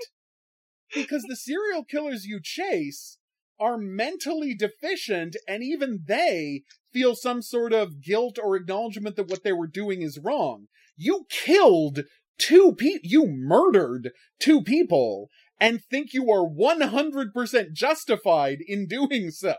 Because 0.94 1.24
the 1.24 1.36
serial 1.36 1.84
killers 1.84 2.26
you 2.26 2.40
chase 2.42 3.18
are 3.60 3.78
mentally 3.78 4.54
deficient, 4.54 5.36
and 5.48 5.64
even 5.64 6.04
they 6.06 6.64
feel 6.92 7.16
some 7.16 7.42
sort 7.42 7.74
of 7.74 8.02
guilt 8.02 8.38
or 8.42 8.56
acknowledgement 8.56 9.16
that 9.16 9.30
what 9.30 9.44
they 9.44 9.54
were 9.54 9.68
doing 9.68 10.02
is 10.02 10.20
wrong. 10.20 10.68
You 10.98 11.26
killed 11.30 12.02
two 12.38 12.74
people, 12.76 13.02
you 13.04 13.28
murdered 13.28 14.12
two 14.40 14.62
people, 14.62 15.30
and 15.60 15.84
think 15.90 16.14
you 16.14 16.30
are 16.30 16.48
100% 16.48 17.74
justified 17.74 18.60
in 18.68 18.88
doing 18.88 19.32
so. 19.32 19.56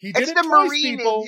He 0.00 0.12
did 0.12 0.22
it's 0.22 0.30
it 0.32 0.42
twice, 0.42 0.70
people. 0.70 1.26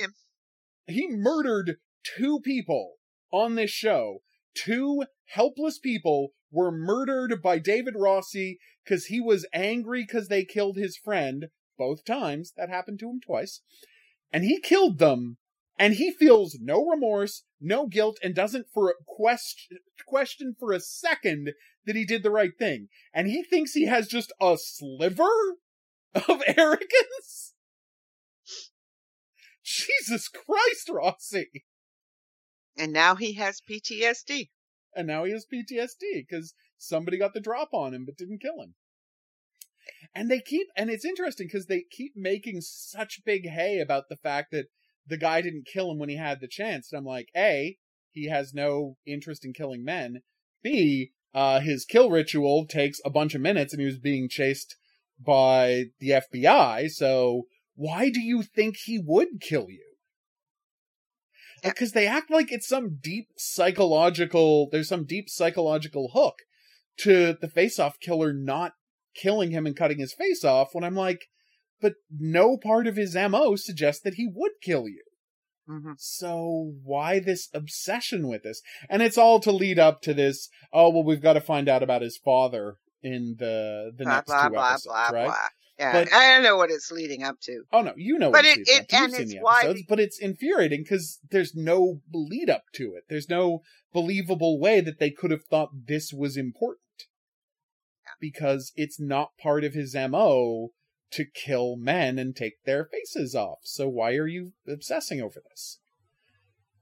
He 0.87 1.07
murdered 1.07 1.77
two 2.03 2.39
people 2.41 2.95
on 3.31 3.53
this 3.55 3.69
show. 3.69 4.23
Two 4.55 5.05
helpless 5.27 5.77
people 5.77 6.33
were 6.51 6.71
murdered 6.71 7.41
by 7.41 7.59
David 7.59 7.93
Rossi 7.95 8.59
because 8.83 9.05
he 9.05 9.21
was 9.21 9.45
angry 9.53 10.03
because 10.03 10.27
they 10.27 10.43
killed 10.43 10.77
his 10.77 10.97
friend 10.97 11.47
both 11.77 12.03
times. 12.03 12.53
That 12.57 12.69
happened 12.69 12.99
to 12.99 13.09
him 13.09 13.21
twice. 13.21 13.61
And 14.31 14.43
he 14.43 14.59
killed 14.59 14.97
them. 14.97 15.37
And 15.77 15.95
he 15.95 16.11
feels 16.11 16.57
no 16.61 16.85
remorse, 16.85 17.43
no 17.59 17.87
guilt, 17.87 18.19
and 18.23 18.35
doesn't 18.35 18.67
for 18.71 18.89
a 18.89 19.03
question, 19.07 19.79
question 20.05 20.55
for 20.59 20.71
a 20.71 20.79
second 20.79 21.53
that 21.85 21.95
he 21.95 22.05
did 22.05 22.21
the 22.23 22.31
right 22.31 22.57
thing. 22.57 22.89
And 23.13 23.27
he 23.27 23.43
thinks 23.43 23.73
he 23.73 23.85
has 23.85 24.07
just 24.07 24.31
a 24.39 24.55
sliver 24.59 25.57
of 26.13 26.43
arrogance. 26.57 27.52
Jesus 29.65 30.27
Christ, 30.27 30.89
Rossi. 30.89 31.63
And 32.77 32.91
now 32.91 33.15
he 33.15 33.33
has 33.33 33.61
PTSD. 33.61 34.49
And 34.95 35.07
now 35.07 35.23
he 35.23 35.31
has 35.31 35.45
PTSD 35.51 36.25
because 36.27 36.53
somebody 36.77 37.17
got 37.17 37.33
the 37.33 37.39
drop 37.39 37.69
on 37.73 37.93
him 37.93 38.05
but 38.05 38.17
didn't 38.17 38.41
kill 38.41 38.61
him. 38.61 38.75
And 40.13 40.29
they 40.29 40.39
keep, 40.39 40.67
and 40.77 40.89
it's 40.89 41.05
interesting 41.05 41.47
because 41.47 41.65
they 41.65 41.83
keep 41.89 42.13
making 42.15 42.61
such 42.61 43.25
big 43.25 43.49
hay 43.49 43.79
about 43.79 44.09
the 44.09 44.15
fact 44.15 44.51
that 44.51 44.67
the 45.05 45.17
guy 45.17 45.41
didn't 45.41 45.67
kill 45.71 45.91
him 45.91 45.99
when 45.99 46.09
he 46.09 46.17
had 46.17 46.39
the 46.39 46.47
chance. 46.47 46.91
And 46.91 46.99
I'm 46.99 47.05
like, 47.05 47.29
A, 47.35 47.77
he 48.11 48.29
has 48.29 48.53
no 48.53 48.97
interest 49.05 49.43
in 49.43 49.53
killing 49.53 49.83
men. 49.83 50.21
B, 50.61 51.11
uh, 51.33 51.59
his 51.59 51.85
kill 51.85 52.09
ritual 52.09 52.65
takes 52.67 52.99
a 53.03 53.09
bunch 53.09 53.33
of 53.33 53.41
minutes 53.41 53.73
and 53.73 53.79
he 53.79 53.85
was 53.85 53.97
being 53.97 54.29
chased 54.29 54.75
by 55.19 55.85
the 55.99 56.09
FBI. 56.09 56.89
So 56.89 57.47
why 57.75 58.09
do 58.09 58.21
you 58.21 58.43
think 58.43 58.77
he 58.77 58.99
would 59.03 59.41
kill 59.41 59.67
you? 59.69 59.93
because 61.63 61.93
they 61.93 62.05
act 62.05 62.29
like 62.29 62.51
it's 62.51 62.67
some 62.67 62.97
deep 63.01 63.29
psychological 63.37 64.67
there's 64.71 64.89
some 64.89 65.05
deep 65.05 65.29
psychological 65.29 66.11
hook 66.13 66.39
to 66.97 67.37
the 67.39 67.47
face 67.47 67.79
off 67.79 67.99
killer 67.99 68.33
not 68.33 68.73
killing 69.15 69.51
him 69.51 69.65
and 69.65 69.75
cutting 69.75 69.99
his 69.99 70.13
face 70.13 70.43
off 70.43 70.69
when 70.73 70.83
i'm 70.83 70.95
like 70.95 71.27
but 71.81 71.93
no 72.11 72.57
part 72.57 72.87
of 72.87 72.95
his 72.95 73.15
mo 73.15 73.55
suggests 73.55 74.01
that 74.01 74.15
he 74.15 74.29
would 74.31 74.51
kill 74.61 74.87
you 74.87 75.03
mm-hmm. 75.69 75.93
so 75.97 76.73
why 76.83 77.19
this 77.19 77.49
obsession 77.53 78.27
with 78.27 78.43
this 78.43 78.61
and 78.89 79.01
it's 79.01 79.17
all 79.17 79.39
to 79.39 79.51
lead 79.51 79.79
up 79.79 80.01
to 80.01 80.13
this 80.13 80.49
oh 80.71 80.89
well 80.89 81.03
we've 81.03 81.21
got 81.21 81.33
to 81.33 81.41
find 81.41 81.69
out 81.69 81.83
about 81.83 82.01
his 82.01 82.17
father 82.17 82.77
in 83.01 83.35
the 83.39 83.91
the 83.97 84.03
blah, 84.03 84.15
next 84.15 84.27
blah, 84.27 84.43
two 84.43 84.53
blah, 84.53 84.69
episodes 84.71 85.11
right 85.13 85.49
yeah, 85.79 85.91
but, 85.91 86.13
I 86.13 86.33
don't 86.33 86.43
know 86.43 86.55
what 86.55 86.69
it's 86.69 86.91
leading 86.91 87.23
up 87.23 87.39
to. 87.41 87.63
Oh 87.71 87.81
no, 87.81 87.93
you 87.95 88.19
know 88.19 88.31
but 88.31 88.45
what 88.45 88.57
it, 88.57 88.59
it 88.67 88.93
and 88.93 89.11
You've 89.11 89.21
it's 89.21 89.35
why 89.39 89.61
episodes, 89.63 89.83
but 89.89 89.99
it's 89.99 90.19
infuriating 90.19 90.83
because 90.83 91.19
there's 91.31 91.55
no 91.55 92.01
lead 92.13 92.49
up 92.49 92.65
to 92.73 92.93
it. 92.95 93.05
There's 93.09 93.29
no 93.29 93.63
believable 93.91 94.59
way 94.59 94.81
that 94.81 94.99
they 94.99 95.09
could 95.09 95.31
have 95.31 95.45
thought 95.45 95.87
this 95.87 96.13
was 96.13 96.37
important 96.37 96.79
because 98.19 98.71
it's 98.75 98.99
not 98.99 99.37
part 99.37 99.63
of 99.63 99.73
his 99.73 99.95
mo 99.95 100.69
to 101.11 101.25
kill 101.25 101.75
men 101.75 102.17
and 102.17 102.35
take 102.35 102.63
their 102.65 102.85
faces 102.85 103.35
off. 103.35 103.59
So 103.63 103.87
why 103.87 104.13
are 104.15 104.27
you 104.27 104.53
obsessing 104.67 105.21
over 105.21 105.41
this? 105.49 105.79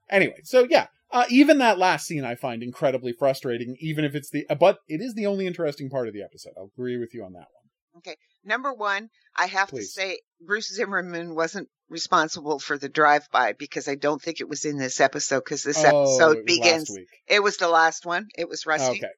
Anyway, 0.10 0.42
so 0.44 0.68
yeah, 0.70 0.88
uh, 1.12 1.26
even 1.30 1.58
that 1.58 1.78
last 1.78 2.08
scene 2.08 2.26
I 2.26 2.36
find 2.36 2.62
incredibly 2.62 3.14
frustrating, 3.14 3.78
even 3.80 4.04
if 4.04 4.16
it's 4.16 4.30
the, 4.30 4.46
but 4.60 4.80
it 4.88 5.02
is 5.02 5.14
the 5.14 5.26
only 5.26 5.48
interesting 5.48 5.90
part 5.90 6.08
of 6.08 6.14
the 6.14 6.22
episode. 6.22 6.54
I'll 6.58 6.72
agree 6.76 6.98
with 6.98 7.14
you 7.14 7.24
on 7.24 7.34
that 7.34 7.48
one. 7.54 7.61
Okay. 8.06 8.18
Number 8.44 8.74
one, 8.74 9.10
I 9.38 9.46
have 9.48 9.70
Please. 9.70 9.94
to 9.94 10.02
say 10.02 10.20
Bruce 10.40 10.74
Zimmerman 10.74 11.36
wasn't 11.36 11.70
responsible 11.90 12.58
for 12.58 12.78
the 12.78 12.90
drive-by 12.90 13.54
because 13.54 13.88
I 13.88 13.96
don't 13.96 14.22
think 14.22 14.42
it 14.42 14.50
was 14.50 14.66
in 14.66 14.78
this 14.78 15.00
episode 15.00 15.44
because 15.44 15.64
this 15.64 15.84
oh, 15.86 16.02
episode 16.02 16.46
begins. 16.46 16.96
It 17.28 17.44
was 17.44 17.58
the 17.58 17.68
last 17.68 18.06
one. 18.06 18.28
It 18.38 18.50
was 18.50 18.66
Rusty. 18.66 18.98
Okay. 18.98 19.12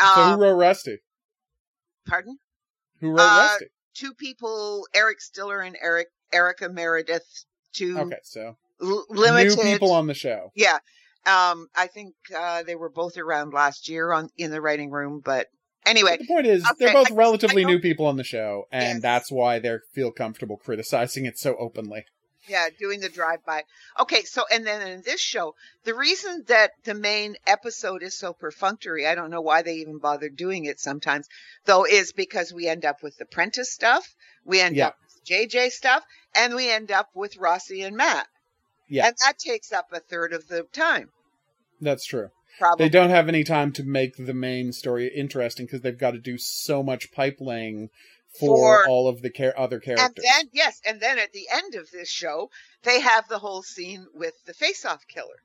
Um, 0.00 0.14
so 0.14 0.14
who 0.14 0.20
um, 0.32 0.40
wrote 0.40 0.56
Rusty? 0.56 0.98
Pardon? 2.06 2.38
Who 3.00 3.10
wrote 3.10 3.20
uh, 3.20 3.48
Rusty? 3.52 3.66
Two 3.94 4.14
people, 4.14 4.86
Eric 4.94 5.20
Stiller 5.20 5.60
and 5.60 5.76
Eric 5.80 6.08
Erika 6.32 6.68
Meredith. 6.68 7.44
Two. 7.72 7.98
Okay, 7.98 8.18
so 8.22 8.56
l- 8.82 9.06
limited 9.08 9.56
new 9.56 9.62
people 9.62 9.92
on 9.92 10.06
the 10.06 10.14
show. 10.14 10.50
Yeah. 10.54 10.78
Um, 11.26 11.68
I 11.76 11.86
think 11.86 12.14
uh, 12.36 12.62
they 12.62 12.74
were 12.74 12.88
both 12.88 13.18
around 13.18 13.52
last 13.52 13.88
year 13.88 14.10
on 14.10 14.30
in 14.36 14.50
the 14.50 14.60
writing 14.60 14.90
room, 14.90 15.20
but 15.22 15.48
Anyway, 15.86 16.16
the 16.18 16.26
point 16.26 16.46
is, 16.46 16.64
okay, 16.64 16.74
they're 16.78 16.92
both 16.92 17.10
relatively 17.10 17.64
new 17.64 17.78
people 17.78 18.06
on 18.06 18.16
the 18.16 18.24
show, 18.24 18.66
and 18.70 18.96
yes. 18.96 19.02
that's 19.02 19.32
why 19.32 19.58
they 19.58 19.78
feel 19.92 20.10
comfortable 20.10 20.56
criticizing 20.56 21.24
it 21.24 21.38
so 21.38 21.56
openly. 21.56 22.04
Yeah, 22.48 22.68
doing 22.78 23.00
the 23.00 23.08
drive 23.08 23.44
by. 23.44 23.64
Okay, 23.98 24.22
so 24.24 24.44
and 24.50 24.66
then 24.66 24.86
in 24.86 25.02
this 25.02 25.20
show, 25.20 25.54
the 25.84 25.94
reason 25.94 26.44
that 26.48 26.72
the 26.84 26.94
main 26.94 27.36
episode 27.46 28.02
is 28.02 28.16
so 28.16 28.32
perfunctory, 28.32 29.06
I 29.06 29.14
don't 29.14 29.30
know 29.30 29.40
why 29.40 29.62
they 29.62 29.74
even 29.76 29.98
bother 29.98 30.28
doing 30.28 30.64
it 30.64 30.80
sometimes, 30.80 31.28
though, 31.64 31.84
is 31.84 32.12
because 32.12 32.52
we 32.52 32.66
end 32.66 32.84
up 32.84 33.02
with 33.02 33.16
the 33.18 33.26
Prentiss 33.26 33.70
stuff, 33.70 34.14
we 34.44 34.60
end 34.60 34.76
yeah. 34.76 34.88
up 34.88 34.96
with 35.04 35.24
JJ 35.24 35.70
stuff, 35.70 36.02
and 36.34 36.54
we 36.54 36.70
end 36.70 36.90
up 36.90 37.10
with 37.14 37.36
Rossi 37.36 37.82
and 37.82 37.96
Matt. 37.96 38.26
Yeah. 38.88 39.06
And 39.06 39.16
that 39.24 39.38
takes 39.38 39.72
up 39.72 39.92
a 39.92 40.00
third 40.00 40.32
of 40.32 40.48
the 40.48 40.64
time. 40.72 41.10
That's 41.80 42.04
true. 42.04 42.30
Probably. 42.60 42.84
they 42.84 42.90
don't 42.90 43.10
have 43.10 43.28
any 43.28 43.42
time 43.42 43.72
to 43.72 43.82
make 43.82 44.16
the 44.16 44.34
main 44.34 44.72
story 44.72 45.08
interesting 45.08 45.66
because 45.66 45.80
they've 45.80 45.98
got 45.98 46.12
to 46.12 46.18
do 46.18 46.38
so 46.38 46.82
much 46.82 47.10
pipe 47.10 47.38
laying 47.40 47.88
for, 48.38 48.84
For- 48.84 48.88
all 48.88 49.08
of 49.08 49.22
the 49.22 49.30
char- 49.30 49.58
other 49.58 49.80
characters. 49.80 50.06
And 50.06 50.16
then 50.24 50.50
yes, 50.52 50.80
and 50.86 51.00
then 51.00 51.18
at 51.18 51.32
the 51.32 51.46
end 51.52 51.74
of 51.74 51.90
this 51.90 52.08
show, 52.08 52.50
they 52.84 53.00
have 53.00 53.26
the 53.28 53.38
whole 53.38 53.62
scene 53.62 54.06
with 54.14 54.34
the 54.46 54.54
face-off 54.54 55.06
killer. 55.08 55.42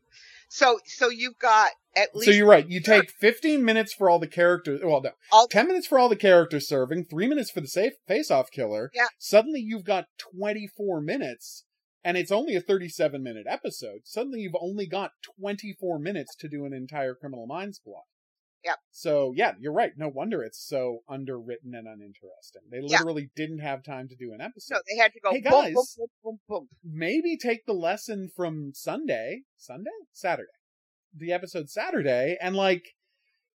So 0.47 0.80
so 0.86 1.09
you've 1.09 1.39
got 1.39 1.72
at 1.95 2.16
least 2.16 2.26
so 2.30 2.32
you're 2.32 2.47
right. 2.47 2.70
You 2.70 2.80
take 2.80 3.09
15 3.09 3.66
minutes 3.66 3.93
for 3.93 4.09
all 4.09 4.20
the 4.20 4.28
characters. 4.28 4.82
Well, 4.84 5.01
no, 5.01 5.11
all 5.32 5.47
10 5.47 5.68
minutes 5.68 5.88
for 5.88 5.97
all 5.97 6.09
the 6.09 6.16
characters 6.16 6.68
serving, 6.68 7.05
three 7.05 7.28
minutes 7.28 7.49
for 7.49 7.61
the 7.61 7.68
safe 7.68 7.93
face-off 8.07 8.51
killer. 8.51 8.91
Yeah. 8.93 9.07
Suddenly 9.18 9.61
you've 9.61 9.86
got 9.86 10.05
24 10.18 11.01
minutes, 11.01 11.63
and 12.05 12.15
it's 12.15 12.31
only 12.31 12.55
a 12.55 12.61
37 12.61 13.21
minute 13.21 13.47
episode. 13.49 14.01
Suddenly 14.05 14.39
you've 14.41 14.55
only 14.61 14.85
got 14.87 15.11
24 15.41 15.99
minutes 15.99 16.35
to 16.37 16.47
do 16.47 16.63
an 16.63 16.71
entire 16.73 17.15
Criminal 17.15 17.47
Minds 17.47 17.79
plot. 17.79 18.03
Yep. 18.63 18.77
So 18.91 19.33
yeah, 19.35 19.53
you're 19.59 19.73
right. 19.73 19.91
No 19.97 20.07
wonder 20.07 20.41
it's 20.41 20.59
so 20.65 20.99
underwritten 21.09 21.75
and 21.75 21.87
uninteresting. 21.87 22.63
They 22.71 22.77
Yeah. 22.81 22.99
literally 22.99 23.29
didn't 23.35 23.59
have 23.59 23.83
time 23.83 24.07
to 24.07 24.15
do 24.15 24.33
an 24.33 24.41
episode. 24.41 24.77
so 24.77 24.81
they 24.89 24.97
had 25.01 25.11
to 25.13 25.19
go 25.19 25.31
Hey, 25.31 25.41
boom, 25.41 25.51
boom, 25.51 25.63
guys. 25.63 25.73
boom, 25.97 26.07
boom, 26.23 26.39
boom. 26.47 26.69
Maybe 26.83 27.37
take 27.37 27.65
the 27.65 27.73
lesson 27.73 28.29
from 28.35 28.71
Sunday, 28.73 29.41
Sunday, 29.57 29.91
Saturday, 30.13 30.49
the 31.15 31.31
episode 31.33 31.69
Saturday, 31.69 32.37
and 32.41 32.55
like 32.55 32.95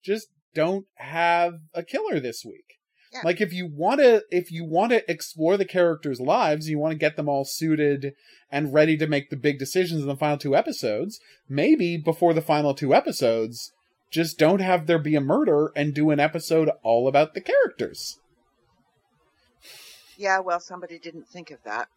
just 0.05 0.29
don't 0.55 0.87
have 0.97 1.55
a 1.75 1.83
killer 1.83 2.21
this 2.21 2.45
week. 2.45 2.80
Yeah. 3.13 3.23
Like 3.25 3.41
if 3.41 3.53
you 3.53 3.67
want 3.67 4.01
to, 4.01 4.25
if 4.31 4.53
you 4.53 4.65
want 4.65 4.93
to 4.93 5.11
explore 5.11 5.57
the 5.57 5.65
characters' 5.65 6.21
lives, 6.21 6.69
you 6.69 6.79
want 6.79 6.93
to 6.93 6.99
get 6.99 7.17
them 7.17 7.29
all 7.29 7.45
suited 7.45 8.15
and 8.53 8.73
ready 8.73 8.97
to 8.97 9.07
make 9.07 9.31
the 9.31 9.37
big 9.37 9.59
decisions 9.59 10.03
in 10.03 10.07
the 10.07 10.17
final 10.17 10.39
two 10.39 10.55
episodes. 10.57 11.21
Maybe 11.49 11.97
before 11.97 12.35
the 12.35 12.43
final 12.43 12.73
two 12.73 12.95
episodes, 12.95 13.73
just 14.11 14.39
don't 14.39 14.61
have 14.61 14.87
there 14.87 14.99
be 14.99 15.17
a 15.17 15.21
murder 15.21 15.73
and 15.75 15.95
do 15.95 16.11
an 16.11 16.21
episode 16.21 16.71
all 16.83 17.09
about 17.09 17.35
the 17.35 17.41
characters. 17.41 18.19
Yeah, 20.17 20.41
well, 20.41 20.61
somebody 20.61 20.99
didn't 20.99 21.29
think 21.29 21.51
of 21.51 21.63
that. 21.65 21.89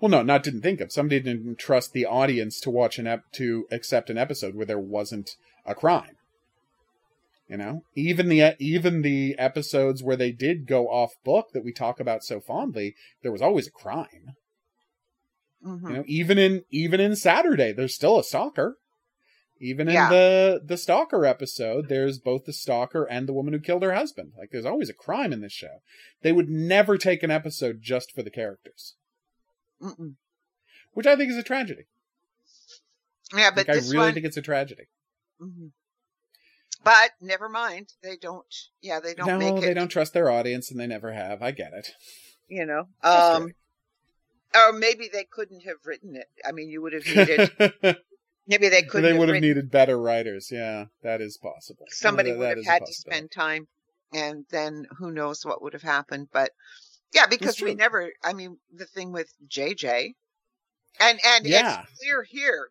Well, 0.00 0.10
no, 0.10 0.22
not 0.22 0.42
didn't 0.42 0.62
think 0.62 0.80
of. 0.80 0.92
Somebody 0.92 1.20
didn't 1.20 1.58
trust 1.58 1.92
the 1.92 2.04
audience 2.04 2.60
to 2.60 2.70
watch 2.70 2.98
an 2.98 3.06
ep- 3.06 3.32
to 3.32 3.66
accept 3.70 4.10
an 4.10 4.18
episode 4.18 4.54
where 4.54 4.66
there 4.66 4.78
wasn't 4.78 5.36
a 5.64 5.74
crime. 5.74 6.17
You 7.48 7.56
know, 7.56 7.82
even 7.94 8.28
the 8.28 8.54
even 8.58 9.00
the 9.00 9.34
episodes 9.38 10.02
where 10.02 10.16
they 10.16 10.32
did 10.32 10.66
go 10.66 10.88
off 10.88 11.14
book 11.24 11.48
that 11.54 11.64
we 11.64 11.72
talk 11.72 11.98
about 11.98 12.22
so 12.22 12.40
fondly, 12.40 12.94
there 13.22 13.32
was 13.32 13.40
always 13.40 13.66
a 13.66 13.70
crime. 13.70 14.34
hmm 15.62 15.88
You 15.88 15.94
know, 15.96 16.04
even 16.06 16.36
in 16.36 16.64
even 16.70 17.00
in 17.00 17.16
Saturday, 17.16 17.72
there's 17.72 17.94
still 17.94 18.18
a 18.18 18.24
stalker. 18.24 18.76
Even 19.60 19.88
in 19.88 19.94
Yeah. 19.94 20.10
the 20.10 20.60
the 20.64 20.76
stalker 20.76 21.24
episode, 21.24 21.88
there's 21.88 22.18
both 22.18 22.44
the 22.44 22.52
stalker 22.52 23.04
and 23.04 23.26
the 23.26 23.32
woman 23.32 23.54
who 23.54 23.60
killed 23.60 23.82
her 23.82 23.94
husband. 23.94 24.32
Like, 24.38 24.50
there's 24.50 24.66
always 24.66 24.90
a 24.90 24.94
crime 24.94 25.32
in 25.32 25.40
this 25.40 25.52
show. 25.52 25.80
They 26.22 26.32
would 26.32 26.50
never 26.50 26.98
take 26.98 27.22
an 27.22 27.30
episode 27.30 27.80
just 27.80 28.12
for 28.12 28.22
the 28.22 28.30
characters, 28.30 28.94
Mm-mm. 29.82 30.16
which 30.92 31.06
I 31.06 31.16
think 31.16 31.30
is 31.30 31.36
a 31.38 31.42
tragedy. 31.42 31.86
Yeah, 33.32 33.50
but 33.50 33.68
like, 33.68 33.68
I 33.68 33.88
really 33.88 33.96
one, 33.96 34.14
think 34.14 34.26
it's 34.26 34.36
a 34.36 34.42
tragedy. 34.42 34.84
mhm. 35.40 35.72
But 36.84 37.10
never 37.20 37.48
mind. 37.48 37.92
They 38.02 38.16
don't. 38.16 38.44
Yeah, 38.80 39.00
they 39.00 39.14
don't 39.14 39.26
no, 39.26 39.38
make 39.38 39.62
it. 39.62 39.66
they 39.66 39.74
don't 39.74 39.88
trust 39.88 40.12
their 40.12 40.30
audience, 40.30 40.70
and 40.70 40.78
they 40.78 40.86
never 40.86 41.12
have. 41.12 41.42
I 41.42 41.50
get 41.50 41.72
it. 41.72 41.92
You 42.48 42.64
know, 42.64 42.88
um, 43.02 43.52
or 44.54 44.72
maybe 44.72 45.08
they 45.12 45.24
couldn't 45.24 45.60
have 45.60 45.76
written 45.84 46.16
it. 46.16 46.28
I 46.46 46.52
mean, 46.52 46.70
you 46.70 46.80
would 46.82 46.94
have 46.94 47.06
needed. 47.06 47.50
maybe 48.46 48.68
they 48.68 48.82
couldn't. 48.82 49.02
they 49.02 49.18
would 49.18 49.28
have 49.28 49.34
written, 49.34 49.48
needed 49.48 49.70
better 49.70 50.00
writers. 50.00 50.48
Yeah, 50.50 50.86
that 51.02 51.20
is 51.20 51.36
possible. 51.36 51.84
somebody 51.90 52.30
That- 52.30 52.38
would 52.38 52.48
that 52.48 52.56
have 52.56 52.64
had 52.66 52.86
to 52.86 52.94
spend 52.94 53.30
time, 53.30 53.68
and 54.12 54.46
then 54.50 54.86
who 54.98 55.10
knows 55.10 55.44
what 55.44 55.60
would 55.62 55.74
have 55.74 55.82
happened. 55.82 56.28
But 56.32 56.52
yeah, 57.12 57.26
because 57.26 57.60
we 57.60 57.74
never. 57.74 58.12
I 58.24 58.32
mean, 58.32 58.58
the 58.72 58.86
thing 58.86 59.12
with 59.12 59.32
JJ, 59.46 60.14
and 61.00 61.20
and 61.24 61.46
Yeah. 61.46 61.82
it's 61.82 62.00
clear 62.00 62.22
here 62.22 62.68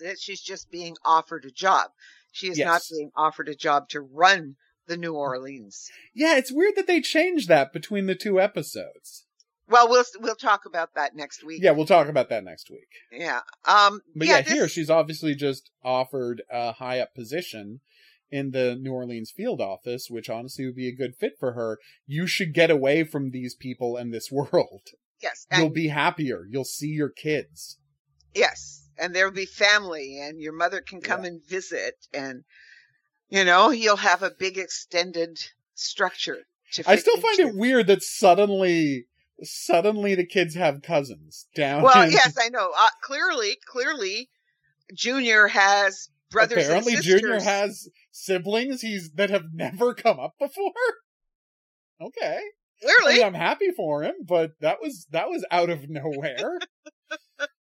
that 0.00 0.18
she's 0.18 0.40
just 0.40 0.70
being 0.70 0.96
offered 1.04 1.44
a 1.44 1.50
job. 1.50 1.90
She 2.38 2.48
is 2.48 2.58
not 2.58 2.82
being 2.90 3.10
offered 3.16 3.48
a 3.48 3.54
job 3.54 3.88
to 3.90 4.00
run 4.00 4.56
the 4.86 4.96
New 4.96 5.14
Orleans. 5.14 5.90
Yeah, 6.14 6.36
it's 6.38 6.52
weird 6.52 6.74
that 6.76 6.86
they 6.86 7.00
changed 7.00 7.48
that 7.48 7.72
between 7.72 8.06
the 8.06 8.14
two 8.14 8.40
episodes. 8.40 9.24
Well, 9.68 9.88
we'll 9.90 10.04
we'll 10.20 10.34
talk 10.34 10.64
about 10.64 10.94
that 10.94 11.14
next 11.14 11.44
week. 11.44 11.62
Yeah, 11.62 11.72
we'll 11.72 11.84
talk 11.84 12.08
about 12.08 12.30
that 12.30 12.42
next 12.44 12.70
week. 12.70 12.88
Yeah. 13.12 13.40
Um. 13.66 14.00
But 14.16 14.26
yeah, 14.28 14.40
this- 14.40 14.52
here 14.52 14.68
she's 14.68 14.88
obviously 14.88 15.34
just 15.34 15.70
offered 15.84 16.42
a 16.50 16.72
high 16.72 17.00
up 17.00 17.14
position 17.14 17.80
in 18.30 18.50
the 18.52 18.76
New 18.76 18.92
Orleans 18.92 19.30
field 19.30 19.60
office, 19.60 20.08
which 20.10 20.30
honestly 20.30 20.64
would 20.64 20.76
be 20.76 20.88
a 20.88 20.94
good 20.94 21.14
fit 21.16 21.32
for 21.38 21.52
her. 21.52 21.78
You 22.06 22.26
should 22.26 22.54
get 22.54 22.70
away 22.70 23.04
from 23.04 23.30
these 23.30 23.54
people 23.54 23.96
and 23.96 24.12
this 24.12 24.30
world. 24.32 24.82
Yes. 25.20 25.46
You'll 25.54 25.68
be 25.70 25.88
happier. 25.88 26.46
You'll 26.48 26.64
see 26.64 26.88
your 26.88 27.10
kids. 27.10 27.78
yes. 28.34 28.87
And 28.98 29.14
there'll 29.14 29.32
be 29.32 29.46
family, 29.46 30.20
and 30.20 30.40
your 30.40 30.52
mother 30.52 30.80
can 30.80 31.00
come 31.00 31.24
and 31.24 31.40
visit, 31.44 31.94
and 32.12 32.44
you 33.28 33.44
know 33.44 33.70
you'll 33.70 33.96
have 33.96 34.22
a 34.22 34.30
big 34.30 34.58
extended 34.58 35.38
structure. 35.74 36.38
To 36.72 36.84
I 36.86 36.96
still 36.96 37.16
find 37.16 37.38
it 37.38 37.54
weird 37.54 37.86
that 37.86 38.02
suddenly 38.02 39.06
suddenly 39.42 40.14
the 40.14 40.26
kids 40.26 40.54
have 40.54 40.82
cousins 40.82 41.46
down 41.54 41.82
Well, 41.82 42.02
in- 42.02 42.10
yes, 42.10 42.36
I 42.40 42.48
know. 42.48 42.72
Uh, 42.76 42.88
clearly, 43.02 43.56
clearly, 43.66 44.28
Junior 44.94 45.46
has 45.48 46.08
brothers 46.30 46.64
apparently 46.64 46.94
and 46.94 47.04
sisters. 47.04 47.20
Junior 47.20 47.40
has 47.40 47.88
siblings 48.10 48.80
he's 48.80 49.12
that 49.12 49.30
have 49.30 49.54
never 49.54 49.94
come 49.94 50.18
up 50.18 50.34
before. 50.38 50.72
Okay. 52.00 52.38
I 52.38 52.86
clearly. 52.86 53.18
mean, 53.18 53.26
I'm 53.26 53.34
happy 53.34 53.72
for 53.76 54.04
him, 54.04 54.14
but 54.24 54.52
that 54.60 54.78
was 54.80 55.08
that 55.10 55.28
was 55.28 55.44
out 55.50 55.68
of 55.68 55.88
nowhere. 55.88 56.60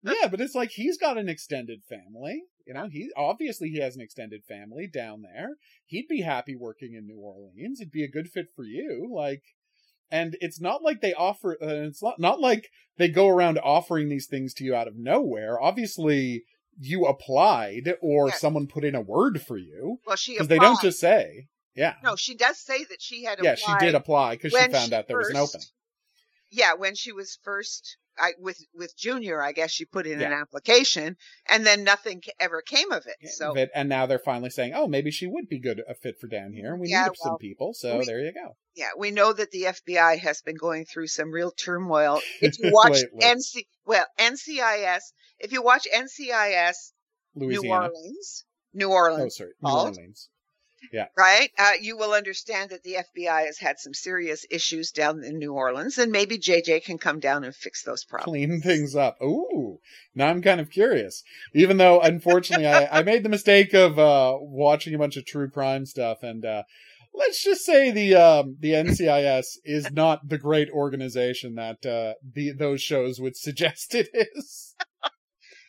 Yeah, 0.04 0.28
but 0.30 0.42
it's 0.42 0.56
like 0.56 0.72
he's 0.72 0.98
got 0.98 1.18
an 1.18 1.30
extended 1.30 1.84
family. 1.84 2.44
You 2.66 2.74
know, 2.74 2.88
he 2.88 3.12
obviously 3.16 3.70
he 3.70 3.80
has 3.80 3.96
an 3.96 4.02
extended 4.02 4.44
family 4.44 4.88
down 4.88 5.22
there. 5.22 5.56
He'd 5.86 6.08
be 6.08 6.22
happy 6.22 6.56
working 6.56 6.94
in 6.94 7.06
New 7.06 7.20
Orleans. 7.20 7.80
It'd 7.80 7.92
be 7.92 8.04
a 8.04 8.10
good 8.10 8.30
fit 8.30 8.48
for 8.56 8.64
you. 8.64 9.12
Like, 9.14 9.44
and 10.10 10.36
it's 10.40 10.60
not 10.60 10.84
like 10.84 11.02
they 11.02 11.14
offer. 11.14 11.58
Uh, 11.62 11.88
it's 11.88 12.02
not 12.02 12.20
not 12.20 12.40
like 12.40 12.70
they 12.98 13.10
go 13.10 13.28
around 13.28 13.60
offering 13.60 14.10
these 14.10 14.28
things 14.28 14.54
to 14.56 14.64
you 14.64 14.74
out 14.76 14.88
of 14.88 14.96
nowhere. 14.96 15.62
Obviously, 15.62 16.44
you 16.80 17.06
applied 17.06 17.96
or 18.02 18.30
Yes. 18.30 18.42
someone 18.42 18.68
put 18.68 18.84
in 18.84 18.96
a 18.96 19.02
word 19.02 19.42
for 19.42 19.58
you 19.58 20.00
well, 20.06 20.16
she 20.16 20.34
because 20.34 20.48
they 20.48 20.60
don't 20.60 20.82
just 20.82 21.00
say. 21.00 21.48
Yeah, 21.76 21.96
No, 22.02 22.16
she 22.16 22.36
does 22.36 22.58
say 22.58 22.86
that 22.86 23.02
she 23.02 23.26
had 23.26 23.40
yeah, 23.44 23.56
she 23.56 23.74
did 23.82 23.96
apply 23.96 24.36
because 24.36 24.54
she 24.54 24.72
found 24.72 24.94
out 24.94 25.10
there 25.10 25.18
was 25.18 25.30
an 25.30 25.36
opening. 25.36 25.68
Yeah, 26.56 26.74
when 26.76 26.96
she 26.96 27.12
was 27.12 27.38
first 27.44 27.98
I, 28.18 28.32
with 28.40 28.58
with 28.74 28.96
Junior, 28.96 29.42
I 29.42 29.52
guess 29.52 29.72
she 29.72 29.84
put 29.84 30.08
in 30.08 30.22
an 30.22 30.32
application, 30.32 31.18
and 31.50 31.66
then 31.66 31.84
nothing 31.84 32.22
ever 32.40 32.62
came 32.62 32.94
of 32.94 33.06
it. 33.08 33.18
So 33.30 33.54
and 33.76 33.90
now 33.90 34.06
they're 34.06 34.20
finally 34.20 34.50
saying, 34.50 34.72
"Oh, 34.74 34.88
maybe 34.88 35.12
she 35.12 35.28
would 35.28 35.50
be 35.50 35.60
good 35.60 35.82
a 35.88 35.94
fit 35.94 36.16
for 36.20 36.28
down 36.28 36.54
here, 36.54 36.72
and 36.72 36.80
we 36.80 36.90
Yeah, 36.90 37.08
need 37.08 37.18
some 37.18 37.38
people." 37.38 37.74
So 37.74 38.00
we- 38.00 38.06
there 38.06 38.22
you 38.22 38.32
go. 38.32 38.56
yeah, 38.74 38.92
we 38.98 39.12
know 39.12 39.34
that 39.34 39.52
the 39.52 39.64
FBI 39.66 40.18
has 40.20 40.42
been 40.42 40.56
going 40.56 40.86
through 40.86 41.08
some 41.08 41.30
real 41.32 41.52
turmoil. 41.52 42.22
If 42.42 42.58
you 42.60 42.72
watch. 42.72 43.04
NC, 43.20 43.66
well, 43.86 44.06
NCIS, 44.18 45.12
if 45.40 45.52
you 45.52 45.62
watch 45.62 45.86
NCIS 45.94 46.94
New 47.36 47.70
Orleans, 47.70 48.46
New 48.74 48.92
Orleans, 48.92 49.26
Oh, 49.26 49.30
sorry, 49.30 49.52
New 49.62 49.70
called. 49.70 49.98
Orleans. 49.98 50.30
Right? 51.18 51.50
Uh, 51.58 51.72
you 51.82 51.98
will 51.98 52.14
understand 52.14 52.70
that 52.72 52.84
the 52.84 52.96
FBI 52.96 53.46
has 53.46 53.58
had 53.58 53.80
some 53.80 53.94
serious 53.94 54.46
issues 54.50 54.92
down 54.92 55.24
in 55.24 55.38
New 55.38 55.54
Orleans, 55.54 55.98
and 55.98 56.12
maybe 56.12 56.38
JJ 56.38 56.84
can 56.84 56.98
come 56.98 57.20
down 57.20 57.44
and 57.44 57.56
fix 57.56 57.84
those 57.84 58.04
problems. 58.04 58.26
Clean 58.26 58.62
things 58.62 58.96
up. 58.96 59.18
Ooh, 59.22 59.80
now 60.14 60.28
I'm 60.28 60.42
kind 60.42 60.60
of 60.62 60.70
curious. 60.72 61.24
Even 61.54 61.78
though, 61.78 62.00
unfortunately, 62.00 62.68
I, 62.68 63.00
I 63.00 63.04
made 63.04 63.24
the 63.24 63.30
mistake 63.30 63.74
of 63.74 63.98
uh, 64.00 64.38
watching 64.40 64.94
a 64.94 65.00
bunch 65.00 65.18
of 65.18 65.26
true 65.26 65.50
crime 65.50 65.86
stuff, 65.86 66.24
and 66.24 66.46
uh, 66.46 66.64
let's 67.14 67.44
just 67.44 67.66
say 67.66 67.92
the 67.92 68.16
um, 68.16 68.58
the 68.60 68.72
NCIS 68.72 69.58
is 69.64 69.92
not 69.92 70.28
the 70.28 70.38
great 70.38 70.70
organization 70.70 71.56
that 71.56 71.86
uh, 71.86 72.14
the 72.34 72.52
those 72.52 72.82
shows 72.82 73.20
would 73.20 73.36
suggest 73.38 73.96
it 73.96 74.10
is. 74.14 74.76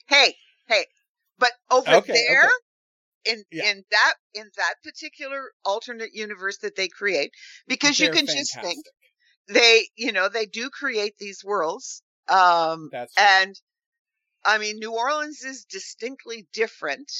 Hey, 0.08 0.36
hey, 0.68 0.84
but 1.36 1.50
over 1.68 1.90
Okay, 1.90 2.12
there. 2.12 2.44
okay. 2.44 2.48
In, 3.26 3.44
Yeah. 3.50 3.70
in 3.70 3.84
that 3.90 4.14
in 4.34 4.50
that 4.56 4.74
particular 4.84 5.52
alternate 5.64 6.10
universe 6.12 6.58
that 6.58 6.76
they 6.76 6.88
create 6.88 7.32
because 7.66 7.98
you 7.98 8.06
They're 8.06 8.14
can 8.14 8.26
just 8.26 8.60
think 8.60 8.84
they 9.48 9.88
you 9.96 10.12
know 10.12 10.28
they 10.28 10.46
do 10.46 10.70
create 10.70 11.14
these 11.18 11.42
worlds 11.44 12.02
um 12.28 12.88
That's 12.92 13.14
and 13.18 13.54
i 14.44 14.58
mean 14.58 14.78
new 14.78 14.92
orleans 14.92 15.42
is 15.44 15.64
distinctly 15.64 16.46
different 16.52 17.10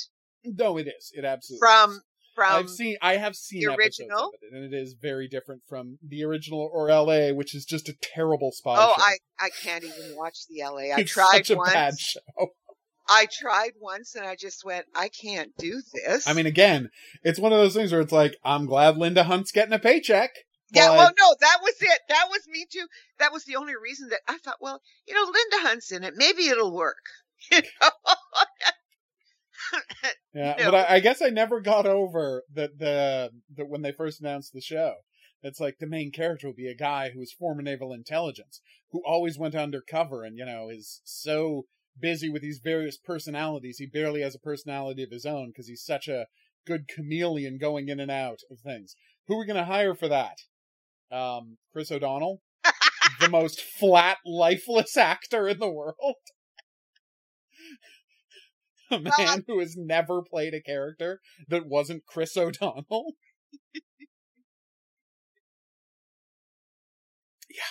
no, 0.47 0.78
it 0.78 0.87
is. 0.87 1.11
It 1.15 1.24
absolutely 1.24 1.66
from 1.66 1.91
is. 1.91 2.03
from 2.35 2.55
I've 2.55 2.70
seen 2.70 2.97
I 3.03 3.16
have 3.16 3.35
seen 3.35 3.61
the 3.66 3.74
original? 3.74 4.31
it, 4.41 4.55
and 4.55 4.73
it 4.73 4.77
is 4.77 4.95
very 5.01 5.28
different 5.28 5.62
from 5.69 5.99
the 6.07 6.24
original 6.24 6.70
or 6.73 6.89
LA, 6.89 7.31
which 7.33 7.55
is 7.55 7.65
just 7.65 7.89
a 7.89 7.95
terrible 8.01 8.53
spot 8.53 8.78
oh 8.78 8.95
show. 8.97 9.03
i 9.03 9.16
i 9.41 9.51
can't 9.62 9.85
even 9.85 10.15
watch 10.16 10.39
the 10.49 10.62
la 10.62 10.77
i 10.78 10.95
it's 10.99 11.12
tried 11.12 11.47
such 11.47 11.51
a 11.51 11.57
once 11.57 11.73
bad 11.73 11.99
show. 11.99 12.20
I 13.09 13.27
tried 13.31 13.73
once 13.81 14.15
and 14.15 14.27
I 14.27 14.37
just 14.37 14.65
went, 14.65 14.87
I 14.95 15.09
can't 15.09 15.53
do 15.59 15.81
this. 15.95 16.27
I 16.27 16.33
mean, 16.33 16.47
again, 16.47 16.91
it's 17.23 17.39
one 17.39 17.53
of 17.53 17.59
those 17.59 17.74
things 17.74 17.93
where 17.93 18.01
it's 18.01 18.12
like, 18.12 18.37
I'm 18.45 18.66
glad 18.66 18.97
Linda 18.97 19.24
Hunt's 19.24 19.53
getting 19.53 19.73
a 19.73 19.78
paycheck. 19.78 20.31
yeah, 20.73 20.91
well, 20.91 21.12
no, 21.19 21.37
that 21.41 21.59
was 21.62 21.74
it. 21.81 22.01
That 22.09 22.27
was 22.28 22.41
me 22.49 22.66
too. 22.70 22.87
That 23.19 23.33
was 23.33 23.45
the 23.45 23.57
only 23.57 23.74
reason 23.81 24.09
that 24.11 24.20
I 24.28 24.39
thought, 24.39 24.57
well, 24.61 24.81
you 25.07 25.15
know, 25.15 25.23
Linda 25.24 25.69
Hunt's 25.69 25.93
in 25.93 26.03
it. 26.05 26.15
Maybe 26.16 26.49
it'll 26.49 26.74
work. 26.74 26.97
You 27.53 27.61
know? 27.81 27.91
Yeah, 30.35 30.55
No. 30.59 30.70
but 30.70 30.74
I, 30.91 30.97
I 30.97 31.01
guess 31.01 31.23
I 31.23 31.28
never 31.31 31.61
got 31.61 31.87
over 31.87 32.43
that 32.55 32.78
the 32.78 33.31
that 33.57 33.69
when 33.69 33.83
they 33.83 33.93
first 33.93 34.20
announced 34.20 34.53
the 34.53 34.61
show. 34.61 34.95
It's 35.43 35.61
like 35.61 35.78
the 35.78 35.87
main 35.87 36.11
character 36.12 36.47
will 36.49 36.55
be 36.55 36.66
a 36.69 36.74
guy 36.74 37.11
who 37.11 37.20
was 37.20 37.33
former 37.33 37.62
naval 37.62 37.93
intelligence, 37.93 38.61
who 38.91 39.03
always 39.07 39.39
went 39.39 39.55
undercover 39.55 40.24
and, 40.24 40.37
you 40.37 40.45
know, 40.45 40.69
is 40.70 41.01
so 41.05 41.66
busy 42.01 42.28
with 42.28 42.43
these 42.43 42.60
various 42.62 42.97
personalities, 42.98 43.78
he 43.78 43.86
barely 43.86 44.23
has 44.23 44.35
a 44.35 44.39
personality 44.40 45.02
of 45.02 45.10
his 45.10 45.27
own 45.27 45.48
because 45.48 45.68
he's 45.68 45.85
such 45.85 46.09
a 46.09 46.27
good 46.66 46.89
chameleon 46.89 47.59
going 47.59 47.89
in 47.89 48.01
and 48.01 48.10
out 48.10 48.40
of 48.51 48.59
things. 48.60 48.94
Who 49.27 49.35
are 49.36 49.40
we 49.40 49.47
going 49.47 49.56
to 49.59 49.64
hire 49.64 49.94
for 49.94 50.09
that? 50.09 50.39
Um, 51.10 51.59
Chris 51.73 51.90
O'Donnell? 51.90 52.40
the 53.20 53.28
most 53.28 53.60
flat, 53.60 54.18
lifeless 54.27 54.97
actor 54.97 55.48
in 55.48 55.59
the 55.59 55.70
world. 55.70 56.16
A 58.90 59.01
man 59.01 59.12
Well, 59.18 59.39
who 59.48 59.59
has 59.60 59.77
never 59.77 60.23
played 60.23 60.55
a 60.55 60.60
character 60.62 61.20
that 61.48 61.66
wasn't 61.66 62.06
Chris 62.06 62.36
O'Donnell. 62.36 63.14
Yeah. 67.51 67.62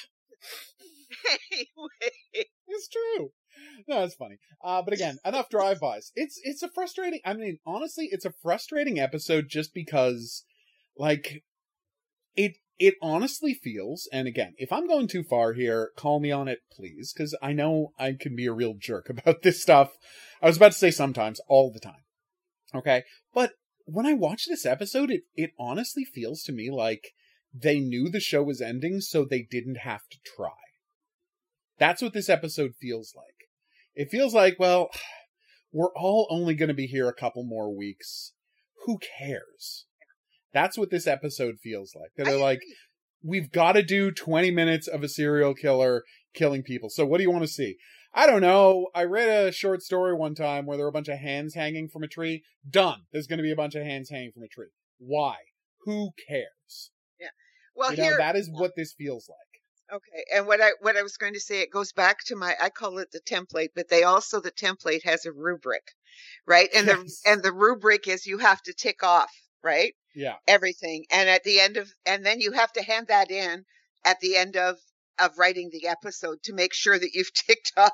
anyway, 1.51 2.47
It's 2.67 2.87
true. 2.87 3.31
No, 3.87 4.03
it's 4.03 4.15
funny. 4.15 4.37
Uh, 4.63 4.81
but 4.81 4.93
again, 4.93 5.17
enough 5.25 5.49
drive-bys. 5.49 6.11
It's 6.15 6.39
it's 6.43 6.63
a 6.63 6.69
frustrating. 6.69 7.19
I 7.25 7.33
mean, 7.33 7.59
honestly, 7.65 8.09
it's 8.11 8.25
a 8.25 8.33
frustrating 8.41 8.99
episode 8.99 9.45
just 9.47 9.73
because, 9.73 10.43
like, 10.97 11.43
it 12.35 12.57
it 12.77 12.95
honestly 13.01 13.53
feels. 13.53 14.09
And 14.11 14.27
again, 14.27 14.53
if 14.57 14.71
I'm 14.71 14.87
going 14.87 15.07
too 15.07 15.23
far 15.23 15.53
here, 15.53 15.91
call 15.95 16.19
me 16.19 16.31
on 16.31 16.47
it, 16.47 16.59
please, 16.71 17.13
because 17.13 17.35
I 17.41 17.53
know 17.53 17.93
I 17.97 18.13
can 18.19 18.35
be 18.35 18.47
a 18.47 18.53
real 18.53 18.75
jerk 18.77 19.09
about 19.09 19.41
this 19.41 19.61
stuff. 19.61 19.91
I 20.41 20.47
was 20.47 20.57
about 20.57 20.73
to 20.73 20.77
say 20.77 20.91
sometimes, 20.91 21.39
all 21.47 21.71
the 21.71 21.79
time. 21.79 22.03
Okay, 22.73 23.03
but 23.33 23.53
when 23.85 24.05
I 24.05 24.13
watch 24.13 24.45
this 24.47 24.65
episode, 24.65 25.11
it 25.11 25.23
it 25.35 25.51
honestly 25.59 26.03
feels 26.03 26.43
to 26.43 26.51
me 26.51 26.69
like 26.69 27.13
they 27.53 27.79
knew 27.79 28.09
the 28.09 28.19
show 28.19 28.43
was 28.43 28.61
ending, 28.61 28.99
so 28.99 29.23
they 29.23 29.41
didn't 29.49 29.79
have 29.79 30.07
to 30.11 30.17
try. 30.35 30.49
That's 31.77 32.01
what 32.01 32.13
this 32.13 32.29
episode 32.29 32.73
feels 32.79 33.13
like. 33.15 33.34
It 33.95 34.09
feels 34.09 34.33
like, 34.33 34.57
well, 34.59 34.89
we're 35.71 35.93
all 35.95 36.27
only 36.29 36.55
going 36.55 36.69
to 36.69 36.75
be 36.75 36.87
here 36.87 37.07
a 37.07 37.13
couple 37.13 37.43
more 37.43 37.75
weeks. 37.75 38.33
Who 38.85 38.99
cares? 39.17 39.85
That's 40.53 40.77
what 40.77 40.89
this 40.89 41.07
episode 41.07 41.55
feels 41.61 41.95
like. 41.95 42.11
They're 42.15 42.37
like, 42.37 42.61
we've 43.23 43.51
got 43.51 43.73
to 43.73 43.83
do 43.83 44.11
20 44.11 44.51
minutes 44.51 44.87
of 44.87 45.03
a 45.03 45.09
serial 45.09 45.53
killer 45.53 46.03
killing 46.33 46.63
people. 46.63 46.89
So 46.89 47.05
what 47.05 47.17
do 47.17 47.23
you 47.23 47.31
want 47.31 47.43
to 47.43 47.49
see? 47.49 47.77
I 48.13 48.27
don't 48.27 48.41
know. 48.41 48.87
I 48.95 49.03
read 49.03 49.27
a 49.27 49.51
short 49.51 49.81
story 49.81 50.13
one 50.13 50.35
time 50.35 50.65
where 50.65 50.77
there 50.77 50.85
were 50.85 50.89
a 50.89 50.93
bunch 50.93 51.09
of 51.09 51.17
hands 51.17 51.55
hanging 51.55 51.89
from 51.89 52.03
a 52.03 52.07
tree. 52.07 52.43
Done. 52.69 53.01
There's 53.11 53.27
going 53.27 53.39
to 53.39 53.43
be 53.43 53.51
a 53.51 53.57
bunch 53.57 53.75
of 53.75 53.83
hands 53.83 54.09
hanging 54.09 54.31
from 54.33 54.43
a 54.43 54.47
tree. 54.47 54.69
Why? 54.99 55.35
Who 55.81 56.11
cares? 56.27 56.91
Yeah. 57.19 57.27
Well, 57.75 57.91
you 57.91 57.97
know, 57.97 58.03
here, 58.03 58.17
that 58.17 58.37
is 58.37 58.49
what 58.49 58.71
this 58.77 58.93
feels 58.93 59.27
like. 59.27 59.37
Okay, 59.93 60.23
and 60.33 60.47
what 60.47 60.61
I 60.61 60.71
what 60.81 60.97
I 60.97 61.03
was 61.03 61.17
going 61.17 61.33
to 61.33 61.39
say, 61.39 61.61
it 61.61 61.69
goes 61.71 61.91
back 61.93 62.23
to 62.25 62.35
my 62.35 62.55
I 62.59 62.69
call 62.69 62.97
it 62.97 63.11
the 63.11 63.19
template, 63.21 63.69
but 63.75 63.87
they 63.89 64.03
also 64.03 64.39
the 64.41 64.51
template 64.51 65.03
has 65.03 65.25
a 65.25 65.31
rubric, 65.31 65.83
right? 66.47 66.69
And 66.75 66.87
Yes. 66.87 67.21
the 67.23 67.31
and 67.31 67.43
the 67.43 67.53
rubric 67.53 68.07
is 68.07 68.25
you 68.25 68.39
have 68.39 68.61
to 68.63 68.73
tick 68.73 69.03
off, 69.03 69.31
right? 69.63 69.93
Yeah. 70.15 70.35
Everything, 70.47 71.05
and 71.11 71.29
at 71.29 71.43
the 71.43 71.59
end 71.59 71.77
of 71.77 71.91
and 72.05 72.25
then 72.25 72.41
you 72.41 72.53
have 72.53 72.71
to 72.73 72.83
hand 72.83 73.07
that 73.07 73.29
in 73.29 73.65
at 74.03 74.19
the 74.21 74.35
end 74.37 74.57
of 74.57 74.77
of 75.19 75.37
writing 75.37 75.69
the 75.71 75.87
episode 75.87 76.41
to 76.43 76.53
make 76.53 76.73
sure 76.73 76.97
that 76.97 77.13
you've 77.13 77.33
ticked 77.47 77.71
off. 77.77 77.91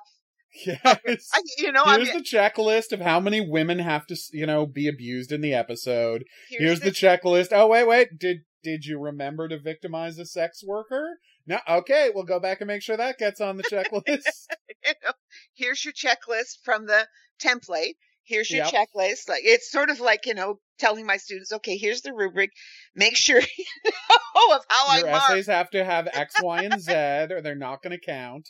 Yes. 0.65 1.29
I, 1.33 1.41
you 1.57 1.71
know, 1.71 1.83
I 1.85 1.95
Here's 1.95 2.09
mean, 2.09 2.17
the 2.17 2.23
checklist 2.23 2.91
of 2.91 2.99
how 3.01 3.19
many 3.21 3.39
women 3.39 3.79
have 3.79 4.05
to, 4.07 4.17
you 4.33 4.45
know, 4.45 4.65
be 4.65 4.87
abused 4.87 5.31
in 5.31 5.41
the 5.41 5.53
episode. 5.53 6.25
here's, 6.49 6.61
Here's 6.61 6.79
the 6.81 6.91
checklist. 6.91 7.49
Oh, 7.51 7.67
wait, 7.67 7.87
wait. 7.87 8.19
Did 8.19 8.39
did 8.63 8.85
you 8.85 8.99
remember 8.99 9.47
to 9.47 9.57
victimize 9.59 10.19
a 10.19 10.25
sex 10.25 10.61
worker? 10.65 11.19
No. 11.47 11.59
Okay, 11.67 12.11
we'll 12.13 12.23
go 12.23 12.39
back 12.39 12.61
and 12.61 12.67
make 12.67 12.81
sure 12.81 12.97
that 12.97 13.17
gets 13.17 13.41
on 13.41 13.57
the 13.57 13.63
checklist. 13.63 14.47
you 14.85 14.93
know, 15.03 15.13
here's 15.55 15.83
your 15.83 15.93
checklist 15.93 16.59
from 16.63 16.85
the 16.85 17.07
template. 17.41 17.95
Here's 18.23 18.51
your 18.51 18.63
Yep. 18.63 18.73
checklist. 18.73 19.27
Like 19.27 19.41
it's 19.43 19.71
sort 19.71 19.89
of 19.89 19.99
like 19.99 20.25
you 20.25 20.33
know 20.33 20.59
telling 20.79 21.05
my 21.05 21.17
students, 21.17 21.51
okay, 21.51 21.77
here's 21.77 22.01
the 22.01 22.13
rubric. 22.13 22.51
Make 22.95 23.15
sure 23.17 23.39
you 23.57 23.65
know 23.85 24.55
of 24.55 24.65
how 24.69 24.87
Your 24.87 25.07
I 25.07 25.11
mark. 25.11 25.31
essays 25.31 25.47
have 25.47 25.69
to 25.71 25.83
have 25.83 26.07
X, 26.13 26.39
Y, 26.39 26.61
and 26.61 26.79
Z, 26.79 26.93
or 26.93 27.41
they're 27.41 27.55
not 27.55 27.81
going 27.81 27.97
to 27.97 28.05
count. 28.05 28.49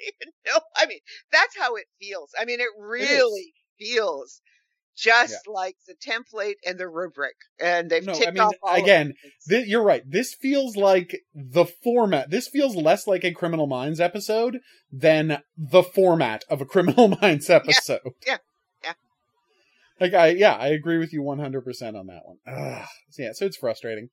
you 0.00 0.12
know, 0.46 0.60
I 0.76 0.86
mean, 0.86 1.00
that's 1.32 1.56
how 1.56 1.76
it 1.76 1.86
feels. 2.00 2.30
I 2.38 2.44
mean, 2.44 2.60
it 2.60 2.68
really 2.78 3.54
feels 3.78 4.40
just 4.96 5.46
like 5.48 5.76
the 5.86 5.94
template 5.94 6.54
and 6.66 6.78
the 6.78 6.88
rubric, 6.88 7.34
and 7.60 7.90
they've 7.90 8.04
No, 8.04 8.12
I 8.12 8.16
ticked 8.16 8.34
mean, 8.34 8.42
off 8.42 8.54
all 8.62 8.74
again, 8.74 9.14
Thi- 9.48 9.64
you're 9.66 9.82
right. 9.82 10.02
This 10.08 10.34
feels 10.34 10.76
like 10.76 11.20
the 11.34 11.64
format. 11.64 12.30
This 12.30 12.48
feels 12.48 12.76
less 12.76 13.06
like 13.06 13.24
a 13.24 13.32
Criminal 13.32 13.66
Minds 13.66 14.00
episode 14.00 14.58
than 14.90 15.42
the 15.56 15.82
format 15.82 16.44
of 16.48 16.60
a 16.60 16.66
Criminal 16.66 17.08
Minds 17.22 17.48
episode. 17.50 18.00
yeah, 18.26 18.38
yeah. 18.84 18.92
Like 20.00 20.14
I, 20.14 20.28
yeah, 20.28 20.54
I 20.54 20.68
agree 20.68 20.98
with 20.98 21.12
you 21.12 21.22
100% 21.22 21.98
on 21.98 22.06
that 22.06 22.22
one. 22.24 22.38
Ugh. 22.46 22.86
Yeah, 23.18 23.30
so 23.32 23.46
it's 23.46 23.56
frustrating. 23.56 24.08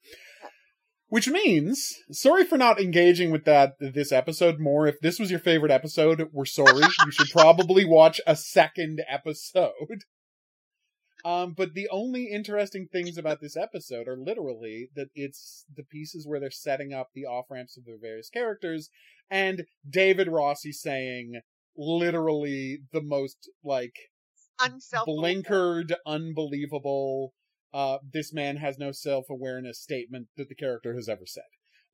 Which 1.07 1.27
means, 1.27 1.91
sorry 2.11 2.45
for 2.45 2.55
not 2.57 2.79
engaging 2.79 3.31
with 3.31 3.43
that 3.45 3.73
this 3.79 4.11
episode 4.11 4.59
more. 4.59 4.85
If 4.85 4.99
this 5.01 5.17
was 5.19 5.31
your 5.31 5.39
favorite 5.39 5.71
episode, 5.71 6.29
we're 6.31 6.45
sorry. 6.45 6.83
you 6.83 7.11
should 7.11 7.31
probably 7.31 7.83
watch 7.83 8.21
a 8.27 8.35
second 8.35 9.01
episode. 9.09 10.03
Um, 11.25 11.53
but 11.55 11.73
the 11.73 11.89
only 11.91 12.25
interesting 12.25 12.87
things 12.87 13.17
about 13.17 13.41
this 13.41 13.57
episode 13.57 14.07
are 14.07 14.17
literally 14.17 14.89
that 14.95 15.09
it's 15.15 15.65
the 15.75 15.83
pieces 15.83 16.25
where 16.25 16.39
they're 16.39 16.51
setting 16.51 16.93
up 16.93 17.09
the 17.13 17.25
off 17.25 17.45
ramps 17.49 17.77
of 17.77 17.85
their 17.85 17.97
various 17.99 18.29
characters, 18.29 18.89
and 19.29 19.65
David 19.89 20.27
Rossi 20.27 20.71
saying 20.71 21.41
literally 21.77 22.79
the 22.91 23.01
most 23.01 23.49
like 23.63 23.95
unself 24.61 25.07
blinkered, 25.07 25.93
unbelievable. 26.05 27.33
Uh, 27.73 27.99
this 28.11 28.33
man 28.33 28.57
has 28.57 28.79
no 28.79 28.91
self 28.91 29.25
awareness 29.29 29.79
statement 29.79 30.27
that 30.37 30.49
the 30.49 30.55
character 30.55 30.95
has 30.95 31.09
ever 31.09 31.25
said. 31.25 31.43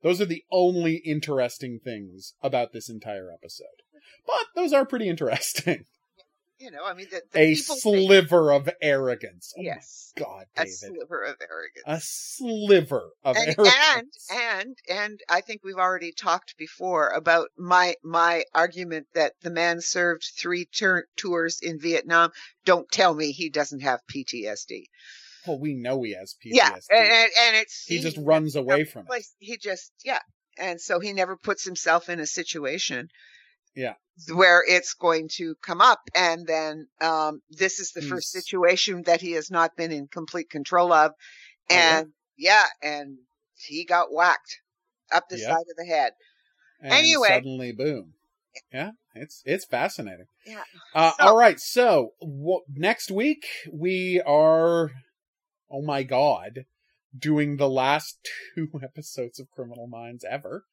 Those 0.02 0.20
are 0.20 0.26
the 0.26 0.44
only 0.52 0.96
interesting 0.96 1.80
things 1.82 2.34
about 2.42 2.72
this 2.72 2.88
entire 2.88 3.30
episode. 3.32 3.66
But 4.26 4.46
those 4.54 4.72
are 4.72 4.86
pretty 4.86 5.08
interesting. 5.08 5.84
You 6.58 6.70
know, 6.70 6.84
I 6.86 6.94
mean, 6.94 7.06
the, 7.10 7.20
the 7.32 7.38
A 7.40 7.54
people 7.54 7.76
think- 7.76 8.06
sliver 8.06 8.50
of 8.52 8.68
arrogance. 8.80 9.52
Oh 9.58 9.60
yes, 9.62 10.12
God, 10.16 10.46
David. 10.56 10.68
a 10.68 10.72
sliver 10.72 11.22
of 11.22 11.36
arrogance. 11.40 11.84
A 11.86 12.00
sliver 12.00 13.10
of 13.22 13.36
and, 13.36 13.48
arrogance. 13.58 14.28
and 14.30 14.40
and 14.40 14.76
and 14.88 15.20
I 15.28 15.42
think 15.42 15.62
we've 15.62 15.76
already 15.76 16.12
talked 16.12 16.56
before 16.56 17.08
about 17.08 17.48
my 17.58 17.94
my 18.02 18.44
argument 18.54 19.06
that 19.14 19.34
the 19.42 19.50
man 19.50 19.80
served 19.82 20.24
three 20.38 20.64
tur- 20.64 21.08
tours 21.16 21.58
in 21.62 21.78
Vietnam. 21.78 22.30
Don't 22.64 22.90
tell 22.90 23.14
me 23.14 23.32
he 23.32 23.50
doesn't 23.50 23.80
have 23.80 24.00
PTSD. 24.10 24.84
well, 25.46 25.58
we 25.60 25.74
know 25.74 26.02
he 26.02 26.14
has 26.14 26.34
PTSD. 26.42 26.54
Yeah, 26.54 26.72
and, 26.90 27.00
and, 27.00 27.30
and 27.42 27.56
it's 27.56 27.84
he 27.86 27.98
just 28.00 28.16
runs 28.18 28.56
away 28.56 28.84
from 28.84 29.02
it. 29.02 29.08
place 29.08 29.34
he 29.38 29.56
just 29.58 29.92
yeah 30.04 30.20
and 30.58 30.80
so 30.80 31.00
he 31.00 31.12
never 31.12 31.36
puts 31.36 31.64
himself 31.64 32.08
in 32.08 32.18
a 32.18 32.26
situation 32.26 33.08
Yeah. 33.76 33.94
where 34.32 34.64
it's 34.66 34.94
going 34.94 35.28
to 35.36 35.54
come 35.62 35.80
up 35.82 36.00
and 36.14 36.46
then 36.46 36.88
um 37.00 37.42
this 37.50 37.78
is 37.78 37.92
the 37.92 38.00
first 38.02 38.30
situation 38.32 39.02
that 39.02 39.20
he 39.20 39.32
has 39.32 39.50
not 39.50 39.76
been 39.76 39.92
in 39.92 40.08
complete 40.08 40.48
control 40.50 40.92
of 40.92 41.12
Oh, 41.12 41.74
yeah? 41.74 41.98
and 41.98 42.12
yeah 42.38 42.64
and 42.82 43.18
he 43.54 43.84
got 43.84 44.12
whacked 44.12 44.60
up 45.12 45.24
the 45.28 45.38
Yep. 45.38 45.46
side 45.48 45.66
of 45.70 45.76
the 45.76 45.84
head 45.86 46.12
And 46.80 46.92
Anyway. 46.92 47.28
suddenly, 47.28 47.72
boom. 47.72 48.14
Yeah, 48.72 48.92
it's 49.14 49.42
it's 49.44 49.66
fascinating. 49.66 50.26
yeah 50.46 50.62
Uh, 50.94 51.12
So- 51.18 51.26
all 51.28 51.36
right, 51.36 51.60
so 51.60 52.14
w- 52.20 52.64
next 52.74 53.10
week 53.10 53.44
we 53.72 54.20
are, 54.26 54.90
oh 55.70 55.82
my 55.82 56.02
god, 56.04 56.64
doing 57.16 57.56
the 57.58 57.68
last 57.68 58.18
two 58.54 58.68
episodes 58.82 59.38
of 59.38 59.50
Criminal 59.50 59.86
Minds 59.86 60.24
ever. 60.24 60.64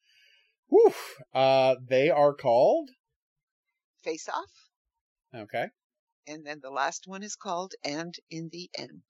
Whew. 0.74 0.92
Uh, 1.32 1.76
they 1.88 2.10
are 2.10 2.34
called. 2.34 2.90
face 4.02 4.28
off 4.28 4.50
Okay. 5.34 5.66
and 6.26 6.44
then 6.46 6.58
the 6.62 6.70
last 6.70 7.04
one 7.06 7.22
is 7.22 7.36
called 7.36 7.72
and 7.84 8.14
in 8.30 8.48
the 8.52 8.68
end 8.76 9.02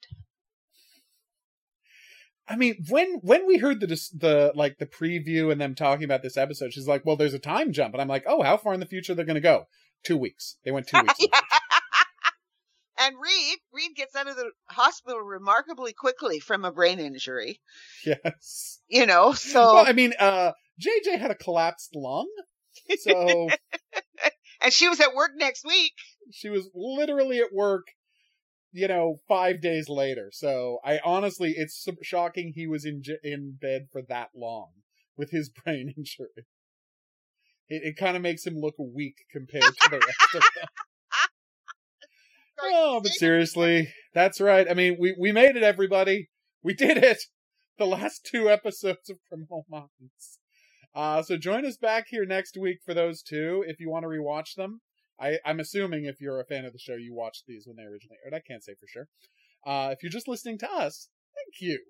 I 2.46 2.56
mean, 2.56 2.84
when 2.90 3.20
when 3.22 3.46
we 3.46 3.56
heard 3.56 3.80
the 3.80 3.86
the 3.86 4.52
like 4.54 4.76
the 4.78 4.84
preview 4.86 5.50
and 5.50 5.58
them 5.58 5.74
talking 5.74 6.04
about 6.04 6.22
this 6.22 6.36
episode, 6.36 6.74
she's 6.74 6.86
like, 6.86 7.02
"Well, 7.06 7.16
there's 7.16 7.32
a 7.32 7.38
time 7.38 7.72
jump," 7.72 7.94
and 7.94 8.02
I'm 8.02 8.08
like, 8.08 8.24
"Oh, 8.26 8.42
how 8.42 8.58
far 8.58 8.74
in 8.74 8.80
the 8.80 8.86
future 8.86 9.14
they're 9.14 9.24
going 9.24 9.36
to 9.36 9.40
go? 9.40 9.64
Two 10.02 10.18
weeks. 10.18 10.58
They 10.62 10.70
went 10.70 10.86
two 10.86 10.98
weeks. 10.98 11.14
in 11.18 11.28
the 11.30 11.36
future. 11.36 11.42
and 12.98 13.16
Reid, 13.18 13.58
Reid 13.72 13.96
gets 13.96 14.14
out 14.14 14.28
of 14.28 14.36
the 14.36 14.50
hospital 14.68 15.20
remarkably 15.20 15.94
quickly 15.94 16.38
from 16.38 16.66
a 16.66 16.70
brain 16.72 16.98
injury. 17.00 17.60
Yes. 18.04 18.80
You 18.88 19.06
know, 19.06 19.32
so 19.32 19.76
Well, 19.76 19.86
I 19.88 19.92
mean, 19.94 20.12
uh, 20.20 20.52
JJ 20.80 21.18
had 21.18 21.30
a 21.30 21.34
collapsed 21.36 21.94
lung, 21.94 22.28
so 22.98 23.48
and 24.62 24.72
she 24.72 24.88
was 24.88 25.00
at 25.00 25.14
work 25.14 25.32
next 25.36 25.64
week. 25.64 25.92
she 26.32 26.48
was 26.48 26.68
literally 26.74 27.38
at 27.38 27.52
work, 27.52 27.86
you 28.72 28.88
know, 28.88 29.16
five 29.28 29.60
days 29.60 29.88
later. 29.88 30.30
So 30.32 30.78
I 30.84 31.00
honestly, 31.04 31.54
it's 31.56 31.86
shocking 32.02 32.52
he 32.54 32.66
was 32.66 32.84
in 32.84 33.02
in 33.22 33.56
bed 33.60 33.86
for 33.92 34.02
that 34.08 34.30
long 34.34 34.70
with 35.16 35.30
his 35.30 35.48
brain 35.64 35.94
injury. 35.96 36.46
It, 37.68 37.82
it 37.84 37.96
kind 37.96 38.16
of 38.16 38.22
makes 38.22 38.44
him 38.46 38.54
look 38.56 38.74
weak 38.78 39.16
compared 39.32 39.62
to 39.62 39.90
the 39.90 39.98
rest 39.98 40.34
of 40.34 40.42
them. 40.56 40.68
Oh, 42.66 43.00
but 43.02 43.12
seriously, 43.12 43.92
that's 44.14 44.40
right. 44.40 44.66
I 44.70 44.74
mean, 44.74 44.96
we 44.98 45.14
we 45.18 45.32
made 45.32 45.56
it, 45.56 45.62
everybody. 45.62 46.30
We 46.62 46.72
did 46.72 46.96
it. 46.96 47.18
The 47.78 47.84
last 47.84 48.24
two 48.24 48.48
episodes 48.48 49.10
of 49.10 49.18
Criminal 49.28 49.66
Minds. 49.68 50.38
Uh, 50.94 51.22
so 51.22 51.36
join 51.36 51.66
us 51.66 51.76
back 51.76 52.06
here 52.08 52.24
next 52.24 52.56
week 52.56 52.78
for 52.84 52.94
those 52.94 53.22
two 53.22 53.64
if 53.66 53.80
you 53.80 53.90
want 53.90 54.04
to 54.04 54.08
rewatch 54.08 54.54
them. 54.56 54.80
I, 55.20 55.38
I'm 55.44 55.60
assuming 55.60 56.04
if 56.04 56.20
you're 56.20 56.40
a 56.40 56.44
fan 56.44 56.64
of 56.64 56.72
the 56.72 56.78
show, 56.78 56.94
you 56.94 57.14
watched 57.14 57.44
these 57.46 57.66
when 57.66 57.76
they 57.76 57.82
originally 57.82 58.18
aired. 58.24 58.34
I 58.34 58.40
can't 58.40 58.64
say 58.64 58.74
for 58.74 58.86
sure. 58.88 59.08
Uh, 59.66 59.90
if 59.92 60.02
you're 60.02 60.10
just 60.10 60.28
listening 60.28 60.58
to 60.58 60.70
us, 60.70 61.08
thank 61.34 61.60
you. 61.60 61.80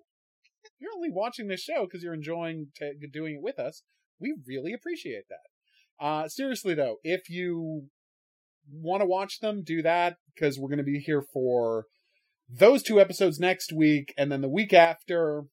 You're 0.79 0.93
only 0.95 1.11
watching 1.11 1.47
this 1.47 1.61
show 1.61 1.85
because 1.85 2.03
you're 2.03 2.13
enjoying 2.13 2.67
t- 2.77 2.93
doing 3.11 3.35
it 3.35 3.41
with 3.43 3.59
us, 3.59 3.83
we 4.19 4.35
really 4.47 4.73
appreciate 4.73 5.25
that. 5.29 6.03
Uh, 6.05 6.27
seriously 6.27 6.73
though, 6.73 6.97
if 7.03 7.29
you 7.29 7.87
want 8.71 9.01
to 9.01 9.05
watch 9.05 9.39
them, 9.39 9.63
do 9.63 9.81
that 9.81 10.17
because 10.33 10.57
we're 10.57 10.69
going 10.69 10.77
to 10.77 10.83
be 10.83 10.99
here 10.99 11.21
for 11.21 11.85
those 12.49 12.83
two 12.83 12.99
episodes 12.99 13.39
next 13.39 13.73
week, 13.73 14.13
and 14.17 14.31
then 14.31 14.41
the 14.41 14.49
week 14.49 14.73
after, 14.73 15.45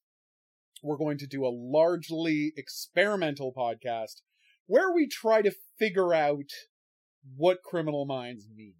we're 0.83 0.97
going 0.97 1.17
to 1.19 1.27
do 1.27 1.45
a 1.45 1.47
largely 1.49 2.53
experimental 2.57 3.53
podcast 3.53 4.21
where 4.67 4.91
we 4.93 5.07
try 5.07 5.41
to 5.41 5.51
figure 5.79 6.13
out 6.13 6.49
what 7.35 7.63
Criminal 7.63 8.05
Minds 8.05 8.47
means. 8.55 8.75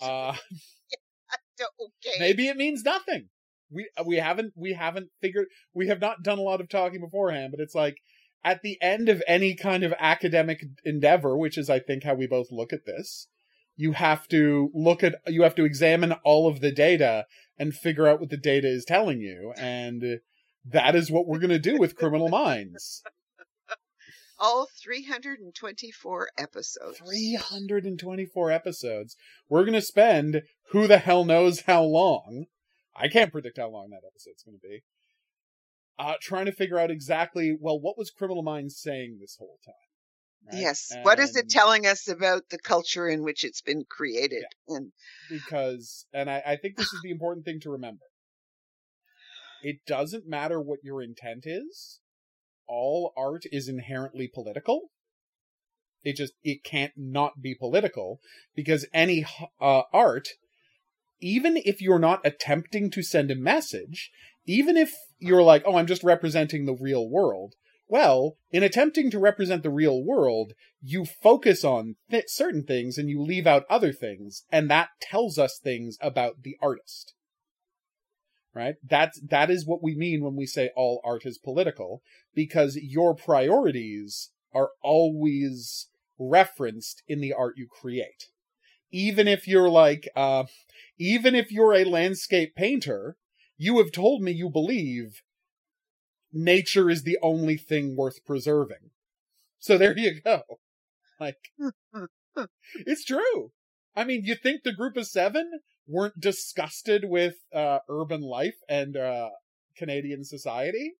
Uh, 0.00 0.32
Okay. 1.60 2.16
maybe 2.20 2.46
it 2.46 2.56
means 2.56 2.84
nothing. 2.84 3.28
We 3.70 3.88
we 4.06 4.16
haven't 4.16 4.52
we 4.56 4.74
haven't 4.74 5.10
figured 5.20 5.48
we 5.74 5.88
have 5.88 6.00
not 6.00 6.22
done 6.22 6.38
a 6.38 6.42
lot 6.42 6.60
of 6.60 6.68
talking 6.68 7.00
beforehand, 7.00 7.50
but 7.50 7.60
it's 7.60 7.74
like 7.74 7.96
at 8.44 8.62
the 8.62 8.80
end 8.80 9.08
of 9.08 9.22
any 9.26 9.54
kind 9.54 9.82
of 9.82 9.92
academic 9.98 10.64
endeavor, 10.84 11.36
which 11.36 11.58
is 11.58 11.68
I 11.68 11.80
think 11.80 12.04
how 12.04 12.14
we 12.14 12.26
both 12.26 12.52
look 12.52 12.72
at 12.72 12.86
this, 12.86 13.26
you 13.76 13.92
have 13.92 14.28
to 14.28 14.70
look 14.72 15.02
at 15.02 15.16
you 15.26 15.42
have 15.42 15.54
to 15.56 15.64
examine 15.64 16.12
all 16.24 16.48
of 16.48 16.60
the 16.60 16.72
data 16.72 17.26
and 17.58 17.74
figure 17.74 18.06
out 18.06 18.20
what 18.20 18.30
the 18.30 18.36
data 18.36 18.68
is 18.68 18.84
telling 18.84 19.20
you 19.20 19.52
and 19.56 20.20
that 20.64 20.94
is 20.94 21.10
what 21.10 21.26
we're 21.26 21.38
going 21.38 21.50
to 21.50 21.58
do 21.58 21.78
with 21.78 21.96
criminal 21.96 22.28
minds. 22.28 23.02
All 24.40 24.68
324 24.80 26.28
episodes. 26.38 26.98
324 26.98 28.50
episodes. 28.52 29.16
We're 29.48 29.64
going 29.64 29.72
to 29.72 29.82
spend 29.82 30.42
who 30.70 30.86
the 30.86 30.98
hell 30.98 31.24
knows 31.24 31.62
how 31.62 31.82
long. 31.82 32.46
I 32.96 33.08
can't 33.08 33.32
predict 33.32 33.58
how 33.58 33.68
long 33.68 33.90
that 33.90 34.06
episode's 34.06 34.44
going 34.44 34.58
to 34.60 34.68
be. 34.68 34.82
Uh, 35.98 36.14
trying 36.22 36.46
to 36.46 36.52
figure 36.52 36.78
out 36.78 36.90
exactly, 36.90 37.56
well, 37.58 37.80
what 37.80 37.98
was 37.98 38.10
Criminal 38.10 38.44
Minds 38.44 38.78
saying 38.78 39.18
this 39.20 39.36
whole 39.38 39.58
time? 39.64 39.74
Right? 40.46 40.60
Yes. 40.60 40.92
What 41.02 41.18
is 41.18 41.36
it 41.36 41.48
telling 41.48 41.86
us 41.86 42.08
about 42.08 42.42
the 42.50 42.58
culture 42.58 43.08
in 43.08 43.22
which 43.22 43.44
it's 43.44 43.62
been 43.62 43.84
created? 43.88 44.44
And 44.68 44.92
Because, 45.28 46.06
and 46.12 46.30
I, 46.30 46.42
I 46.46 46.56
think 46.56 46.76
this 46.76 46.92
is 46.92 47.00
the 47.02 47.10
important 47.10 47.44
thing 47.44 47.60
to 47.60 47.70
remember. 47.70 48.04
It 49.62 49.78
doesn't 49.86 50.28
matter 50.28 50.60
what 50.60 50.80
your 50.82 51.02
intent 51.02 51.44
is. 51.44 52.00
All 52.68 53.12
art 53.16 53.42
is 53.50 53.68
inherently 53.68 54.30
political. 54.32 54.90
It 56.04 56.16
just, 56.16 56.34
it 56.44 56.62
can't 56.62 56.92
not 56.96 57.40
be 57.42 57.54
political 57.54 58.20
because 58.54 58.86
any 58.94 59.26
uh, 59.60 59.82
art, 59.92 60.28
even 61.20 61.56
if 61.56 61.80
you're 61.80 61.98
not 61.98 62.24
attempting 62.24 62.90
to 62.92 63.02
send 63.02 63.30
a 63.30 63.36
message, 63.36 64.10
even 64.46 64.76
if 64.76 64.94
you're 65.18 65.42
like, 65.42 65.64
oh, 65.66 65.76
I'm 65.76 65.86
just 65.86 66.04
representing 66.04 66.64
the 66.64 66.76
real 66.78 67.08
world, 67.08 67.54
well, 67.88 68.36
in 68.50 68.62
attempting 68.62 69.10
to 69.10 69.18
represent 69.18 69.62
the 69.62 69.70
real 69.70 70.04
world, 70.04 70.52
you 70.82 71.04
focus 71.04 71.64
on 71.64 71.96
th- 72.10 72.24
certain 72.28 72.62
things 72.62 72.98
and 72.98 73.08
you 73.08 73.20
leave 73.22 73.46
out 73.46 73.64
other 73.68 73.92
things, 73.92 74.44
and 74.52 74.70
that 74.70 74.88
tells 75.00 75.38
us 75.38 75.58
things 75.58 75.96
about 76.00 76.42
the 76.42 76.56
artist. 76.60 77.14
Right? 78.54 78.74
That's 78.82 79.20
that 79.28 79.50
is 79.50 79.66
what 79.66 79.82
we 79.82 79.94
mean 79.94 80.22
when 80.22 80.36
we 80.36 80.46
say 80.46 80.70
all 80.76 81.00
art 81.04 81.24
is 81.24 81.38
political, 81.38 82.02
because 82.34 82.76
your 82.76 83.14
priorities 83.14 84.30
are 84.52 84.70
always 84.82 85.88
referenced 86.18 87.02
in 87.06 87.20
the 87.20 87.32
art 87.32 87.54
you 87.56 87.68
create. 87.68 88.28
Even 88.90 89.28
if 89.28 89.46
you're 89.46 89.68
like, 89.68 90.08
uh, 90.16 90.44
even 90.98 91.34
if 91.34 91.52
you're 91.52 91.74
a 91.74 91.84
landscape 91.84 92.54
painter, 92.56 93.16
you 93.56 93.78
have 93.78 93.92
told 93.92 94.22
me 94.22 94.32
you 94.32 94.48
believe 94.48 95.22
nature 96.32 96.90
is 96.90 97.02
the 97.02 97.18
only 97.22 97.56
thing 97.56 97.96
worth 97.96 98.24
preserving. 98.24 98.90
So 99.58 99.78
there 99.78 99.96
you 99.96 100.20
go. 100.20 100.42
Like, 101.20 101.36
it's 102.86 103.04
true. 103.04 103.52
I 103.96 104.04
mean, 104.04 104.22
you 104.24 104.36
think 104.36 104.62
the 104.62 104.74
group 104.74 104.96
of 104.96 105.06
seven 105.06 105.60
weren't 105.86 106.20
disgusted 106.20 107.04
with 107.06 107.34
uh, 107.52 107.80
urban 107.88 108.20
life 108.20 108.56
and 108.68 108.96
uh, 108.96 109.30
Canadian 109.76 110.24
society? 110.24 110.94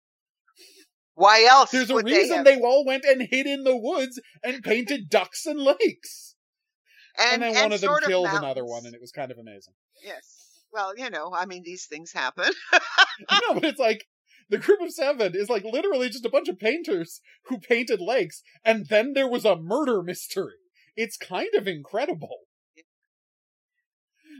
why 1.19 1.45
else? 1.51 1.73
There's 1.73 1.91
a 1.91 1.95
would 1.95 2.07
reason 2.07 2.45
they, 2.45 2.55
they, 2.55 2.63
all 2.63 2.85
went 2.87 3.05
and 3.05 3.21
hid 3.21 3.47
in 3.47 3.65
the 3.65 3.77
woods 3.77 4.21
and 4.45 4.63
painted 4.63 5.11
ducks 5.11 5.47
and 5.47 5.59
lakes. 5.59 6.37
have, 7.17 7.35
And, 7.35 7.43
then 7.43 7.55
one 7.55 7.73
of 7.73 7.81
them 7.81 7.97
killed 8.07 8.29
another 8.31 8.65
one, 8.65 8.87
and 8.87 8.95
it 8.95 9.01
was 9.01 9.11
kind 9.11 9.33
of 9.33 9.39
amazing. 9.39 9.75
Yes. 10.03 10.63
Well, 10.73 10.93
you 10.97 11.11
know, 11.11 11.35
I 11.35 11.47
mean, 11.47 11.63
these 11.65 11.87
things 11.87 12.13
happen. 12.13 12.53
no, 12.73 13.55
but 13.55 13.65
it's 13.65 13.81
like 13.81 14.07
the 14.49 14.59
group 14.59 14.81
of 14.81 14.93
seven 14.93 15.35
is 15.35 15.49
like 15.49 15.65
literally 15.65 16.09
just 16.09 16.25
a 16.25 16.31
bunch 16.31 16.49
of 16.49 16.59
painters 16.59 17.20
who 17.47 17.59
painted 17.59 18.01
lakes, 18.01 18.43
and 18.65 18.87
then 18.89 19.12
there 19.15 19.29
was 19.29 19.45
a 19.45 19.57
murder 19.57 20.03
mystery. 20.03 20.55
It's 20.97 21.16
kind 21.16 21.55
of 21.55 21.66
incredible. 21.69 22.39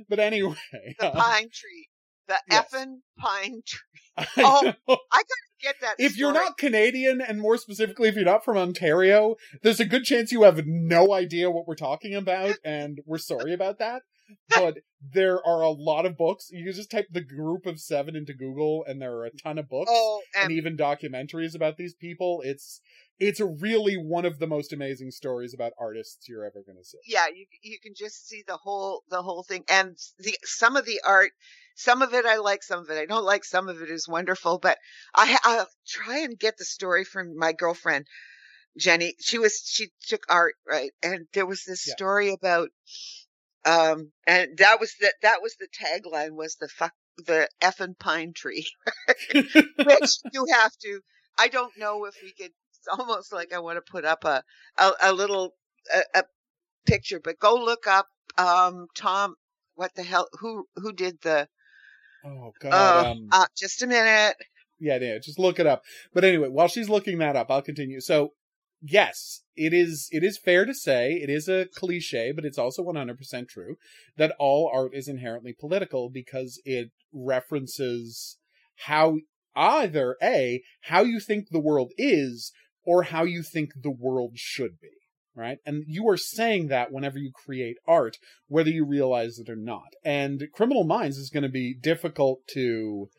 But 0.09 0.19
anyway, 0.19 0.57
The 0.99 1.07
um, 1.11 1.13
pine 1.13 1.51
tree. 1.53 1.89
The 2.29 2.37
yes. 2.51 2.67
effing 2.73 2.99
pine 3.19 3.63
tree. 3.67 3.81
I 4.17 4.27
Oh, 4.39 4.73
know. 4.89 4.99
Get 5.61 5.75
that. 5.81 5.97
if 5.99 6.17
you're 6.17 6.33
not 6.33 6.57
Canadian, 6.57 7.21
and 7.21 7.41
more 7.41 7.57
specifically, 7.57 8.09
if 8.09 8.15
you're 8.15 8.25
not 8.25 8.45
from 8.45 8.57
Ontario, 8.57 9.35
there's 9.65 9.81
a 9.81 9.85
good 9.85 10.05
chance 10.05 10.31
you 10.31 10.45
have 10.45 10.63
no 10.67 11.13
idea 11.13 11.51
what 11.51 11.67
we're 11.67 11.75
talking 11.75 12.15
about, 12.15 12.55
and 12.65 13.01
we're 13.07 13.19
sorry 13.19 13.53
about 13.53 13.81
that. 13.81 14.03
But 14.51 14.79
there 15.03 15.45
are 15.45 15.63
a 15.63 15.71
lot 15.71 16.07
of 16.07 16.17
books. 16.17 16.49
You 16.53 16.65
can 16.65 16.75
just 16.75 16.91
type 16.93 17.07
the 17.11 17.25
group 17.25 17.67
of 17.67 17.81
seven 17.81 18.15
into 18.15 18.35
Google, 18.35 18.85
and 18.87 19.03
there 19.03 19.15
are 19.15 19.25
a 19.25 19.31
ton 19.33 19.59
of 19.59 19.69
books. 19.69 19.91
Oh, 19.93 20.21
and 20.37 20.45
and 20.45 20.53
even 20.53 20.77
documentaries 20.77 21.57
about 21.57 21.77
these 21.77 21.95
people. 21.95 22.41
It's 22.45 22.81
it's 23.21 23.41
really 23.41 23.97
one 23.97 24.25
of 24.25 24.39
the 24.39 24.47
most 24.47 24.73
amazing 24.73 25.11
stories 25.11 25.55
about 25.55 25.73
artists 25.79 26.29
you're 26.29 26.45
ever 26.45 26.63
going 26.65 26.79
to 26.79 26.85
see. 26.85 26.99
yeah, 27.07 27.27
you 27.29 27.47
you 27.63 27.79
can 27.83 27.95
just 27.97 28.29
see 28.29 28.43
the 28.47 28.57
whole 28.57 29.03
the 29.11 29.23
whole 29.23 29.43
thing, 29.43 29.65
and 29.69 29.97
the 30.19 30.37
some 30.45 30.77
of 30.77 30.85
the 30.87 31.01
art, 31.05 31.31
some 31.75 32.03
of 32.03 32.15
it 32.15 32.25
I 32.27 32.37
like, 32.37 32.63
some 32.63 32.81
of 32.81 32.91
it 32.91 32.99
I 32.99 33.07
don't 33.07 33.25
like, 33.25 33.45
some 33.45 33.69
of 33.69 33.83
it 33.83 33.91
is 33.91 34.09
wonderful. 34.09 34.59
But 34.59 34.79
I 35.15 35.37
I'll 35.45 35.69
try 35.87 36.19
and 36.21 36.39
get 36.39 36.57
the 36.59 36.65
story 36.65 37.05
from 37.05 37.37
my 37.37 37.53
girlfriend 37.53 38.07
Jenny. 38.79 39.15
She 39.21 39.39
was 39.39 39.61
she 39.65 39.91
took 40.07 40.25
art 40.29 40.55
right, 40.67 40.93
and 41.03 41.27
there 41.35 41.47
was 41.47 41.65
this 41.65 41.87
Yeah. 41.87 41.95
story 41.95 42.31
about, 42.33 42.71
um, 43.65 44.13
and 44.27 44.57
that 44.59 44.81
was 44.81 44.95
the 45.01 45.13
that 45.23 45.43
was 45.43 45.55
the 45.57 45.69
tagline 45.69 46.33
was 46.33 46.57
the 46.57 46.69
fuck 46.69 46.93
the 47.19 47.49
effing 47.61 47.99
pine 47.99 48.33
tree, 48.33 48.67
which 49.35 50.19
you 50.33 50.47
have 50.53 50.73
to. 50.83 51.01
I 51.39 51.49
don't 51.49 51.77
know 51.79 52.05
if 52.07 52.15
we 52.23 52.33
could. 52.33 52.53
Almost 52.99 53.33
like 53.33 53.53
I 53.53 53.59
want 53.59 53.77
to 53.77 53.93
put 53.93 54.05
up 54.05 54.25
a 54.25 54.43
a, 54.77 54.91
a 55.03 55.13
little 55.13 55.55
a, 55.95 56.21
a 56.21 56.23
picture, 56.87 57.21
but 57.23 57.39
go 57.39 57.55
look 57.55 57.87
up 57.87 58.09
um 58.37 58.87
Tom. 58.97 59.35
What 59.75 59.95
the 59.95 60.03
hell? 60.03 60.29
Who 60.41 60.67
who 60.77 60.93
did 60.93 61.19
the? 61.23 61.49
oh 62.25 62.53
god. 62.61 62.73
Uh, 62.73 63.11
um, 63.11 63.29
uh, 63.31 63.47
just 63.57 63.83
a 63.83 63.87
minute. 63.87 64.37
yeah, 64.79 64.99
yeah, 65.01 65.19
just 65.19 65.39
look 65.39 65.59
it 65.59 65.67
up. 65.67 65.83
But 66.13 66.25
anyway, 66.25 66.49
while 66.49 66.69
she's 66.69 66.89
looking 66.89 67.19
that 67.19 67.37
up, 67.37 67.51
I'll 67.51 67.63
continue. 67.63 68.01
So, 68.01 68.33
yes, 68.83 69.43
it 69.57 69.73
is 69.73 70.09
it 70.11 70.25
is 70.25 70.39
fair 70.39 70.65
to 70.65 70.75
say 70.75 71.15
it 71.15 71.31
is 71.31 71.49
a 71.49 71.67
cliche, 71.75 72.33
but 72.33 72.45
it's 72.45 72.59
also 72.59 72.83
100% 72.83 73.49
true 73.49 73.77
that 74.17 74.35
all 74.39 74.71
art 74.73 74.95
is 74.95 75.09
inherently 75.09 75.53
political 75.53 76.11
because 76.11 76.61
it 76.65 76.91
references 77.13 78.39
how 78.87 79.17
either 79.57 80.17
a 80.23 80.63
how 80.83 81.03
you 81.03 81.19
think 81.19 81.49
the 81.51 81.59
world 81.59 81.93
is 81.99 82.53
or 82.89 83.03
how 83.03 83.23
you 83.23 83.43
think 83.43 83.73
the 83.77 83.91
world 83.91 84.31
should 84.35 84.81
be, 84.81 84.89
right? 85.35 85.59
And 85.67 85.85
you 85.87 86.09
are 86.09 86.17
saying 86.17 86.69
that 86.69 86.91
whenever 86.91 87.19
you 87.19 87.31
create 87.31 87.77
art, 87.87 88.17
whether 88.47 88.71
you 88.71 88.87
realize 88.87 89.39
it 89.39 89.51
or 89.51 89.57
not. 89.57 89.93
And 90.03 90.49
Criminal 90.55 90.85
Minds 90.85 91.19
is 91.19 91.29
going 91.29 91.43
to 91.43 91.51
be 91.51 91.75
difficult 91.75 92.47
to 92.55 93.11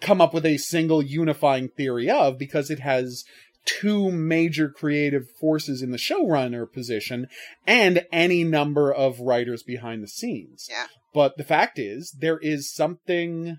come 0.00 0.20
up 0.20 0.34
with 0.34 0.44
a 0.44 0.56
single 0.56 1.00
unifying 1.00 1.68
theory 1.68 2.10
of 2.10 2.40
because 2.40 2.70
it 2.70 2.80
has 2.80 3.22
two 3.64 4.10
major 4.10 4.68
creative 4.68 5.30
forces 5.30 5.80
in 5.80 5.92
the 5.92 5.96
showrunner 5.96 6.66
position 6.70 7.28
and 7.64 8.04
any 8.10 8.42
number 8.42 8.92
of 8.92 9.20
writers 9.20 9.62
behind 9.62 10.02
the 10.02 10.08
scenes. 10.08 10.66
Yeah. 10.68 10.86
But 11.14 11.36
the 11.36 11.44
fact 11.44 11.78
is, 11.78 12.16
there 12.18 12.38
is 12.38 12.74
something, 12.74 13.58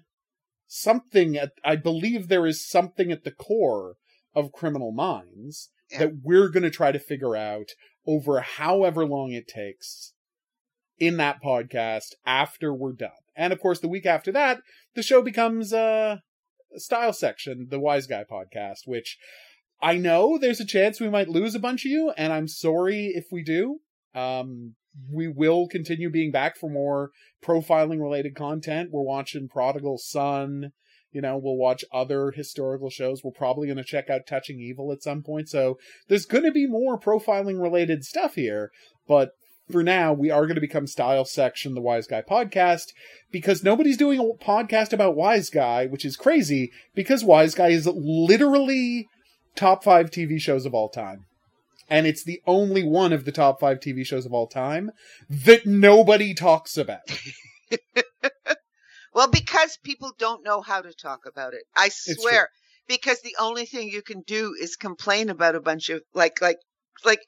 something 0.68 1.38
at, 1.38 1.52
I 1.64 1.78
believe 1.78 2.28
there 2.28 2.46
is 2.46 2.68
something 2.68 3.10
at 3.10 3.24
the 3.24 3.32
core 3.32 3.96
of 4.36 4.52
Criminal 4.52 4.92
Minds 4.92 5.70
Yeah. 5.92 6.00
that 6.00 6.12
we're 6.24 6.50
going 6.50 6.64
to 6.64 6.70
try 6.70 6.92
to 6.92 7.00
figure 7.00 7.36
out 7.36 7.70
over 8.06 8.42
however 8.42 9.06
long 9.06 9.32
it 9.32 9.48
takes 9.48 10.14
in 11.00 11.18
that 11.18 11.42
podcast 11.44 12.14
after 12.26 12.74
we're 12.74 12.94
done. 12.94 13.12
And 13.36 13.52
of 13.52 13.60
course, 13.60 13.80
the 13.80 13.88
week 13.88 14.06
after 14.06 14.32
that, 14.34 14.60
the 14.96 15.04
show 15.04 15.22
becomes 15.22 15.74
uh, 15.74 16.18
a 16.76 16.80
style 16.80 17.14
section, 17.14 17.68
the 17.70 17.80
Wiseguy 17.80 18.26
podcast, 18.32 18.80
which 18.86 19.18
I 19.82 19.98
know 19.98 20.38
there's 20.38 20.60
a 20.60 20.66
chance 20.66 21.00
we 21.00 21.10
might 21.10 21.28
lose 21.30 21.56
a 21.56 21.60
bunch 21.60 21.84
of 21.86 21.92
you, 21.92 22.12
and 22.16 22.32
I'm 22.32 22.48
sorry 22.48 23.08
if 23.16 23.26
we 23.32 23.44
do. 23.44 23.80
Um, 24.16 24.76
we 25.12 25.28
will 25.28 25.68
continue 25.68 26.10
being 26.12 26.32
back 26.32 26.56
for 26.56 26.70
more 26.70 27.10
profiling 27.44 28.00
related 28.00 28.36
content. 28.36 28.90
We're 28.92 29.02
watching 29.02 29.50
Prodigal 29.50 29.98
Son. 29.98 30.72
You 31.14 31.22
know, 31.22 31.38
we'll 31.38 31.56
watch 31.56 31.86
other 31.94 32.32
historical 32.32 32.90
shows. 32.90 33.24
We're 33.24 33.32
probably 33.32 33.68
going 33.68 33.78
to 33.78 33.84
check 33.84 34.10
out 34.10 34.28
Touching 34.28 34.60
Evil 34.60 34.92
at 34.92 35.04
some 35.04 35.22
point. 35.22 35.50
So 35.50 35.78
there's 36.08 36.26
going 36.26 36.44
to 36.44 36.52
be 36.52 36.68
more 36.68 37.00
profiling 37.00 37.62
related 37.62 38.04
stuff 38.04 38.36
here. 38.36 38.72
But 39.08 39.32
for 39.72 39.84
now, 39.84 40.12
we 40.12 40.30
are 40.30 40.46
going 40.46 40.56
to 40.56 40.62
become 40.62 40.88
Style 40.88 41.26
Section, 41.26 41.74
the 41.74 41.82
Wiseguy 41.82 42.26
podcast, 42.28 42.94
because 43.32 43.64
nobody's 43.64 43.98
doing 43.98 44.20
a 44.20 44.44
podcast 44.44 44.92
about 44.92 45.16
Wiseguy, 45.16 45.90
which 45.90 46.04
is 46.04 46.18
crazy 46.18 46.72
because 46.94 47.24
Wiseguy 47.24 47.72
is 47.72 47.88
literally 47.88 49.08
top 49.56 49.84
five 49.84 50.10
TV 50.10 50.40
shows 50.40 50.66
of 50.66 50.74
all 50.74 50.90
time. 50.90 51.26
And 51.90 52.08
it's 52.08 52.24
the 52.24 52.42
only 52.48 52.84
one 52.84 53.14
of 53.14 53.26
the 53.26 53.32
top 53.32 53.60
five 53.60 53.80
TV 53.80 54.06
shows 54.06 54.26
of 54.26 54.34
all 54.34 54.48
time 54.48 54.92
that 55.30 55.66
nobody 55.66 56.34
talks 56.34 56.78
about. 56.78 57.02
Well, 59.14 59.28
because 59.30 59.78
people 59.84 60.12
don't 60.18 60.44
know 60.44 60.62
how 60.62 60.82
to 60.82 60.94
talk 60.94 61.22
about 61.28 61.54
it. 61.54 61.64
I 61.76 61.90
swear. 61.90 62.50
Because 62.88 63.22
the 63.22 63.36
only 63.40 63.66
thing 63.66 63.88
you 63.90 64.02
can 64.02 64.22
do 64.22 64.54
is 64.60 64.76
complain 64.76 65.30
about 65.30 65.56
a 65.56 65.62
bunch 65.62 65.90
of 65.90 66.02
like 66.14 66.42
like 66.42 66.58
like 67.06 67.22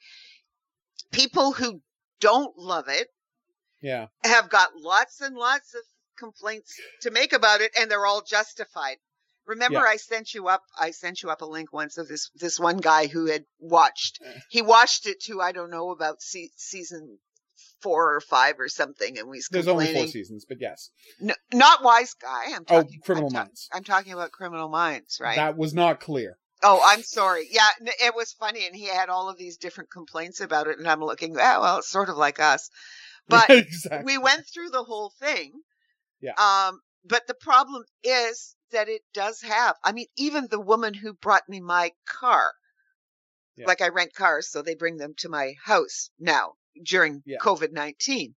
people 1.12 1.52
who 1.52 1.80
don't 2.20 2.56
love 2.58 2.88
it 2.88 3.08
Yeah. 3.80 4.06
have 4.24 4.48
got 4.50 4.70
lots 4.76 5.20
and 5.20 5.34
lots 5.36 5.74
of 5.74 5.82
complaints 6.18 6.74
to 7.02 7.10
make 7.10 7.32
about 7.32 7.60
it 7.60 7.72
and 7.78 7.90
they're 7.90 8.06
all 8.06 8.22
justified. 8.22 8.96
Remember 9.46 9.78
Yeah. 9.78 9.84
I 9.92 9.96
sent 9.96 10.34
you 10.34 10.48
up 10.48 10.62
I 10.78 10.90
sent 10.90 11.22
you 11.22 11.30
up 11.30 11.40
a 11.40 11.46
link 11.46 11.72
once 11.72 11.98
of 11.98 12.08
this 12.08 12.30
this 12.34 12.58
one 12.58 12.78
guy 12.78 13.06
who 13.06 13.26
had 13.26 13.44
watched 13.58 14.18
Eh. 14.24 14.38
he 14.50 14.60
watched 14.62 15.06
it 15.06 15.20
to 15.24 15.40
I 15.40 15.52
don't 15.52 15.70
know 15.70 15.90
about 15.90 16.20
se- 16.20 16.50
season 16.56 17.18
4 17.82 18.14
or 18.16 18.20
5 18.20 18.60
or 18.60 18.68
something 18.68 19.18
and 19.18 19.32
he's 19.34 19.48
There's 19.50 19.68
only 19.68 19.92
four 19.92 20.06
seasons, 20.06 20.44
but 20.48 20.58
yes. 20.60 20.90
no, 21.20 21.34
not 21.52 21.82
wise 21.82 22.14
guy. 22.14 22.52
I'm 22.54 22.64
Oh, 22.68 22.82
talking 22.82 23.00
Criminal 23.02 23.28
I'm 23.28 23.32
ta- 23.32 23.38
Minds. 23.44 23.68
I'm 23.72 23.84
talking 23.84 24.12
about 24.12 24.32
Criminal 24.32 24.68
Minds, 24.68 25.18
right? 25.20 25.36
That 25.36 25.56
was 25.56 25.74
not 25.74 26.00
clear. 26.00 26.38
oh, 26.62 26.80
I'm 26.86 27.02
sorry. 27.02 27.46
Yeah, 27.50 27.68
it 28.02 28.14
was 28.14 28.32
funny, 28.32 28.66
and 28.66 28.74
he 28.74 28.86
had 28.86 29.08
all 29.08 29.28
of 29.28 29.36
these 29.38 29.56
different 29.58 29.90
complaints 29.90 30.40
about 30.40 30.66
it, 30.68 30.78
and 30.78 30.88
I'm 30.88 31.00
looking. 31.04 31.36
Oh, 31.38 31.60
well, 31.60 31.78
it's 31.78 31.88
sort 31.90 32.08
of 32.08 32.16
like 32.16 32.40
us, 32.40 32.70
but 33.28 33.48
exactly. 33.50 34.04
we 34.04 34.18
went 34.18 34.46
through 34.52 34.70
the 34.70 34.84
whole 34.84 35.12
thing. 35.20 35.52
Yeah. 36.20 36.32
Um, 36.38 36.80
but 37.04 37.26
the 37.26 37.34
problem 37.34 37.84
is 38.02 38.56
that 38.72 38.88
it 38.88 39.02
does 39.14 39.42
have. 39.42 39.76
I 39.84 39.92
mean, 39.92 40.06
even 40.16 40.48
the 40.50 40.60
woman 40.60 40.94
who 40.94 41.12
brought 41.12 41.48
me 41.48 41.60
my 41.60 41.92
car, 42.08 42.52
Yeah. 43.56 43.66
like 43.66 43.80
I 43.82 43.88
rent 43.88 44.14
cars, 44.14 44.50
so 44.50 44.62
they 44.62 44.74
bring 44.74 44.96
them 44.96 45.14
to 45.18 45.28
my 45.28 45.54
house 45.64 46.10
now 46.18 46.54
during 46.82 47.22
Yeah. 47.26 47.38
COVID 47.40 47.72
nineteen, 47.72 48.34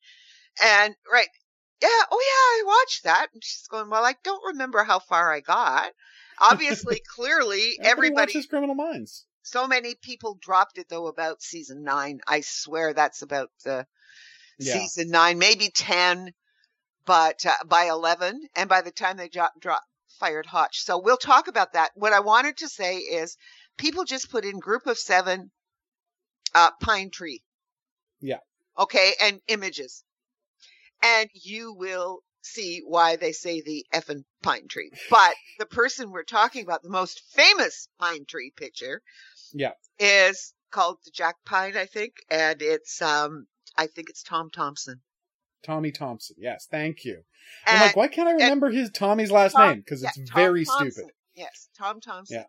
and 0.63 0.95
right. 1.11 1.27
Yeah, 1.81 1.87
oh 2.11 2.19
yeah, 2.21 2.61
I 2.61 2.63
watched 2.65 3.03
that. 3.05 3.27
And 3.33 3.41
she's 3.41 3.67
going, 3.67 3.89
Well, 3.89 4.03
I 4.03 4.13
don't 4.23 4.47
remember 4.47 4.83
how 4.83 4.99
far 4.99 5.31
I 5.33 5.39
got. 5.39 5.91
Obviously, 6.41 7.01
clearly, 7.15 7.77
everybody 7.81 8.33
watches 8.33 8.47
Criminal 8.47 8.75
Minds. 8.75 9.25
so 9.43 9.65
many 9.65 9.95
people 9.95 10.37
dropped 10.41 10.77
it 10.77 10.89
though 10.89 11.07
about 11.07 11.41
season 11.41 11.83
nine. 11.83 12.19
I 12.27 12.41
swear 12.41 12.93
that's 12.93 13.21
about 13.21 13.49
the 13.63 13.85
Yeah. 14.57 14.73
season 14.81 15.09
nine, 15.09 15.39
maybe 15.39 15.69
ten, 15.69 16.33
but 17.05 17.45
uh, 17.45 17.53
by 17.65 17.85
eleven, 17.85 18.45
and 18.57 18.67
by 18.67 18.81
the 18.81 18.91
time 18.91 19.15
they 19.15 19.29
drop, 19.29 19.53
drop 19.61 19.83
fired 20.19 20.47
Hotch. 20.47 20.81
So 20.83 20.97
we'll 20.99 21.15
talk 21.15 21.47
about 21.47 21.73
that. 21.73 21.91
What 21.95 22.11
I 22.11 22.19
wanted 22.19 22.57
to 22.57 22.67
say 22.67 22.97
is, 22.97 23.37
people 23.77 24.03
just 24.03 24.29
put 24.29 24.43
in 24.43 24.59
group 24.59 24.85
of 24.85 24.97
seven, 24.97 25.49
uh, 26.53 26.71
pine 26.81 27.09
tree. 27.09 27.41
Yeah. 28.21 28.39
Okay, 28.77 29.13
and 29.21 29.41
images, 29.47 30.03
and 31.03 31.29
you 31.33 31.73
will 31.73 32.19
see 32.41 32.81
why 32.85 33.15
they 33.17 33.31
say 33.33 33.61
the 33.61 33.85
effing 33.93 34.23
pine 34.41 34.67
tree. 34.67 34.91
But 35.09 35.35
the 35.57 35.65
person 35.65 36.11
we're 36.11 36.23
talking 36.23 36.63
about, 36.63 36.81
the 36.83 36.89
most 36.89 37.21
famous 37.33 37.89
pine 37.99 38.25
tree 38.25 38.51
picture, 38.55 39.01
Yeah. 39.53 39.71
is 39.99 40.53
called 40.71 40.97
the 41.03 41.11
Jack 41.11 41.35
Pine, 41.45 41.75
I 41.75 41.85
think, 41.85 42.13
and 42.29 42.61
it's 42.61 43.01
um, 43.01 43.47
I 43.77 43.87
think 43.87 44.09
it's 44.09 44.23
Tom 44.23 44.49
Thomson. 44.49 45.01
Tommy 45.63 45.91
Thomson. 45.91 46.37
Yes, 46.39 46.67
thank 46.71 47.03
you. 47.03 47.23
I'm 47.67 47.79
like, 47.81 47.95
why 47.97 48.07
can't 48.07 48.29
I 48.29 48.33
remember 48.33 48.69
his 48.69 48.89
Tommy's 48.91 49.31
last 49.31 49.53
Tom- 49.53 49.67
name? 49.69 49.79
Because 49.79 50.03
it's 50.03 50.17
very 50.33 50.63
Thomson. 50.63 50.91
stupid. 50.91 51.11
Yes, 51.35 51.67
Tom 51.77 51.99
Thomson. 51.99 52.37
Yeah. 52.37 52.45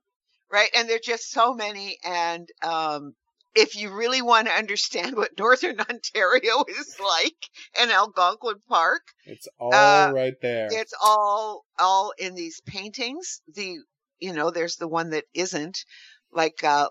Right, 0.52 0.68
and 0.76 0.88
there's 0.88 1.00
just 1.00 1.30
so 1.30 1.54
many, 1.54 1.98
and 2.04 2.48
um, 2.62 3.14
if 3.54 3.76
you 3.76 3.90
really 3.92 4.22
want 4.22 4.46
to 4.46 4.52
understand 4.52 5.16
what 5.16 5.38
Northern 5.38 5.80
Ontario 5.90 6.64
is 6.68 6.96
like 7.00 7.36
in 7.82 7.90
Algonquin 7.90 8.56
Park, 8.68 9.02
It's 9.26 9.48
all 9.58 9.74
Uh, 9.74 10.12
right 10.12 10.34
there. 10.40 10.68
it's 10.70 10.94
all 11.02 11.64
all 11.78 12.12
in 12.18 12.34
these 12.34 12.60
paintings. 12.66 13.40
The 13.54 13.78
you 14.18 14.32
know, 14.34 14.50
there's 14.50 14.76
the 14.76 14.88
one 14.88 15.10
that 15.10 15.24
isn't 15.34 15.78
like 16.32 16.62
uh, 16.62 16.88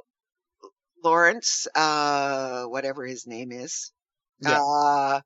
Lawrence, 1.04 1.68
uh, 1.76 2.64
whatever 2.66 3.06
his 3.06 3.26
name 3.28 3.52
is. 3.52 3.92
Yeah. 4.42 4.60
Uh, 4.62 5.22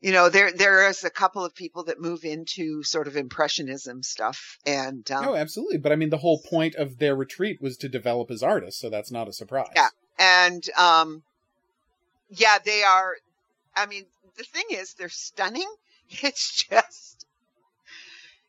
you 0.00 0.12
know, 0.12 0.28
there 0.28 0.52
there 0.52 0.88
is 0.88 1.04
a 1.04 1.10
couple 1.10 1.44
of 1.44 1.54
people 1.54 1.84
that 1.84 2.00
move 2.00 2.24
into 2.24 2.82
sort 2.82 3.08
of 3.08 3.16
impressionism 3.16 4.02
stuff, 4.02 4.58
and 4.66 5.10
um, 5.10 5.24
No, 5.24 5.34
absolutely. 5.34 5.78
But 5.78 5.92
I 5.92 5.96
mean, 5.96 6.10
the 6.10 6.18
whole 6.18 6.40
point 6.48 6.74
of 6.76 6.98
their 6.98 7.16
retreat 7.16 7.60
was 7.60 7.76
to 7.78 7.88
develop 7.88 8.30
as 8.30 8.42
artists, 8.42 8.80
so 8.80 8.88
that's 8.90 9.10
not 9.10 9.26
a 9.28 9.32
surprise. 9.32 9.68
Yeah. 9.74 9.88
And 10.18 10.62
um, 10.78 11.22
yeah, 12.30 12.58
they 12.64 12.82
are. 12.82 13.14
I 13.76 13.86
mean, 13.86 14.04
the 14.36 14.44
thing 14.44 14.64
is, 14.70 14.94
they're 14.94 15.08
stunning. 15.08 15.68
It's 16.22 16.62
just, 16.62 17.26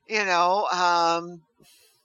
you 0.08 0.24
know, 0.26 0.66
um, 0.72 1.42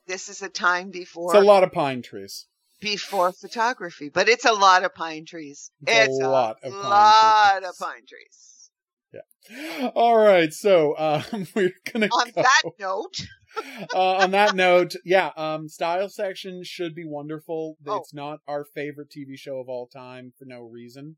this 0.06 0.30
is 0.30 0.40
a 0.40 0.48
time 0.48 0.90
before 0.90 1.34
It's 1.34 1.42
a 1.42 1.46
lot 1.46 1.62
of 1.62 1.72
pine 1.72 2.00
trees. 2.00 2.46
before 2.80 3.32
photography, 3.32 4.08
but 4.08 4.30
it's 4.30 4.46
a 4.46 4.52
lot 4.52 4.82
of 4.82 4.94
pine 4.94 5.26
trees. 5.26 5.70
It's 5.86 6.18
a 6.20 6.28
lot 6.28 6.56
of 6.62 6.72
pine 6.72 6.90
lot 6.90 7.60
trees. 7.60 7.68
of 7.70 7.78
pine 7.78 8.02
trees. 8.08 9.90
All 9.94 10.16
right, 10.16 10.52
so 10.54 10.96
um, 10.96 11.46
we're 11.54 11.72
gonna 11.92 12.06
On 12.06 12.30
go. 12.30 12.42
that 12.42 12.62
note, 12.78 13.26
uh, 13.94 14.16
on 14.16 14.30
that 14.32 14.54
note, 14.54 14.94
yeah, 15.04 15.30
um, 15.36 15.68
style 15.68 16.08
section 16.08 16.62
should 16.64 16.94
be 16.94 17.04
wonderful. 17.04 17.76
Oh. 17.86 17.96
It's 17.96 18.14
not 18.14 18.40
our 18.46 18.64
favorite 18.64 19.10
TV 19.10 19.36
show 19.36 19.58
of 19.58 19.68
all 19.68 19.86
time 19.86 20.32
for 20.38 20.44
no 20.44 20.60
reason. 20.60 21.16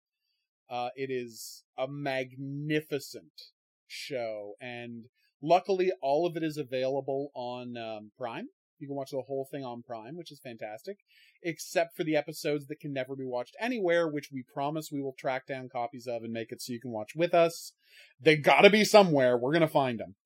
Uh, 0.70 0.88
it 0.96 1.10
is 1.10 1.64
a 1.76 1.86
magnificent 1.86 3.50
show, 3.86 4.54
and 4.60 5.04
luckily, 5.42 5.92
all 6.02 6.26
of 6.26 6.36
it 6.36 6.42
is 6.42 6.56
available 6.56 7.30
on 7.34 7.76
um, 7.76 8.10
Prime. 8.16 8.48
You 8.78 8.88
can 8.88 8.96
watch 8.96 9.10
the 9.10 9.22
whole 9.22 9.46
thing 9.50 9.64
on 9.64 9.82
Prime, 9.82 10.16
which 10.16 10.32
is 10.32 10.40
fantastic, 10.40 10.98
except 11.42 11.96
for 11.96 12.02
the 12.02 12.16
episodes 12.16 12.66
that 12.66 12.80
can 12.80 12.92
never 12.92 13.14
be 13.14 13.24
watched 13.24 13.56
anywhere, 13.60 14.08
which 14.08 14.30
we 14.32 14.42
promise 14.42 14.90
we 14.90 15.00
will 15.00 15.14
track 15.18 15.46
down 15.46 15.68
copies 15.68 16.06
of 16.06 16.24
and 16.24 16.32
make 16.32 16.50
it 16.50 16.60
so 16.60 16.72
you 16.72 16.80
can 16.80 16.90
watch 16.90 17.12
with 17.14 17.34
us. 17.34 17.72
They 18.20 18.36
gotta 18.36 18.70
be 18.70 18.84
somewhere. 18.84 19.38
We're 19.38 19.52
gonna 19.52 19.68
find 19.68 20.00
them. 20.00 20.16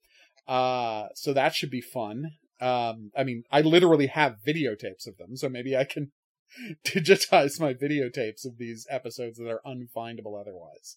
Uh, 0.49 1.09
so 1.15 1.33
that 1.35 1.55
should 1.55 1.71
be 1.71 1.83
fun. 1.83 2.33
Um, 2.61 3.13
I 3.17 3.23
mean, 3.23 3.45
I 3.53 3.61
literally 3.61 4.07
have 4.09 4.39
videotapes 4.45 5.07
of 5.07 5.19
them, 5.19 5.37
so 5.37 5.49
maybe 5.49 5.77
I 5.77 5.85
can 5.85 6.11
digitize 6.85 7.61
my 7.61 7.75
videotapes 7.75 8.45
of 8.45 8.59
these 8.59 8.87
episodes 8.91 9.39
that 9.39 9.49
are 9.49 9.61
unfindable 9.67 10.41
otherwise. 10.41 10.97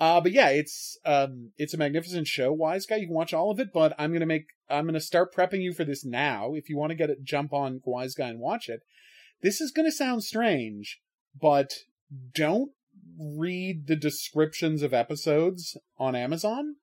Uh, 0.00 0.20
but 0.20 0.32
yeah, 0.32 0.48
it's 0.48 0.96
um, 1.04 1.50
it's 1.58 1.74
a 1.74 1.78
magnificent 1.78 2.28
show. 2.28 2.56
Wiseguy, 2.56 3.00
you 3.00 3.06
can 3.06 3.16
watch 3.16 3.34
all 3.34 3.50
of 3.50 3.58
it, 3.58 3.72
but 3.74 3.94
I'm 3.98 4.12
gonna 4.12 4.26
make 4.26 4.46
I'm 4.70 4.86
gonna 4.86 5.00
start 5.00 5.34
prepping 5.34 5.60
you 5.60 5.72
for 5.72 5.84
this 5.84 6.04
now. 6.04 6.54
If 6.54 6.68
you 6.68 6.76
want 6.76 6.90
to 6.90 6.96
get 6.96 7.10
it, 7.10 7.24
jump 7.24 7.52
on 7.52 7.80
Wiseguy 7.86 8.30
and 8.30 8.38
watch 8.38 8.68
it. 8.68 8.80
This 9.42 9.60
is 9.60 9.72
gonna 9.72 9.90
sound 9.90 10.22
strange, 10.22 11.00
but 11.38 11.72
don't 12.32 12.70
read 13.18 13.88
the 13.88 13.96
descriptions 13.96 14.82
of 14.82 14.94
episodes 14.94 15.76
on 15.98 16.14
Amazon 16.14 16.76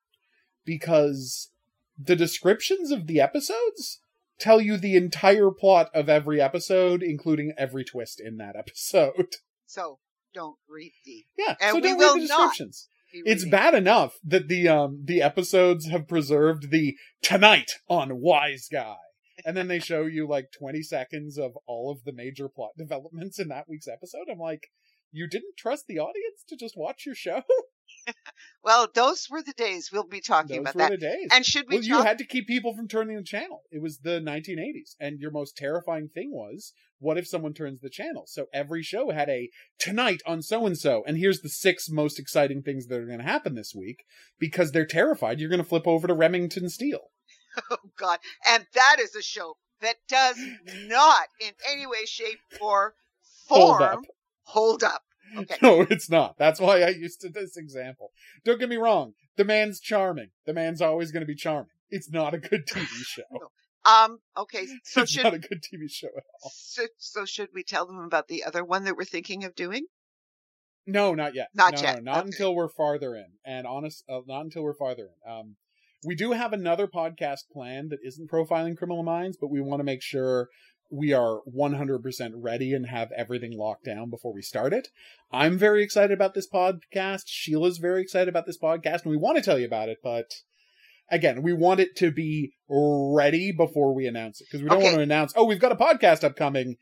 because 0.65 1.51
the 1.97 2.15
descriptions 2.15 2.91
of 2.91 3.07
the 3.07 3.19
episodes 3.21 3.99
tell 4.39 4.59
you 4.59 4.77
the 4.77 4.95
entire 4.95 5.51
plot 5.51 5.89
of 5.93 6.09
every 6.09 6.41
episode, 6.41 7.01
including 7.01 7.53
every 7.57 7.83
twist 7.83 8.21
in 8.23 8.37
that 8.37 8.55
episode. 8.59 9.37
So 9.65 9.99
don't 10.33 10.57
read 10.69 10.93
the. 11.05 11.25
Yeah, 11.37 11.55
And 11.61 11.71
so 11.71 11.75
we 11.75 11.81
don't 11.81 11.97
will 11.97 12.13
read 12.15 12.23
the 12.23 12.27
descriptions. 12.27 12.87
It's 13.13 13.45
bad 13.45 13.73
enough 13.73 14.19
that 14.25 14.49
the 14.49 14.67
um 14.67 15.03
the 15.05 15.21
episodes 15.21 15.87
have 15.87 16.07
preserved 16.07 16.69
the 16.69 16.97
tonight 17.21 17.71
on 17.87 18.09
Wiseguy. 18.09 18.97
And 19.45 19.55
then 19.55 19.67
they 19.67 19.79
show 19.79 20.03
you 20.03 20.27
like 20.27 20.51
20 20.57 20.81
seconds 20.81 21.37
of 21.37 21.57
all 21.67 21.91
of 21.91 22.03
the 22.03 22.13
major 22.13 22.49
plot 22.49 22.71
developments 22.77 23.39
in 23.39 23.47
that 23.49 23.69
week's 23.69 23.87
episode. 23.87 24.27
I'm 24.31 24.39
like, 24.39 24.67
you 25.11 25.27
didn't 25.27 25.57
trust 25.57 25.87
the 25.87 25.99
audience 25.99 26.43
to 26.49 26.57
just 26.57 26.77
watch 26.77 27.05
your 27.05 27.15
show? 27.15 27.41
Well, 28.63 28.89
those 28.95 29.27
were 29.29 29.43
the 29.43 29.53
days 29.53 29.91
we'll 29.93 30.07
be 30.07 30.21
talking 30.21 30.63
Those 30.63 30.73
about 30.73 30.75
were 30.75 30.97
that. 30.97 30.99
the 30.99 31.05
days. 31.05 31.27
And 31.31 31.45
should 31.45 31.65
we 31.69 31.75
well, 31.75 31.83
you 31.83 32.01
had 32.01 32.17
to 32.17 32.25
keep 32.25 32.47
people 32.47 32.75
from 32.75 32.87
turning 32.87 33.15
the 33.15 33.21
channel. 33.23 33.61
It 33.71 33.79
was 33.79 33.99
the 33.99 34.19
1980s, 34.19 34.95
and 34.99 35.19
your 35.19 35.29
most 35.29 35.55
terrifying 35.55 36.09
thing 36.09 36.31
was, 36.33 36.73
what 36.97 37.17
if 37.19 37.27
someone 37.27 37.53
turns 37.53 37.81
the 37.81 37.91
channel? 37.91 38.23
So 38.25 38.47
every 38.51 38.81
show 38.81 39.11
had 39.11 39.29
a 39.29 39.49
tonight 39.77 40.21
on 40.25 40.41
so 40.41 40.65
and 40.65 40.75
so, 40.75 41.03
and 41.05 41.17
here's 41.17 41.41
the 41.41 41.49
six 41.49 41.89
most 41.91 42.17
exciting 42.17 42.63
things 42.63 42.87
that 42.87 42.99
are 42.99 43.05
going 43.05 43.19
to 43.19 43.23
happen 43.23 43.53
this 43.53 43.73
week 43.75 44.03
because 44.39 44.71
they're 44.71 44.85
terrified 44.87 45.39
you're 45.39 45.49
going 45.49 45.61
to 45.61 45.67
flip 45.67 45.87
over 45.87 46.07
to 46.07 46.13
Remington 46.15 46.67
Steele. 46.69 47.11
Oh 47.71 47.77
God! 47.97 48.19
And 48.45 48.65
that 48.73 48.97
is 48.99 49.15
a 49.15 49.21
show 49.21 49.55
that 49.79 49.95
does 50.09 50.37
not, 50.87 51.27
in 51.39 51.51
any 51.71 51.85
way, 51.87 52.05
shape, 52.05 52.39
or 52.59 52.95
form, 53.47 53.77
Hold 53.79 53.81
up. 53.81 53.99
hold 54.43 54.83
up. 54.83 55.03
Okay. 55.37 55.55
No, 55.61 55.81
it's 55.81 56.09
not. 56.09 56.37
That's 56.37 56.59
why 56.59 56.81
I 56.81 56.89
used 56.89 57.21
to 57.21 57.29
this 57.29 57.57
example. 57.57 58.11
Don't 58.43 58.59
get 58.59 58.69
me 58.69 58.77
wrong. 58.77 59.13
The 59.37 59.45
man's 59.45 59.79
charming. 59.79 60.29
The 60.45 60.53
man's 60.53 60.81
always 60.81 61.11
going 61.11 61.21
to 61.21 61.27
be 61.27 61.35
charming. 61.35 61.69
It's 61.89 62.09
not 62.11 62.33
a 62.33 62.37
good 62.37 62.65
TV 62.67 62.87
show. 63.03 63.23
Um. 63.85 64.19
Okay. 64.37 64.67
So 64.83 65.01
it's 65.01 65.11
should 65.11 65.23
not 65.23 65.33
a 65.33 65.39
good 65.39 65.61
TV 65.61 65.89
show 65.89 66.07
at 66.15 66.23
all. 66.43 66.51
so, 66.53 66.83
so 66.97 67.25
should 67.25 67.49
we 67.53 67.63
tell 67.63 67.85
them 67.85 67.99
about 67.99 68.27
the 68.27 68.43
other 68.43 68.63
one 68.63 68.83
that 68.85 68.95
we're 68.95 69.03
thinking 69.05 69.43
of 69.43 69.55
doing? 69.55 69.85
No, 70.87 71.13
not 71.15 71.33
yet. 71.35 71.49
Not 71.53 71.75
no, 71.75 71.81
yet. 71.81 71.95
No, 72.03 72.11
not 72.11 72.17
Okay. 72.19 72.27
until 72.27 72.55
we're 72.55 72.69
farther 72.69 73.15
in. 73.15 73.25
And 73.43 73.65
honest, 73.67 74.03
uh, 74.07 74.21
not 74.27 74.41
until 74.41 74.63
we're 74.63 74.73
farther 74.75 75.09
in. 75.25 75.31
Um, 75.31 75.55
we 76.05 76.13
do 76.15 76.31
have 76.33 76.53
another 76.53 76.85
podcast 76.87 77.49
planned 77.51 77.89
that 77.89 77.99
isn't 78.03 78.29
profiling 78.29 78.77
criminal 78.77 79.01
minds, 79.03 79.37
but 79.39 79.47
we 79.49 79.61
want 79.61 79.79
to 79.79 79.83
make 79.83 80.03
sure 80.03 80.49
we 80.91 81.13
are 81.13 81.39
100% 81.53 82.31
ready 82.35 82.73
and 82.73 82.85
have 82.87 83.11
everything 83.11 83.57
locked 83.57 83.85
down 83.85 84.09
before 84.09 84.33
we 84.33 84.41
start 84.41 84.73
it. 84.73 84.87
I'm 85.31 85.57
very 85.57 85.83
excited 85.83 86.11
about 86.11 86.33
this 86.33 86.47
podcast. 86.49 87.23
Sheila's 87.27 87.77
very 87.79 88.01
excited 88.01 88.29
about 88.29 88.45
this 88.45 88.57
podcast, 88.57 89.03
and 89.03 89.11
we 89.11 89.17
want 89.17 89.37
to 89.37 89.43
tell 89.43 89.57
you 89.59 89.65
about 89.65 89.89
it, 89.89 89.97
but 90.03 90.31
again, 91.11 91.41
we 91.43 91.53
want 91.53 91.79
it 91.79 91.95
to 91.97 92.11
be 92.11 92.53
ready 92.69 93.51
before 93.51 93.93
we 93.93 94.07
announce 94.07 94.41
it 94.41 94.47
because 94.49 94.63
we 94.63 94.69
don't 94.69 94.77
Okay. 94.79 94.85
want 94.87 94.97
to 94.97 95.01
announce, 95.03 95.33
oh, 95.35 95.45
we've 95.45 95.59
got 95.59 95.71
a 95.71 95.75
podcast 95.75 96.23
upcoming. 96.23 96.77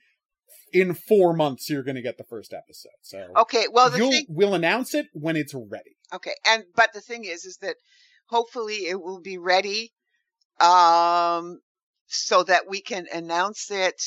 In 0.71 0.95
four 0.95 1.33
months, 1.35 1.69
you're 1.69 1.83
going 1.83 1.97
to 1.97 2.01
get 2.01 2.17
the 2.17 2.23
first 2.23 2.51
episode. 2.51 2.89
So 3.03 3.27
Okay. 3.37 3.65
Well, 3.71 3.91
thing. 3.91 4.25
we'll 4.27 4.55
announce 4.55 4.95
it 4.95 5.05
when 5.13 5.35
it's 5.35 5.53
ready. 5.53 5.97
Okay. 6.11 6.31
And 6.47 6.63
but 6.75 6.93
the 6.93 7.01
thing 7.01 7.25
is, 7.25 7.45
is 7.45 7.57
that 7.57 7.75
hopefully 8.25 8.87
it 8.87 8.99
will 8.99 9.21
be 9.21 9.37
ready, 9.37 9.91
um, 10.59 11.59
so 12.13 12.43
that 12.43 12.63
we 12.69 12.81
can 12.81 13.07
announce 13.13 13.69
it. 13.71 14.01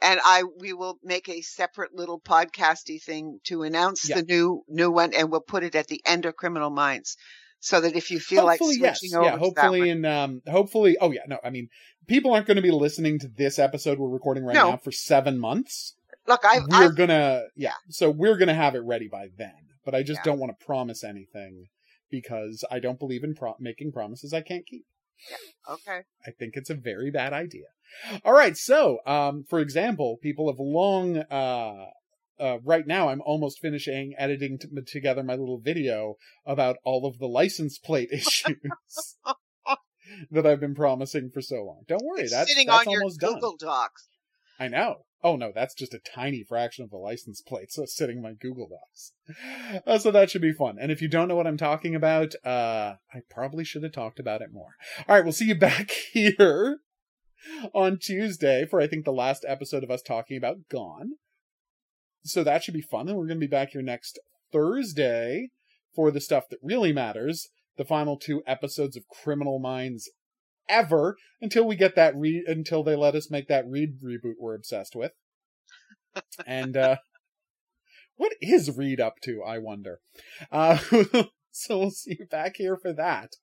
And 0.00 0.20
I, 0.24 0.44
we 0.60 0.72
will 0.72 0.98
make 1.02 1.28
a 1.28 1.40
separate 1.40 1.92
little 1.94 2.20
podcasty 2.20 3.02
thing 3.02 3.40
to 3.44 3.62
announce 3.64 4.08
Yeah. 4.08 4.16
the 4.16 4.22
new, 4.22 4.62
new 4.68 4.90
one, 4.92 5.12
and 5.12 5.30
we'll 5.30 5.40
put 5.40 5.64
it 5.64 5.74
at 5.74 5.88
the 5.88 6.00
end 6.06 6.24
of 6.24 6.36
Criminal 6.36 6.70
Minds, 6.70 7.16
so 7.58 7.80
that 7.80 7.96
if 7.96 8.10
you 8.12 8.20
feel 8.20 8.44
like 8.44 8.58
switching 8.58 8.80
yes. 8.82 9.12
over, 9.12 9.24
yeah, 9.24 9.30
to 9.32 9.36
that 9.38 9.44
hopefully, 9.44 9.90
in 9.90 10.04
um, 10.04 10.40
hopefully, 10.48 10.96
oh 11.00 11.10
yeah, 11.10 11.22
no, 11.26 11.38
I 11.42 11.50
mean, 11.50 11.68
people 12.06 12.32
aren't 12.32 12.46
going 12.46 12.56
to 12.58 12.62
be 12.62 12.70
listening 12.70 13.18
to 13.18 13.28
this 13.28 13.58
episode 13.58 13.98
we're 13.98 14.08
recording 14.08 14.44
right 14.44 14.54
No. 14.54 14.70
now 14.70 14.76
for 14.76 14.92
seven 14.92 15.36
months. 15.36 15.94
look, 16.28 16.44
I, 16.44 16.60
we're 16.68 16.92
gonna, 16.92 17.44
yeah, 17.56 17.72
so 17.88 18.08
we're 18.08 18.36
gonna 18.36 18.54
have 18.54 18.76
it 18.76 18.84
ready 18.84 19.08
by 19.08 19.28
then. 19.36 19.54
But 19.84 19.96
I 19.96 20.04
just 20.04 20.20
Yeah. 20.20 20.30
don't 20.30 20.38
want 20.38 20.56
to 20.56 20.64
promise 20.64 21.02
anything 21.02 21.66
because 22.10 22.64
I 22.70 22.78
don't 22.78 22.98
believe 23.00 23.24
in 23.24 23.34
pro- 23.34 23.56
making 23.58 23.90
promises 23.90 24.32
I 24.32 24.42
can't 24.42 24.64
keep. 24.66 24.84
Okay, 25.68 26.00
I 26.26 26.30
think 26.30 26.54
it's 26.54 26.70
a 26.70 26.74
very 26.74 27.10
bad 27.10 27.32
idea. 27.32 27.66
All 28.24 28.32
right, 28.32 28.56
so 28.56 28.98
um, 29.06 29.44
for 29.48 29.60
example, 29.60 30.18
people 30.22 30.50
have 30.50 30.58
long. 30.58 31.18
Uh, 31.18 31.86
uh, 32.40 32.58
right 32.62 32.86
now, 32.86 33.08
I'm 33.08 33.20
almost 33.22 33.58
finishing 33.58 34.14
editing 34.16 34.58
t- 34.58 34.68
together 34.86 35.24
my 35.24 35.34
little 35.34 35.58
video 35.58 36.14
about 36.46 36.76
all 36.84 37.04
of 37.04 37.18
the 37.18 37.26
license 37.26 37.78
plate 37.78 38.10
issues 38.12 39.16
that 40.30 40.46
I've 40.46 40.60
been 40.60 40.74
promising 40.74 41.30
for 41.32 41.40
so 41.40 41.56
long. 41.56 41.82
Don't 41.88 42.04
worry, 42.04 42.22
it's 42.22 42.32
that's, 42.32 42.48
sitting 42.48 42.68
that's 42.68 42.86
on 42.86 42.92
your 42.92 43.02
almost 43.02 43.20
done. 43.20 43.34
Google 43.34 43.56
Docs. 43.58 44.08
I 44.60 44.68
know. 44.68 45.04
Oh 45.22 45.34
no, 45.34 45.50
that's 45.52 45.74
just 45.74 45.94
a 45.94 45.98
tiny 45.98 46.44
fraction 46.44 46.84
of 46.84 46.90
the 46.90 46.96
license 46.96 47.40
plate, 47.40 47.72
so 47.72 47.82
it's 47.82 47.96
sitting 47.96 48.18
in 48.18 48.22
my 48.22 48.34
Google 48.34 48.68
Docs. 48.68 49.12
Uh, 49.86 49.98
so 49.98 50.10
that 50.12 50.30
should 50.30 50.42
be 50.42 50.52
fun. 50.52 50.76
And 50.80 50.92
if 50.92 51.02
you 51.02 51.08
don't 51.08 51.26
know 51.26 51.34
what 51.34 51.46
I'm 51.46 51.56
talking 51.56 51.94
about, 51.94 52.34
uh, 52.44 52.94
I 53.12 53.20
probably 53.28 53.64
should 53.64 53.82
have 53.82 53.92
talked 53.92 54.20
about 54.20 54.42
it 54.42 54.52
more. 54.52 54.76
All 55.08 55.16
right, 55.16 55.24
we'll 55.24 55.32
see 55.32 55.46
you 55.46 55.54
back 55.58 55.90
here 55.90 56.78
on 57.74 57.98
Tuesday 57.98 58.64
for 58.64 58.80
I 58.80 58.86
think 58.86 59.04
the 59.04 59.12
last 59.12 59.44
episode 59.48 59.82
of 59.82 59.90
us 59.90 60.02
talking 60.02 60.36
about 60.36 60.68
Gone. 60.70 61.12
So 62.22 62.44
that 62.44 62.62
should 62.62 62.74
be 62.74 62.82
fun. 62.82 63.08
And 63.08 63.16
we're 63.16 63.26
going 63.26 63.40
to 63.40 63.46
be 63.46 63.50
back 63.50 63.70
here 63.70 63.82
next 63.82 64.18
Thursday 64.52 65.50
for 65.94 66.10
the 66.10 66.20
stuff 66.20 66.48
that 66.50 66.58
really 66.62 66.92
matters. 66.92 67.48
The 67.76 67.84
final 67.84 68.16
two 68.16 68.42
episodes 68.46 68.96
of 68.96 69.08
Criminal 69.08 69.58
Minds 69.58 70.10
ever 70.68 71.16
until 71.40 71.66
we 71.66 71.76
get 71.76 71.94
that 71.96 72.16
read 72.16 72.44
until 72.46 72.82
they 72.82 72.96
let 72.96 73.14
us 73.14 73.30
make 73.30 73.48
that 73.48 73.68
Reid 73.68 74.00
reboot 74.02 74.34
we're 74.38 74.54
obsessed 74.54 74.94
with. 74.96 75.12
and 76.46 76.76
uh 76.76 76.96
what 78.16 78.32
is 78.40 78.76
Reid 78.76 79.00
up 79.00 79.20
to, 79.22 79.42
I 79.42 79.58
wonder. 79.58 80.00
Uh 80.50 80.78
so 81.52 81.78
we'll 81.78 81.90
see 81.90 82.16
you 82.18 82.26
back 82.26 82.56
here 82.56 82.76
for 82.76 82.92
that. 82.92 83.34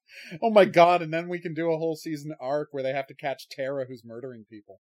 Oh 0.42 0.50
my 0.50 0.64
god, 0.64 1.02
and 1.02 1.12
then 1.12 1.28
we 1.28 1.38
can 1.40 1.54
do 1.54 1.72
a 1.72 1.78
whole 1.78 1.96
season 1.96 2.34
arc 2.40 2.68
where 2.72 2.82
they 2.82 2.92
have 2.92 3.06
to 3.08 3.14
catch 3.14 3.48
Tara 3.48 3.86
who's 3.86 4.04
murdering 4.04 4.44
people. 4.50 4.80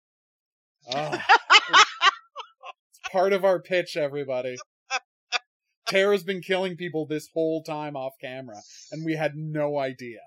Ah. 0.91 1.25
it's 2.89 2.99
part 3.11 3.33
of 3.33 3.45
our 3.45 3.61
pitch, 3.61 3.95
everybody. 3.95 4.57
Tara's 5.87 6.23
been 6.23 6.41
killing 6.41 6.75
people 6.75 7.05
this 7.05 7.29
whole 7.33 7.61
time 7.63 7.95
off 7.95 8.13
camera, 8.19 8.61
and 8.91 9.05
we 9.05 9.15
had 9.15 9.35
no 9.35 9.77
idea. 9.77 10.19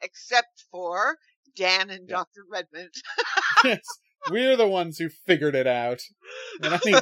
except 0.00 0.64
for 0.70 1.18
Dan 1.58 1.90
and 1.90 2.08
Yeah. 2.08 2.16
Dr. 2.16 2.44
Redmond. 2.50 2.90
yes, 3.64 3.80
we're 4.30 4.56
the 4.56 4.68
ones 4.68 4.98
who 4.98 5.08
figured 5.26 5.54
it 5.54 5.66
out. 5.66 6.00
And 6.62 6.74
I 6.74 6.80
mean, 6.84 6.94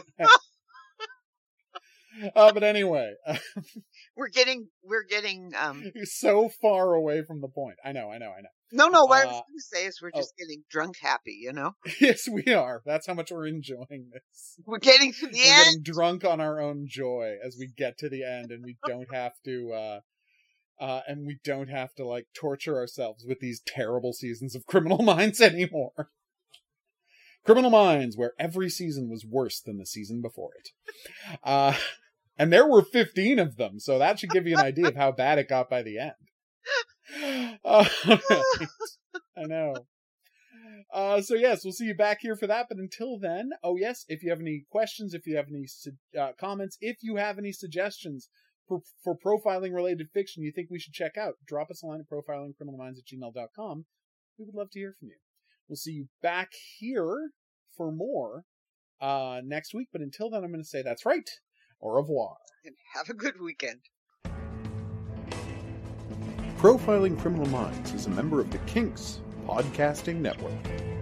uh, 2.34 2.52
but 2.52 2.62
anyway, 2.62 3.12
We're 4.16 4.28
getting, 4.28 4.68
we're 4.82 5.04
getting, 5.04 5.52
um, 5.58 5.84
so 6.04 6.48
far 6.48 6.94
away 6.94 7.22
from 7.22 7.42
the 7.42 7.48
point. 7.48 7.76
I 7.84 7.92
know, 7.92 8.10
I 8.10 8.16
know, 8.16 8.30
I 8.30 8.40
know. 8.40 8.48
no, 8.72 8.88
no, 8.88 9.04
what 9.04 9.18
I 9.22 9.26
was 9.26 9.34
Uh, 9.34 9.40
going 9.40 9.58
to 9.58 9.62
say 9.62 9.84
is 9.84 9.98
we're 10.00 10.10
oh. 10.14 10.18
just 10.20 10.32
getting 10.38 10.62
drunk 10.70 10.96
happy, 11.02 11.38
you 11.38 11.52
know? 11.52 11.72
Yes, 12.00 12.26
we 12.26 12.54
are. 12.54 12.80
That's 12.86 13.06
how 13.06 13.12
much 13.12 13.30
we're 13.30 13.46
enjoying 13.46 14.08
this. 14.10 14.56
We're 14.64 14.78
getting 14.78 15.12
to 15.12 15.26
the 15.26 15.38
We're 15.38 15.52
end. 15.54 15.64
getting 15.66 15.82
drunk 15.82 16.24
on 16.24 16.40
our 16.40 16.58
own 16.58 16.86
joy 16.88 17.36
as 17.44 17.56
we 17.58 17.68
get 17.76 17.98
to 17.98 18.08
the 18.08 18.24
end, 18.24 18.50
and 18.50 18.64
we 18.64 18.78
don't 18.86 19.12
have 19.14 19.32
to. 19.44 19.72
uh 19.74 20.00
uh, 20.78 21.00
and 21.06 21.26
we 21.26 21.38
don't 21.44 21.68
have 21.68 21.94
to 21.94 22.04
like 22.04 22.26
torture 22.34 22.76
ourselves 22.76 23.24
with 23.26 23.40
these 23.40 23.60
terrible 23.66 24.12
seasons 24.12 24.54
of 24.54 24.66
Criminal 24.66 24.98
Minds 25.02 25.40
anymore. 25.40 26.10
Criminal 27.44 27.70
Minds, 27.70 28.16
where 28.16 28.32
every 28.38 28.68
season 28.68 29.08
was 29.08 29.24
worse 29.24 29.60
than 29.60 29.78
the 29.78 29.86
season 29.86 30.20
before 30.20 30.50
it. 30.58 30.70
Uh, 31.44 31.74
and 32.38 32.52
there 32.52 32.66
were 32.66 32.82
15 32.82 33.38
of 33.38 33.56
them, 33.56 33.78
so 33.78 33.98
that 33.98 34.18
should 34.18 34.30
give 34.30 34.46
you 34.46 34.56
an 34.56 34.64
idea 34.64 34.88
of 34.88 34.96
how 34.96 35.12
bad 35.12 35.38
it 35.38 35.48
got 35.48 35.70
by 35.70 35.82
the 35.82 35.98
end. 35.98 36.12
Uh, 37.64 37.84
I 39.36 39.44
know. 39.44 39.74
Uh, 40.92 41.20
so 41.20 41.34
yes, 41.34 41.64
we'll 41.64 41.72
see 41.72 41.86
you 41.86 41.94
back 41.94 42.18
here 42.20 42.36
for 42.36 42.46
that. 42.46 42.66
But 42.68 42.78
until 42.78 43.18
then, 43.18 43.50
oh 43.62 43.76
yes, 43.76 44.04
if 44.08 44.22
you 44.22 44.30
have 44.30 44.40
any 44.40 44.64
questions, 44.70 45.14
if 45.14 45.26
you 45.26 45.36
have 45.36 45.46
any 45.48 45.66
su- 45.66 45.92
uh, 46.18 46.32
comments, 46.38 46.76
if 46.80 46.98
you 47.02 47.16
have 47.16 47.38
any 47.38 47.52
suggestions 47.52 48.28
for, 48.68 48.80
for 49.02 49.16
profiling 49.16 49.74
related 49.74 50.08
fiction 50.12 50.42
you 50.42 50.52
think 50.52 50.68
we 50.70 50.78
should 50.78 50.92
check 50.92 51.16
out, 51.16 51.34
drop 51.46 51.70
us 51.70 51.82
a 51.82 51.86
line 51.86 52.00
at 52.00 52.08
profilingcriminalminds 52.08 52.98
at 52.98 53.06
gmail.com. 53.06 53.84
We 54.38 54.44
would 54.44 54.54
love 54.54 54.70
to 54.72 54.78
hear 54.78 54.94
from 54.98 55.08
you. 55.08 55.16
We'll 55.68 55.76
see 55.76 55.92
you 55.92 56.08
back 56.22 56.50
here 56.78 57.30
for 57.76 57.90
more 57.90 58.44
uh, 59.00 59.40
next 59.44 59.74
week. 59.74 59.88
But 59.92 60.02
until 60.02 60.30
then, 60.30 60.44
I'm 60.44 60.50
going 60.50 60.62
to 60.62 60.68
say 60.68 60.82
that's 60.82 61.06
right. 61.06 61.28
Au 61.82 61.90
revoir. 61.90 62.36
And 62.64 62.74
have 62.94 63.08
a 63.08 63.14
good 63.14 63.40
weekend. 63.40 63.80
Profiling 66.58 67.18
Criminal 67.18 67.46
Minds 67.46 67.92
is 67.92 68.06
a 68.06 68.10
member 68.10 68.40
of 68.40 68.50
the 68.50 68.58
Kinks 68.58 69.20
Podcasting 69.46 70.16
Network. 70.16 70.95